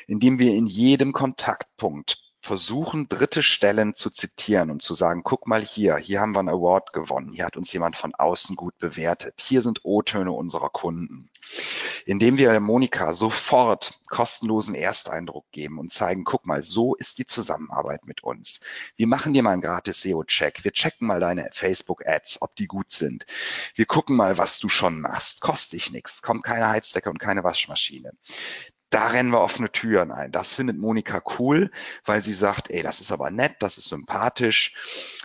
Indem 0.08 0.40
wir 0.40 0.54
in 0.56 0.66
jedem 0.66 1.14
Kontaktpunkt 1.14 2.23
versuchen, 2.44 3.08
dritte 3.08 3.42
Stellen 3.42 3.96
zu 3.96 4.10
zitieren 4.10 4.70
und 4.70 4.82
zu 4.82 4.94
sagen, 4.94 5.24
guck 5.24 5.48
mal 5.48 5.62
hier, 5.62 5.96
hier 5.96 6.20
haben 6.20 6.36
wir 6.36 6.40
einen 6.40 6.50
Award 6.50 6.92
gewonnen, 6.92 7.32
hier 7.32 7.46
hat 7.46 7.56
uns 7.56 7.72
jemand 7.72 7.96
von 7.96 8.14
außen 8.14 8.58
gut 8.58 8.78
bewertet, 8.80 9.42
hier 9.42 9.62
sind 9.62 9.80
O-Töne 9.84 10.34
unserer 10.34 10.70
Kunden. 10.70 11.30
Indem 12.06 12.38
wir 12.38 12.60
Monika 12.60 13.14
sofort 13.14 14.00
kostenlosen 14.10 14.76
Ersteindruck 14.76 15.46
geben 15.52 15.80
und 15.80 15.92
zeigen, 15.92 16.26
guck 16.26 16.46
mal, 16.46 16.62
so 16.62 16.96
ist 16.96 17.18
die 17.18 17.26
Zusammenarbeit 17.26 18.06
mit 18.06 18.24
uns. 18.24 18.60
Wir 18.98 19.08
machen 19.08 19.34
dir 19.34 19.42
mal 19.42 19.52
einen 19.52 19.62
gratis 19.62 20.02
SEO-Check. 20.02 20.66
Wir 20.66 20.74
checken 20.74 21.08
mal 21.08 21.22
deine 21.22 21.50
Facebook-Ads, 21.54 22.42
ob 22.42 22.56
die 22.56 22.68
gut 22.68 22.92
sind. 22.92 23.26
Wir 23.76 23.86
gucken 23.86 24.16
mal, 24.18 24.38
was 24.38 24.60
du 24.60 24.68
schon 24.68 25.00
machst. 25.00 25.42
Kostet 25.42 25.74
dich 25.74 25.92
nichts. 25.92 26.22
Kommt 26.22 26.44
keine 26.44 26.70
Heizdecke 26.70 27.10
und 27.10 27.20
keine 27.20 27.44
Waschmaschine 27.44 28.12
da 28.94 29.08
rennen 29.08 29.32
wir 29.32 29.42
offene 29.42 29.72
Türen 29.72 30.12
ein. 30.12 30.32
Das 30.32 30.54
findet 30.54 30.78
Monika 30.78 31.24
cool, 31.40 31.72
weil 32.06 32.22
sie 32.22 32.34
sagt, 32.34 32.70
ey, 32.70 32.84
das 32.84 33.02
ist 33.02 33.12
aber 33.12 33.32
nett, 33.32 33.56
das 33.60 33.80
ist 33.80 33.90
sympathisch. 33.90 34.76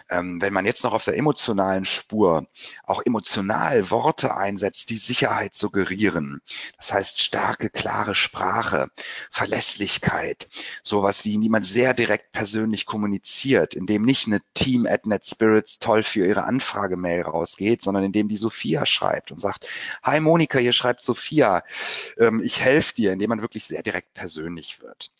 Ähm, 0.08 0.40
wenn 0.40 0.54
man 0.54 0.64
jetzt 0.64 0.84
noch 0.84 0.94
auf 0.94 1.04
der 1.04 1.18
emotionalen 1.18 1.84
Spur 1.84 2.46
auch 2.84 3.02
emotional 3.04 3.90
Worte 3.90 4.34
einsetzt, 4.34 4.88
die 4.88 4.96
Sicherheit 4.96 5.54
suggerieren, 5.54 6.40
das 6.78 6.94
heißt 6.94 7.20
starke, 7.20 7.68
klare 7.68 8.14
Sprache, 8.14 8.90
Verlässlichkeit, 9.30 10.48
sowas 10.82 11.26
wie 11.26 11.36
niemand 11.36 11.66
sehr 11.66 11.92
direkt 11.92 12.32
persönlich 12.32 12.86
kommuniziert, 12.86 13.74
indem 13.74 14.02
nicht 14.02 14.26
eine 14.28 14.40
Team 14.54 14.86
at 14.86 15.04
NetSpirits 15.04 15.78
toll 15.78 16.02
für 16.04 16.26
ihre 16.26 16.44
Anfragemail 16.44 17.20
rausgeht, 17.20 17.82
sondern 17.82 18.04
indem 18.04 18.28
die 18.28 18.36
Sophia 18.36 18.86
schreibt 18.86 19.30
und 19.30 19.42
sagt, 19.42 19.68
hi 20.02 20.20
Monika, 20.20 20.58
hier 20.58 20.72
schreibt 20.72 21.02
Sophia, 21.02 21.64
ähm, 22.16 22.40
ich 22.42 22.62
helfe 22.62 22.94
dir, 22.94 23.12
indem 23.12 23.28
man 23.28 23.42
wirklich 23.58 23.64
sehr 23.64 23.82
direkt 23.82 24.14
persönlich 24.14 24.80
wird. 24.80 25.10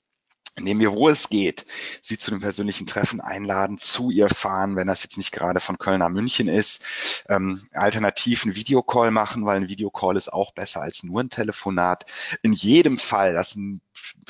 Indem 0.56 0.80
wir, 0.80 0.92
wo 0.92 1.08
es 1.08 1.28
geht, 1.28 1.66
sie 2.02 2.18
zu 2.18 2.32
dem 2.32 2.40
persönlichen 2.40 2.86
Treffen 2.86 3.20
einladen, 3.20 3.78
zu 3.78 4.10
ihr 4.10 4.28
fahren, 4.28 4.74
wenn 4.74 4.88
das 4.88 5.04
jetzt 5.04 5.16
nicht 5.16 5.30
gerade 5.30 5.60
von 5.60 5.78
Köln 5.78 6.00
nach 6.00 6.08
München 6.08 6.48
ist, 6.48 6.84
ähm, 7.28 7.68
alternativ 7.72 8.44
einen 8.44 8.56
Videocall 8.56 9.12
machen, 9.12 9.46
weil 9.46 9.58
ein 9.58 9.68
Videocall 9.68 10.16
ist 10.16 10.32
auch 10.32 10.52
besser 10.52 10.82
als 10.82 11.04
nur 11.04 11.20
ein 11.20 11.30
Telefonat. 11.30 12.06
In 12.42 12.52
jedem 12.52 12.98
Fall, 12.98 13.34
das 13.34 13.56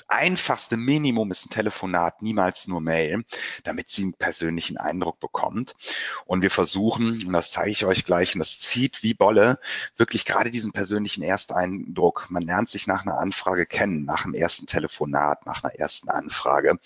einfachste 0.07 0.77
Minimum 0.77 1.31
ist 1.31 1.47
ein 1.47 1.51
Telefonat, 1.51 2.23
niemals 2.23 2.67
nur 2.67 2.81
Mail, 2.81 3.25
damit 3.65 3.91
sie 3.91 4.03
einen 4.03 4.15
persönlichen 4.15 4.77
Eindruck 4.77 5.21
bekommt. 5.21 5.77
Und 6.25 6.43
wir 6.43 6.51
versuchen, 6.51 7.23
und 7.27 7.33
das 7.33 7.51
zeige 7.51 7.71
ich 7.71 7.85
euch 7.85 8.05
gleich, 8.05 8.35
und 8.35 8.41
das 8.41 8.59
zieht 8.59 9.03
wie 9.03 9.15
Bolle, 9.15 9.59
wirklich 9.97 10.25
gerade 10.25 10.51
diesen 10.51 10.73
persönlichen 10.73 11.23
Ersteindruck. 11.23 12.27
Man 12.31 12.43
lernt 12.43 12.69
sich 12.69 12.87
nach 12.87 13.03
einer 13.03 13.19
Anfrage 13.19 13.67
kennen, 13.67 14.05
nach 14.05 14.23
dem 14.23 14.35
ersten 14.35 14.67
Telefonat, 14.67 15.47
nach 15.47 15.63
einer 15.63 15.75
ersten 15.75 16.09
Anfrage 16.09 16.79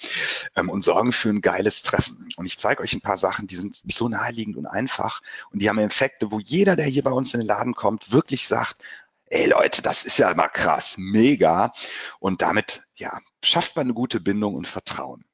ähm, 0.56 0.68
und 0.68 0.82
sorgen 0.82 1.12
für 1.12 1.28
ein 1.28 1.40
geiles 1.40 1.82
Treffen. 1.82 2.28
Und 2.36 2.46
ich 2.46 2.58
zeige 2.58 2.82
euch 2.82 2.92
ein 2.92 3.00
paar 3.00 3.18
Sachen, 3.18 3.46
die 3.46 3.56
sind 3.56 3.82
so 3.92 4.08
naheliegend 4.08 4.56
und 4.56 4.66
einfach 4.66 5.20
und 5.50 5.60
die 5.60 5.68
haben 5.68 5.78
Effekte, 5.78 6.30
wo 6.30 6.38
jeder, 6.38 6.76
der 6.76 6.86
hier 6.86 7.02
bei 7.02 7.10
uns 7.10 7.34
in 7.34 7.40
den 7.40 7.46
Laden 7.46 7.74
kommt, 7.74 8.12
wirklich 8.12 8.48
sagt, 8.48 8.76
ey 9.32 9.46
Leute, 9.46 9.82
das 9.82 10.04
ist 10.04 10.18
ja 10.18 10.32
mal 10.34 10.48
krass, 10.48 10.96
mega. 10.98 11.72
Und 12.20 12.42
damit, 12.42 12.82
ja, 12.94 13.18
schafft 13.42 13.76
man 13.76 13.86
eine 13.86 13.94
gute 13.94 14.20
Bindung 14.20 14.54
und 14.54 14.68
Vertrauen. 14.68 15.24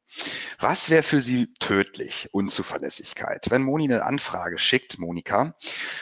Was 0.61 0.91
wäre 0.91 1.03
für 1.03 1.21
Sie 1.21 1.55
tödlich? 1.61 2.29
Unzuverlässigkeit. 2.33 3.47
Wenn 3.51 3.63
Moni 3.63 3.85
eine 3.85 4.05
Anfrage 4.05 4.59
schickt, 4.59 4.99
Monika, 4.99 5.55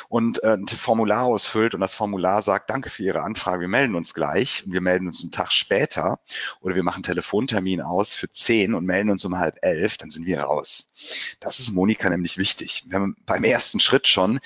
und 0.08 0.42
äh, 0.42 0.54
ein 0.54 0.66
Formular 0.66 1.24
ausfüllt 1.24 1.74
und 1.74 1.80
das 1.80 1.94
Formular 1.94 2.40
sagt, 2.42 2.70
danke 2.70 2.88
für 2.88 3.02
Ihre 3.02 3.22
Anfrage, 3.22 3.60
wir 3.60 3.68
melden 3.68 3.94
uns 3.94 4.14
gleich 4.14 4.64
und 4.64 4.72
wir 4.72 4.80
melden 4.80 5.08
uns 5.08 5.22
einen 5.22 5.32
Tag 5.32 5.52
später 5.52 6.20
oder 6.60 6.74
wir 6.74 6.82
machen 6.82 6.96
einen 6.96 7.02
Telefontermin 7.04 7.82
aus 7.82 8.14
für 8.14 8.30
zehn 8.30 8.74
und 8.74 8.86
melden 8.86 9.10
uns 9.10 9.24
um 9.24 9.38
halb 9.38 9.58
elf, 9.62 9.98
dann 9.98 10.10
sind 10.10 10.26
wir 10.26 10.40
raus. 10.40 10.92
Das 11.40 11.58
ist 11.58 11.72
Monika 11.72 12.08
nämlich 12.08 12.38
wichtig. 12.38 12.84
Wenn 12.88 13.00
man 13.00 13.16
beim 13.26 13.44
ersten 13.44 13.80
Schritt 13.80 14.08
schon 14.08 14.40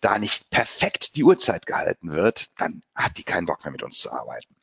da 0.00 0.18
nicht 0.18 0.50
perfekt 0.50 1.16
die 1.16 1.24
Uhrzeit 1.24 1.66
gehalten 1.66 2.12
wird, 2.12 2.50
dann 2.58 2.82
hat 2.94 3.18
die 3.18 3.24
keinen 3.24 3.46
Bock 3.46 3.64
mehr 3.64 3.72
mit 3.72 3.82
uns 3.82 3.98
zu 3.98 4.12
arbeiten. 4.12 4.54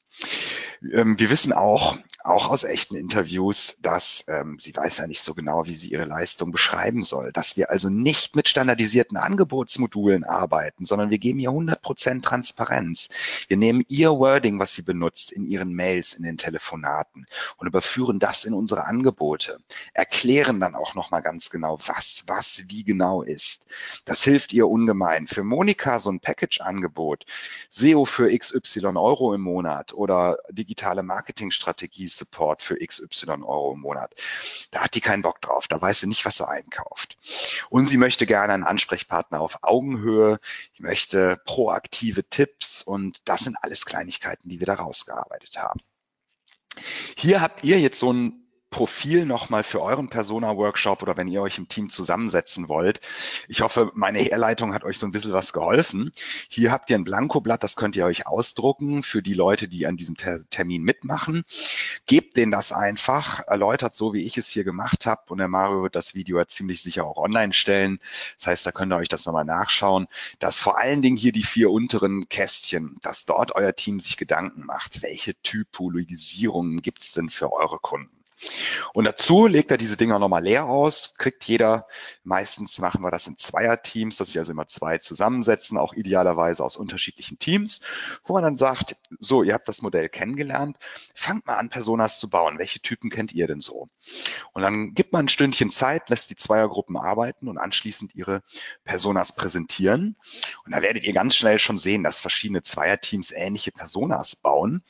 Ähm, 0.92 1.20
wir 1.20 1.30
wissen 1.30 1.54
auch, 1.54 1.98
auch 2.24 2.50
aus 2.50 2.64
echten 2.64 2.96
Interviews, 2.96 3.78
dass 3.82 4.24
ähm, 4.28 4.58
sie 4.58 4.76
weiß 4.76 5.00
ja 5.00 5.08
nicht 5.08 5.22
so 5.22 5.34
genau, 5.34 5.66
wie 5.66 5.76
sie 5.76 5.92
ihre 5.92 6.06
Leistung 6.06 6.52
beschreiben 6.52 7.04
soll, 7.04 7.32
dass 7.34 7.58
wir 7.58 7.70
also 7.70 7.90
nicht 7.90 8.36
mit 8.36 8.48
standardisierten 8.48 9.18
Angebotsmodulen 9.18 10.24
arbeiten, 10.24 10.86
sondern 10.86 11.10
wir 11.10 11.20
geben 11.20 11.40
ihr 11.40 11.50
100% 11.50 12.22
Transparenz. 12.22 13.10
Wir 13.48 13.58
nehmen 13.58 13.84
ihr 13.90 14.12
Wording, 14.12 14.60
was 14.60 14.74
sie 14.74 14.84
benutzt, 14.84 15.32
in 15.32 15.46
ihren 15.46 15.74
Mails, 15.74 16.14
in 16.14 16.24
den 16.24 16.38
Telefonaten 16.38 17.28
und 17.58 17.68
überführen 17.68 18.20
das 18.20 18.46
in 18.46 18.54
unsere 18.54 18.86
Angebote, 18.86 19.60
erklären 19.94 20.62
dann 20.62 20.76
auch 20.76 20.96
nochmal 20.96 21.22
ganz 21.22 21.50
genau, 21.50 21.78
was, 21.86 22.24
was, 22.28 22.64
wie 22.68 22.84
genau 22.84 23.22
ist. 23.22 23.62
Das 24.06 24.24
hilft 24.24 24.54
ihr 24.54 24.70
ungemein. 24.70 25.28
Für 25.28 25.44
Monika 25.44 26.00
so 26.00 26.10
ein 26.10 26.22
Package-Angebot, 26.22 27.26
SEO 27.70 28.06
für 28.06 28.36
XY 28.38 28.86
Euro 28.96 29.34
im 29.34 29.42
Monat 29.42 29.94
oder 29.94 30.38
digitale 30.74 31.04
Marketingstrategie-Support 31.04 32.64
für 32.64 32.78
XY 32.78 33.44
Euro 33.44 33.74
im 33.74 33.82
Monat. 33.82 34.16
Da 34.72 34.84
hat 34.84 34.96
die 34.96 35.02
keinen 35.02 35.22
Bock 35.22 35.40
drauf. 35.40 35.68
Da 35.68 35.80
weiß 35.80 36.00
sie 36.00 36.08
nicht, 36.08 36.26
was 36.26 36.38
sie 36.38 36.48
einkauft. 36.48 37.18
Und 37.70 37.86
sie 37.86 37.98
möchte 37.98 38.26
gerne 38.26 38.54
einen 38.54 38.64
Ansprechpartner 38.64 39.40
auf 39.40 39.60
Augenhöhe. 39.62 40.40
Sie 40.76 40.82
möchte 40.82 41.40
proaktive 41.46 42.28
Tipps 42.28 42.82
und 42.82 43.22
das 43.26 43.42
sind 43.42 43.56
alles 43.62 43.86
Kleinigkeiten, 43.86 44.50
die 44.50 44.60
wir 44.60 44.66
da 44.66 44.74
rausgearbeitet 44.74 45.58
haben. 45.58 45.80
Hier 47.16 47.42
habt 47.42 47.64
ihr 47.64 47.80
jetzt 47.80 48.00
so 48.00 48.12
ein 48.12 48.43
Profil 48.74 49.28
nochmal 49.28 49.62
für 49.62 49.84
euren 49.84 50.10
Persona-Workshop 50.10 51.04
oder 51.04 51.16
wenn 51.16 51.28
ihr 51.28 51.44
euch 51.44 51.60
im 51.60 51.68
Team 51.68 51.92
zusammensetzen 51.92 52.70
wollt. 52.70 53.02
Ich 53.48 53.62
hoffe, 53.62 53.92
meine 53.94 54.18
Herleitung 54.18 54.74
hat 54.74 54.84
euch 54.84 54.98
so 54.98 55.06
ein 55.06 55.12
bisschen 55.12 55.32
was 55.32 55.54
geholfen. 55.54 56.12
Hier 56.50 56.72
habt 56.72 56.90
ihr 56.90 56.98
ein 56.98 57.04
Blankoblatt, 57.04 57.62
das 57.62 57.76
könnt 57.76 57.96
ihr 57.96 58.04
euch 58.04 58.26
ausdrucken 58.26 59.04
für 59.04 59.22
die 59.22 59.36
Leute, 59.36 59.68
die 59.68 59.86
an 59.86 59.96
diesem 59.96 60.16
Ter 60.16 60.40
Termin 60.50 60.82
mitmachen. 60.82 61.44
Gebt 62.08 62.36
denen 62.36 62.52
das 62.52 62.72
einfach, 62.72 63.42
erläutert 63.46 63.94
so, 63.94 64.12
wie 64.12 64.26
ich 64.26 64.40
es 64.40 64.48
hier 64.48 64.64
gemacht 64.64 65.06
habe. 65.06 65.22
Und 65.28 65.38
der 65.38 65.50
Mario 65.50 65.84
wird 65.84 65.94
das 65.94 66.16
Video 66.16 66.40
ja 66.40 66.48
ziemlich 66.48 66.82
sicher 66.82 67.06
auch 67.06 67.18
online 67.18 67.54
stellen. 67.54 68.00
Das 68.40 68.48
heißt, 68.48 68.66
da 68.66 68.72
könnt 68.72 68.92
ihr 68.92 68.98
euch 68.98 69.08
das 69.08 69.28
nochmal 69.28 69.46
nachschauen, 69.46 70.08
dass 70.40 70.58
vor 70.58 70.80
allen 70.80 71.04
Dingen 71.04 71.16
hier 71.16 71.32
die 71.32 71.44
vier 71.44 71.70
unteren 71.70 72.28
Kästchen, 72.28 72.98
dass 73.04 73.26
dort 73.26 73.56
euer 73.56 73.76
Team 73.76 74.00
sich 74.00 74.18
Gedanken 74.18 74.66
macht, 74.66 75.04
welche 75.04 75.40
Typologisierungen 75.44 76.82
gibt 76.82 77.04
es 77.04 77.12
denn 77.12 77.30
für 77.30 77.54
eure 77.54 77.78
Kunden. 77.78 78.23
Und 78.94 79.06
dazu 79.06 79.48
legt 79.48 79.72
er 79.72 79.78
diese 79.78 79.98
Dinger 79.98 80.20
nochmal 80.20 80.44
leer 80.44 80.66
aus, 80.66 81.16
kriegt 81.18 81.44
jeder, 81.46 81.88
meistens 82.24 82.80
machen 82.80 83.02
wir 83.02 83.12
das 83.12 83.28
in 83.28 83.38
Zweierteams, 83.38 84.18
dass 84.18 84.28
sich 84.28 84.40
also 84.40 84.52
immer 84.52 84.68
zwei 84.68 84.98
zusammensetzen, 84.98 85.78
auch 85.78 85.94
idealerweise 85.94 86.64
aus 86.64 86.78
unterschiedlichen 86.78 87.40
Teams, 87.40 87.82
wo 88.24 88.34
man 88.34 88.44
dann 88.44 88.56
sagt, 88.56 88.96
so, 89.20 89.44
ihr 89.44 89.54
habt 89.54 89.68
das 89.68 89.82
Modell 89.82 90.10
kennengelernt, 90.10 90.78
fangt 91.16 91.48
mal 91.48 91.58
an, 91.58 91.70
Personas 91.70 92.20
zu 92.20 92.30
bauen. 92.30 92.60
Welche 92.60 92.82
Typen 92.82 93.10
kennt 93.10 93.34
ihr 93.34 93.48
denn 93.48 93.62
so? 93.62 93.88
Und 94.54 94.62
dann 94.62 94.94
gibt 94.94 95.14
man 95.14 95.26
ein 95.26 95.30
Stündchen 95.30 95.70
Zeit, 95.70 96.10
lässt 96.10 96.30
die 96.30 96.36
Zweiergruppen 96.36 96.98
arbeiten 96.98 97.48
und 97.48 97.58
anschließend 97.58 98.16
ihre 98.16 98.42
Personas 98.84 99.36
präsentieren. 99.36 100.18
Und 100.66 100.74
da 100.74 100.82
werdet 100.82 101.04
ihr 101.04 101.14
ganz 101.14 101.36
schnell 101.36 101.60
schon 101.60 101.78
sehen, 101.78 102.04
dass 102.04 102.20
verschiedene 102.20 102.62
Zweierteams 102.62 103.32
ähnliche 103.32 103.72
Personas 103.72 104.36
bauen. 104.36 104.84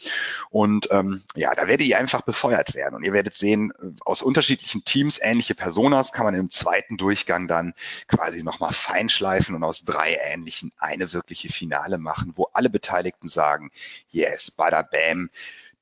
Und 0.50 0.90
ähm, 0.92 1.24
ja, 1.36 1.54
da 1.56 1.68
werdet 1.68 1.88
ihr 1.88 1.98
einfach 1.98 2.22
befeuert 2.22 2.74
werden 2.76 2.96
und 2.96 3.04
ihr 3.04 3.14
werdet 3.14 3.33
sehen, 3.34 3.74
aus 4.06 4.22
unterschiedlichen 4.22 4.84
Teams 4.86 5.20
ähnliche 5.22 5.56
Personas 5.56 6.12
kann 6.12 6.26
man 6.26 6.36
im 6.36 6.50
zweiten 6.50 6.98
Durchgang 6.98 7.48
dann 7.48 7.74
quasi 8.08 8.44
nochmal 8.44 8.74
feinschleifen 8.74 9.56
und 9.56 9.64
aus 9.64 9.84
drei 9.86 10.18
ähnlichen 10.22 10.72
eine 10.78 11.14
wirkliche 11.14 11.50
Finale 11.50 11.98
machen, 11.98 12.34
wo 12.36 12.50
alle 12.54 12.70
Beteiligten 12.70 13.28
sagen, 13.28 13.72
yes, 14.10 14.52
bada 14.52 14.82
bam, 14.82 15.30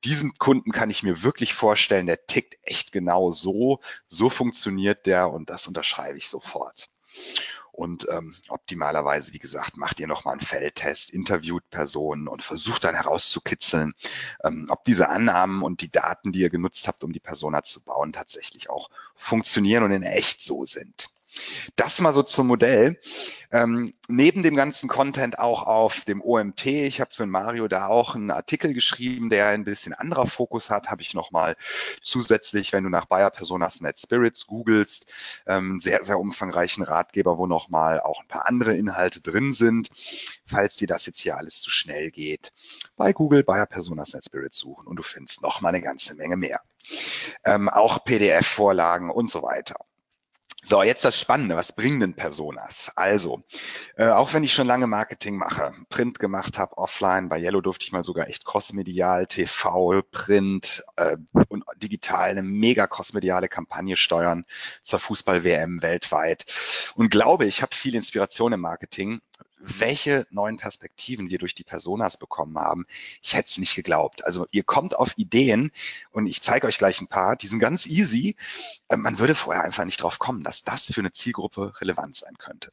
diesen 0.03 0.37
Kunden 0.37 0.71
kann 0.71 0.89
ich 0.89 1.03
mir 1.03 1.23
wirklich 1.23 1.53
vorstellen, 1.53 2.07
der 2.07 2.25
tickt 2.25 2.57
echt 2.63 2.91
genau 2.91 3.31
so, 3.31 3.79
so 4.07 4.29
funktioniert 4.29 5.05
der 5.05 5.31
und 5.31 5.49
das 5.49 5.67
unterschreibe 5.67 6.17
ich 6.17 6.27
sofort. 6.27 6.89
Und 7.81 8.07
ähm, 8.11 8.35
optimalerweise, 8.47 9.33
wie 9.33 9.39
gesagt, 9.39 9.75
macht 9.75 9.99
ihr 9.99 10.05
nochmal 10.05 10.33
einen 10.33 10.41
Feldtest, 10.41 11.09
interviewt 11.09 11.67
Personen 11.71 12.27
und 12.27 12.43
versucht 12.43 12.83
dann 12.83 12.93
herauszukitzeln, 12.93 13.95
ähm, 14.43 14.67
ob 14.69 14.83
diese 14.83 15.09
Annahmen 15.09 15.63
und 15.63 15.81
die 15.81 15.89
Daten, 15.89 16.31
die 16.31 16.41
ihr 16.41 16.51
genutzt 16.51 16.87
habt, 16.87 17.03
um 17.03 17.11
die 17.11 17.19
Persona 17.19 17.63
zu 17.63 17.83
bauen, 17.83 18.13
tatsächlich 18.13 18.69
auch 18.69 18.91
funktionieren 19.15 19.81
und 19.81 19.93
in 19.93 20.03
echt 20.03 20.43
so 20.43 20.63
sind. 20.63 21.09
Das 21.75 21.99
mal 21.99 22.13
so 22.13 22.23
zum 22.23 22.47
Modell. 22.47 22.99
Ähm, 23.51 23.93
neben 24.07 24.43
dem 24.43 24.55
ganzen 24.55 24.89
Content 24.89 25.39
auch 25.39 25.63
auf 25.63 26.05
dem 26.05 26.21
OMT. 26.21 26.65
Ich 26.65 27.01
habe 27.01 27.13
für 27.13 27.25
Mario 27.25 27.67
da 27.67 27.87
auch 27.87 28.15
einen 28.15 28.31
Artikel 28.31 28.73
geschrieben, 28.73 29.29
der 29.29 29.47
ein 29.47 29.63
bisschen 29.63 29.93
anderer 29.93 30.27
Fokus 30.27 30.69
hat. 30.69 30.89
Habe 30.89 31.01
ich 31.01 31.13
nochmal 31.13 31.55
zusätzlich, 32.01 32.73
wenn 32.73 32.83
du 32.83 32.89
nach 32.89 33.05
Bayer 33.05 33.29
Personas 33.29 33.81
Net 33.81 33.99
Spirits 33.99 34.47
googelst, 34.47 35.07
ähm, 35.47 35.79
sehr, 35.79 36.03
sehr 36.03 36.19
umfangreichen 36.19 36.83
Ratgeber, 36.83 37.37
wo 37.37 37.47
nochmal 37.47 37.99
auch 38.01 38.21
ein 38.21 38.27
paar 38.27 38.47
andere 38.47 38.75
Inhalte 38.75 39.21
drin 39.21 39.53
sind. 39.53 39.89
Falls 40.45 40.75
dir 40.75 40.87
das 40.87 41.05
jetzt 41.05 41.19
hier 41.19 41.37
alles 41.37 41.61
zu 41.61 41.69
schnell 41.69 42.11
geht, 42.11 42.53
bei 42.97 43.13
Google 43.13 43.43
Bayer 43.43 43.65
Personas 43.65 44.13
Net 44.13 44.25
Spirits 44.25 44.57
suchen 44.57 44.87
und 44.87 44.95
du 44.97 45.03
findest 45.03 45.41
nochmal 45.41 45.73
eine 45.73 45.81
ganze 45.83 46.15
Menge 46.15 46.37
mehr. 46.37 46.61
Ähm, 47.43 47.69
auch 47.69 48.03
PDF-Vorlagen 48.03 49.09
und 49.09 49.29
so 49.29 49.43
weiter. 49.43 49.75
So, 50.63 50.83
jetzt 50.83 51.03
das 51.03 51.19
Spannende. 51.19 51.55
Was 51.55 51.71
bringen 51.71 51.99
denn 51.99 52.13
Personas? 52.13 52.91
Also, 52.95 53.41
äh, 53.95 54.09
auch 54.09 54.33
wenn 54.33 54.43
ich 54.43 54.53
schon 54.53 54.67
lange 54.67 54.85
Marketing 54.85 55.35
mache, 55.35 55.73
Print 55.89 56.19
gemacht 56.19 56.59
habe, 56.59 56.77
offline, 56.77 57.29
bei 57.29 57.39
Yellow 57.39 57.61
durfte 57.61 57.83
ich 57.85 57.91
mal 57.91 58.03
sogar 58.03 58.27
echt 58.27 58.45
crossmedial, 58.45 59.25
TV, 59.25 60.03
Print 60.11 60.83
äh, 60.97 61.17
und 61.49 61.63
digital 61.77 62.29
eine 62.29 62.43
mega 62.43 62.85
crossmediale 62.85 63.49
Kampagne 63.49 63.97
steuern 63.97 64.45
zur 64.83 64.99
Fußball-WM 64.99 65.81
weltweit. 65.81 66.45
Und 66.95 67.09
glaube, 67.09 67.47
ich 67.47 67.63
habe 67.63 67.75
viel 67.75 67.95
Inspiration 67.95 68.53
im 68.53 68.61
Marketing 68.61 69.19
welche 69.63 70.25
neuen 70.29 70.57
Perspektiven 70.57 71.29
wir 71.29 71.37
durch 71.37 71.55
die 71.55 71.63
Personas 71.63 72.17
bekommen 72.17 72.57
haben. 72.57 72.85
Ich 73.21 73.33
hätte 73.33 73.49
es 73.49 73.57
nicht 73.57 73.75
geglaubt. 73.75 74.25
Also 74.25 74.47
ihr 74.51 74.63
kommt 74.63 74.95
auf 74.95 75.13
Ideen 75.17 75.71
und 76.11 76.27
ich 76.27 76.41
zeige 76.41 76.67
euch 76.67 76.77
gleich 76.77 77.01
ein 77.01 77.07
paar, 77.07 77.35
die 77.35 77.47
sind 77.47 77.59
ganz 77.59 77.85
easy. 77.85 78.35
Äh, 78.89 78.97
man 78.97 79.19
würde 79.19 79.35
vorher 79.35 79.63
einfach 79.63 79.85
nicht 79.85 80.01
drauf 80.01 80.19
kommen, 80.19 80.43
dass 80.43 80.63
das 80.63 80.85
für 80.85 81.01
eine 81.01 81.11
Zielgruppe 81.11 81.73
relevant 81.81 82.15
sein 82.15 82.37
könnte. 82.37 82.71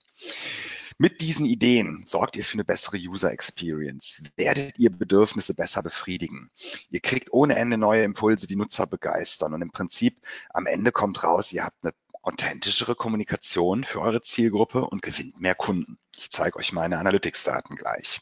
Mit 1.01 1.21
diesen 1.21 1.47
Ideen 1.47 2.03
sorgt 2.07 2.37
ihr 2.37 2.45
für 2.45 2.55
eine 2.55 2.65
bessere 2.65 2.97
User 2.97 3.31
Experience, 3.31 4.21
werdet 4.35 4.79
ihr 4.79 4.91
Bedürfnisse 4.91 5.55
besser 5.55 5.81
befriedigen. 5.81 6.51
Ihr 6.91 6.99
kriegt 6.99 7.33
ohne 7.33 7.55
Ende 7.55 7.79
neue 7.79 8.03
Impulse, 8.03 8.49
die 8.49 8.57
Nutzer 8.57 8.87
begeistern 8.87 9.55
und 9.55 9.63
im 9.63 9.71
Prinzip 9.71 10.21
am 10.51 10.67
Ende 10.67 10.91
kommt 10.91 11.23
raus, 11.23 11.53
ihr 11.53 11.65
habt 11.65 11.85
eine 11.85 11.95
authentischere 12.29 12.95
Kommunikation 12.95 13.85
für 13.85 14.01
eure 14.01 14.21
Zielgruppe 14.21 14.83
und 14.83 15.01
gewinnt 15.01 15.41
mehr 15.41 15.55
Kunden. 15.55 15.99
Ich 16.15 16.31
zeige 16.31 16.59
euch 16.59 16.73
meine 16.73 16.99
Analytics-Daten 16.99 17.77
gleich. 17.77 18.21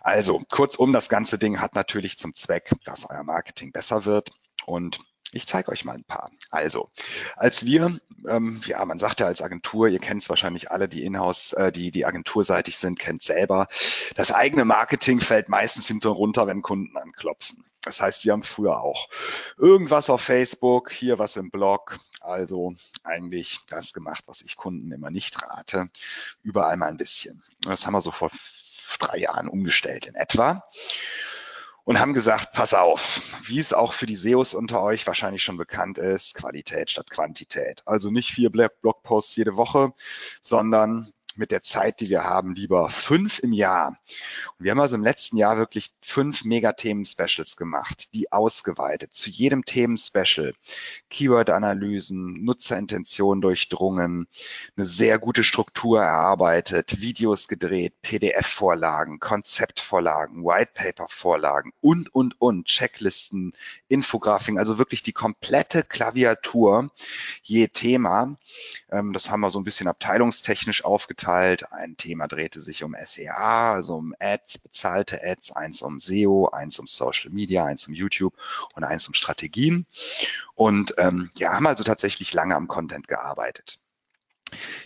Also, 0.00 0.42
kurzum, 0.48 0.92
das 0.92 1.08
ganze 1.08 1.36
Ding 1.36 1.60
hat 1.60 1.74
natürlich 1.74 2.18
zum 2.18 2.34
Zweck, 2.34 2.70
dass 2.84 3.08
euer 3.10 3.24
Marketing 3.24 3.72
besser 3.72 4.04
wird 4.04 4.30
und 4.64 5.00
ich 5.36 5.46
zeige 5.46 5.70
euch 5.70 5.84
mal 5.84 5.94
ein 5.94 6.04
paar. 6.04 6.30
Also, 6.50 6.88
als 7.36 7.64
wir, 7.64 7.98
ähm, 8.28 8.62
ja, 8.66 8.84
man 8.84 8.98
sagt 8.98 9.20
ja 9.20 9.26
als 9.26 9.42
Agentur, 9.42 9.88
ihr 9.88 9.98
kennt 9.98 10.22
es 10.22 10.28
wahrscheinlich 10.28 10.70
alle, 10.70 10.88
die 10.88 11.04
Inhouse, 11.04 11.52
äh, 11.52 11.70
die, 11.70 11.90
die 11.90 12.06
agenturseitig 12.06 12.78
sind, 12.78 12.98
kennt 12.98 13.22
selber, 13.22 13.68
das 14.16 14.32
eigene 14.32 14.64
Marketing 14.64 15.20
fällt 15.20 15.48
meistens 15.48 15.86
hinter 15.86 16.10
runter, 16.10 16.46
wenn 16.46 16.62
Kunden 16.62 16.96
anklopfen. 16.96 17.64
Das 17.82 18.00
heißt, 18.00 18.24
wir 18.24 18.32
haben 18.32 18.42
früher 18.42 18.80
auch 18.80 19.08
irgendwas 19.58 20.10
auf 20.10 20.20
Facebook, 20.20 20.90
hier 20.90 21.18
was 21.18 21.36
im 21.36 21.50
Blog, 21.50 21.98
also 22.20 22.74
eigentlich 23.04 23.60
das 23.68 23.92
gemacht, 23.92 24.24
was 24.26 24.40
ich 24.40 24.56
Kunden 24.56 24.90
immer 24.90 25.10
nicht 25.10 25.40
rate, 25.42 25.88
überall 26.42 26.76
mal 26.76 26.88
ein 26.88 26.96
bisschen. 26.96 27.42
Das 27.60 27.86
haben 27.86 27.92
wir 27.92 28.00
so 28.00 28.10
vor 28.10 28.30
drei 28.98 29.18
Jahren 29.18 29.48
umgestellt 29.48 30.06
in 30.06 30.14
etwa 30.14 30.64
und 31.86 32.00
haben 32.00 32.14
gesagt, 32.14 32.52
pass 32.52 32.74
auf, 32.74 33.20
wie 33.44 33.60
es 33.60 33.72
auch 33.72 33.92
für 33.92 34.06
die 34.06 34.16
SEOs 34.16 34.54
unter 34.54 34.82
euch 34.82 35.06
wahrscheinlich 35.06 35.44
schon 35.44 35.56
bekannt 35.56 35.98
ist, 35.98 36.34
Qualität 36.34 36.90
statt 36.90 37.10
Quantität. 37.10 37.82
Also 37.86 38.10
nicht 38.10 38.32
vier 38.32 38.50
Blogposts 38.50 39.36
jede 39.36 39.56
Woche, 39.56 39.92
sondern 40.42 41.12
mit 41.38 41.50
der 41.50 41.62
Zeit, 41.62 42.00
die 42.00 42.08
wir 42.08 42.24
haben, 42.24 42.54
lieber 42.54 42.88
fünf 42.88 43.38
im 43.40 43.52
Jahr. 43.52 43.98
Und 44.58 44.64
wir 44.64 44.70
haben 44.70 44.80
also 44.80 44.96
im 44.96 45.02
letzten 45.02 45.36
Jahr 45.36 45.58
wirklich 45.58 45.92
fünf 46.00 46.44
Megathemen-Specials 46.44 47.56
gemacht, 47.56 48.14
die 48.14 48.32
ausgeweitet, 48.32 49.14
zu 49.14 49.28
jedem 49.28 49.64
Themen-Special, 49.64 50.54
Keyword-Analysen, 51.10 52.44
Nutzerintention 52.44 53.40
durchdrungen, 53.40 54.28
eine 54.76 54.86
sehr 54.86 55.18
gute 55.18 55.44
Struktur 55.44 56.02
erarbeitet, 56.02 57.00
Videos 57.00 57.48
gedreht, 57.48 57.94
PDF-Vorlagen, 58.02 59.20
Konzeptvorlagen, 59.20 60.44
Whitepaper-Vorlagen 60.44 61.72
und, 61.80 62.14
und, 62.14 62.40
und, 62.40 62.66
Checklisten, 62.66 63.52
Infografiken, 63.88 64.58
also 64.58 64.78
wirklich 64.78 65.02
die 65.02 65.12
komplette 65.12 65.82
Klaviatur 65.82 66.90
je 67.42 67.68
Thema. 67.68 68.36
Ähm, 68.90 69.12
das 69.12 69.30
haben 69.30 69.40
wir 69.40 69.50
so 69.50 69.60
ein 69.60 69.64
bisschen 69.64 69.88
abteilungstechnisch 69.88 70.84
aufgeteilt 70.84 71.25
aufgeteilt. 71.26 71.72
Ein 71.72 71.96
Thema 71.96 72.28
drehte 72.28 72.60
sich 72.60 72.84
um 72.84 72.94
SEA, 72.98 73.72
also 73.74 73.96
um 73.96 74.14
Ads, 74.18 74.58
bezahlte 74.58 75.20
Ads, 75.22 75.52
eins 75.52 75.82
um 75.82 76.00
SEO, 76.00 76.48
eins 76.50 76.78
um 76.78 76.86
Social 76.86 77.30
Media, 77.30 77.64
eins 77.64 77.86
um 77.88 77.94
YouTube 77.94 78.34
und 78.74 78.84
eins 78.84 79.08
um 79.08 79.14
Strategien. 79.14 79.86
Und 80.54 80.94
ähm, 80.98 81.30
ja, 81.36 81.52
haben 81.52 81.66
also 81.66 81.84
tatsächlich 81.84 82.32
lange 82.32 82.54
am 82.54 82.68
Content 82.68 83.08
gearbeitet. 83.08 83.78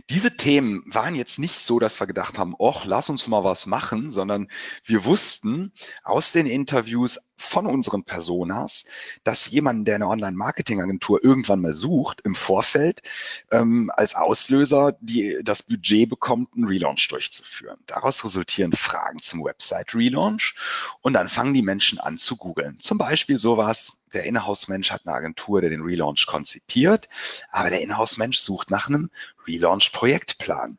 Diese 0.09 0.39
Themen 0.39 0.83
waren 0.87 1.15
jetzt 1.15 1.39
nicht 1.39 1.63
so, 1.63 1.79
dass 1.79 2.01
wir 2.01 2.07
gedacht 2.07 2.39
haben, 2.39 2.55
och, 2.59 2.87
lass 2.87 3.11
uns 3.11 3.29
mal 3.29 3.45
was 3.45 3.67
machen, 3.67 4.11
sondern 4.11 4.49
wir 4.85 5.05
wussten 5.05 5.73
aus 6.03 6.33
den 6.33 6.47
Interviews 6.47 7.21
von 7.41 7.67
unseren 7.67 8.05
Personas, 8.05 8.85
dass 9.25 9.51
jemand, 9.51 9.89
der 9.89 9.97
eine 9.97 10.09
Online-Marketing-Agentur 10.09 11.25
irgendwann 11.25 11.61
mal 11.61 11.75
sucht, 11.75 12.21
im 12.23 12.35
Vorfeld 12.35 13.03
ähm, 13.51 13.91
als 13.95 14.15
Auslöser 14.15 14.97
die, 15.01 15.41
das 15.43 15.63
Budget 15.63 16.09
bekommt, 16.09 16.55
einen 16.55 16.67
Relaunch 16.67 17.09
durchzuführen. 17.09 17.79
Daraus 17.87 18.25
resultieren 18.25 18.73
Fragen 18.73 19.21
zum 19.21 19.45
Website-Relaunch 19.45 20.55
und 21.01 21.15
dann 21.15 21.29
fangen 21.29 21.55
die 21.55 21.63
Menschen 21.63 21.99
an 21.99 22.19
zu 22.19 22.37
googeln. 22.37 22.79
Zum 22.81 22.99
Beispiel 22.99 23.39
sowas, 23.39 23.97
der 24.13 24.25
Inhouse-Mensch 24.25 24.91
hat 24.91 25.07
eine 25.07 25.15
Agentur, 25.15 25.61
der 25.61 25.71
den 25.71 25.83
Relaunch 25.83 26.27
konzipiert, 26.27 27.09
aber 27.51 27.71
der 27.71 27.81
Inhouse-Mensch 27.81 28.39
sucht 28.39 28.71
nach 28.71 28.89
einem 28.89 29.11
Relaunch-Projektplan. 29.47 30.79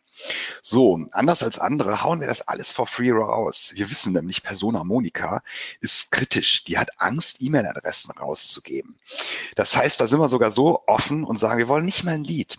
So, 0.62 1.00
anders 1.12 1.44
als 1.44 1.60
andere 1.60 2.04
hauen 2.04 2.20
wir 2.20 2.28
das 2.28 2.48
alles 2.48 2.72
for 2.72 2.88
free 2.88 3.12
raus. 3.12 3.72
Wir 3.76 3.90
wissen 3.90 4.14
nämlich, 4.14 4.44
Persona 4.44 4.84
Monika 4.84 5.42
ist 5.80 6.12
kritisch. 6.12 6.64
Die 6.64 6.78
hat 6.78 7.02
Angst, 7.02 7.38
E-Mail-Adressen 7.42 8.12
rauszugeben. 8.12 8.98
Das 9.56 9.76
heißt, 9.76 10.00
da 10.00 10.08
sind 10.08 10.20
wir 10.20 10.30
sogar 10.30 10.52
so 10.52 10.84
offen 10.88 11.24
und 11.24 11.40
sagen, 11.40 11.58
wir 11.58 11.68
wollen 11.68 11.86
nicht 11.86 12.04
mal 12.04 12.14
ein 12.14 12.24
Lied. 12.24 12.58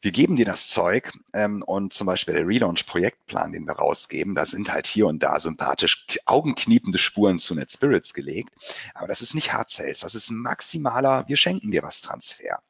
Wir 0.00 0.12
geben 0.12 0.36
dir 0.36 0.44
das 0.44 0.68
Zeug 0.68 1.12
ähm, 1.32 1.62
und 1.62 1.92
zum 1.92 2.06
Beispiel 2.06 2.34
der 2.34 2.46
Relaunch-Projektplan, 2.46 3.52
den 3.52 3.66
wir 3.66 3.74
rausgeben, 3.74 4.34
da 4.34 4.46
sind 4.46 4.72
halt 4.72 4.86
hier 4.86 5.06
und 5.06 5.22
da 5.22 5.38
sympathisch 5.38 6.06
augenkniepende 6.26 6.98
Spuren 6.98 7.38
zu 7.38 7.54
NetSpirits 7.54 8.14
gelegt. 8.14 8.50
Aber 8.94 9.06
das 9.06 9.22
ist 9.22 9.34
nicht 9.34 9.52
Hard 9.52 9.70
Sales, 9.70 10.00
das 10.00 10.14
ist 10.14 10.30
maximaler, 10.30 11.24
wir 11.28 11.36
schenken 11.36 11.70
dir 11.70 11.82
was 11.82 12.00
Transfer. 12.00 12.60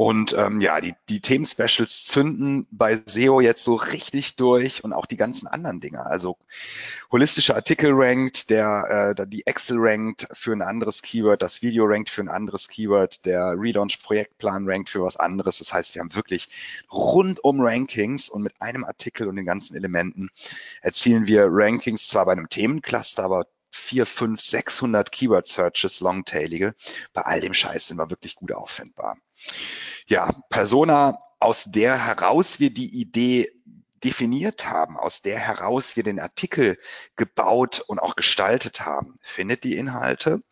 Und 0.00 0.32
ähm, 0.32 0.62
ja, 0.62 0.80
die, 0.80 0.94
die 1.10 1.20
Themen-Specials 1.20 2.06
zünden 2.06 2.66
bei 2.70 2.98
SEO 3.04 3.42
jetzt 3.42 3.62
so 3.62 3.74
richtig 3.74 4.36
durch 4.36 4.82
und 4.82 4.94
auch 4.94 5.04
die 5.04 5.18
ganzen 5.18 5.46
anderen 5.46 5.80
Dinge. 5.80 6.06
Also 6.06 6.38
holistische 7.12 7.54
Artikel 7.54 7.90
rankt, 7.92 8.48
der 8.48 9.14
äh, 9.14 9.26
die 9.26 9.46
Excel 9.46 9.76
rankt 9.78 10.26
für 10.32 10.52
ein 10.52 10.62
anderes 10.62 11.02
Keyword, 11.02 11.42
das 11.42 11.60
Video 11.60 11.84
rankt 11.84 12.08
für 12.08 12.22
ein 12.22 12.30
anderes 12.30 12.68
Keyword, 12.68 13.26
der 13.26 13.52
Relaunch-Projektplan 13.58 14.66
rankt 14.66 14.88
für 14.88 15.02
was 15.02 15.18
anderes. 15.18 15.58
Das 15.58 15.74
heißt, 15.74 15.94
wir 15.94 16.00
haben 16.00 16.14
wirklich 16.14 16.48
rundum 16.90 17.60
Rankings 17.60 18.30
und 18.30 18.40
mit 18.40 18.54
einem 18.58 18.84
Artikel 18.84 19.28
und 19.28 19.36
den 19.36 19.44
ganzen 19.44 19.76
Elementen 19.76 20.30
erzielen 20.80 21.26
wir 21.26 21.44
Rankings 21.50 22.08
zwar 22.08 22.24
bei 22.24 22.32
einem 22.32 22.48
Themencluster, 22.48 23.22
aber 23.22 23.48
vier, 23.70 24.06
fünf, 24.06 24.40
600 24.40 25.12
Keyword 25.12 25.46
Searches, 25.46 26.00
longtailige. 26.00 26.74
Bei 27.12 27.22
all 27.22 27.40
dem 27.40 27.54
Scheiß 27.54 27.88
sind 27.88 27.96
wir 27.98 28.10
wirklich 28.10 28.36
gut 28.36 28.52
auffindbar 28.52 29.16
ja, 30.10 30.32
Persona, 30.48 31.18
aus 31.38 31.64
der 31.64 32.04
heraus 32.04 32.60
wir 32.60 32.72
die 32.72 33.00
Idee 33.00 33.52
definiert 34.04 34.66
haben, 34.68 34.96
aus 34.96 35.22
der 35.22 35.38
heraus 35.38 35.96
wir 35.96 36.02
den 36.02 36.20
Artikel 36.20 36.78
gebaut 37.16 37.80
und 37.86 37.98
auch 37.98 38.16
gestaltet 38.16 38.80
haben, 38.80 39.18
findet 39.22 39.62
die 39.62 39.76
Inhalte, 39.76 40.42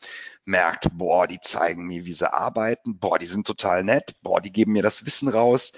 merkt, 0.45 0.89
boah, 0.93 1.27
die 1.27 1.41
zeigen 1.41 1.87
mir, 1.87 2.05
wie 2.05 2.13
sie 2.13 2.33
arbeiten, 2.33 2.99
boah, 2.99 3.19
die 3.19 3.27
sind 3.27 3.47
total 3.47 3.85
nett, 3.85 4.15
boah, 4.23 4.41
die 4.41 4.53
geben 4.53 4.73
mir 4.73 4.83
das 4.83 5.07
Wissen 5.07 5.29
raus. 5.29 5.73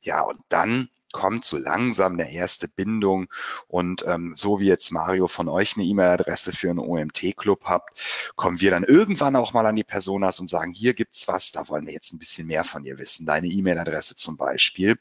Ja, 0.00 0.22
und 0.22 0.40
dann 0.48 0.90
kommt 1.12 1.44
so 1.44 1.56
langsam 1.56 2.14
eine 2.14 2.32
erste 2.32 2.68
Bindung. 2.68 3.28
Und 3.68 4.04
ähm, 4.06 4.34
so 4.36 4.60
wie 4.60 4.66
jetzt 4.66 4.90
Mario 4.90 5.28
von 5.28 5.48
euch 5.48 5.76
eine 5.76 5.84
E-Mail-Adresse 5.84 6.52
für 6.52 6.70
einen 6.70 6.78
OMT-Club 6.78 7.64
habt, 7.64 8.32
kommen 8.36 8.60
wir 8.60 8.70
dann 8.70 8.84
irgendwann 8.84 9.36
auch 9.36 9.52
mal 9.52 9.66
an 9.66 9.76
die 9.76 9.84
Personas 9.84 10.40
und 10.40 10.48
sagen, 10.48 10.72
hier 10.72 10.94
gibt's 10.94 11.28
was, 11.28 11.52
da 11.52 11.68
wollen 11.68 11.86
wir 11.86 11.92
jetzt 11.92 12.12
ein 12.12 12.18
bisschen 12.18 12.46
mehr 12.46 12.64
von 12.64 12.82
dir 12.82 12.98
wissen. 12.98 13.26
Deine 13.26 13.46
E-Mail-Adresse 13.46 14.16
zum 14.16 14.36
Beispiel. 14.36 14.98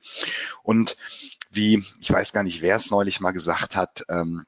Und 0.63 0.97
wie, 1.51 1.83
ich 1.99 2.11
weiß 2.11 2.33
gar 2.33 2.43
nicht, 2.43 2.61
wer 2.61 2.75
es 2.75 2.91
neulich 2.91 3.19
mal 3.19 3.31
gesagt 3.31 3.75
hat, 3.75 4.05
ähm, 4.09 4.45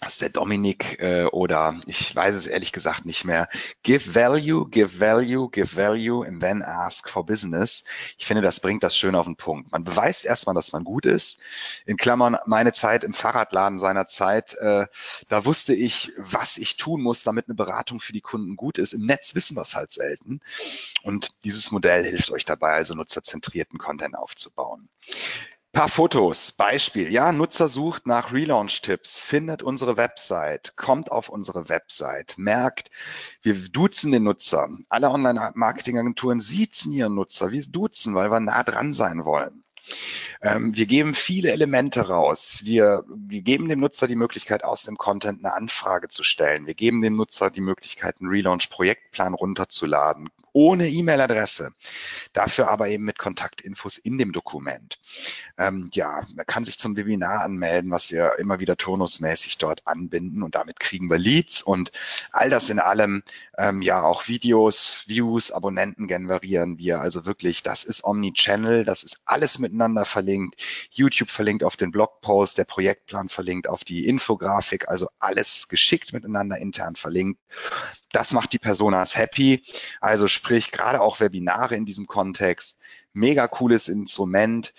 was 0.00 0.18
der 0.18 0.30
Dominik 0.30 0.98
äh, 1.00 1.24
oder 1.26 1.78
ich 1.86 2.14
weiß 2.16 2.34
es 2.34 2.46
ehrlich 2.46 2.72
gesagt 2.72 3.04
nicht 3.04 3.24
mehr. 3.24 3.48
Give 3.82 4.14
value, 4.14 4.68
give 4.68 4.98
value, 4.98 5.50
give 5.50 5.76
value 5.76 6.24
and 6.26 6.40
then 6.42 6.62
ask 6.62 7.08
for 7.08 7.24
business. 7.24 7.84
Ich 8.16 8.26
finde, 8.26 8.42
das 8.42 8.60
bringt 8.60 8.82
das 8.82 8.96
schön 8.96 9.14
auf 9.14 9.26
den 9.26 9.36
Punkt. 9.36 9.70
Man 9.72 9.84
beweist 9.84 10.24
erstmal, 10.24 10.54
dass 10.54 10.72
man 10.72 10.84
gut 10.84 11.04
ist. 11.04 11.40
In 11.84 11.98
Klammern 11.98 12.38
meine 12.46 12.72
Zeit 12.72 13.04
im 13.04 13.12
Fahrradladen 13.12 13.78
seiner 13.78 14.06
Zeit, 14.06 14.54
äh, 14.54 14.86
da 15.28 15.44
wusste 15.44 15.74
ich, 15.74 16.12
was 16.16 16.56
ich 16.56 16.78
tun 16.78 17.02
muss, 17.02 17.22
damit 17.22 17.48
eine 17.48 17.54
Beratung 17.54 18.00
für 18.00 18.14
die 18.14 18.22
Kunden 18.22 18.56
gut 18.56 18.78
ist. 18.78 18.94
Im 18.94 19.04
Netz 19.04 19.34
wissen 19.34 19.56
wir 19.56 19.62
es 19.62 19.74
halt 19.74 19.92
selten. 19.92 20.40
Und 21.02 21.44
dieses 21.44 21.70
Modell 21.70 22.04
hilft 22.04 22.30
euch 22.30 22.46
dabei, 22.46 22.72
also 22.72 22.94
nutzerzentrierten 22.94 23.78
Content 23.78 24.16
aufzubauen. 24.16 24.88
Paar 25.72 25.88
Fotos, 25.88 26.50
Beispiel. 26.50 27.12
Ja, 27.12 27.30
Nutzer 27.30 27.68
sucht 27.68 28.04
nach 28.04 28.32
Relaunch-Tipps, 28.32 29.20
findet 29.20 29.62
unsere 29.62 29.96
Website, 29.96 30.76
kommt 30.76 31.12
auf 31.12 31.28
unsere 31.28 31.68
Website, 31.68 32.34
merkt, 32.38 32.90
wir 33.42 33.54
duzen 33.54 34.10
den 34.10 34.24
Nutzer. 34.24 34.68
Alle 34.88 35.10
Online-Marketing-Agenturen 35.10 36.40
siezen 36.40 36.90
ihren 36.90 37.14
Nutzer. 37.14 37.52
Wir 37.52 37.62
duzen, 37.62 38.16
weil 38.16 38.32
wir 38.32 38.40
nah 38.40 38.64
dran 38.64 38.94
sein 38.94 39.24
wollen. 39.24 39.62
Ähm, 40.42 40.74
wir 40.74 40.86
geben 40.86 41.14
viele 41.14 41.52
Elemente 41.52 42.08
raus. 42.08 42.62
Wir, 42.64 43.04
wir 43.06 43.42
geben 43.42 43.68
dem 43.68 43.78
Nutzer 43.78 44.08
die 44.08 44.16
Möglichkeit, 44.16 44.64
aus 44.64 44.82
dem 44.82 44.96
Content 44.96 45.44
eine 45.44 45.54
Anfrage 45.54 46.08
zu 46.08 46.24
stellen. 46.24 46.66
Wir 46.66 46.74
geben 46.74 47.00
dem 47.00 47.14
Nutzer 47.14 47.48
die 47.48 47.60
Möglichkeit, 47.60 48.16
einen 48.20 48.30
Relaunch-Projektplan 48.30 49.34
runterzuladen 49.34 50.30
ohne 50.52 50.88
E-Mail-Adresse. 50.88 51.72
Dafür 52.32 52.68
aber 52.68 52.88
eben 52.88 53.04
mit 53.04 53.18
Kontaktinfos 53.18 53.98
in 53.98 54.18
dem 54.18 54.32
Dokument. 54.32 54.98
Ähm, 55.58 55.90
ja, 55.92 56.26
man 56.34 56.46
kann 56.46 56.64
sich 56.64 56.78
zum 56.78 56.96
Webinar 56.96 57.42
anmelden, 57.42 57.90
was 57.90 58.10
wir 58.10 58.38
immer 58.38 58.60
wieder 58.60 58.76
turnusmäßig 58.76 59.58
dort 59.58 59.86
anbinden 59.86 60.42
und 60.42 60.54
damit 60.54 60.80
kriegen 60.80 61.10
wir 61.10 61.18
Leads 61.18 61.62
und 61.62 61.92
all 62.32 62.50
das 62.50 62.70
in 62.70 62.78
allem, 62.78 63.22
ähm, 63.58 63.82
ja 63.82 64.02
auch 64.02 64.28
Videos, 64.28 65.04
Views, 65.06 65.50
Abonnenten 65.50 66.08
generieren 66.08 66.78
wir. 66.78 67.00
Also 67.00 67.26
wirklich, 67.26 67.62
das 67.62 67.84
ist 67.84 68.04
Omni-Channel, 68.04 68.84
das 68.84 69.02
ist 69.02 69.20
alles 69.24 69.58
miteinander 69.58 70.04
verlinkt. 70.04 70.60
YouTube 70.90 71.30
verlinkt 71.30 71.64
auf 71.64 71.76
den 71.76 71.90
Blogpost, 71.90 72.58
der 72.58 72.64
Projektplan 72.64 73.28
verlinkt 73.28 73.68
auf 73.68 73.84
die 73.84 74.06
Infografik, 74.06 74.88
also 74.88 75.08
alles 75.18 75.68
geschickt 75.68 76.12
miteinander 76.12 76.58
intern 76.58 76.96
verlinkt. 76.96 77.40
Das 78.12 78.32
macht 78.32 78.52
die 78.52 78.58
Personas 78.58 79.16
happy. 79.16 79.64
Also 80.00 80.28
sprich, 80.28 80.72
gerade 80.72 81.00
auch 81.00 81.20
Webinare 81.20 81.76
in 81.76 81.86
diesem 81.86 82.06
Kontext. 82.06 82.78
Mega 83.12 83.48
cooles 83.48 83.88
Instrument. 83.88 84.72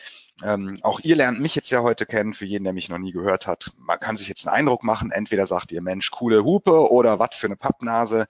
Ähm, 0.43 0.79
auch 0.82 0.99
ihr 1.01 1.15
lernt 1.15 1.39
mich 1.39 1.55
jetzt 1.55 1.69
ja 1.69 1.82
heute 1.82 2.05
kennen, 2.05 2.34
für 2.34 2.45
jeden, 2.45 2.63
der 2.63 2.73
mich 2.73 2.89
noch 2.89 2.97
nie 2.97 3.11
gehört 3.11 3.45
hat. 3.47 3.71
Man 3.77 3.99
kann 3.99 4.15
sich 4.15 4.27
jetzt 4.27 4.47
einen 4.47 4.55
Eindruck 4.55 4.84
machen. 4.84 5.11
Entweder 5.11 5.45
sagt 5.45 5.71
ihr, 5.71 5.82
Mensch, 5.82 6.09
coole 6.11 6.43
Hupe 6.43 6.89
oder 6.91 7.19
was 7.19 7.36
für 7.36 7.47
eine 7.47 7.55
Pappnase. 7.55 8.27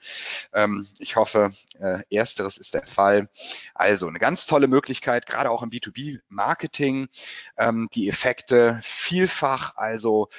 Ähm, 0.54 0.88
ich 1.00 1.16
hoffe, 1.16 1.54
äh, 1.80 2.00
ersteres 2.10 2.58
ist 2.58 2.74
der 2.74 2.86
Fall. 2.86 3.30
Also 3.74 4.08
eine 4.08 4.20
ganz 4.20 4.46
tolle 4.46 4.68
Möglichkeit, 4.68 5.26
gerade 5.26 5.50
auch 5.50 5.64
im 5.64 5.70
B2B-Marketing, 5.70 7.08
ähm, 7.58 7.88
die 7.94 8.10
Effekte 8.10 8.80
vielfach, 8.84 9.78
also 9.78 10.30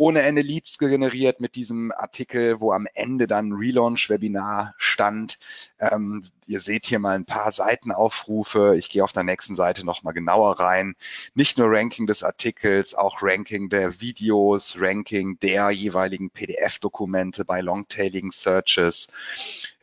ohne 0.00 0.22
Ende 0.22 0.40
Leads 0.40 0.78
generiert 0.78 1.40
mit 1.40 1.56
diesem 1.56 1.92
Artikel, 1.92 2.58
wo 2.58 2.72
am 2.72 2.86
Ende 2.94 3.26
dann 3.26 3.52
Relaunch-Webinar 3.52 4.74
stand. 4.78 5.38
Ähm, 5.78 6.22
ihr 6.46 6.60
seht 6.60 6.86
hier 6.86 6.98
mal 6.98 7.16
ein 7.16 7.26
paar 7.26 7.52
Seitenaufrufe. 7.52 8.76
Ich 8.78 8.88
gehe 8.88 9.04
auf 9.04 9.12
der 9.12 9.24
nächsten 9.24 9.56
Seite 9.56 9.84
nochmal 9.84 10.14
genauer 10.14 10.58
rein. 10.58 10.96
Nicht 11.34 11.58
nur 11.58 11.70
Ranking 11.70 12.06
des 12.06 12.22
Artikels, 12.22 12.94
auch 12.94 13.18
Ranking 13.20 13.68
der 13.68 14.00
Videos, 14.00 14.76
Ranking 14.80 15.38
der 15.40 15.68
jeweiligen 15.68 16.30
PDF-Dokumente 16.30 17.44
bei 17.44 17.60
longtailigen 17.60 18.30
Searches. 18.30 19.08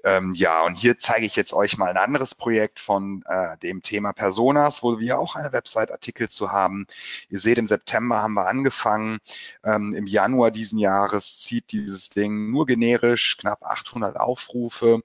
Ähm, 0.03 0.33
ja, 0.33 0.61
und 0.63 0.75
hier 0.75 0.99
zeige 0.99 1.25
ich 1.25 1.35
jetzt 1.35 1.53
euch 1.53 1.77
mal 1.77 1.89
ein 1.89 1.97
anderes 1.97 2.35
Projekt 2.35 2.79
von 2.79 3.23
äh, 3.27 3.57
dem 3.57 3.81
Thema 3.81 4.13
Personas, 4.13 4.83
wo 4.83 4.99
wir 4.99 5.19
auch 5.19 5.35
eine 5.35 5.51
Website-Artikel 5.51 6.29
zu 6.29 6.51
haben. 6.51 6.87
Ihr 7.29 7.39
seht, 7.39 7.57
im 7.57 7.67
September 7.67 8.21
haben 8.21 8.33
wir 8.33 8.47
angefangen. 8.47 9.19
Ähm, 9.63 9.93
Im 9.95 10.07
Januar 10.07 10.51
diesen 10.51 10.77
Jahres 10.77 11.39
zieht 11.39 11.71
dieses 11.71 12.09
Ding 12.09 12.51
nur 12.51 12.65
generisch 12.65 13.37
knapp 13.37 13.63
800 13.63 14.17
Aufrufe. 14.17 15.01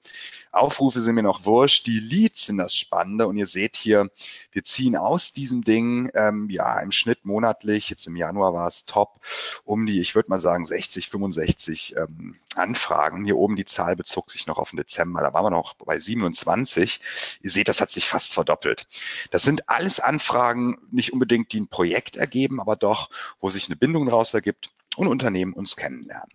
Aufrufe 0.51 1.01
sind 1.01 1.15
mir 1.15 1.23
noch 1.23 1.45
wurscht. 1.45 1.87
Die 1.87 1.99
Leads 1.99 2.45
sind 2.45 2.57
das 2.57 2.75
Spannende. 2.75 3.27
Und 3.27 3.37
ihr 3.37 3.47
seht 3.47 3.75
hier, 3.75 4.09
wir 4.51 4.63
ziehen 4.63 4.95
aus 4.95 5.33
diesem 5.33 5.63
Ding, 5.63 6.11
ähm, 6.13 6.49
ja, 6.49 6.79
im 6.79 6.91
Schnitt 6.91 7.25
monatlich, 7.25 7.89
jetzt 7.89 8.05
im 8.07 8.15
Januar 8.15 8.53
war 8.53 8.67
es 8.67 8.85
top, 8.85 9.19
um 9.63 9.85
die, 9.85 9.99
ich 9.99 10.13
würde 10.13 10.29
mal 10.29 10.39
sagen, 10.39 10.65
60, 10.65 11.09
65 11.09 11.95
ähm, 11.97 12.35
Anfragen. 12.55 13.25
Hier 13.25 13.37
oben 13.37 13.55
die 13.55 13.65
Zahl 13.65 13.95
bezog 13.95 14.31
sich 14.31 14.45
noch 14.45 14.57
auf 14.57 14.69
den 14.69 14.82
Dezember, 14.83 15.21
da 15.21 15.33
waren 15.33 15.45
wir 15.45 15.49
noch 15.49 15.73
bei 15.75 15.99
27. 15.99 16.99
Ihr 17.41 17.51
seht, 17.51 17.67
das 17.67 17.81
hat 17.81 17.91
sich 17.91 18.07
fast 18.07 18.33
verdoppelt. 18.33 18.87
Das 19.31 19.43
sind 19.43 19.69
alles 19.69 19.99
Anfragen, 19.99 20.77
nicht 20.91 21.13
unbedingt, 21.13 21.51
die 21.53 21.61
ein 21.61 21.67
Projekt 21.67 22.17
ergeben, 22.17 22.59
aber 22.59 22.75
doch, 22.75 23.09
wo 23.39 23.49
sich 23.49 23.67
eine 23.67 23.75
Bindung 23.75 24.05
daraus 24.05 24.33
ergibt 24.33 24.71
und 24.95 25.07
Unternehmen 25.07 25.53
uns 25.53 25.75
kennenlernen. 25.75 26.31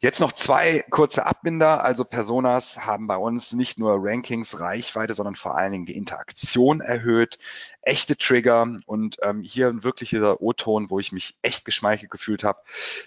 Jetzt 0.00 0.20
noch 0.20 0.32
zwei 0.32 0.84
kurze 0.90 1.24
Abbinder. 1.24 1.84
Also 1.84 2.04
Personas 2.04 2.84
haben 2.84 3.06
bei 3.06 3.16
uns 3.16 3.52
nicht 3.52 3.78
nur 3.78 3.96
Rankings, 3.98 4.60
Reichweite, 4.60 5.14
sondern 5.14 5.36
vor 5.36 5.56
allen 5.56 5.72
Dingen 5.72 5.86
die 5.86 5.96
Interaktion 5.96 6.80
erhöht, 6.80 7.38
echte 7.82 8.16
Trigger 8.16 8.66
und 8.86 9.18
ähm, 9.22 9.42
hier 9.42 9.68
ein 9.68 9.84
wirklicher 9.84 10.40
O-Ton, 10.42 10.90
wo 10.90 10.98
ich 10.98 11.12
mich 11.12 11.36
echt 11.42 11.64
geschmeichelt 11.64 12.10
gefühlt 12.10 12.44
habe. 12.44 12.60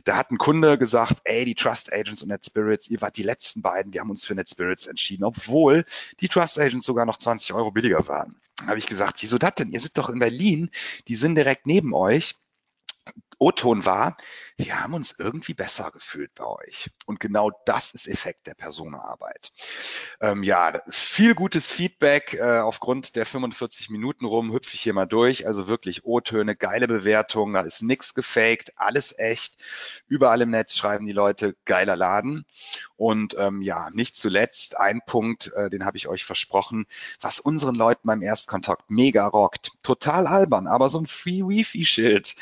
Da 0.06 0.16
hat 0.16 0.32
ein 0.32 0.38
Kunde 0.38 0.78
gesagt, 0.78 1.20
ey, 1.26 1.46
die 1.46 1.56
Trust 1.56 1.92
Agents 1.94 2.22
und 2.22 2.30
NetSpirits, 2.30 2.90
ihr 2.90 3.02
wart 3.02 3.18
die 3.18 3.24
letzten 3.24 3.62
beiden, 3.62 3.94
wir 3.94 4.02
haben 4.02 4.10
uns 4.10 4.26
für 4.26 4.36
NetSpirits 4.36 4.88
entschieden, 4.88 5.26
obwohl 5.26 5.86
die 6.22 6.30
Trust 6.30 6.60
Agents 6.60 6.86
sogar 6.86 7.06
noch 7.06 7.18
20 7.18 7.54
Euro 7.54 7.72
billiger 7.72 8.08
waren. 8.08 8.40
Habe 8.66 8.80
ich 8.80 8.88
gesagt, 8.88 9.22
wieso 9.22 9.38
das 9.38 9.56
denn? 9.56 9.70
Ihr 9.70 9.80
sitzt 9.80 9.98
doch 9.98 10.10
in 10.10 10.20
Berlin, 10.20 10.70
die 11.08 11.16
sind 11.16 11.36
direkt 11.36 11.66
neben 11.66 11.94
euch. 11.94 12.36
O-Ton 13.40 13.86
war, 13.86 14.18
wir 14.58 14.84
haben 14.84 14.94
uns 14.94 15.16
irgendwie 15.18 15.54
besser 15.54 15.92
gefühlt 15.92 16.36
bei 16.36 16.46
euch. 16.46 16.90
Und 17.06 17.22
genau 17.22 17.52
das 17.66 17.94
ist 17.94 18.08
Effekt 18.08 18.48
der 18.48 18.54
Personenarbeit. 18.54 19.54
Ähm, 20.20 20.44
ja, 20.44 20.82
viel 20.90 21.34
gutes 21.34 21.72
Feedback. 21.72 22.34
Äh, 22.34 22.60
aufgrund 22.60 23.16
der 23.16 23.26
45 23.26 23.90
Minuten 23.90 24.26
rum 24.26 24.52
hüpfe 24.52 24.76
ich 24.76 24.82
hier 24.82 24.94
mal 24.94 25.06
durch. 25.06 25.48
Also 25.48 25.70
wirklich 25.70 26.04
O-Töne, 26.04 26.58
geile 26.58 26.90
Bewertungen, 26.90 27.54
da 27.54 27.62
ist 27.62 27.82
nichts 27.82 28.14
gefaked, 28.14 28.74
alles 28.76 29.18
echt. 29.18 29.58
Überall 30.08 30.42
im 30.42 30.50
Netz 30.50 30.76
schreiben 30.76 31.06
die 31.06 31.14
Leute, 31.14 31.56
geiler 31.64 31.96
Laden. 31.96 32.46
Und 32.98 33.38
ähm, 33.40 33.62
ja, 33.62 33.90
nicht 33.92 34.18
zuletzt 34.18 34.78
ein 34.78 35.00
Punkt, 35.06 35.54
äh, 35.54 35.70
den 35.70 35.86
habe 35.86 35.96
ich 35.96 36.10
euch 36.10 36.26
versprochen, 36.26 36.86
was 37.22 37.40
unseren 37.40 37.76
Leuten 37.76 38.06
beim 38.10 38.22
Erstkontakt 38.22 38.92
mega 38.92 39.26
rockt. 39.26 39.72
Total 39.84 40.28
albern, 40.28 40.68
aber 40.68 40.90
so 40.90 41.00
ein 41.00 41.08
Free 41.08 41.44
Wifi-Schild 41.44 42.36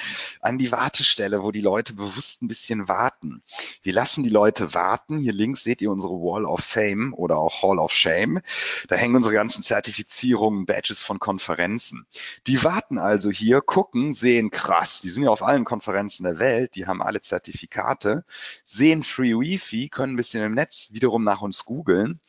an 0.57 0.63
die 0.63 0.71
Wartestelle, 0.71 1.43
wo 1.43 1.51
die 1.51 1.61
Leute 1.61 1.93
bewusst 1.93 2.41
ein 2.41 2.47
bisschen 2.47 2.87
warten. 2.87 3.43
Wir 3.83 3.93
lassen 3.93 4.23
die 4.23 4.31
Leute 4.31 4.73
warten. 4.73 5.19
Hier 5.19 5.31
links 5.33 5.63
seht 5.63 5.83
ihr 5.83 5.91
unsere 5.91 6.13
Wall 6.13 6.45
of 6.45 6.61
Fame 6.61 7.13
oder 7.13 7.37
auch 7.37 7.61
Hall 7.61 7.77
of 7.77 7.93
Shame. 7.93 8.41
Da 8.87 8.95
hängen 8.95 9.15
unsere 9.15 9.35
ganzen 9.35 9.61
Zertifizierungen, 9.61 10.65
Badges 10.65 11.03
von 11.03 11.19
Konferenzen. 11.19 12.07
Die 12.47 12.63
warten 12.63 12.97
also 12.97 13.29
hier, 13.29 13.61
gucken, 13.61 14.13
sehen 14.13 14.49
krass. 14.49 14.99
Die 15.01 15.11
sind 15.11 15.25
ja 15.25 15.29
auf 15.29 15.43
allen 15.43 15.63
Konferenzen 15.63 16.23
der 16.23 16.39
Welt. 16.39 16.73
Die 16.73 16.87
haben 16.87 17.03
alle 17.03 17.21
Zertifikate, 17.21 18.25
sehen 18.65 19.03
Free 19.03 19.35
Wifi, 19.35 19.89
können 19.89 20.13
ein 20.13 20.17
bisschen 20.17 20.43
im 20.43 20.55
Netz 20.55 20.87
wiederum 20.91 21.23
nach 21.23 21.41
uns 21.41 21.65
googeln, 21.65 22.19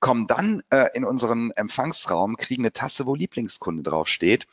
kommen 0.00 0.26
dann 0.26 0.62
äh, 0.68 0.88
in 0.92 1.06
unseren 1.06 1.50
Empfangsraum, 1.52 2.36
kriegen 2.36 2.60
eine 2.60 2.74
Tasse, 2.74 3.06
wo 3.06 3.14
Lieblingskunde 3.14 3.82
draufsteht. 3.82 4.46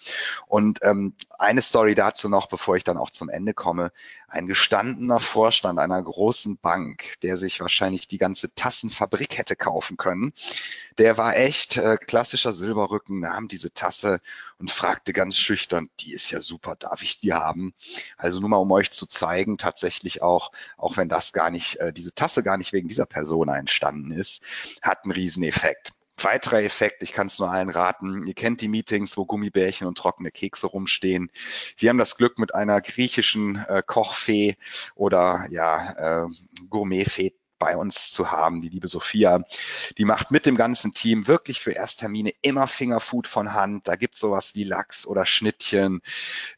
Und 0.45 0.80
ähm, 0.84 1.13
eine 1.38 1.61
Story 1.61 1.93
dazu 1.93 2.30
noch, 2.30 2.47
bevor 2.47 2.78
ich 2.78 2.86
dann 2.86 2.95
auch 2.95 3.09
zum 3.18 3.30
Ende 3.30 3.53
komme. 3.53 3.91
Ein 4.28 4.47
gestandener 4.47 5.20
Vorstand 5.20 5.80
einer 5.80 6.01
großen 6.01 6.57
Bank, 6.57 7.20
der 7.22 7.38
sich 7.38 7.59
wahrscheinlich 7.59 8.07
die 8.07 8.18
ganze 8.18 8.53
Tassenfabrik 8.53 9.38
hätte 9.38 9.55
kaufen 9.55 9.97
können, 9.97 10.34
der 10.97 11.18
war 11.18 11.36
echt 11.36 11.78
äh, 11.78 11.97
klassischer 11.97 12.53
Silberrücken, 12.53 13.20
nahm 13.20 13.47
diese 13.47 13.72
Tasse 13.72 14.20
und 14.59 14.72
fragte 14.72 15.13
ganz 15.13 15.38
schüchtern, 15.38 15.89
die 15.99 16.13
ist 16.13 16.32
ja 16.32 16.41
super, 16.41 16.76
darf 16.76 17.03
ich 17.03 17.20
die 17.20 17.34
haben? 17.34 17.74
Also 18.18 18.39
nur 18.39 18.49
mal, 18.49 18.57
um 18.57 18.72
euch 18.72 18.91
zu 18.91 19.05
zeigen, 19.05 19.57
tatsächlich 19.57 20.22
auch, 20.22 20.51
auch 20.78 20.97
wenn 20.97 21.09
das 21.09 21.34
gar 21.34 21.49
nicht, 21.49 21.78
äh, 21.78 21.93
diese 21.93 22.13
Tasse 22.13 22.43
gar 22.43 22.57
nicht 22.57 22.74
wegen 22.74 22.88
dieser 22.88 23.05
Person 23.05 23.49
entstanden 23.49 24.11
ist, 24.11 24.41
hat 24.82 25.03
einen 25.03 25.11
Rieseneffekt. 25.11 25.93
Weiterer 26.22 26.63
Effekt, 26.63 27.03
ich 27.03 27.13
kann 27.13 27.28
es 27.28 27.39
nur 27.39 27.51
allen 27.51 27.70
raten, 27.70 28.24
ihr 28.26 28.34
kennt 28.34 28.61
die 28.61 28.68
Meetings, 28.68 29.18
wo 29.18 29.26
Gummibärchen 29.26 29.88
und 29.88 29.97
trockene 29.97 30.32
Kekse 30.32 30.68
rumstehen. 30.68 31.32
Wir 31.78 31.89
haben 31.89 31.97
das 31.97 32.18
Glück 32.18 32.39
mit 32.39 32.55
einer 32.55 32.82
griechischen 32.82 33.63
äh, 33.68 33.84
Kochfee 33.86 34.55
oder 34.95 35.45
ja, 35.49 36.26
äh, 36.26 36.28
Gourmetfee 36.70 37.34
bei 37.59 37.76
uns 37.76 38.11
zu 38.11 38.32
haben, 38.32 38.61
die 38.61 38.70
liebe 38.70 38.88
Sophia. 38.88 39.41
Die 39.97 40.05
macht 40.05 40.32
mit 40.32 40.45
dem 40.45 40.55
ganzen 40.55 40.93
Team 40.93 41.28
wirklich 41.28 41.59
für 41.59 41.72
Ersttermine 41.72 42.32
immer 42.41 42.68
Fingerfood 42.68 43.28
von 43.28 43.53
Hand. 43.53 43.88
Da 43.88 43.95
gibt's 43.95 44.20
sowas 44.20 44.55
wie 44.55 44.63
Lachs 44.63 45.05
oder 45.05 45.26
Schnittchen. 45.26 46.01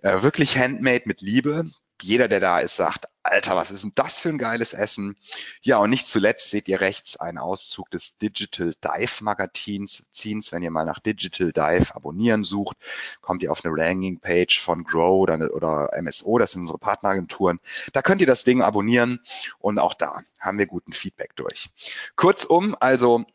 Äh, 0.01 0.21
wirklich 0.21 0.57
handmade 0.57 1.03
mit 1.05 1.21
Liebe 1.21 1.69
jeder, 2.03 2.27
der 2.27 2.39
da 2.39 2.59
ist, 2.59 2.75
sagt, 2.75 3.07
Alter, 3.23 3.55
was 3.55 3.69
ist 3.69 3.83
denn 3.83 3.91
das 3.95 4.21
für 4.21 4.29
ein 4.29 4.37
geiles 4.37 4.73
Essen? 4.73 5.15
Ja, 5.61 5.77
und 5.77 5.89
nicht 5.89 6.07
zuletzt 6.07 6.49
seht 6.49 6.67
ihr 6.67 6.81
rechts 6.81 7.17
einen 7.17 7.37
Auszug 7.37 7.91
des 7.91 8.17
Digital 8.17 8.73
Dive 8.83 9.23
Magazins. 9.23 10.03
Wenn 10.51 10.63
ihr 10.63 10.71
mal 10.71 10.85
nach 10.85 10.99
Digital 10.99 11.51
Dive 11.51 11.95
abonnieren 11.95 12.43
sucht, 12.43 12.77
kommt 13.21 13.43
ihr 13.43 13.51
auf 13.51 13.63
eine 13.63 13.73
Ranking 13.75 14.19
Page 14.19 14.61
von 14.61 14.83
Grow 14.83 15.21
oder, 15.21 15.53
oder 15.53 15.89
MSO, 16.01 16.37
das 16.39 16.51
sind 16.51 16.61
unsere 16.61 16.79
Partneragenturen. 16.79 17.59
Da 17.93 18.01
könnt 18.01 18.21
ihr 18.21 18.27
das 18.27 18.43
Ding 18.43 18.61
abonnieren 18.61 19.19
und 19.59 19.79
auch 19.79 19.93
da 19.93 20.21
haben 20.39 20.57
wir 20.57 20.65
guten 20.65 20.93
Feedback 20.93 21.35
durch. 21.35 21.69
Kurzum, 22.15 22.75
also 22.79 23.25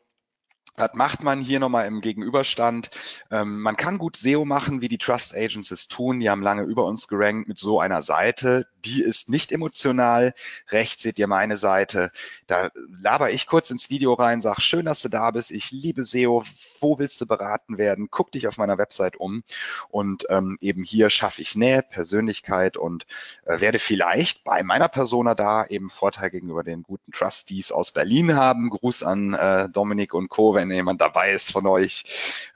was 0.77 0.91
macht 0.95 1.23
man 1.23 1.41
hier 1.41 1.61
nochmal 1.61 1.87
im 1.87 2.01
Gegenüberstand? 2.01 2.91
Ähm, 3.31 3.61
man 3.61 3.77
kann 3.77 3.99
gut 3.99 4.17
SEO 4.17 4.45
machen, 4.45 4.81
wie 4.81 4.89
die 4.89 4.99
Trust 4.99 5.35
Agents 5.35 5.71
es 5.71 5.87
tun. 5.87 6.19
Die 6.21 6.29
haben 6.29 6.43
lange 6.43 6.63
über 6.63 6.85
uns 6.85 7.07
gerankt 7.07 7.49
mit 7.49 7.59
so 7.59 7.79
einer 7.81 8.03
Seite. 8.03 8.67
Die 8.85 9.03
ist 9.03 9.29
nicht 9.29 9.53
emotional. 9.53 10.35
Rechts 10.71 11.03
seht 11.03 11.19
ihr 11.19 11.29
meine 11.29 11.57
Seite. 11.59 12.11
Da 12.47 12.71
laber 13.01 13.31
ich 13.31 13.47
kurz 13.47 13.71
ins 13.71 13.89
Video 13.89 14.15
rein, 14.15 14.41
sag, 14.41 14.61
schön, 14.61 14.85
dass 14.85 15.01
du 15.01 15.09
da 15.09 15.31
bist. 15.31 15.53
Ich 15.53 15.71
liebe 15.71 16.05
SEO. 16.05 16.43
Wo 16.81 16.99
willst 16.99 17.21
du 17.21 17.27
beraten 17.27 17.79
werden? 17.79 18.09
Guck 18.11 18.33
dich 18.33 18.49
auf 18.49 18.59
meiner 18.59 18.77
Website 18.77 19.17
um. 19.17 19.45
Und 19.91 20.27
ähm, 20.29 20.59
eben 20.61 20.83
hier 20.83 21.09
schaffe 21.09 21.41
ich 21.41 21.55
Nähe, 21.55 21.83
Persönlichkeit 21.83 22.77
und 22.77 23.07
äh, 23.45 23.61
werde 23.61 23.79
vielleicht 23.79 24.43
bei 24.43 24.63
meiner 24.63 24.89
Persona 24.89 25.35
da 25.35 25.65
eben 25.67 25.89
Vorteil 25.89 26.31
gegenüber 26.31 26.65
den 26.65 26.83
guten 26.83 27.13
Trustees 27.13 27.71
aus 27.71 27.93
Berlin 27.93 28.35
haben. 28.35 28.71
Gruß 28.71 29.05
an 29.05 29.35
äh, 29.35 29.69
Dominik 29.69 30.15
und 30.15 30.29
Co 30.29 30.55
wenn 30.69 30.77
jemand 30.77 31.01
dabei 31.01 31.33
ist 31.33 31.51
von 31.51 31.67
euch. 31.67 32.05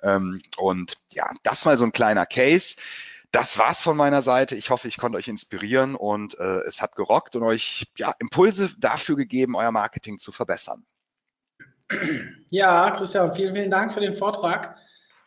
Ähm, 0.03 0.43
und 0.57 0.99
ja, 1.13 1.31
das 1.43 1.65
mal 1.65 1.79
so 1.79 1.85
ein 1.85 1.93
kleiner 1.93 2.27
Case. 2.27 2.77
Das 3.31 3.59
war's 3.59 3.83
von 3.83 3.97
meiner 3.97 4.23
Seite. 4.23 4.57
Ich 4.57 4.71
hoffe, 4.71 4.89
ich 4.89 4.97
konnte 4.97 5.19
euch 5.19 5.29
inspirieren 5.29 5.95
und 5.95 6.39
äh, 6.39 6.61
es 6.67 6.81
hat 6.81 6.97
gerockt 6.97 7.37
und 7.37 7.43
euch 7.43 7.87
ja, 7.97 8.15
Impulse 8.19 8.71
dafür 8.79 9.17
gegeben, 9.17 9.55
euer 9.55 9.73
Marketing 9.73 10.19
zu 10.19 10.33
verbessern. 10.33 10.85
Ja, 12.51 12.91
Christian, 12.97 13.35
vielen, 13.35 13.55
vielen 13.55 13.71
Dank 13.71 13.93
für 13.93 14.01
den 14.01 14.15
Vortrag. 14.15 14.77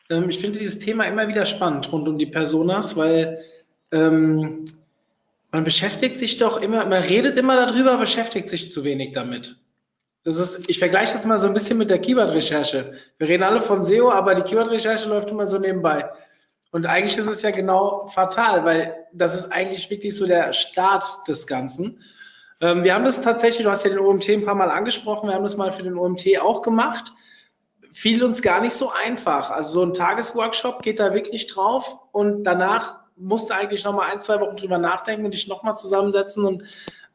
Ähm, 0.09 0.29
ich 0.29 0.39
finde 0.39 0.59
dieses 0.59 0.79
Thema 0.79 1.05
immer 1.05 1.27
wieder 1.27 1.45
spannend 1.45 1.91
rund 1.91 2.07
um 2.07 2.17
die 2.17 2.25
Personas, 2.25 2.95
weil 2.97 3.43
ähm, 3.91 4.65
man 5.51 5.63
beschäftigt 5.63 6.17
sich 6.17 6.37
doch 6.37 6.61
immer, 6.61 6.85
man 6.85 7.03
redet 7.03 7.37
immer 7.37 7.55
darüber, 7.55 7.97
beschäftigt 7.97 8.49
sich 8.49 8.71
zu 8.71 8.83
wenig 8.83 9.13
damit. 9.13 9.57
Das 10.23 10.37
ist, 10.37 10.69
ich 10.69 10.77
vergleiche 10.77 11.13
das 11.13 11.25
mal 11.25 11.39
so 11.39 11.47
ein 11.47 11.53
bisschen 11.53 11.77
mit 11.77 11.89
der 11.89 11.99
Keyword-Recherche. 11.99 12.93
Wir 13.17 13.27
reden 13.27 13.43
alle 13.43 13.59
von 13.59 13.83
SEO, 13.83 14.11
aber 14.11 14.35
die 14.35 14.43
Keyword-Recherche 14.43 15.09
läuft 15.09 15.31
immer 15.31 15.47
so 15.47 15.57
nebenbei. 15.57 16.11
Und 16.71 16.85
eigentlich 16.85 17.17
ist 17.17 17.27
es 17.27 17.41
ja 17.41 17.51
genau 17.51 18.05
fatal, 18.07 18.63
weil 18.63 19.07
das 19.13 19.33
ist 19.33 19.51
eigentlich 19.51 19.89
wirklich 19.89 20.15
so 20.15 20.27
der 20.27 20.53
Start 20.53 21.27
des 21.27 21.47
Ganzen. 21.47 22.01
Ähm, 22.61 22.83
wir 22.83 22.93
haben 22.93 23.03
das 23.03 23.21
tatsächlich, 23.21 23.65
du 23.65 23.71
hast 23.71 23.83
ja 23.83 23.89
den 23.89 23.99
OMT 23.99 24.29
ein 24.29 24.45
paar 24.45 24.55
Mal 24.55 24.69
angesprochen, 24.69 25.27
wir 25.27 25.35
haben 25.35 25.43
das 25.43 25.57
mal 25.57 25.71
für 25.71 25.83
den 25.83 25.97
OMT 25.97 26.39
auch 26.39 26.61
gemacht. 26.61 27.11
Fiel 27.91 28.23
uns 28.23 28.41
gar 28.41 28.61
nicht 28.61 28.73
so 28.73 28.89
einfach. 28.91 29.49
Also 29.51 29.71
so 29.71 29.83
ein 29.83 29.93
Tagesworkshop 29.93 30.81
geht 30.81 30.99
da 30.99 31.13
wirklich 31.13 31.47
drauf 31.47 31.97
und 32.11 32.43
danach 32.43 33.01
musst 33.17 33.49
du 33.49 33.53
eigentlich 33.53 33.83
nochmal 33.83 34.11
ein, 34.11 34.21
zwei 34.21 34.39
Wochen 34.39 34.55
drüber 34.55 34.77
nachdenken 34.77 35.25
und 35.25 35.33
dich 35.33 35.47
nochmal 35.47 35.75
zusammensetzen 35.75 36.45
und 36.45 36.63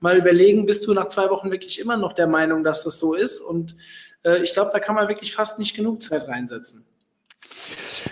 mal 0.00 0.18
überlegen, 0.18 0.66
bist 0.66 0.86
du 0.86 0.94
nach 0.94 1.08
zwei 1.08 1.30
Wochen 1.30 1.50
wirklich 1.50 1.80
immer 1.80 1.96
noch 1.96 2.12
der 2.12 2.26
Meinung, 2.26 2.64
dass 2.64 2.84
das 2.84 2.98
so 2.98 3.14
ist? 3.14 3.40
Und 3.40 3.76
äh, 4.24 4.42
ich 4.42 4.52
glaube, 4.52 4.70
da 4.72 4.78
kann 4.78 4.94
man 4.94 5.08
wirklich 5.08 5.34
fast 5.34 5.58
nicht 5.58 5.74
genug 5.74 6.02
Zeit 6.02 6.28
reinsetzen. 6.28 6.86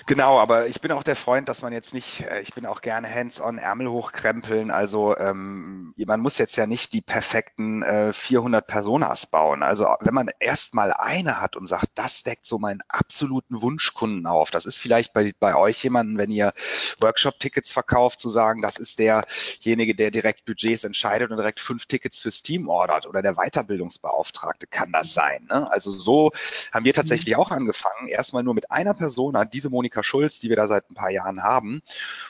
Genau, 0.06 0.38
aber 0.38 0.68
ich 0.68 0.80
bin 0.80 0.92
auch 0.92 1.02
der 1.02 1.16
Freund, 1.16 1.48
dass 1.48 1.62
man 1.62 1.72
jetzt 1.72 1.94
nicht, 1.94 2.20
äh, 2.20 2.40
ich 2.40 2.54
bin 2.54 2.66
auch 2.66 2.80
gerne 2.80 3.12
hands-on 3.12 3.58
Ärmel 3.58 3.90
hochkrempeln. 3.90 4.70
Also 4.70 5.16
ähm, 5.16 5.83
man 5.96 6.20
muss 6.20 6.38
jetzt 6.38 6.56
ja 6.56 6.66
nicht 6.66 6.92
die 6.92 7.00
perfekten 7.00 7.82
äh, 7.82 8.12
400 8.12 8.66
Personas 8.66 9.26
bauen. 9.26 9.62
Also 9.62 9.86
wenn 10.00 10.14
man 10.14 10.28
erstmal 10.40 10.92
eine 10.92 11.40
hat 11.40 11.56
und 11.56 11.66
sagt, 11.66 11.90
das 11.94 12.22
deckt 12.22 12.46
so 12.46 12.58
meinen 12.58 12.82
absoluten 12.88 13.62
Wunschkunden 13.62 14.26
auf. 14.26 14.50
Das 14.50 14.66
ist 14.66 14.78
vielleicht 14.78 15.12
bei, 15.12 15.32
bei 15.38 15.56
euch 15.56 15.82
jemanden, 15.82 16.18
wenn 16.18 16.30
ihr 16.30 16.52
Workshop-Tickets 17.00 17.72
verkauft, 17.72 18.20
zu 18.20 18.28
sagen, 18.28 18.60
das 18.60 18.76
ist 18.76 18.98
derjenige, 18.98 19.94
der 19.94 20.10
direkt 20.10 20.44
Budgets 20.44 20.84
entscheidet 20.84 21.30
und 21.30 21.38
direkt 21.38 21.60
fünf 21.60 21.86
Tickets 21.86 22.20
fürs 22.20 22.42
Team 22.42 22.68
ordert 22.68 23.06
oder 23.06 23.22
der 23.22 23.34
Weiterbildungsbeauftragte 23.34 24.66
kann 24.66 24.92
das 24.92 25.14
sein. 25.14 25.46
Ne? 25.48 25.70
Also 25.70 25.92
so 25.92 26.32
haben 26.72 26.84
wir 26.84 26.94
tatsächlich 26.94 27.36
auch 27.36 27.50
angefangen, 27.50 28.08
erstmal 28.08 28.42
nur 28.42 28.54
mit 28.54 28.70
einer 28.70 28.94
Persona, 28.94 29.44
diese 29.44 29.70
Monika 29.70 29.84
Monika 29.94 30.02
Schulz, 30.02 30.40
die 30.40 30.48
wir 30.48 30.56
da 30.56 30.66
seit 30.66 30.90
ein 30.90 30.94
paar 30.94 31.10
Jahren 31.10 31.42
haben. 31.42 31.82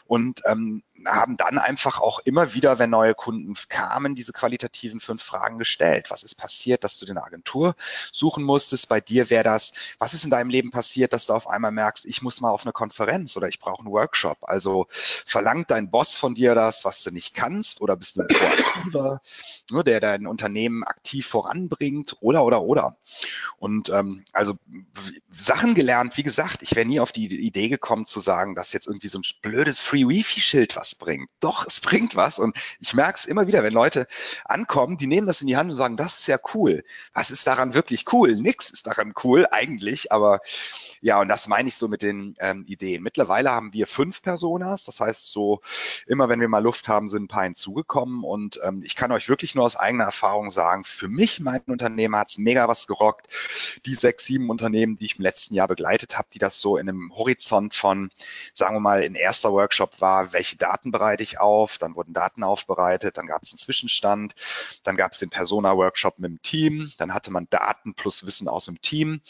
Und 0.06 0.42
ähm, 0.44 0.82
haben 1.06 1.36
dann 1.36 1.58
einfach 1.58 2.00
auch 2.00 2.20
immer 2.20 2.54
wieder, 2.54 2.78
wenn 2.78 2.90
neue 2.90 3.14
Kunden 3.14 3.53
kamen, 3.68 4.14
diese 4.14 4.32
qualitativen 4.32 5.00
fünf 5.00 5.22
Fragen 5.22 5.59
gestellt. 5.59 6.11
Was 6.11 6.22
ist 6.22 6.34
passiert, 6.36 6.84
dass 6.84 6.98
du 6.98 7.07
eine 7.07 7.22
Agentur 7.22 7.74
suchen 8.12 8.44
musstest? 8.44 8.88
Bei 8.88 9.00
dir 9.00 9.30
wäre 9.30 9.44
das, 9.44 9.72
was 9.98 10.14
ist 10.14 10.24
in 10.24 10.30
deinem 10.30 10.50
Leben 10.50 10.70
passiert, 10.70 11.12
dass 11.12 11.26
du 11.26 11.34
auf 11.34 11.48
einmal 11.48 11.72
merkst, 11.72 12.07
ich 12.07 12.22
muss 12.22 12.40
mal 12.40 12.50
auf 12.50 12.64
eine 12.64 12.72
Konferenz 12.72 13.36
oder 13.36 13.48
ich 13.48 13.61
brauche 13.61 13.80
einen 13.80 13.92
Workshop? 13.92 14.38
Also 14.42 14.86
verlangt 14.90 15.70
dein 15.70 15.90
Boss 15.90 16.16
von 16.16 16.34
dir 16.34 16.55
das, 16.55 16.84
was 16.84 17.02
du 17.02 17.11
nicht 17.11 17.34
kannst 17.34 17.80
oder 17.80 17.96
bist 17.96 18.16
du 18.16 18.22
ein 18.22 18.28
Proaktiver, 18.28 19.20
ne, 19.70 19.84
der 19.84 20.00
dein 20.00 20.26
Unternehmen 20.26 20.84
aktiv 20.84 21.26
voranbringt 21.26 22.16
oder, 22.20 22.44
oder, 22.44 22.62
oder. 22.62 22.96
Und 23.59 23.88
ähm, 23.88 24.24
also 24.32 24.55
Sachen 25.30 25.74
gelernt, 25.74 26.16
wie 26.16 26.22
gesagt, 26.22 26.62
ich 26.62 26.74
wäre 26.74 26.86
nie 26.86 27.00
auf 27.00 27.12
die 27.12 27.26
Idee 27.26 27.68
gekommen 27.68 28.07
zu 28.07 28.20
sagen, 28.20 28.55
dass 28.55 28.72
jetzt 28.72 28.86
irgendwie 28.86 29.09
so 29.09 29.18
ein 29.18 29.24
blödes 29.42 29.80
Free 29.80 30.07
Wifi-Schild 30.07 30.76
was 30.76 30.94
bringt. 30.94 31.30
Doch, 31.40 31.66
es 31.66 31.80
bringt 31.80 32.16
was. 32.16 32.38
Und 32.38 32.57
ich 32.80 32.94
merke 32.94 33.18
es 33.18 33.26
immer 33.26 33.43
wieder, 33.47 33.62
wenn 33.62 33.72
Leute 33.72 34.07
ankommen, 34.45 34.97
die 34.97 35.07
nehmen 35.07 35.26
das 35.26 35.40
in 35.40 35.47
die 35.47 35.57
Hand 35.57 35.70
und 35.70 35.76
sagen, 35.76 35.97
das 35.97 36.18
ist 36.18 36.26
ja 36.26 36.38
cool. 36.55 36.84
Was 37.12 37.30
ist 37.30 37.47
daran 37.47 37.74
wirklich 37.74 38.12
cool? 38.12 38.34
Nix 38.34 38.70
ist 38.70 38.86
daran 38.86 39.14
cool 39.22 39.47
eigentlich, 39.51 40.12
aber 40.12 40.40
ja, 41.01 41.20
und 41.20 41.28
das 41.28 41.49
meine 41.49 41.68
ich 41.68 41.76
so 41.76 41.86
mit 41.86 42.01
den 42.01 42.34
ähm, 42.38 42.64
Ideen. 42.66 43.03
Mittlerweile 43.03 43.51
haben 43.51 43.74
wir 43.74 43.86
fünf 43.86 44.22
Personas. 44.22 44.84
Das 44.84 45.01
heißt, 45.01 45.30
so 45.30 45.61
immer 46.07 46.30
wenn 46.30 46.40
wir 46.40 46.49
mal 46.49 46.62
Luft 46.62 46.88
haben, 46.88 47.11
sind 47.11 47.24
ein 47.24 47.28
paar 47.28 47.45
hinzugekommen. 47.45 48.24
Und 48.24 48.59
ähm, 48.64 48.82
ich 48.82 48.97
kann 48.97 49.12
euch 49.12 49.28
wirklich 49.28 49.55
nur 49.55 49.66
aus 49.66 49.76
eigener 49.76 50.05
Erfahrung 50.05 50.51
sagen, 50.51 50.84
für 50.84 51.09
mich, 51.09 51.40
mein 51.40 51.61
hat 51.66 52.30
es 52.30 52.38
mega 52.38 52.68
was 52.68 52.86
gerockt. 52.86 53.28
Die 53.84 53.95
sechs, 53.95 54.24
sieben 54.24 54.49
Unternehmen, 54.49 54.97
die 54.97 55.05
ich 55.05 55.18
im 55.18 55.22
letzten 55.22 55.55
Jahr 55.55 55.68
begleitet 55.68 56.16
habe, 56.16 56.28
die 56.32 56.38
das 56.38 56.61
so 56.61 56.78
in 56.78 56.88
einem 56.88 57.14
Horizont 57.14 57.74
von, 57.74 58.11
sagen 58.55 58.74
wir 58.76 58.80
mal, 58.80 59.03
in 59.03 59.14
erster 59.14 59.53
Workshop 59.53 60.01
war, 60.01 60.32
welche 60.32 60.57
Daten 60.57 60.90
bereite 60.90 61.22
ich 61.22 61.38
auf, 61.38 61.76
dann 61.76 61.97
wurden 61.97 62.14
Daten 62.14 62.42
aufbereitet, 62.42 63.18
dann 63.18 63.26
gab 63.35 63.43
es 63.43 63.53
einen 63.53 63.59
Zwischenstand, 63.59 64.35
dann 64.85 64.97
gab 64.97 65.12
es 65.12 65.18
den 65.18 65.30
Persona-Workshop 65.30 66.18
mit 66.18 66.30
dem 66.30 66.43
Team, 66.43 66.93
dann 66.99 67.12
hatte 67.12 67.32
man 67.32 67.49
Daten 67.51 67.95
plus 67.95 68.24
Wissen 68.26 68.49
aus 68.49 68.66
dem 68.66 68.80
Team, 68.80 69.20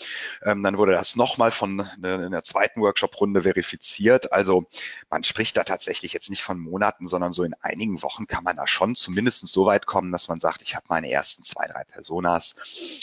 ähm, 0.42 0.62
dann 0.62 0.76
wurde 0.76 0.92
das 0.92 1.16
nochmal 1.16 1.50
von 1.50 1.88
in 1.96 2.30
der 2.30 2.44
zweiten 2.44 2.80
Workshop-Runde 2.82 3.42
verifiziert. 3.42 4.32
Also 4.32 4.66
man 5.08 5.24
spricht 5.24 5.56
da 5.56 5.64
tatsächlich 5.64 6.12
jetzt 6.12 6.28
nicht 6.28 6.42
von 6.42 6.58
Monaten, 6.58 7.06
sondern 7.06 7.32
so 7.32 7.44
in 7.44 7.54
einigen 7.62 8.02
Wochen 8.02 8.26
kann 8.26 8.44
man 8.44 8.56
da 8.56 8.66
schon 8.66 8.94
zumindest 8.94 9.46
so 9.46 9.66
weit 9.66 9.86
kommen, 9.86 10.12
dass 10.12 10.28
man 10.28 10.38
sagt, 10.38 10.62
ich 10.62 10.74
habe 10.74 10.86
meine 10.88 11.10
ersten 11.10 11.44
zwei, 11.44 11.66
drei 11.66 11.84
Personas 11.84 12.56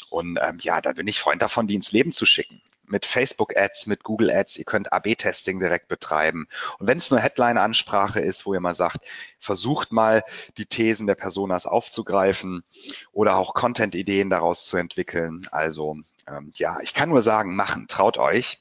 und 0.09 0.39
ähm, 0.41 0.59
ja, 0.61 0.81
da 0.81 0.93
bin 0.93 1.07
ich 1.07 1.19
Freund 1.19 1.41
davon, 1.41 1.67
die 1.67 1.75
ins 1.75 1.91
Leben 1.91 2.11
zu 2.11 2.25
schicken 2.25 2.61
mit 2.91 3.05
Facebook-Ads, 3.05 3.87
mit 3.87 4.03
Google-Ads, 4.03 4.57
ihr 4.57 4.65
könnt 4.65 4.93
AB-Testing 4.93 5.59
direkt 5.59 5.87
betreiben. 5.87 6.47
Und 6.77 6.87
wenn 6.87 6.97
es 6.97 7.09
nur 7.09 7.19
Headline-Ansprache 7.19 8.19
ist, 8.19 8.45
wo 8.45 8.53
ihr 8.53 8.59
mal 8.59 8.75
sagt, 8.75 8.99
versucht 9.39 9.91
mal 9.91 10.23
die 10.57 10.65
Thesen 10.65 11.07
der 11.07 11.15
Personas 11.15 11.65
aufzugreifen 11.65 12.63
oder 13.11 13.37
auch 13.37 13.53
Content-Ideen 13.53 14.29
daraus 14.29 14.65
zu 14.65 14.77
entwickeln. 14.77 15.47
Also 15.51 15.97
ähm, 16.27 16.51
ja, 16.55 16.77
ich 16.81 16.93
kann 16.93 17.09
nur 17.09 17.21
sagen, 17.21 17.55
machen, 17.55 17.87
traut 17.87 18.17
euch. 18.17 18.59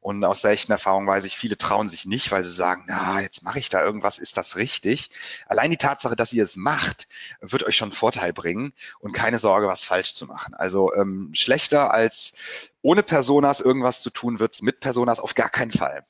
Und 0.00 0.24
aus 0.24 0.42
der 0.42 0.52
echten 0.52 0.72
Erfahrung 0.72 1.06
weiß 1.06 1.24
ich, 1.24 1.36
viele 1.36 1.58
trauen 1.58 1.88
sich 1.88 2.06
nicht, 2.06 2.32
weil 2.32 2.42
sie 2.44 2.50
sagen, 2.50 2.84
na, 2.86 3.20
jetzt 3.20 3.42
mache 3.42 3.58
ich 3.58 3.68
da 3.68 3.82
irgendwas, 3.82 4.18
ist 4.18 4.36
das 4.36 4.56
richtig? 4.56 5.10
Allein 5.46 5.70
die 5.70 5.76
Tatsache, 5.76 6.16
dass 6.16 6.32
ihr 6.32 6.44
es 6.44 6.56
macht, 6.56 7.06
wird 7.40 7.64
euch 7.64 7.76
schon 7.76 7.92
Vorteil 7.92 8.32
bringen 8.32 8.72
und 9.00 9.12
keine 9.12 9.38
Sorge, 9.38 9.66
was 9.66 9.84
falsch 9.84 10.14
zu 10.14 10.26
machen. 10.26 10.54
Also 10.54 10.94
ähm, 10.94 11.30
schlechter 11.34 11.92
als 11.92 12.32
ohne 12.80 13.02
Personas 13.02 13.60
irgendwas 13.60 14.00
zu 14.00 14.10
tun, 14.10 14.40
wird's 14.40 14.62
mit 14.62 14.80
Personas 14.80 15.20
auf 15.20 15.34
gar 15.34 15.50
keinen 15.50 15.72
Fall. 15.72 16.04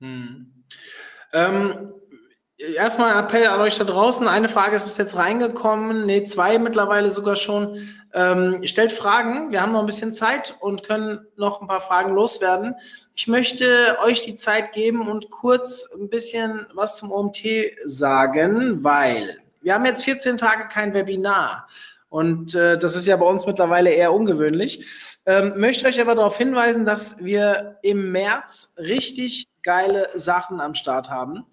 Hm. 0.00 0.64
Ähm, 1.32 1.92
erstmal 2.58 3.12
ein 3.12 3.24
Appell 3.24 3.46
an 3.46 3.60
euch 3.60 3.76
da 3.78 3.84
draußen. 3.84 4.28
Eine 4.28 4.48
Frage 4.48 4.76
ist 4.76 4.84
bis 4.84 4.96
jetzt 4.96 5.16
reingekommen, 5.16 6.06
nee, 6.06 6.24
zwei 6.24 6.58
mittlerweile 6.58 7.10
sogar 7.10 7.36
schon. 7.36 7.88
Ähm, 8.12 8.64
stellt 8.64 8.92
Fragen. 8.92 9.50
Wir 9.50 9.60
haben 9.60 9.72
noch 9.72 9.80
ein 9.80 9.86
bisschen 9.86 10.14
Zeit 10.14 10.54
und 10.60 10.84
können 10.84 11.26
noch 11.36 11.60
ein 11.60 11.66
paar 11.66 11.80
Fragen 11.80 12.14
loswerden. 12.14 12.76
Ich 13.16 13.26
möchte 13.26 13.98
euch 14.04 14.22
die 14.22 14.36
Zeit 14.36 14.72
geben 14.72 15.08
und 15.08 15.30
kurz 15.30 15.88
ein 15.92 16.08
bisschen 16.08 16.66
was 16.74 16.96
zum 16.96 17.10
OMT 17.10 17.44
sagen, 17.84 18.84
weil 18.84 19.38
wir 19.62 19.74
haben 19.74 19.84
jetzt 19.84 20.04
14 20.04 20.36
Tage 20.36 20.68
kein 20.68 20.94
Webinar. 20.94 21.68
Und 22.08 22.54
äh, 22.54 22.78
das 22.78 22.94
ist 22.94 23.06
ja 23.06 23.16
bei 23.16 23.26
uns 23.26 23.46
mittlerweile 23.46 23.90
eher 23.90 24.12
ungewöhnlich. 24.12 25.16
Ähm, 25.26 25.54
möchte 25.56 25.88
euch 25.88 26.00
aber 26.00 26.14
darauf 26.14 26.36
hinweisen, 26.36 26.86
dass 26.86 27.18
wir 27.18 27.78
im 27.82 28.12
März 28.12 28.74
richtig 28.78 29.48
geile 29.64 30.08
Sachen 30.14 30.60
am 30.60 30.76
Start 30.76 31.10
haben. 31.10 31.46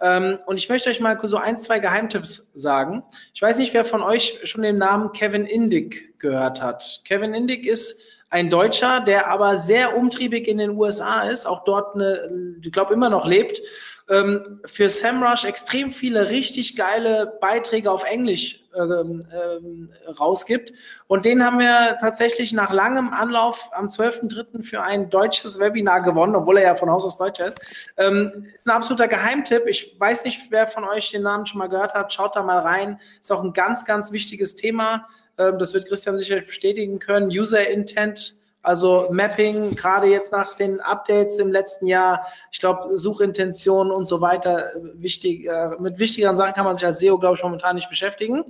Ähm, 0.00 0.38
und 0.46 0.56
ich 0.56 0.68
möchte 0.68 0.90
euch 0.90 1.00
mal 1.00 1.18
so 1.22 1.36
ein, 1.36 1.58
zwei 1.58 1.78
Geheimtipps 1.78 2.50
sagen. 2.54 3.02
Ich 3.34 3.42
weiß 3.42 3.58
nicht, 3.58 3.74
wer 3.74 3.84
von 3.84 4.02
euch 4.02 4.38
schon 4.44 4.62
den 4.62 4.78
Namen 4.78 5.12
Kevin 5.12 5.46
Indig 5.46 6.18
gehört 6.18 6.62
hat. 6.62 7.02
Kevin 7.04 7.34
Indig 7.34 7.66
ist 7.66 8.00
ein 8.30 8.50
Deutscher, 8.50 9.00
der 9.00 9.28
aber 9.28 9.56
sehr 9.56 9.96
umtriebig 9.96 10.46
in 10.48 10.58
den 10.58 10.70
USA 10.70 11.22
ist, 11.22 11.46
auch 11.46 11.64
dort, 11.64 11.94
eine, 11.94 12.58
ich 12.62 12.72
glaube, 12.72 12.92
immer 12.92 13.08
noch 13.08 13.26
lebt 13.26 13.62
ähm, 14.08 14.60
für 14.64 14.88
SEMrush 14.88 15.44
extrem 15.44 15.90
viele 15.90 16.30
richtig 16.30 16.76
geile 16.76 17.38
Beiträge 17.40 17.90
auf 17.90 18.04
Englisch 18.04 18.64
ähm, 18.74 19.26
ähm, 19.32 19.90
rausgibt. 20.18 20.72
Und 21.06 21.24
den 21.24 21.44
haben 21.44 21.58
wir 21.58 21.98
tatsächlich 22.00 22.52
nach 22.52 22.72
langem 22.72 23.10
Anlauf 23.10 23.70
am 23.72 23.88
12.03. 23.88 24.62
für 24.62 24.82
ein 24.82 25.10
deutsches 25.10 25.58
Webinar 25.58 26.02
gewonnen, 26.02 26.36
obwohl 26.36 26.58
er 26.58 26.64
ja 26.64 26.74
von 26.74 26.90
Haus 26.90 27.04
aus 27.04 27.18
Deutscher 27.18 27.46
ist. 27.46 27.60
Ähm, 27.96 28.32
ist 28.54 28.66
ein 28.66 28.76
absoluter 28.76 29.08
Geheimtipp. 29.08 29.64
Ich 29.66 29.98
weiß 29.98 30.24
nicht, 30.24 30.50
wer 30.50 30.66
von 30.66 30.84
euch 30.84 31.10
den 31.10 31.22
Namen 31.22 31.46
schon 31.46 31.58
mal 31.58 31.68
gehört 31.68 31.94
hat. 31.94 32.12
Schaut 32.12 32.36
da 32.36 32.42
mal 32.42 32.60
rein. 32.60 33.00
Ist 33.20 33.32
auch 33.32 33.42
ein 33.42 33.52
ganz, 33.52 33.84
ganz 33.84 34.12
wichtiges 34.12 34.56
Thema. 34.56 35.06
Ähm, 35.36 35.58
das 35.58 35.74
wird 35.74 35.86
Christian 35.86 36.16
sicherlich 36.18 36.46
bestätigen 36.46 36.98
können. 36.98 37.28
User 37.28 37.68
Intent 37.68 38.37
also 38.62 39.08
Mapping, 39.10 39.74
gerade 39.76 40.08
jetzt 40.08 40.32
nach 40.32 40.54
den 40.54 40.80
Updates 40.80 41.38
im 41.38 41.50
letzten 41.50 41.86
Jahr, 41.86 42.26
ich 42.50 42.58
glaube, 42.58 42.98
Suchintentionen 42.98 43.92
und 43.92 44.06
so 44.06 44.20
weiter, 44.20 44.70
wichtig, 44.94 45.46
äh, 45.46 45.70
mit 45.78 45.98
wichtigeren 45.98 46.36
Sachen 46.36 46.54
kann 46.54 46.64
man 46.64 46.76
sich 46.76 46.84
als 46.84 46.98
SEO, 46.98 47.18
glaube 47.18 47.36
ich, 47.36 47.42
momentan 47.42 47.76
nicht 47.76 47.88
beschäftigen. 47.88 48.44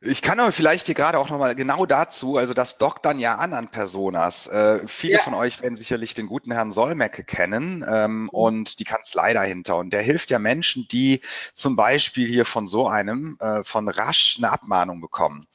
Ich 0.00 0.22
kann 0.22 0.38
aber 0.38 0.52
vielleicht 0.52 0.86
hier 0.86 0.94
gerade 0.94 1.18
auch 1.18 1.28
nochmal 1.28 1.56
genau 1.56 1.84
dazu, 1.84 2.36
also 2.36 2.54
das 2.54 2.78
dockt 2.78 3.04
dann 3.04 3.18
ja 3.18 3.34
an 3.34 3.52
an 3.52 3.66
Personas. 3.66 4.46
Äh, 4.46 4.86
viele 4.86 5.14
ja. 5.14 5.18
von 5.20 5.34
euch 5.34 5.60
werden 5.60 5.74
sicherlich 5.74 6.14
den 6.14 6.28
guten 6.28 6.52
Herrn 6.52 6.70
Solmecke 6.70 7.24
kennen 7.24 7.84
ähm, 7.88 8.22
mhm. 8.22 8.28
und 8.28 8.78
die 8.78 8.84
Kanzlei 8.84 9.32
dahinter. 9.32 9.76
Und 9.76 9.92
der 9.92 10.02
hilft 10.02 10.30
ja 10.30 10.38
Menschen, 10.38 10.86
die 10.86 11.20
zum 11.52 11.74
Beispiel 11.74 12.28
hier 12.28 12.44
von 12.44 12.68
so 12.68 12.86
einem, 12.86 13.38
äh, 13.40 13.64
von 13.64 13.88
rasch 13.88 14.36
eine 14.38 14.52
Abmahnung 14.52 15.00
bekommen. 15.00 15.48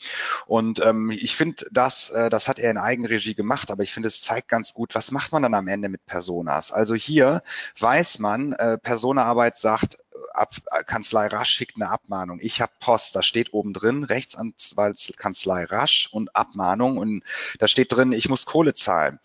Und 0.46 0.82
ähm, 0.82 1.10
ich 1.10 1.38
finde, 1.38 1.66
das, 1.72 2.10
äh, 2.10 2.30
das 2.30 2.50
hat 2.50 2.60
er 2.60 2.70
in 2.70 2.78
Eigenregie 2.78 3.36
gemacht, 3.36 3.72
aber 3.72 3.84
ich 3.84 3.94
finde, 3.94 4.10
es 4.10 4.22
zeigt 4.22 4.50
ganz 4.50 4.74
gut, 4.74 4.94
was 4.94 5.12
macht 5.12 5.32
man 5.32 5.44
dann 5.44 5.54
am 5.54 5.70
Ende 5.70 5.88
mit 5.88 6.06
Personas. 6.06 6.74
Also 6.74 6.96
hier 6.96 7.44
weiß 7.80 8.20
man, 8.20 8.52
äh, 8.52 8.78
Personaarbeit 8.78 9.56
sagt, 9.56 10.00
Ab, 10.36 10.56
Kanzlei 10.86 11.28
Rasch 11.28 11.52
schickt 11.52 11.76
eine 11.76 11.90
Abmahnung. 11.90 12.40
Ich 12.42 12.62
habe 12.62 12.72
Post, 12.80 13.16
da 13.16 13.24
steht 13.24 13.54
oben 13.54 13.74
drin, 13.74 14.04
Rechtsanwaltskanzlei 14.04 15.66
Rasch 15.66 16.10
und 16.12 16.36
Abmahnung 16.36 16.98
und 16.98 17.24
da 17.60 17.68
steht 17.68 17.92
drin, 17.92 18.12
ich 18.12 18.30
muss 18.30 18.46
Kohle 18.46 18.74
zahlen. 18.74 19.20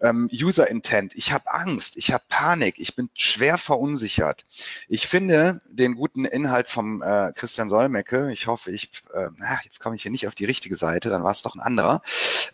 Ähm, 0.00 0.28
User 0.32 0.68
Intent, 0.68 1.14
ich 1.14 1.32
habe 1.32 1.50
Angst, 1.52 1.96
ich 1.96 2.12
habe 2.12 2.24
Panik, 2.28 2.78
ich 2.78 2.94
bin 2.94 3.10
schwer 3.14 3.58
verunsichert. 3.58 4.46
Ich 4.88 5.06
finde 5.06 5.60
den 5.68 5.94
guten 5.94 6.24
Inhalt 6.24 6.68
vom 6.68 7.02
äh, 7.02 7.32
Christian 7.34 7.68
Solmecke, 7.68 8.32
ich 8.32 8.46
hoffe, 8.46 8.70
ich, 8.70 8.90
äh, 9.14 9.28
jetzt 9.64 9.80
komme 9.80 9.96
ich 9.96 10.02
hier 10.02 10.10
nicht 10.10 10.28
auf 10.28 10.34
die 10.34 10.44
richtige 10.44 10.76
Seite, 10.76 11.10
dann 11.10 11.24
war 11.24 11.32
es 11.32 11.42
doch 11.42 11.54
ein 11.54 11.60
anderer. 11.60 12.02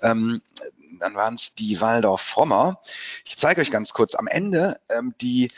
Ähm, 0.03 0.41
dann 0.99 1.15
waren 1.15 1.35
es 1.35 1.55
die 1.55 1.81
Waldorf 1.81 2.23
Frommer. 2.23 2.81
Ich 3.25 3.37
zeige 3.37 3.61
euch 3.61 3.71
ganz 3.71 3.93
kurz 3.93 4.15
am 4.15 4.27
Ende, 4.27 4.81
ähm, 4.89 5.15
die, 5.21 5.51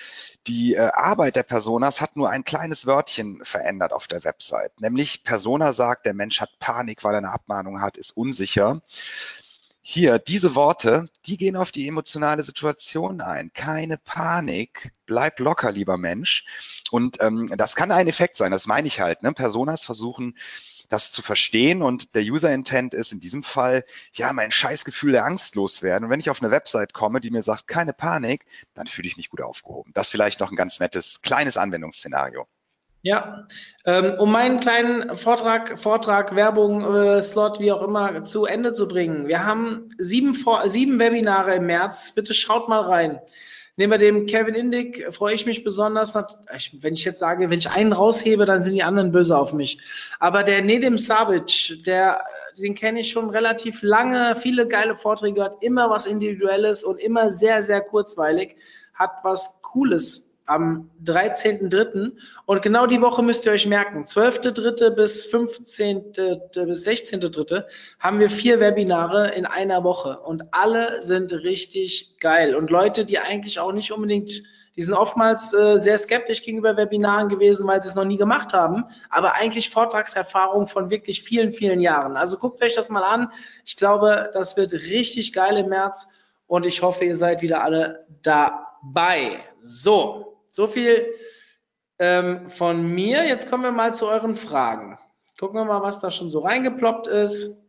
die 0.47 0.75
äh, 0.75 0.91
Arbeit 0.93 1.37
der 1.37 1.43
Personas 1.43 2.01
hat 2.01 2.17
nur 2.17 2.31
ein 2.31 2.45
kleines 2.45 2.87
Wörtchen 2.87 3.45
verändert 3.45 3.93
auf 3.93 4.09
der 4.09 4.25
Website. 4.25 4.81
Nämlich 4.81 5.25
Persona 5.25 5.73
sagt, 5.73 6.07
der 6.07 6.15
Mensch 6.15 6.41
hat 6.41 6.59
Panik, 6.59 7.05
weil 7.05 7.15
er 7.15 7.19
eine 7.19 7.33
Abmahnung 7.33 7.81
hat, 7.81 7.97
ist 7.97 8.17
unsicher. 8.17 8.81
Hier, 9.91 10.19
diese 10.19 10.55
Worte, 10.55 11.09
die 11.25 11.39
gehen 11.39 11.57
auf 11.57 11.73
die 11.73 11.89
emotionale 11.89 12.43
Situation 12.43 13.23
ein. 13.23 13.53
Keine 13.55 13.97
Panik, 13.97 14.93
bleib 15.07 15.41
locker, 15.41 15.73
lieber 15.73 15.97
Mensch. 15.97 16.45
Und 16.91 17.23
ähm, 17.23 17.51
das 17.57 17.75
kann 17.75 17.91
ein 17.91 18.07
Effekt 18.07 18.37
sein, 18.37 18.53
das 18.53 18.67
meine 18.67 18.87
ich 18.87 19.01
halt. 19.01 19.23
Ne? 19.23 19.33
Personas 19.33 19.85
versuchen 19.85 20.37
das 20.89 21.11
zu 21.11 21.23
verstehen 21.23 21.83
und 21.83 22.15
der 22.15 22.23
User 22.23 22.53
Intent 22.53 22.95
ist 22.95 23.13
in 23.13 23.21
diesem 23.21 23.43
Fall, 23.43 23.85
ja, 24.13 24.33
mein 24.33 24.51
Scheißgefühl 24.51 25.13
der 25.13 25.25
Angst 25.25 25.55
loswerden. 25.55 26.07
Und 26.07 26.11
wenn 26.11 26.21
ich 26.21 26.31
auf 26.31 26.43
eine 26.43 26.51
Website 26.51 26.93
komme, 26.93 27.21
die 27.21 27.31
mir 27.31 27.43
sagt, 27.43 27.67
keine 27.67 27.93
Panik, 27.93 28.47
dann 28.75 28.87
fühle 28.87 29.09
ich 29.09 29.17
mich 29.17 29.31
gut 29.31 29.41
aufgehoben. 29.41 29.93
Das 29.95 30.11
vielleicht 30.11 30.41
noch 30.41 30.51
ein 30.51 30.57
ganz 30.57 30.81
nettes, 30.81 31.23
kleines 31.23 31.57
Anwendungsszenario. 31.57 32.47
Ja, 33.03 33.47
ähm, 33.85 34.15
um 34.19 34.33
meinen 34.33 34.59
kleinen 34.59 35.17
Vortrag, 35.17 35.79
Vortrag, 35.79 36.35
Werbung, 36.35 36.83
äh, 36.83 37.23
Slot, 37.23 37.61
wie 37.61 37.71
auch 37.71 37.83
immer, 37.83 38.25
zu 38.25 38.45
Ende 38.45 38.73
zu 38.73 38.89
bringen. 38.89 39.29
Wir 39.29 39.45
haben 39.45 39.91
sieben, 39.99 40.37
sieben 40.67 40.99
Webinare 40.99 41.55
im 41.55 41.67
März. 41.67 42.13
Bitte 42.15 42.35
schaut 42.35 42.69
mal 42.69 42.83
rein. 42.83 43.21
Neben 43.79 44.01
dem 44.01 44.27
Kevin 44.27 44.57
Indig 44.57 45.07
freue 45.15 45.37
ich 45.37 45.47
mich 45.47 45.63
besonders, 45.63 46.13
wenn 46.17 46.95
ich 46.95 47.05
jetzt 47.05 47.21
sage, 47.21 47.49
wenn 47.49 47.61
ich 47.61 47.71
einen 47.71 47.93
raushebe, 47.93 48.45
dann 48.45 48.65
sind 48.65 48.75
die 48.75 48.83
anderen 48.83 49.13
böse 49.13 49.39
auf 49.39 49.53
mich. 49.53 49.79
Aber 50.19 50.43
der 50.43 50.63
Nedim 50.63 50.99
Savic, 50.99 51.85
der, 51.87 52.25
den 52.59 52.75
kenne 52.75 53.03
ich 53.03 53.13
schon 53.13 53.31
relativ 53.31 53.83
lange, 53.83 54.35
viele 54.35 54.67
geile 54.67 54.97
Vorträge, 54.97 55.45
hat 55.45 55.59
immer 55.61 55.91
was 55.91 56.07
Individuelles 56.07 56.83
und 56.83 56.99
immer 56.99 57.31
sehr, 57.31 57.63
sehr 57.63 57.81
kurzweilig, 57.81 58.57
hat 58.95 59.13
was 59.23 59.63
Cooles 59.63 60.28
am 60.49 60.91
13.3. 61.05 62.13
Und 62.47 62.63
genau 62.63 62.87
die 62.87 63.03
Woche 63.03 63.23
müsst 63.23 63.45
ihr 63.45 63.53
euch 63.53 63.67
merken. 63.67 64.05
12.3. 64.05 64.91
bis 64.91 65.25
15. 65.25 66.13
bis 66.13 66.87
16.3. 66.87 67.65
haben 68.01 68.19
wir 68.19 68.31
vier 68.31 68.59
Webinare 68.59 69.33
in 69.33 69.47
einer 69.47 69.85
Woche. 69.85 70.19
Und 70.21 70.45
alle 70.53 71.03
sind 71.03 71.33
richtig 71.33 72.19
geil. 72.19 72.57
Und 72.57 72.71
Leute, 72.71 73.05
die 73.05 73.19
eigentlich 73.19 73.61
auch 73.61 73.73
nicht 73.73 73.93
unbedingt, 73.93 74.43
die 74.75 74.83
sind 74.83 74.95
oftmals 74.95 75.53
äh, 75.53 75.79
sehr 75.79 75.99
skeptisch 75.99 76.43
gegenüber 76.43 76.77
Webinaren 76.77 77.29
gewesen, 77.29 77.67
weil 77.67 77.83
sie 77.83 77.89
es 77.89 77.95
noch 77.95 78.05
nie 78.05 78.17
gemacht 78.17 78.55
haben. 78.55 78.85
Aber 79.11 79.35
eigentlich 79.35 79.71
Vortragserfahrung 79.71 80.67
von 80.67 80.89
wirklich 80.89 81.23
vielen, 81.23 81.53
vielen 81.53 81.81
Jahren. 81.81 82.17
Also 82.17 82.39
guckt 82.39 82.63
euch 82.63 82.77
das 82.77 82.89
mal 82.89 83.03
an. 83.03 83.33
Ich 83.67 83.77
glaube, 83.77 84.31
das 84.33 84.57
wird 84.57 84.73
richtig 84.73 85.33
geil 85.33 85.59
im 85.59 85.69
März. 85.69 86.07
Und 86.47 86.65
ich 86.65 86.81
hoffe, 86.81 87.05
ihr 87.05 87.17
seid 87.17 87.43
wieder 87.43 87.63
alle 87.63 88.07
dabei. 88.23 89.41
So, 89.63 90.38
so 90.59 90.67
viel 90.67 91.15
ähm, 92.01 92.51
von 92.51 92.85
mir. 92.85 93.25
Jetzt 93.25 93.49
kommen 93.49 93.63
wir 93.63 93.71
mal 93.71 93.95
zu 93.95 94.09
euren 94.09 94.35
Fragen. 94.35 94.99
Gucken 95.39 95.57
wir 95.57 95.65
mal, 95.65 95.83
was 95.83 96.01
da 96.01 96.11
schon 96.11 96.31
so 96.31 96.41
reingeploppt 96.41 97.07
ist. 97.07 97.65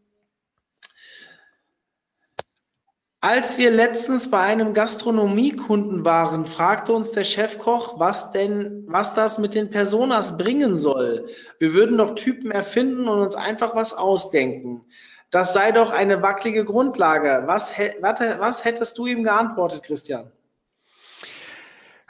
Als 3.21 3.59
wir 3.59 3.69
letztens 3.69 4.31
bei 4.31 4.39
einem 4.39 4.73
Gastronomiekunden 4.73 6.03
waren, 6.03 6.47
fragte 6.47 6.93
uns 6.93 7.11
der 7.11 7.25
Chefkoch, 7.25 7.99
was 7.99 8.31
denn, 8.31 8.85
was 8.87 9.13
das 9.13 9.37
mit 9.37 9.53
den 9.53 9.69
Personas 9.69 10.37
bringen 10.37 10.75
soll. 10.75 11.27
Wir 11.59 11.75
würden 11.75 11.99
doch 11.99 12.15
Typen 12.15 12.49
erfinden 12.49 13.07
und 13.07 13.19
uns 13.19 13.35
einfach 13.35 13.75
was 13.75 13.93
ausdenken. 13.93 14.83
Das 15.29 15.53
sei 15.53 15.71
doch 15.73 15.91
eine 15.91 16.23
wackelige 16.23 16.65
Grundlage. 16.65 17.43
Was, 17.45 17.71
was, 18.01 18.19
was 18.39 18.65
hättest 18.65 18.97
du 18.97 19.05
ihm 19.05 19.23
geantwortet, 19.23 19.83
Christian? 19.83 20.31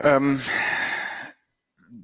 Ähm, 0.01 0.41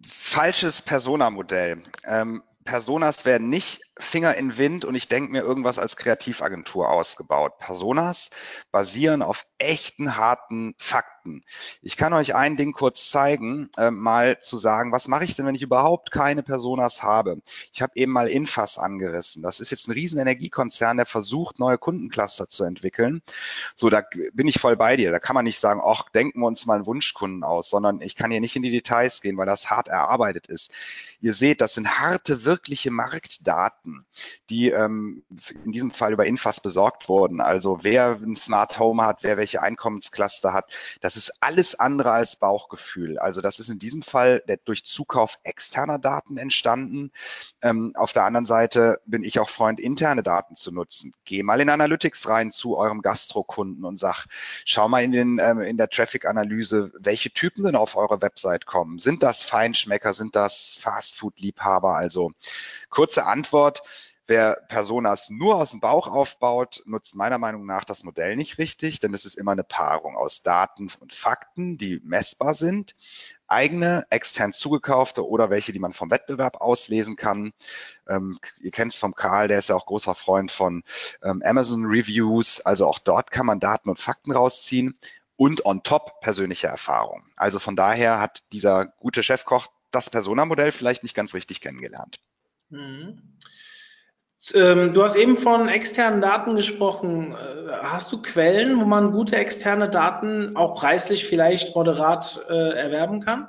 falsches 0.06 0.82
Persona-Modell. 0.82 1.84
Ähm, 2.04 2.43
Personas 2.64 3.26
werden 3.26 3.50
nicht 3.50 3.85
Finger 3.98 4.36
in 4.36 4.58
Wind 4.58 4.84
und 4.84 4.96
ich 4.96 5.08
denke 5.08 5.32
mir 5.32 5.41
irgendwas 5.41 5.80
als 5.80 5.96
Kreativagentur 5.96 6.89
ausgebaut. 6.89 7.58
Personas 7.60 8.30
basieren 8.72 9.22
auf 9.22 9.46
echten, 9.58 10.18
harten 10.18 10.76
Fakten. 10.78 11.43
Ich 11.82 11.96
kann 11.96 12.14
euch 12.14 12.36
ein 12.36 12.58
Ding 12.58 12.74
kurz 12.74 13.10
zeigen, 13.10 13.70
äh, 13.78 13.91
mal 13.91 14.41
zu 14.41 14.58
sagen, 14.58 14.91
was 14.91 15.08
mache 15.08 15.24
ich 15.24 15.36
denn, 15.36 15.46
wenn 15.46 15.56
ich 15.56 15.62
überhaupt 15.62 16.12
keine 16.12 16.43
Personas 16.43 17.04
habe? 17.04 17.41
Ich 17.72 17.82
habe 17.82 17.93
eben 17.96 18.12
mal 18.12 18.28
Infas 18.28 18.78
angerissen. 18.78 19.41
Das 19.41 19.62
ist 19.62 19.72
jetzt 19.72 19.88
ein 19.88 19.93
riesen 19.93 20.20
Energiekonzern, 20.20 20.98
der 20.98 21.06
versucht, 21.06 21.60
neue 21.60 21.78
Kundencluster 21.78 22.50
zu 22.50 22.66
entwickeln. 22.66 23.22
So, 23.76 23.89
da 23.89 24.04
bin 24.34 24.48
ich 24.48 24.60
voll 24.60 24.76
bei 24.76 24.98
dir. 24.98 25.12
Da 25.12 25.20
kann 25.20 25.36
man 25.36 25.46
nicht 25.46 25.60
sagen, 25.60 25.82
ach, 25.84 26.10
denken 26.10 26.41
wir 26.41 26.48
uns 26.48 26.66
mal 26.66 26.76
einen 26.76 26.86
Wunschkunden 26.86 27.43
aus, 27.43 27.70
sondern 27.70 28.02
ich 28.02 28.16
kann 28.16 28.30
hier 28.30 28.41
nicht 28.41 28.58
in 28.58 28.62
die 28.62 28.72
Details 28.72 29.22
gehen, 29.22 29.38
weil 29.38 29.46
das 29.46 29.70
hart 29.70 29.88
erarbeitet 29.88 30.48
ist. 30.48 30.72
Ihr 31.22 31.34
seht, 31.34 31.62
das 31.62 31.76
sind 31.76 32.00
harte, 32.00 32.43
wirkliche 32.43 32.91
Marktdaten 32.91 33.85
Daten, 33.86 34.06
die 34.50 34.70
ähm, 34.70 35.24
in 35.64 35.72
diesem 35.72 35.92
Fall 35.92 36.14
über 36.14 36.26
Infas 36.26 36.60
besorgt 36.60 37.08
wurden. 37.10 37.42
Also 37.42 37.80
wer 37.84 38.20
ein 38.22 38.36
Smart 38.36 38.80
Home 38.80 39.04
hat, 39.04 39.20
wer 39.22 39.38
welche 39.38 39.62
Einkommenscluster 39.62 40.54
hat, 40.54 40.72
das 41.02 41.16
ist 41.16 41.34
alles 41.42 41.80
andere 41.80 42.12
als 42.12 42.36
Bauchgefühl. 42.36 43.20
Also 43.20 43.42
das 43.42 43.60
ist 43.60 43.70
in 43.70 43.80
diesem 43.80 44.02
Fall 44.02 44.44
der, 44.48 44.58
durch 44.58 44.86
Zukauf 44.86 45.40
externer 45.44 46.00
Daten 46.00 46.38
entstanden. 46.38 47.12
Ähm, 47.62 47.94
auf 47.96 48.14
der 48.14 48.24
anderen 48.24 48.46
Seite 48.46 49.00
bin 49.06 49.24
ich 49.24 49.40
auch 49.40 49.50
Freund, 49.50 49.80
interne 49.80 50.24
Daten 50.24 50.56
zu 50.56 50.72
nutzen. 50.72 51.14
Geh 51.26 51.44
mal 51.44 51.62
in 51.62 51.70
Analytics 51.70 52.28
rein 52.30 52.52
zu 52.52 52.78
eurem 52.78 53.02
Gastrokunden 53.02 53.86
und 53.86 53.98
sag, 53.98 54.26
schau 54.66 54.88
mal 54.88 55.04
in, 55.04 55.12
den, 55.12 55.40
ähm, 55.40 55.62
in 55.62 55.78
der 55.78 55.90
Traffic-Analyse, 55.90 56.92
welche 57.00 57.32
Typen 57.32 57.64
denn 57.64 57.76
auf 57.76 57.96
eure 57.96 58.22
Website 58.22 58.66
kommen. 58.66 59.00
Sind 59.00 59.24
das 59.24 59.44
Feinschmecker? 59.44 60.14
Sind 60.14 60.36
das 60.36 60.78
Fastfood-Liebhaber? 60.80 61.96
Also 61.96 62.32
kurze 62.90 63.26
Antwort, 63.26 63.74
Stichwort. 63.76 63.82
Wer 64.28 64.55
Personas 64.69 65.30
nur 65.30 65.57
aus 65.57 65.69
dem 65.69 65.82
Bauch 65.82 66.07
aufbaut, 66.07 66.82
nutzt 66.86 67.13
meiner 67.13 67.38
Meinung 67.38 67.67
nach 67.67 67.84
das 67.84 68.03
Modell 68.03 68.36
nicht 68.36 68.57
richtig, 68.57 68.99
denn 68.99 69.13
es 69.13 69.23
ist 69.23 69.36
immer 69.36 69.51
eine 69.51 69.63
Paarung 69.63 70.17
aus 70.17 70.41
Daten 70.41 70.89
und 70.99 71.13
Fakten, 71.13 71.78
die 71.78 72.01
messbar 72.03 72.55
sind, 72.55 72.95
eigene, 73.45 74.07
extern 74.09 74.51
zugekaufte 74.51 75.28
oder 75.28 75.51
welche, 75.51 75.73
die 75.73 75.80
man 75.80 75.93
vom 75.93 76.09
Wettbewerb 76.09 76.59
auslesen 76.59 77.17
kann. 77.17 77.53
Ähm, 78.07 78.39
ihr 78.61 78.71
kennt 78.71 78.93
es 78.93 78.97
vom 78.97 79.13
Karl, 79.13 79.47
der 79.47 79.59
ist 79.59 79.69
ja 79.69 79.76
auch 79.76 79.86
großer 79.86 80.15
Freund 80.15 80.51
von 80.51 80.84
ähm, 81.21 81.43
Amazon 81.45 81.86
Reviews, 81.86 82.61
also 82.61 82.88
auch 82.88 82.97
dort 82.97 83.30
kann 83.30 83.45
man 83.45 83.59
Daten 83.59 83.89
und 83.89 83.99
Fakten 83.99 84.32
rausziehen 84.32 84.97
und 85.36 85.67
on 85.67 85.84
top 85.84 86.19
persönliche 86.21 86.65
Erfahrung. 86.65 87.23
Also 87.36 87.59
von 87.59 87.76
daher 87.76 88.19
hat 88.19 88.41
dieser 88.53 88.88
gute 88.88 89.21
Chefkoch 89.21 89.67
das 89.91 90.09
Persona-Modell 90.09 90.71
vielleicht 90.71 91.03
nicht 91.03 91.13
ganz 91.13 91.36
richtig 91.36 91.61
kennengelernt. 91.61 92.19
Mhm. 92.69 93.21
Ähm, 94.54 94.94
du 94.94 95.04
hast 95.04 95.16
eben 95.16 95.38
von 95.38 95.68
externen 95.68 96.22
Daten 96.22 96.56
gesprochen. 96.56 97.34
Äh, 97.34 97.72
hast 97.82 98.12
du 98.12 98.22
Quellen, 98.22 98.80
wo 98.80 98.86
man 98.86 99.12
gute 99.12 99.36
externe 99.38 99.90
Daten 99.90 100.56
auch 100.56 100.76
preislich 100.76 101.26
vielleicht 101.26 101.76
moderat 101.76 102.46
äh, 102.50 102.54
erwerben 102.54 103.22
kann? 103.22 103.48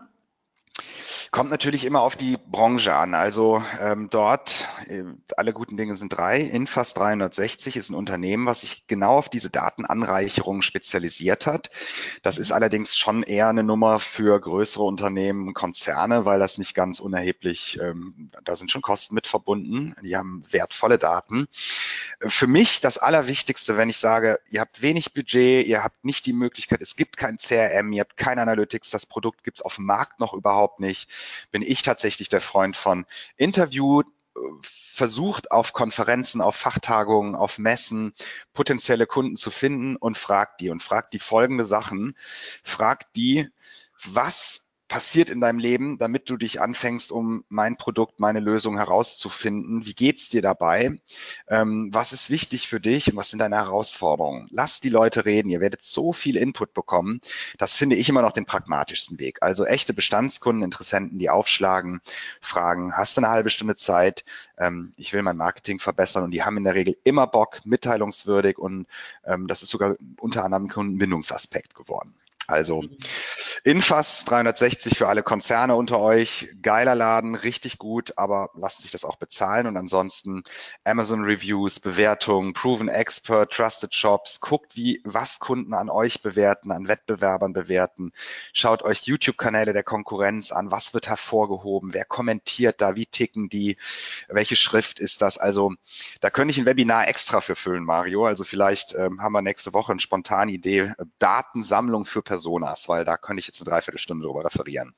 Kommt 1.30 1.50
natürlich 1.50 1.84
immer 1.84 2.00
auf 2.00 2.16
die 2.16 2.36
Branche 2.36 2.94
an. 2.94 3.14
Also 3.14 3.62
ähm, 3.80 4.08
dort, 4.10 4.68
äh, 4.88 5.04
alle 5.36 5.52
guten 5.52 5.76
Dinge 5.76 5.96
sind 5.96 6.16
drei. 6.16 6.40
Infast 6.40 6.96
360 6.96 7.76
ist 7.76 7.90
ein 7.90 7.94
Unternehmen, 7.94 8.46
was 8.46 8.60
sich 8.60 8.86
genau 8.86 9.18
auf 9.18 9.28
diese 9.28 9.50
Datenanreicherung 9.50 10.62
spezialisiert 10.62 11.46
hat. 11.46 11.70
Das 12.22 12.38
ist 12.38 12.52
allerdings 12.52 12.96
schon 12.96 13.22
eher 13.22 13.48
eine 13.48 13.62
Nummer 13.62 13.98
für 13.98 14.40
größere 14.40 14.84
Unternehmen, 14.84 15.54
Konzerne, 15.54 16.24
weil 16.24 16.38
das 16.38 16.58
nicht 16.58 16.74
ganz 16.74 17.00
unerheblich, 17.00 17.78
ähm, 17.80 18.30
da 18.44 18.56
sind 18.56 18.70
schon 18.70 18.82
Kosten 18.82 19.14
mit 19.14 19.26
verbunden. 19.26 19.94
Die 20.02 20.16
haben 20.16 20.44
wertvolle 20.50 20.98
Daten. 20.98 21.48
Für 22.20 22.46
mich 22.46 22.80
das 22.80 22.98
Allerwichtigste, 22.98 23.76
wenn 23.76 23.90
ich 23.90 23.98
sage, 23.98 24.38
ihr 24.48 24.60
habt 24.60 24.82
wenig 24.82 25.12
Budget, 25.12 25.66
ihr 25.66 25.84
habt 25.84 26.04
nicht 26.04 26.26
die 26.26 26.32
Möglichkeit, 26.32 26.80
es 26.80 26.96
gibt 26.96 27.16
kein 27.16 27.36
CRM, 27.36 27.92
ihr 27.92 28.00
habt 28.00 28.16
kein 28.16 28.38
Analytics, 28.38 28.90
das 28.90 29.06
Produkt 29.06 29.44
gibt 29.44 29.58
es 29.58 29.62
auf 29.62 29.76
dem 29.76 29.84
Markt 29.84 30.20
noch 30.20 30.32
überhaupt 30.32 30.80
nicht, 30.80 30.95
bin 31.50 31.62
ich 31.62 31.82
tatsächlich 31.82 32.28
der 32.28 32.40
Freund 32.40 32.76
von 32.76 33.06
Interview, 33.36 34.02
versucht 34.62 35.50
auf 35.50 35.72
Konferenzen, 35.72 36.40
auf 36.40 36.56
Fachtagungen, 36.56 37.34
auf 37.34 37.58
Messen 37.58 38.14
potenzielle 38.52 39.06
Kunden 39.06 39.36
zu 39.36 39.50
finden 39.50 39.96
und 39.96 40.18
fragt 40.18 40.60
die 40.60 40.70
und 40.70 40.82
fragt 40.82 41.12
die 41.12 41.18
folgende 41.18 41.66
Sachen. 41.66 42.16
Fragt 42.62 43.16
die, 43.16 43.48
was 44.04 44.65
passiert 44.88 45.30
in 45.30 45.40
deinem 45.40 45.58
Leben, 45.58 45.98
damit 45.98 46.30
du 46.30 46.36
dich 46.36 46.60
anfängst, 46.60 47.10
um 47.10 47.44
mein 47.48 47.76
Produkt, 47.76 48.20
meine 48.20 48.40
Lösung 48.40 48.76
herauszufinden? 48.76 49.84
Wie 49.84 49.94
geht's 49.94 50.28
dir 50.28 50.42
dabei? 50.42 50.98
Ähm, 51.48 51.90
was 51.92 52.12
ist 52.12 52.30
wichtig 52.30 52.68
für 52.68 52.80
dich 52.80 53.10
und 53.10 53.16
was 53.16 53.30
sind 53.30 53.40
deine 53.40 53.56
Herausforderungen? 53.56 54.48
Lass 54.50 54.80
die 54.80 54.88
Leute 54.88 55.24
reden. 55.24 55.50
Ihr 55.50 55.60
werdet 55.60 55.82
so 55.82 56.12
viel 56.12 56.36
Input 56.36 56.72
bekommen. 56.74 57.20
Das 57.58 57.76
finde 57.76 57.96
ich 57.96 58.08
immer 58.08 58.22
noch 58.22 58.32
den 58.32 58.46
pragmatischsten 58.46 59.18
Weg. 59.18 59.38
Also 59.42 59.64
echte 59.64 59.92
Bestandskunden, 59.92 60.62
Interessenten, 60.62 61.18
die 61.18 61.30
aufschlagen, 61.30 62.00
fragen, 62.40 62.92
hast 62.96 63.16
du 63.16 63.20
eine 63.20 63.30
halbe 63.30 63.50
Stunde 63.50 63.76
Zeit? 63.76 64.24
Ähm, 64.58 64.92
ich 64.96 65.12
will 65.12 65.22
mein 65.22 65.36
Marketing 65.36 65.80
verbessern 65.80 66.24
und 66.24 66.30
die 66.30 66.42
haben 66.42 66.56
in 66.56 66.64
der 66.64 66.74
Regel 66.74 66.96
immer 67.04 67.26
Bock, 67.26 67.60
mitteilungswürdig 67.64 68.58
und 68.58 68.86
ähm, 69.24 69.48
das 69.48 69.62
ist 69.62 69.70
sogar 69.70 69.96
unter 70.20 70.44
anderem 70.44 70.64
ein 70.64 70.70
Kundenbindungsaspekt 70.70 71.74
geworden. 71.74 72.14
Also 72.46 72.84
Infas 73.64 74.24
360 74.24 74.96
für 74.96 75.08
alle 75.08 75.24
Konzerne 75.24 75.74
unter 75.74 75.98
euch, 75.98 76.48
geiler 76.62 76.94
Laden, 76.94 77.34
richtig 77.34 77.78
gut, 77.78 78.16
aber 78.16 78.50
lasst 78.54 78.82
sich 78.82 78.92
das 78.92 79.04
auch 79.04 79.16
bezahlen. 79.16 79.66
Und 79.66 79.76
ansonsten 79.76 80.44
Amazon 80.84 81.24
Reviews, 81.24 81.80
Bewertungen, 81.80 82.52
Proven 82.52 82.86
Expert, 82.88 83.52
Trusted 83.52 83.92
Shops, 83.92 84.40
guckt 84.40 84.76
wie, 84.76 85.00
was 85.04 85.40
Kunden 85.40 85.74
an 85.74 85.90
euch 85.90 86.22
bewerten, 86.22 86.70
an 86.70 86.86
Wettbewerbern 86.86 87.52
bewerten, 87.52 88.12
schaut 88.52 88.82
euch 88.82 89.02
YouTube-Kanäle 89.02 89.72
der 89.72 89.82
Konkurrenz 89.82 90.52
an, 90.52 90.70
was 90.70 90.94
wird 90.94 91.08
hervorgehoben, 91.08 91.92
wer 91.92 92.04
kommentiert 92.04 92.80
da, 92.80 92.94
wie 92.94 93.06
ticken 93.06 93.48
die, 93.48 93.76
welche 94.28 94.54
Schrift 94.54 95.00
ist 95.00 95.22
das, 95.22 95.38
also 95.38 95.72
da 96.20 96.30
könnte 96.30 96.52
ich 96.52 96.58
ein 96.58 96.66
Webinar 96.66 97.08
extra 97.08 97.40
für 97.40 97.56
füllen, 97.56 97.84
Mario, 97.84 98.26
also 98.26 98.44
vielleicht 98.44 98.94
ähm, 98.94 99.20
haben 99.20 99.32
wir 99.32 99.42
nächste 99.42 99.72
Woche 99.72 99.90
eine 99.90 100.00
spontane 100.00 100.52
Idee, 100.52 100.92
Datensammlung 101.18 102.04
für 102.04 102.22
Personen 102.22 102.35
Personas, 102.36 102.86
weil 102.88 103.04
da 103.06 103.16
könnte 103.16 103.40
ich 103.40 103.46
jetzt 103.46 103.60
eine 103.62 103.70
Dreiviertelstunde 103.70 104.26
drüber 104.26 104.44
referieren. 104.44 104.94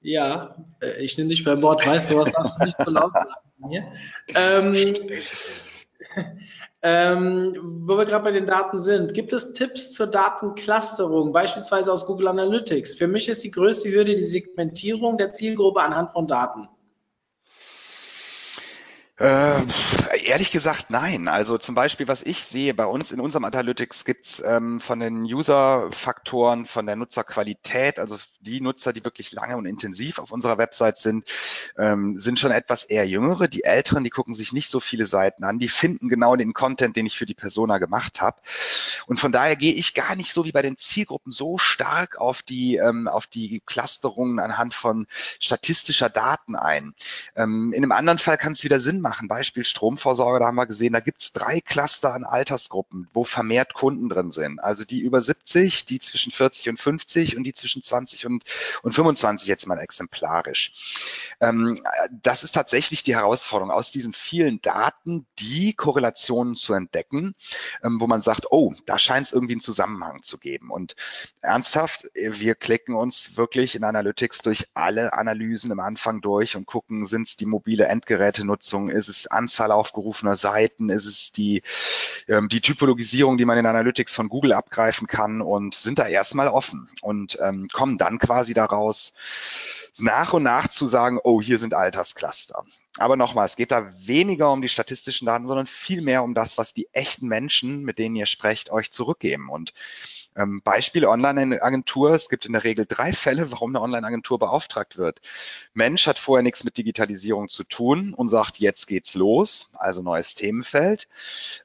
Ja, 0.00 0.54
äh, 0.80 1.02
ich 1.02 1.16
nehme 1.16 1.30
dich 1.30 1.44
beim 1.44 1.62
Wort, 1.62 1.86
weißt 1.86 2.10
du 2.10 2.18
was, 2.18 2.30
darfst 2.30 2.60
du 2.60 2.64
nicht 2.66 2.76
so 2.84 2.90
laut 2.90 3.12
sagen 3.14 3.30
hier. 3.70 3.90
Ähm, 4.34 4.74
ähm, 6.82 7.56
wo 7.86 7.96
wir 7.96 8.04
gerade 8.04 8.24
bei 8.24 8.32
den 8.32 8.44
Daten 8.44 8.82
sind, 8.82 9.14
gibt 9.14 9.32
es 9.32 9.54
Tipps 9.54 9.92
zur 9.92 10.08
Datenclusterung, 10.08 11.32
beispielsweise 11.32 11.90
aus 11.90 12.04
Google 12.04 12.28
Analytics? 12.28 12.96
Für 12.96 13.08
mich 13.08 13.30
ist 13.30 13.42
die 13.44 13.50
größte 13.50 13.90
Hürde 13.90 14.14
die 14.14 14.24
Segmentierung 14.24 15.16
der 15.16 15.32
Zielgruppe 15.32 15.80
anhand 15.80 16.12
von 16.12 16.28
Daten. 16.28 16.68
Äh, 19.16 19.60
ehrlich 20.24 20.50
gesagt, 20.50 20.90
nein. 20.90 21.28
Also 21.28 21.56
zum 21.56 21.76
Beispiel, 21.76 22.08
was 22.08 22.24
ich 22.24 22.44
sehe, 22.44 22.74
bei 22.74 22.84
uns 22.84 23.12
in 23.12 23.20
unserem 23.20 23.44
Analytics 23.44 24.04
gibt's 24.04 24.42
ähm, 24.44 24.80
von 24.80 24.98
den 24.98 25.22
User-Faktoren, 25.22 26.66
von 26.66 26.84
der 26.84 26.96
Nutzerqualität, 26.96 28.00
also 28.00 28.16
die 28.40 28.60
Nutzer, 28.60 28.92
die 28.92 29.04
wirklich 29.04 29.30
lange 29.30 29.56
und 29.56 29.66
intensiv 29.66 30.18
auf 30.18 30.32
unserer 30.32 30.58
Website 30.58 30.98
sind, 30.98 31.28
ähm, 31.78 32.18
sind 32.18 32.40
schon 32.40 32.50
etwas 32.50 32.82
eher 32.82 33.06
jüngere. 33.06 33.46
Die 33.46 33.62
Älteren, 33.62 34.02
die 34.02 34.10
gucken 34.10 34.34
sich 34.34 34.52
nicht 34.52 34.68
so 34.68 34.80
viele 34.80 35.06
Seiten 35.06 35.44
an, 35.44 35.60
die 35.60 35.68
finden 35.68 36.08
genau 36.08 36.34
den 36.34 36.52
Content, 36.52 36.96
den 36.96 37.06
ich 37.06 37.16
für 37.16 37.26
die 37.26 37.34
Persona 37.34 37.78
gemacht 37.78 38.20
habe. 38.20 38.40
Und 39.06 39.20
von 39.20 39.30
daher 39.30 39.54
gehe 39.54 39.74
ich 39.74 39.94
gar 39.94 40.16
nicht 40.16 40.32
so 40.32 40.44
wie 40.44 40.52
bei 40.52 40.62
den 40.62 40.76
Zielgruppen 40.76 41.30
so 41.30 41.56
stark 41.56 42.18
auf 42.18 42.42
die, 42.42 42.78
ähm, 42.78 43.06
auf 43.06 43.28
die 43.28 43.62
Clusterungen 43.64 44.40
anhand 44.40 44.74
von 44.74 45.06
statistischer 45.38 46.10
Daten 46.10 46.56
ein. 46.56 46.94
Ähm, 47.36 47.72
in 47.72 47.84
einem 47.84 47.92
anderen 47.92 48.18
Fall 48.18 48.38
kann 48.38 48.54
es 48.54 48.64
wieder 48.64 48.80
Sinn 48.80 49.03
machen. 49.04 49.28
Beispiel 49.28 49.64
Stromversorger, 49.64 50.40
da 50.40 50.46
haben 50.46 50.56
wir 50.56 50.66
gesehen, 50.66 50.94
da 50.94 51.00
gibt's 51.00 51.32
drei 51.32 51.60
Cluster 51.60 52.12
an 52.12 52.24
Altersgruppen, 52.24 53.08
wo 53.12 53.22
vermehrt 53.22 53.74
Kunden 53.74 54.08
drin 54.08 54.32
sind. 54.32 54.58
Also 54.58 54.84
die 54.84 55.00
über 55.00 55.20
70, 55.20 55.84
die 55.84 56.00
zwischen 56.00 56.32
40 56.32 56.70
und 56.70 56.80
50 56.80 57.36
und 57.36 57.44
die 57.44 57.52
zwischen 57.52 57.82
20 57.82 58.26
und, 58.26 58.44
und 58.82 58.92
25 58.92 59.46
jetzt 59.46 59.68
mal 59.68 59.78
exemplarisch. 59.78 60.72
Ähm, 61.40 61.80
das 62.10 62.42
ist 62.42 62.52
tatsächlich 62.52 63.04
die 63.04 63.14
Herausforderung, 63.14 63.70
aus 63.70 63.92
diesen 63.92 64.12
vielen 64.12 64.60
Daten 64.62 65.26
die 65.38 65.74
Korrelationen 65.74 66.56
zu 66.56 66.72
entdecken, 66.72 67.34
ähm, 67.84 68.00
wo 68.00 68.06
man 68.06 68.22
sagt, 68.22 68.46
oh, 68.50 68.74
da 68.86 68.98
scheint 68.98 69.26
es 69.26 69.32
irgendwie 69.32 69.54
einen 69.54 69.60
Zusammenhang 69.60 70.22
zu 70.22 70.38
geben. 70.38 70.70
Und 70.70 70.96
ernsthaft, 71.42 72.10
wir 72.14 72.54
klicken 72.54 72.94
uns 72.94 73.36
wirklich 73.36 73.74
in 73.74 73.84
Analytics 73.84 74.38
durch 74.38 74.66
alle 74.72 75.12
Analysen 75.12 75.70
im 75.70 75.80
Anfang 75.80 76.22
durch 76.22 76.56
und 76.56 76.66
gucken, 76.66 77.04
sind 77.04 77.28
es 77.28 77.36
die 77.36 77.46
mobile 77.46 77.84
Endgerätenutzung, 77.84 78.88
ist 78.94 79.08
es 79.08 79.26
Anzahl 79.26 79.70
aufgerufener 79.72 80.34
Seiten? 80.34 80.88
Ist 80.88 81.06
es 81.06 81.32
die, 81.32 81.62
ähm, 82.28 82.48
die 82.48 82.60
Typologisierung, 82.60 83.36
die 83.36 83.44
man 83.44 83.58
in 83.58 83.66
Analytics 83.66 84.14
von 84.14 84.28
Google 84.28 84.52
abgreifen 84.52 85.06
kann 85.06 85.42
und 85.42 85.74
sind 85.74 85.98
da 85.98 86.06
erstmal 86.06 86.48
offen 86.48 86.88
und 87.02 87.38
ähm, 87.42 87.68
kommen 87.72 87.98
dann 87.98 88.18
quasi 88.18 88.54
daraus, 88.54 89.12
nach 89.98 90.32
und 90.32 90.42
nach 90.42 90.68
zu 90.68 90.86
sagen, 90.86 91.20
oh, 91.22 91.40
hier 91.40 91.58
sind 91.58 91.74
Alterscluster. 91.74 92.64
Aber 92.96 93.16
nochmal, 93.16 93.46
es 93.46 93.56
geht 93.56 93.72
da 93.72 93.92
weniger 94.06 94.52
um 94.52 94.62
die 94.62 94.68
statistischen 94.68 95.26
Daten, 95.26 95.48
sondern 95.48 95.66
viel 95.66 96.00
mehr 96.00 96.22
um 96.22 96.34
das, 96.34 96.58
was 96.58 96.72
die 96.72 96.88
echten 96.92 97.26
Menschen, 97.26 97.82
mit 97.82 97.98
denen 97.98 98.16
ihr 98.16 98.26
sprecht, 98.26 98.70
euch 98.70 98.90
zurückgeben. 98.92 99.48
Und 99.48 99.72
ähm, 100.36 100.62
Beispiel 100.62 101.06
Online-Agentur. 101.06 102.12
Es 102.12 102.28
gibt 102.28 102.46
in 102.46 102.52
der 102.52 102.64
Regel 102.64 102.86
drei 102.86 103.12
Fälle, 103.12 103.50
warum 103.50 103.70
eine 103.70 103.82
Online-Agentur 103.82 104.38
beauftragt 104.38 104.96
wird. 104.96 105.20
Mensch 105.72 106.06
hat 106.06 106.18
vorher 106.18 106.42
nichts 106.42 106.64
mit 106.64 106.76
Digitalisierung 106.76 107.48
zu 107.48 107.64
tun 107.64 108.14
und 108.14 108.28
sagt, 108.28 108.58
jetzt 108.58 108.86
geht's 108.86 109.14
los, 109.14 109.72
also 109.74 110.02
neues 110.02 110.34
Themenfeld. 110.34 111.08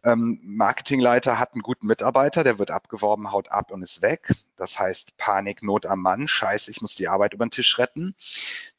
Ähm, 0.04 0.40
Marketingleiter 0.44 1.40
hat 1.40 1.54
einen 1.54 1.62
guten 1.62 1.88
Mitarbeiter, 1.88 2.44
der 2.44 2.60
wird 2.60 2.72
abgeworben, 2.72 3.32
haut 3.32 3.52
ab 3.52 3.72
und 3.72 3.82
ist 3.82 4.02
weg. 4.02 4.34
Das 4.60 4.78
heißt 4.78 5.18
Panik, 5.18 5.64
Not 5.64 5.86
am 5.86 6.02
Mann, 6.02 6.28
scheiße, 6.28 6.70
ich 6.70 6.82
muss 6.82 6.96
die 6.96 7.08
Arbeit 7.08 7.34
über 7.34 7.46
den 7.46 7.52
Tisch 7.52 7.78
retten. 7.78 8.16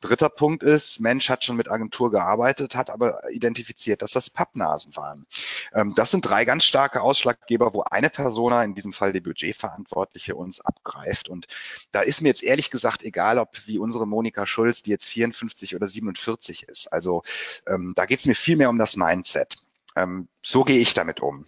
Dritter 0.01 0.29
Punkt 0.29 0.63
ist, 0.63 1.01
Mensch 1.01 1.29
hat 1.29 1.45
schon 1.45 1.57
mit 1.57 1.71
Agentur 1.71 2.11
gearbeitet, 2.11 2.75
hat 2.75 2.91
aber 2.91 3.29
identifiziert, 3.31 4.03
dass 4.03 4.13
das 4.13 4.31
Pappnasen 4.31 4.95
waren. 4.97 5.27
Ähm, 5.73 5.95
das 5.97 6.11
sind 6.11 6.23
drei 6.23 6.45
ganz 6.45 6.65
starke 6.65 7.03
Ausschlaggeber, 7.03 7.75
wo 7.75 7.83
eine 7.83 8.11
Persona, 8.11 8.63
in 8.63 8.75
diesem 8.75 8.93
Fall 8.93 9.13
die 9.13 9.21
Budgetverantwortliche, 9.21 10.37
uns 10.37 10.61
abgreift. 10.61 11.29
Und 11.29 11.47
da 11.93 12.03
ist 12.03 12.21
mir 12.21 12.29
jetzt 12.29 12.43
ehrlich 12.43 12.71
gesagt 12.71 13.03
egal, 13.03 13.39
ob 13.39 13.67
wie 13.67 13.79
unsere 13.79 14.07
Monika 14.07 14.47
Schulz, 14.47 14.83
die 14.83 14.91
jetzt 14.91 15.07
54 15.09 15.75
oder 15.75 15.87
47 15.87 16.65
ist. 16.65 16.93
Also 16.93 17.23
ähm, 17.67 17.95
da 17.97 18.07
geht 18.07 18.21
es 18.21 18.27
mir 18.27 18.35
viel 18.35 18.57
mehr 18.57 18.71
um 18.71 18.79
das 18.79 18.97
Mindset. 18.97 19.57
Ähm, 19.97 20.29
so 20.43 20.65
gehe 20.65 20.79
ich 20.79 20.95
damit 20.95 21.21
um. 21.21 21.47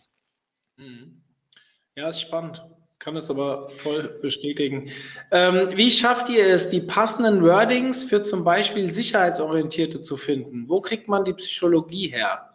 Mhm. 0.77 1.23
Ja, 1.95 2.09
ist 2.09 2.23
spannend 2.23 2.65
kann 3.03 3.17
es 3.17 3.31
aber 3.31 3.69
voll 3.69 4.17
bestätigen. 4.23 4.91
Ähm, 5.33 5.71
wie 5.75 5.91
schafft 5.91 6.29
ihr 6.29 6.47
es, 6.47 6.69
die 6.69 6.81
passenden 6.81 7.43
Wordings 7.43 8.05
für 8.05 8.23
zum 8.23 8.45
Beispiel 8.45 8.93
Sicherheitsorientierte 8.93 10.01
zu 10.01 10.17
finden? 10.17 10.69
Wo 10.69 10.81
kriegt 10.81 11.09
man 11.09 11.25
die 11.25 11.33
Psychologie 11.33 12.09
her? 12.09 12.55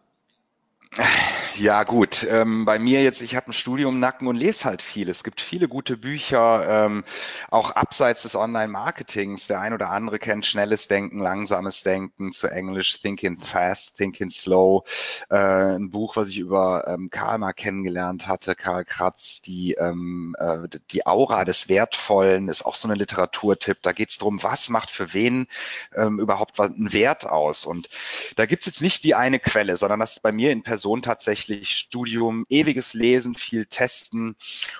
Ja, 1.59 1.83
gut. 1.85 2.27
Ähm, 2.29 2.65
bei 2.65 2.77
mir 2.77 3.01
jetzt, 3.01 3.21
ich 3.21 3.35
habe 3.35 3.49
ein 3.49 3.53
Studium 3.53 3.99
Nacken 3.99 4.27
und 4.27 4.35
lese 4.35 4.65
halt 4.65 4.83
viel. 4.83 5.09
Es 5.09 5.23
gibt 5.23 5.41
viele 5.41 5.67
gute 5.67 5.97
Bücher, 5.97 6.85
ähm, 6.85 7.03
auch 7.49 7.71
abseits 7.71 8.21
des 8.21 8.35
Online-Marketings. 8.35 9.47
Der 9.47 9.59
ein 9.59 9.73
oder 9.73 9.89
andere 9.89 10.19
kennt 10.19 10.45
schnelles 10.45 10.87
Denken, 10.87 11.19
langsames 11.19 11.81
Denken, 11.81 12.31
zu 12.31 12.47
Englisch 12.47 13.01
Thinking 13.01 13.37
Fast, 13.37 13.97
Thinking 13.97 14.29
Slow. 14.29 14.83
Äh, 15.31 15.77
ein 15.77 15.89
Buch, 15.89 16.15
was 16.15 16.27
ich 16.27 16.37
über 16.37 16.87
ähm, 16.87 17.09
Karl 17.09 17.39
mal 17.39 17.53
kennengelernt 17.53 18.27
hatte, 18.27 18.53
Karl 18.53 18.85
Kratz, 18.85 19.41
die, 19.41 19.73
ähm, 19.73 20.35
äh, 20.37 20.67
die 20.91 21.07
Aura 21.07 21.43
des 21.43 21.69
Wertvollen 21.69 22.49
ist 22.49 22.65
auch 22.65 22.75
so 22.75 22.87
eine 22.87 22.95
Literaturtipp. 22.95 23.79
Da 23.81 23.93
geht 23.93 24.11
es 24.11 24.19
darum, 24.19 24.43
was 24.43 24.69
macht 24.69 24.91
für 24.91 25.13
wen 25.15 25.47
ähm, 25.95 26.19
überhaupt 26.19 26.59
einen 26.59 26.93
Wert 26.93 27.25
aus. 27.25 27.65
Und 27.65 27.89
da 28.35 28.45
gibt 28.45 28.61
es 28.61 28.67
jetzt 28.67 28.81
nicht 28.83 29.03
die 29.03 29.15
eine 29.15 29.39
Quelle, 29.39 29.75
sondern 29.77 29.99
das 29.99 30.17
ist 30.17 30.21
bei 30.21 30.31
mir 30.31 30.51
in 30.51 30.61
Person 30.61 31.01
tatsächlich 31.01 31.46
tatsächlich 31.47 31.77
Studium, 31.77 32.45
ewiges 32.49 32.93
Lesen, 32.93 33.35
viel 33.35 33.65
Testen 33.65 34.35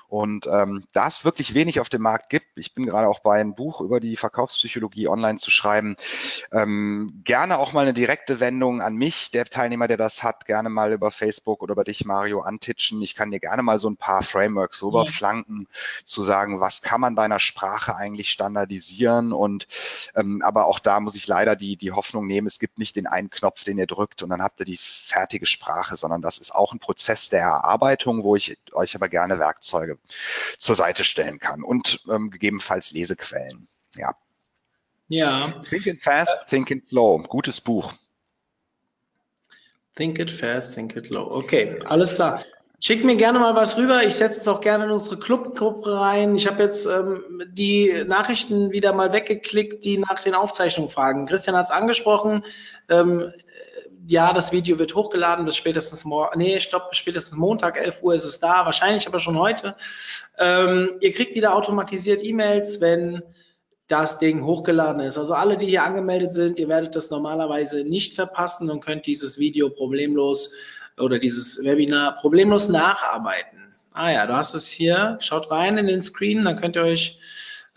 und 0.07 0.47
ähm, 0.47 0.85
da 0.91 1.07
es 1.07 1.23
wirklich 1.23 1.53
wenig 1.53 1.79
auf 1.79 1.89
dem 1.89 2.01
Markt 2.01 2.29
gibt. 2.29 2.45
Ich 2.57 2.73
bin 2.73 2.85
gerade 2.85 3.07
auch 3.07 3.19
bei 3.19 3.39
einem 3.39 3.55
Buch 3.55 3.81
über 3.81 3.99
die 3.99 4.17
Verkaufspsychologie 4.17 5.07
online 5.07 5.37
zu 5.37 5.49
schreiben. 5.49 5.95
Ähm, 6.51 7.21
gerne 7.23 7.59
auch 7.59 7.73
mal 7.73 7.81
eine 7.81 7.93
direkte 7.93 8.39
Wendung 8.39 8.81
an 8.81 8.95
mich, 8.95 9.31
der 9.31 9.45
Teilnehmer, 9.45 9.87
der 9.87 9.97
das 9.97 10.23
hat, 10.23 10.45
gerne 10.45 10.69
mal 10.69 10.91
über 10.91 11.11
Facebook 11.11 11.61
oder 11.61 11.71
über 11.71 11.83
dich, 11.83 12.05
Mario, 12.05 12.41
antitschen. 12.41 13.01
Ich 13.01 13.15
kann 13.15 13.31
dir 13.31 13.39
gerne 13.39 13.63
mal 13.63 13.79
so 13.79 13.89
ein 13.89 13.97
paar 13.97 14.23
Frameworks 14.23 14.83
rüberflanken, 14.83 15.67
zu 16.05 16.23
sagen, 16.23 16.59
was 16.59 16.81
kann 16.81 17.01
man 17.01 17.15
bei 17.15 17.23
einer 17.23 17.39
Sprache 17.39 17.95
eigentlich 17.95 18.29
standardisieren 18.29 19.31
und 19.31 19.67
ähm, 20.15 20.41
aber 20.41 20.65
auch 20.65 20.79
da 20.79 20.99
muss 20.99 21.15
ich 21.15 21.27
leider 21.27 21.55
die, 21.55 21.77
die 21.77 21.91
Hoffnung 21.91 22.27
nehmen, 22.27 22.47
es 22.47 22.59
gibt 22.59 22.77
nicht 22.77 22.95
den 22.95 23.07
einen 23.07 23.29
Knopf, 23.29 23.63
den 23.63 23.77
ihr 23.77 23.87
drückt 23.87 24.23
und 24.23 24.29
dann 24.29 24.41
habt 24.41 24.59
ihr 24.59 24.65
die 24.65 24.77
fertige 24.77 25.45
Sprache, 25.45 25.95
sondern 25.95 26.21
das 26.21 26.37
ist 26.37 26.51
auch 26.57 26.73
ein 26.73 26.79
Prozess 26.79 27.29
der 27.29 27.41
Erarbeitung, 27.41 28.23
wo 28.23 28.35
ich 28.35 28.57
euch 28.73 28.95
aber 28.95 29.09
gerne 29.09 29.39
Werkzeuge 29.39 29.97
zur 30.59 30.75
Seite 30.75 31.03
stellen 31.03 31.39
kann 31.39 31.63
und 31.63 32.03
ähm, 32.09 32.31
gegebenenfalls 32.31 32.91
Lesequellen. 32.91 33.67
Ja. 33.95 34.15
Ja. 35.07 35.53
Think 35.69 35.87
it 35.87 36.01
fast, 36.01 36.49
think 36.49 36.69
it 36.71 36.89
slow. 36.89 37.23
Gutes 37.23 37.61
Buch. 37.61 37.93
Think 39.95 40.19
it 40.19 40.29
fast, 40.29 40.75
think 40.75 40.95
it 40.95 41.09
low. 41.09 41.31
Okay, 41.31 41.79
alles 41.85 42.15
klar. 42.15 42.43
Schick 42.79 43.03
mir 43.03 43.15
gerne 43.15 43.39
mal 43.39 43.55
was 43.55 43.75
rüber. 43.77 44.03
Ich 44.03 44.15
setze 44.15 44.39
es 44.39 44.47
auch 44.47 44.61
gerne 44.61 44.85
in 44.85 44.91
unsere 44.91 45.17
Clubgruppe 45.17 45.99
rein. 45.99 46.35
Ich 46.35 46.45
habe 46.45 46.61
jetzt 46.61 46.85
ähm, 46.85 47.23
die 47.47 48.03
Nachrichten 48.05 48.71
wieder 48.71 48.93
mal 48.93 49.13
weggeklickt, 49.13 49.83
die 49.83 49.97
nach 49.97 50.21
den 50.21 50.35
Aufzeichnungen 50.35 50.91
fragen. 50.91 51.25
Christian 51.25 51.55
hat 51.55 51.65
es 51.65 51.71
angesprochen. 51.71 52.45
Ähm, 52.87 53.33
ja, 54.07 54.31
das 54.31 54.53
Video 54.53 54.79
wird 54.79 54.95
hochgeladen 54.95 55.43
bis 55.43 55.57
spätestens 55.57 56.05
morgen. 56.05 56.39
Nee, 56.39 56.61
stopp, 56.61 56.95
spätestens 56.95 57.37
Montag, 57.37 57.77
11 57.77 58.01
Uhr 58.03 58.15
ist 58.15 58.23
es 58.23 58.39
da. 58.39 58.65
Wahrscheinlich 58.65 59.05
aber 59.05 59.19
schon 59.19 59.37
heute. 59.37 59.75
Ähm, 60.37 60.97
ihr 61.01 61.11
kriegt 61.11 61.35
wieder 61.35 61.53
automatisiert 61.53 62.23
E-Mails, 62.23 62.79
wenn 62.79 63.21
das 63.87 64.17
Ding 64.17 64.45
hochgeladen 64.45 65.01
ist. 65.01 65.17
Also 65.17 65.33
alle, 65.33 65.57
die 65.57 65.67
hier 65.67 65.83
angemeldet 65.83 66.33
sind, 66.33 66.57
ihr 66.57 66.69
werdet 66.69 66.95
das 66.95 67.09
normalerweise 67.09 67.83
nicht 67.83 68.15
verpassen 68.15 68.69
und 68.69 68.83
könnt 68.83 69.05
dieses 69.07 69.39
Video 69.39 69.69
problemlos 69.69 70.53
oder 70.97 71.19
dieses 71.19 71.61
Webinar 71.63 72.15
problemlos 72.15 72.69
nacharbeiten. 72.69 73.75
Ah 73.91 74.11
ja, 74.11 74.25
du 74.25 74.37
hast 74.37 74.53
es 74.53 74.69
hier. 74.69 75.17
Schaut 75.19 75.51
rein 75.51 75.77
in 75.77 75.87
den 75.87 76.01
Screen, 76.01 76.45
dann 76.45 76.55
könnt 76.55 76.77
ihr 76.77 76.83
euch 76.83 77.19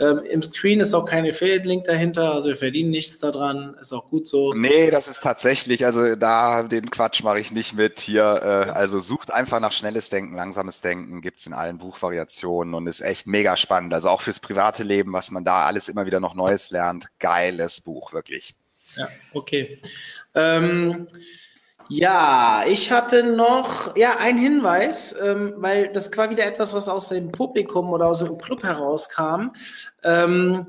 ähm, 0.00 0.20
Im 0.24 0.42
Screen 0.42 0.80
ist 0.80 0.94
auch 0.94 1.04
kein 1.04 1.28
Affiliate-Link 1.28 1.84
dahinter, 1.84 2.32
also 2.32 2.48
wir 2.48 2.56
verdienen 2.56 2.88
nichts 2.88 3.18
daran, 3.18 3.76
ist 3.78 3.92
auch 3.92 4.08
gut 4.08 4.26
so. 4.26 4.54
Nee, 4.54 4.90
das 4.90 5.08
ist 5.08 5.22
tatsächlich, 5.22 5.84
also 5.84 6.16
da 6.16 6.62
den 6.62 6.90
Quatsch 6.90 7.22
mache 7.22 7.38
ich 7.38 7.52
nicht 7.52 7.74
mit 7.74 8.00
hier. 8.00 8.22
Äh, 8.42 8.70
also 8.70 9.00
sucht 9.00 9.30
einfach 9.30 9.60
nach 9.60 9.72
schnelles 9.72 10.08
Denken, 10.08 10.34
langsames 10.34 10.80
Denken, 10.80 11.20
gibt's 11.20 11.46
in 11.46 11.52
allen 11.52 11.76
Buchvariationen 11.76 12.72
und 12.72 12.86
ist 12.86 13.02
echt 13.02 13.26
mega 13.26 13.58
spannend. 13.58 13.92
Also 13.92 14.08
auch 14.08 14.22
fürs 14.22 14.40
private 14.40 14.84
Leben, 14.84 15.12
was 15.12 15.30
man 15.30 15.44
da 15.44 15.66
alles 15.66 15.90
immer 15.90 16.06
wieder 16.06 16.18
noch 16.18 16.34
Neues 16.34 16.70
lernt. 16.70 17.08
Geiles 17.18 17.82
Buch, 17.82 18.14
wirklich. 18.14 18.54
Ja, 18.96 19.06
okay. 19.34 19.82
Ähm, 20.34 21.08
ja, 21.90 22.62
ich 22.68 22.92
hatte 22.92 23.24
noch 23.24 23.96
ja 23.96 24.16
einen 24.16 24.38
Hinweis, 24.38 25.14
ähm, 25.20 25.54
weil 25.56 25.88
das 25.88 26.16
war 26.16 26.30
wieder 26.30 26.46
etwas, 26.46 26.72
was 26.72 26.88
aus 26.88 27.08
dem 27.08 27.32
Publikum 27.32 27.90
oder 27.90 28.06
aus 28.06 28.20
dem 28.20 28.38
Club 28.38 28.62
herauskam. 28.62 29.50
Ähm, 30.04 30.66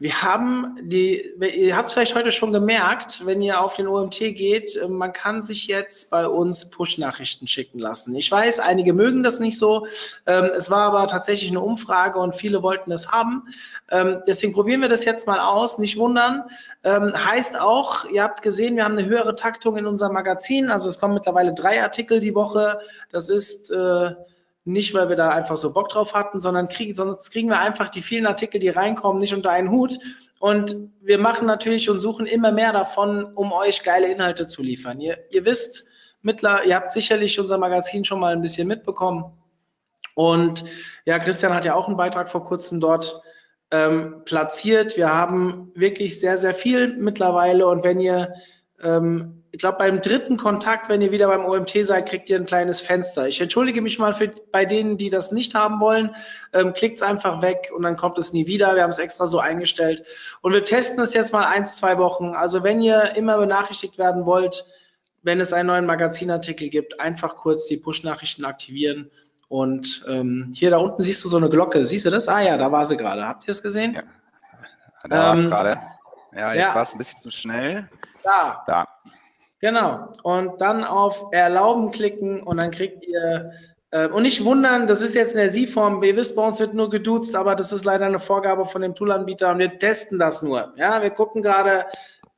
wir 0.00 0.22
haben 0.22 0.76
die, 0.82 1.34
ihr 1.40 1.76
habt 1.76 1.86
es 1.88 1.94
vielleicht 1.94 2.16
heute 2.16 2.32
schon 2.32 2.52
gemerkt, 2.52 3.24
wenn 3.26 3.40
ihr 3.40 3.60
auf 3.60 3.76
den 3.76 3.86
OMT 3.86 4.18
geht, 4.18 4.74
äh, 4.76 4.88
man 4.88 5.12
kann 5.12 5.40
sich 5.40 5.68
jetzt 5.68 6.10
bei 6.10 6.26
uns 6.26 6.68
Push-Nachrichten 6.68 7.46
schicken 7.46 7.78
lassen. 7.78 8.14
Ich 8.16 8.28
weiß, 8.30 8.58
einige 8.58 8.92
mögen 8.92 9.22
das 9.22 9.38
nicht 9.38 9.56
so. 9.56 9.86
Ähm, 10.26 10.50
es 10.56 10.68
war 10.68 10.88
aber 10.88 11.06
tatsächlich 11.06 11.48
eine 11.50 11.60
Umfrage 11.60 12.18
und 12.18 12.34
viele 12.34 12.60
wollten 12.62 12.90
es 12.90 13.12
haben. 13.12 13.44
Ähm, 13.88 14.20
deswegen 14.26 14.52
probieren 14.52 14.80
wir 14.80 14.88
das 14.88 15.04
jetzt 15.04 15.28
mal 15.28 15.38
aus. 15.38 15.78
Nicht 15.78 15.96
wundern. 15.96 16.42
Ähm, 16.82 17.12
heißt 17.14 17.56
auch, 17.60 18.04
ihr 18.06 18.24
habt 18.24 18.42
gesehen, 18.42 18.74
wir 18.74 18.84
haben 18.84 18.98
eine 18.98 19.06
höhere 19.06 19.36
Taktung 19.36 19.76
in 19.76 19.86
unserem 19.86 20.12
Magazin. 20.12 20.70
Also 20.70 20.88
es 20.88 20.98
kommen 20.98 21.14
mittlerweile 21.14 21.54
drei 21.54 21.80
Artikel 21.82 22.18
die 22.18 22.34
Woche. 22.34 22.80
Das 23.12 23.28
ist 23.28 23.70
äh, 23.70 24.10
nicht, 24.64 24.94
weil 24.94 25.08
wir 25.08 25.16
da 25.16 25.30
einfach 25.30 25.56
so 25.56 25.72
Bock 25.72 25.90
drauf 25.90 26.14
hatten, 26.14 26.40
sondern 26.40 26.68
kriegen, 26.68 26.94
sonst 26.94 27.30
kriegen 27.30 27.48
wir 27.48 27.58
einfach 27.58 27.90
die 27.90 28.00
vielen 28.00 28.26
Artikel, 28.26 28.60
die 28.60 28.70
reinkommen, 28.70 29.20
nicht 29.20 29.34
unter 29.34 29.50
einen 29.50 29.70
Hut. 29.70 29.98
Und 30.38 30.76
wir 31.00 31.18
machen 31.18 31.46
natürlich 31.46 31.90
und 31.90 32.00
suchen 32.00 32.26
immer 32.26 32.50
mehr 32.50 32.72
davon, 32.72 33.24
um 33.34 33.52
euch 33.52 33.82
geile 33.82 34.10
Inhalte 34.10 34.48
zu 34.48 34.62
liefern. 34.62 35.00
Ihr, 35.00 35.18
ihr 35.30 35.44
wisst, 35.44 35.84
mittler, 36.22 36.64
ihr 36.64 36.76
habt 36.76 36.92
sicherlich 36.92 37.38
unser 37.38 37.58
Magazin 37.58 38.04
schon 38.04 38.20
mal 38.20 38.32
ein 38.32 38.42
bisschen 38.42 38.66
mitbekommen. 38.66 39.32
Und 40.14 40.64
ja, 41.04 41.18
Christian 41.18 41.54
hat 41.54 41.64
ja 41.64 41.74
auch 41.74 41.88
einen 41.88 41.96
Beitrag 41.96 42.30
vor 42.30 42.42
kurzem 42.42 42.80
dort 42.80 43.20
ähm, 43.70 44.22
platziert. 44.24 44.96
Wir 44.96 45.12
haben 45.12 45.72
wirklich 45.74 46.20
sehr, 46.20 46.38
sehr 46.38 46.54
viel 46.54 46.96
mittlerweile. 46.96 47.66
Und 47.66 47.84
wenn 47.84 48.00
ihr 48.00 48.34
ähm, 48.82 49.43
ich 49.54 49.60
glaube, 49.60 49.78
beim 49.78 50.00
dritten 50.00 50.36
Kontakt, 50.36 50.88
wenn 50.88 51.00
ihr 51.00 51.12
wieder 51.12 51.28
beim 51.28 51.44
OMT 51.44 51.86
seid, 51.86 52.08
kriegt 52.08 52.28
ihr 52.28 52.36
ein 52.36 52.44
kleines 52.44 52.80
Fenster. 52.80 53.28
Ich 53.28 53.40
entschuldige 53.40 53.82
mich 53.82 54.00
mal 54.00 54.12
für, 54.12 54.28
bei 54.50 54.64
denen, 54.64 54.96
die 54.98 55.10
das 55.10 55.30
nicht 55.30 55.54
haben 55.54 55.78
wollen. 55.78 56.16
Ähm, 56.52 56.72
Klickt 56.72 56.96
es 56.96 57.02
einfach 57.02 57.40
weg 57.40 57.70
und 57.72 57.84
dann 57.84 57.96
kommt 57.96 58.18
es 58.18 58.32
nie 58.32 58.48
wieder. 58.48 58.74
Wir 58.74 58.82
haben 58.82 58.90
es 58.90 58.98
extra 58.98 59.28
so 59.28 59.38
eingestellt. 59.38 60.02
Und 60.40 60.54
wir 60.54 60.64
testen 60.64 61.04
es 61.04 61.14
jetzt 61.14 61.32
mal 61.32 61.44
eins, 61.44 61.76
zwei 61.76 61.98
Wochen. 61.98 62.34
Also 62.34 62.64
wenn 62.64 62.82
ihr 62.82 63.14
immer 63.14 63.38
benachrichtigt 63.38 63.96
werden 63.96 64.26
wollt, 64.26 64.64
wenn 65.22 65.38
es 65.38 65.52
einen 65.52 65.68
neuen 65.68 65.86
Magazinartikel 65.86 66.68
gibt, 66.68 66.98
einfach 66.98 67.36
kurz 67.36 67.66
die 67.66 67.76
Push-Nachrichten 67.76 68.44
aktivieren. 68.44 69.08
Und 69.46 70.04
ähm, 70.08 70.50
hier 70.52 70.70
da 70.70 70.78
unten 70.78 71.04
siehst 71.04 71.24
du 71.24 71.28
so 71.28 71.36
eine 71.36 71.48
Glocke. 71.48 71.84
Siehst 71.84 72.06
du 72.06 72.10
das? 72.10 72.26
Ah 72.28 72.40
ja, 72.40 72.56
da 72.56 72.72
war 72.72 72.86
sie 72.86 72.96
gerade. 72.96 73.24
Habt 73.24 73.46
ihr 73.46 73.52
es 73.52 73.62
gesehen? 73.62 73.94
Ja. 73.94 74.02
Da 75.08 75.16
war 75.16 75.34
es 75.34 75.44
ähm, 75.44 75.50
gerade. 75.50 75.78
Ja, 76.34 76.52
jetzt 76.52 76.70
ja. 76.70 76.74
war 76.74 76.82
es 76.82 76.92
ein 76.92 76.98
bisschen 76.98 77.20
zu 77.20 77.30
schnell. 77.30 77.88
Da. 78.24 78.64
Da. 78.66 78.88
Genau. 79.64 80.12
Und 80.22 80.60
dann 80.60 80.84
auf 80.84 81.28
Erlauben 81.32 81.90
klicken 81.90 82.42
und 82.42 82.60
dann 82.60 82.70
kriegt 82.70 83.02
ihr 83.02 83.52
äh, 83.92 84.08
und 84.08 84.24
nicht 84.24 84.44
wundern, 84.44 84.86
das 84.86 85.00
ist 85.00 85.14
jetzt 85.14 85.30
in 85.30 85.38
der 85.38 85.48
Sie-Form. 85.48 86.02
Ihr 86.02 86.16
wisst, 86.16 86.36
bei 86.36 86.46
uns 86.46 86.60
wird 86.60 86.74
nur 86.74 86.90
geduzt, 86.90 87.34
aber 87.34 87.54
das 87.54 87.72
ist 87.72 87.86
leider 87.86 88.04
eine 88.04 88.18
Vorgabe 88.18 88.66
von 88.66 88.82
dem 88.82 88.94
Toolanbieter 88.94 89.50
und 89.50 89.60
wir 89.60 89.78
testen 89.78 90.18
das 90.18 90.42
nur. 90.42 90.74
Ja, 90.76 91.00
wir 91.00 91.08
gucken 91.08 91.40
gerade, 91.40 91.86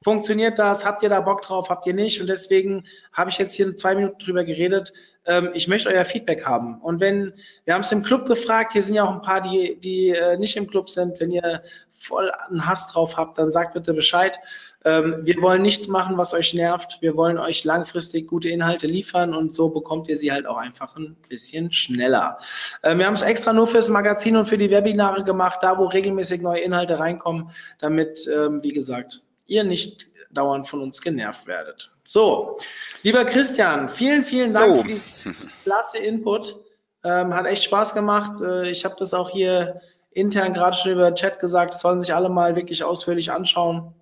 funktioniert 0.04 0.60
das? 0.60 0.84
Habt 0.84 1.02
ihr 1.02 1.08
da 1.08 1.20
Bock 1.20 1.42
drauf? 1.42 1.68
Habt 1.68 1.84
ihr 1.88 1.94
nicht? 1.94 2.20
Und 2.20 2.28
deswegen 2.28 2.84
habe 3.12 3.30
ich 3.30 3.38
jetzt 3.38 3.54
hier 3.54 3.74
zwei 3.74 3.96
Minuten 3.96 4.18
drüber 4.18 4.44
geredet. 4.44 4.92
Ähm, 5.24 5.50
ich 5.52 5.66
möchte 5.66 5.88
euer 5.88 6.04
Feedback 6.04 6.46
haben. 6.46 6.80
Und 6.80 7.00
wenn, 7.00 7.32
wir 7.64 7.74
haben 7.74 7.80
es 7.80 7.90
im 7.90 8.04
Club 8.04 8.26
gefragt, 8.26 8.72
hier 8.72 8.82
sind 8.82 8.94
ja 8.94 9.02
auch 9.02 9.10
ein 9.10 9.22
paar, 9.22 9.40
die, 9.40 9.80
die 9.80 10.10
äh, 10.10 10.36
nicht 10.36 10.56
im 10.56 10.68
Club 10.68 10.88
sind. 10.88 11.18
Wenn 11.18 11.32
ihr 11.32 11.64
voll 11.90 12.30
einen 12.30 12.68
Hass 12.68 12.86
drauf 12.86 13.16
habt, 13.16 13.38
dann 13.38 13.50
sagt 13.50 13.74
bitte 13.74 13.94
Bescheid. 13.94 14.38
Ähm, 14.86 15.26
wir 15.26 15.42
wollen 15.42 15.62
nichts 15.62 15.88
machen, 15.88 16.16
was 16.16 16.32
euch 16.32 16.54
nervt. 16.54 16.98
Wir 17.00 17.16
wollen 17.16 17.38
euch 17.38 17.64
langfristig 17.64 18.28
gute 18.28 18.48
Inhalte 18.48 18.86
liefern 18.86 19.34
und 19.34 19.52
so 19.52 19.68
bekommt 19.68 20.08
ihr 20.08 20.16
sie 20.16 20.30
halt 20.30 20.46
auch 20.46 20.58
einfach 20.58 20.96
ein 20.96 21.16
bisschen 21.28 21.72
schneller. 21.72 22.38
Ähm, 22.84 23.00
wir 23.00 23.06
haben 23.06 23.14
es 23.14 23.22
extra 23.22 23.52
nur 23.52 23.66
fürs 23.66 23.88
Magazin 23.88 24.36
und 24.36 24.46
für 24.46 24.58
die 24.58 24.70
Webinare 24.70 25.24
gemacht, 25.24 25.58
da 25.62 25.76
wo 25.76 25.86
regelmäßig 25.86 26.40
neue 26.40 26.60
Inhalte 26.60 27.00
reinkommen, 27.00 27.50
damit, 27.80 28.30
ähm, 28.32 28.62
wie 28.62 28.72
gesagt, 28.72 29.22
ihr 29.48 29.64
nicht 29.64 30.06
dauernd 30.30 30.68
von 30.68 30.80
uns 30.80 31.02
genervt 31.02 31.48
werdet. 31.48 31.92
So, 32.04 32.56
lieber 33.02 33.24
Christian, 33.24 33.88
vielen, 33.88 34.22
vielen 34.22 34.52
Dank 34.52 34.76
so. 34.76 34.82
für 34.82 34.88
diesen 34.88 35.36
klasse 35.64 35.98
Input. 35.98 36.54
Ähm, 37.02 37.34
hat 37.34 37.46
echt 37.46 37.64
Spaß 37.64 37.92
gemacht. 37.94 38.40
Äh, 38.40 38.70
ich 38.70 38.84
habe 38.84 38.94
das 39.00 39.14
auch 39.14 39.30
hier 39.30 39.80
intern 40.12 40.52
gerade 40.52 40.76
schon 40.76 40.92
über 40.92 41.10
den 41.10 41.16
Chat 41.16 41.40
gesagt, 41.40 41.74
das 41.74 41.80
sollen 41.80 42.00
sich 42.00 42.14
alle 42.14 42.28
mal 42.28 42.54
wirklich 42.54 42.84
ausführlich 42.84 43.32
anschauen. 43.32 43.92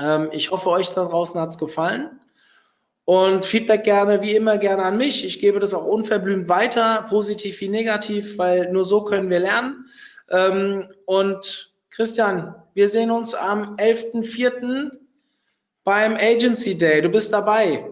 Ähm, 0.00 0.28
ich 0.32 0.50
hoffe, 0.50 0.70
euch 0.70 0.90
da 0.90 1.04
draußen 1.04 1.40
hat 1.40 1.50
es 1.50 1.58
gefallen. 1.58 2.20
Und 3.04 3.44
Feedback 3.44 3.84
gerne, 3.84 4.22
wie 4.22 4.34
immer, 4.34 4.58
gerne 4.58 4.84
an 4.84 4.96
mich. 4.96 5.24
Ich 5.24 5.40
gebe 5.40 5.58
das 5.58 5.74
auch 5.74 5.84
unverblümt 5.84 6.48
weiter, 6.48 7.06
positiv 7.08 7.60
wie 7.60 7.68
negativ, 7.68 8.38
weil 8.38 8.72
nur 8.72 8.84
so 8.84 9.04
können 9.04 9.30
wir 9.30 9.40
lernen. 9.40 9.86
Ähm, 10.28 10.88
und 11.06 11.74
Christian, 11.90 12.54
wir 12.74 12.88
sehen 12.88 13.10
uns 13.10 13.34
am 13.34 13.76
11.04. 13.76 14.92
beim 15.82 16.16
Agency 16.16 16.78
Day. 16.78 17.02
Du 17.02 17.08
bist 17.08 17.32
dabei. 17.32 17.90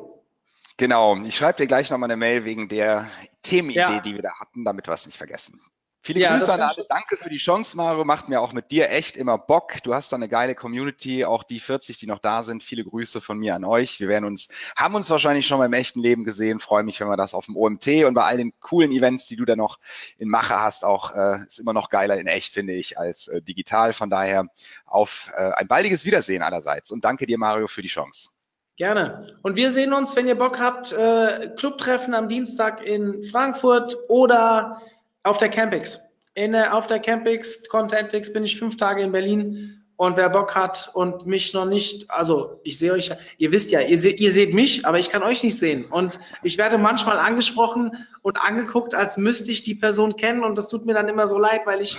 Genau, 0.76 1.16
ich 1.16 1.36
schreibe 1.36 1.58
dir 1.58 1.66
gleich 1.66 1.90
nochmal 1.90 2.08
eine 2.08 2.16
Mail 2.16 2.44
wegen 2.44 2.68
der 2.68 3.10
Themenidee, 3.42 3.80
ja. 3.80 4.00
die 4.00 4.14
wir 4.14 4.22
da 4.22 4.38
hatten, 4.38 4.64
damit 4.64 4.86
wir 4.86 4.94
es 4.94 5.06
nicht 5.06 5.18
vergessen. 5.18 5.60
Viele 6.00 6.20
ja, 6.20 6.36
Grüße 6.36 6.52
an 6.52 6.60
alle. 6.60 6.86
Danke 6.88 7.16
für 7.16 7.28
die 7.28 7.38
Chance, 7.38 7.76
Mario. 7.76 8.04
Macht 8.04 8.28
mir 8.28 8.40
auch 8.40 8.52
mit 8.52 8.70
dir 8.70 8.90
echt 8.90 9.16
immer 9.16 9.36
Bock. 9.36 9.82
Du 9.82 9.94
hast 9.94 10.12
da 10.12 10.16
eine 10.16 10.28
geile 10.28 10.54
Community. 10.54 11.24
Auch 11.24 11.42
die 11.42 11.60
40, 11.60 11.98
die 11.98 12.06
noch 12.06 12.20
da 12.20 12.42
sind. 12.44 12.62
Viele 12.62 12.84
Grüße 12.84 13.20
von 13.20 13.38
mir 13.38 13.54
an 13.54 13.64
euch. 13.64 13.98
Wir 14.00 14.08
werden 14.08 14.24
uns, 14.24 14.48
haben 14.76 14.94
uns 14.94 15.10
wahrscheinlich 15.10 15.46
schon 15.46 15.58
mal 15.58 15.66
im 15.66 15.72
echten 15.72 16.00
Leben 16.00 16.24
gesehen. 16.24 16.60
Freue 16.60 16.84
mich, 16.84 17.00
wenn 17.00 17.08
wir 17.08 17.16
das 17.16 17.34
auf 17.34 17.46
dem 17.46 17.56
OMT 17.56 18.04
und 18.04 18.14
bei 18.14 18.22
all 18.22 18.36
den 18.36 18.52
coolen 18.60 18.92
Events, 18.92 19.26
die 19.26 19.36
du 19.36 19.44
da 19.44 19.56
noch 19.56 19.78
in 20.18 20.28
Mache 20.28 20.60
hast, 20.60 20.84
auch 20.84 21.14
äh, 21.14 21.44
ist 21.46 21.58
immer 21.58 21.72
noch 21.72 21.90
geiler 21.90 22.16
in 22.18 22.26
echt, 22.26 22.54
finde 22.54 22.74
ich, 22.74 22.98
als 22.98 23.28
äh, 23.28 23.42
digital. 23.42 23.92
Von 23.92 24.08
daher 24.08 24.46
auf 24.86 25.30
äh, 25.36 25.52
ein 25.52 25.68
baldiges 25.68 26.04
Wiedersehen 26.04 26.42
allerseits. 26.42 26.90
Und 26.90 27.04
danke 27.04 27.26
dir, 27.26 27.38
Mario, 27.38 27.66
für 27.66 27.82
die 27.82 27.88
Chance. 27.88 28.30
Gerne. 28.78 29.36
Und 29.42 29.56
wir 29.56 29.72
sehen 29.72 29.92
uns, 29.92 30.14
wenn 30.14 30.28
ihr 30.28 30.38
Bock 30.38 30.60
habt, 30.60 30.92
äh, 30.92 31.50
Clubtreffen 31.56 32.14
am 32.14 32.28
Dienstag 32.28 32.80
in 32.80 33.24
Frankfurt 33.24 33.96
oder 34.08 34.80
auf 35.28 35.38
der 35.38 35.48
Campix. 35.48 36.00
In, 36.34 36.54
äh, 36.54 36.68
auf 36.70 36.86
der 36.86 37.00
Campix 37.00 37.68
Contentix 37.68 38.32
bin 38.32 38.44
ich 38.44 38.58
fünf 38.58 38.76
Tage 38.76 39.02
in 39.02 39.12
Berlin. 39.12 39.74
Und 39.96 40.16
wer 40.16 40.28
Bock 40.28 40.54
hat 40.54 40.92
und 40.94 41.26
mich 41.26 41.54
noch 41.54 41.64
nicht, 41.64 42.08
also 42.08 42.60
ich 42.62 42.78
sehe 42.78 42.92
euch, 42.92 43.10
ihr 43.36 43.50
wisst 43.50 43.72
ja, 43.72 43.80
ihr, 43.80 43.98
se, 43.98 44.10
ihr 44.10 44.30
seht 44.30 44.54
mich, 44.54 44.86
aber 44.86 45.00
ich 45.00 45.10
kann 45.10 45.24
euch 45.24 45.42
nicht 45.42 45.58
sehen. 45.58 45.86
Und 45.86 46.20
ich 46.44 46.56
werde 46.56 46.78
manchmal 46.78 47.18
angesprochen 47.18 48.06
und 48.22 48.40
angeguckt, 48.40 48.94
als 48.94 49.16
müsste 49.16 49.50
ich 49.50 49.62
die 49.62 49.74
Person 49.74 50.14
kennen. 50.14 50.44
Und 50.44 50.56
das 50.56 50.68
tut 50.68 50.86
mir 50.86 50.94
dann 50.94 51.08
immer 51.08 51.26
so 51.26 51.36
leid, 51.36 51.62
weil 51.64 51.80
ich, 51.80 51.98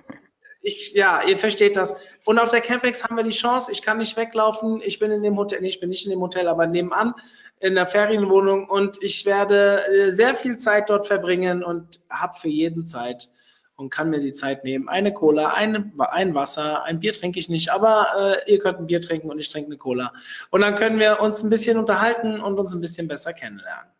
ich, 0.60 0.92
ja, 0.92 1.22
ihr 1.26 1.38
versteht 1.38 1.78
das. 1.78 1.98
Und 2.24 2.38
auf 2.38 2.50
der 2.50 2.60
Campex 2.60 3.02
haben 3.02 3.16
wir 3.16 3.24
die 3.24 3.30
Chance, 3.30 3.72
ich 3.72 3.82
kann 3.82 3.98
nicht 3.98 4.16
weglaufen. 4.16 4.80
Ich 4.82 4.98
bin 4.98 5.10
in 5.10 5.22
dem 5.22 5.36
Hotel, 5.36 5.60
nee, 5.60 5.68
ich 5.68 5.80
bin 5.80 5.88
nicht 5.88 6.04
in 6.04 6.10
dem 6.10 6.20
Hotel, 6.20 6.48
aber 6.48 6.66
nebenan 6.66 7.14
in 7.58 7.74
der 7.74 7.86
Ferienwohnung 7.86 8.68
und 8.68 9.02
ich 9.02 9.24
werde 9.24 9.86
äh, 9.86 10.10
sehr 10.10 10.34
viel 10.34 10.58
Zeit 10.58 10.90
dort 10.90 11.06
verbringen 11.06 11.62
und 11.62 12.00
habe 12.10 12.38
für 12.38 12.48
jeden 12.48 12.86
Zeit 12.86 13.28
und 13.76 13.90
kann 13.90 14.10
mir 14.10 14.20
die 14.20 14.32
Zeit 14.32 14.64
nehmen. 14.64 14.88
Eine 14.88 15.12
Cola, 15.12 15.54
ein, 15.54 15.92
ein 15.98 16.34
Wasser, 16.34 16.82
ein 16.82 17.00
Bier 17.00 17.12
trinke 17.12 17.38
ich 17.38 17.48
nicht, 17.48 17.70
aber 17.70 18.40
äh, 18.46 18.52
ihr 18.52 18.58
könnt 18.58 18.78
ein 18.78 18.86
Bier 18.86 19.00
trinken 19.00 19.30
und 19.30 19.38
ich 19.38 19.50
trinke 19.50 19.68
eine 19.68 19.76
Cola. 19.76 20.12
Und 20.50 20.60
dann 20.60 20.74
können 20.74 20.98
wir 20.98 21.20
uns 21.20 21.42
ein 21.42 21.50
bisschen 21.50 21.78
unterhalten 21.78 22.40
und 22.40 22.58
uns 22.58 22.74
ein 22.74 22.80
bisschen 22.80 23.08
besser 23.08 23.32
kennenlernen. 23.32 23.90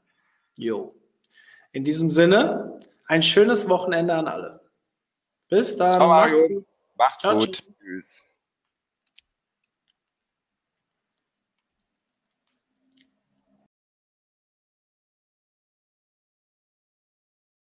Jo. 0.56 0.94
In 1.72 1.84
diesem 1.84 2.10
Sinne, 2.10 2.80
ein 3.06 3.22
schönes 3.22 3.68
Wochenende 3.68 4.14
an 4.14 4.28
alle. 4.28 4.60
Bis 5.48 5.76
dann. 5.76 5.94
Ciao, 5.94 6.10
Macht's 7.02 7.22
Ciao, 7.22 7.36
gut. 7.36 7.64
Tschüss. 7.80 8.22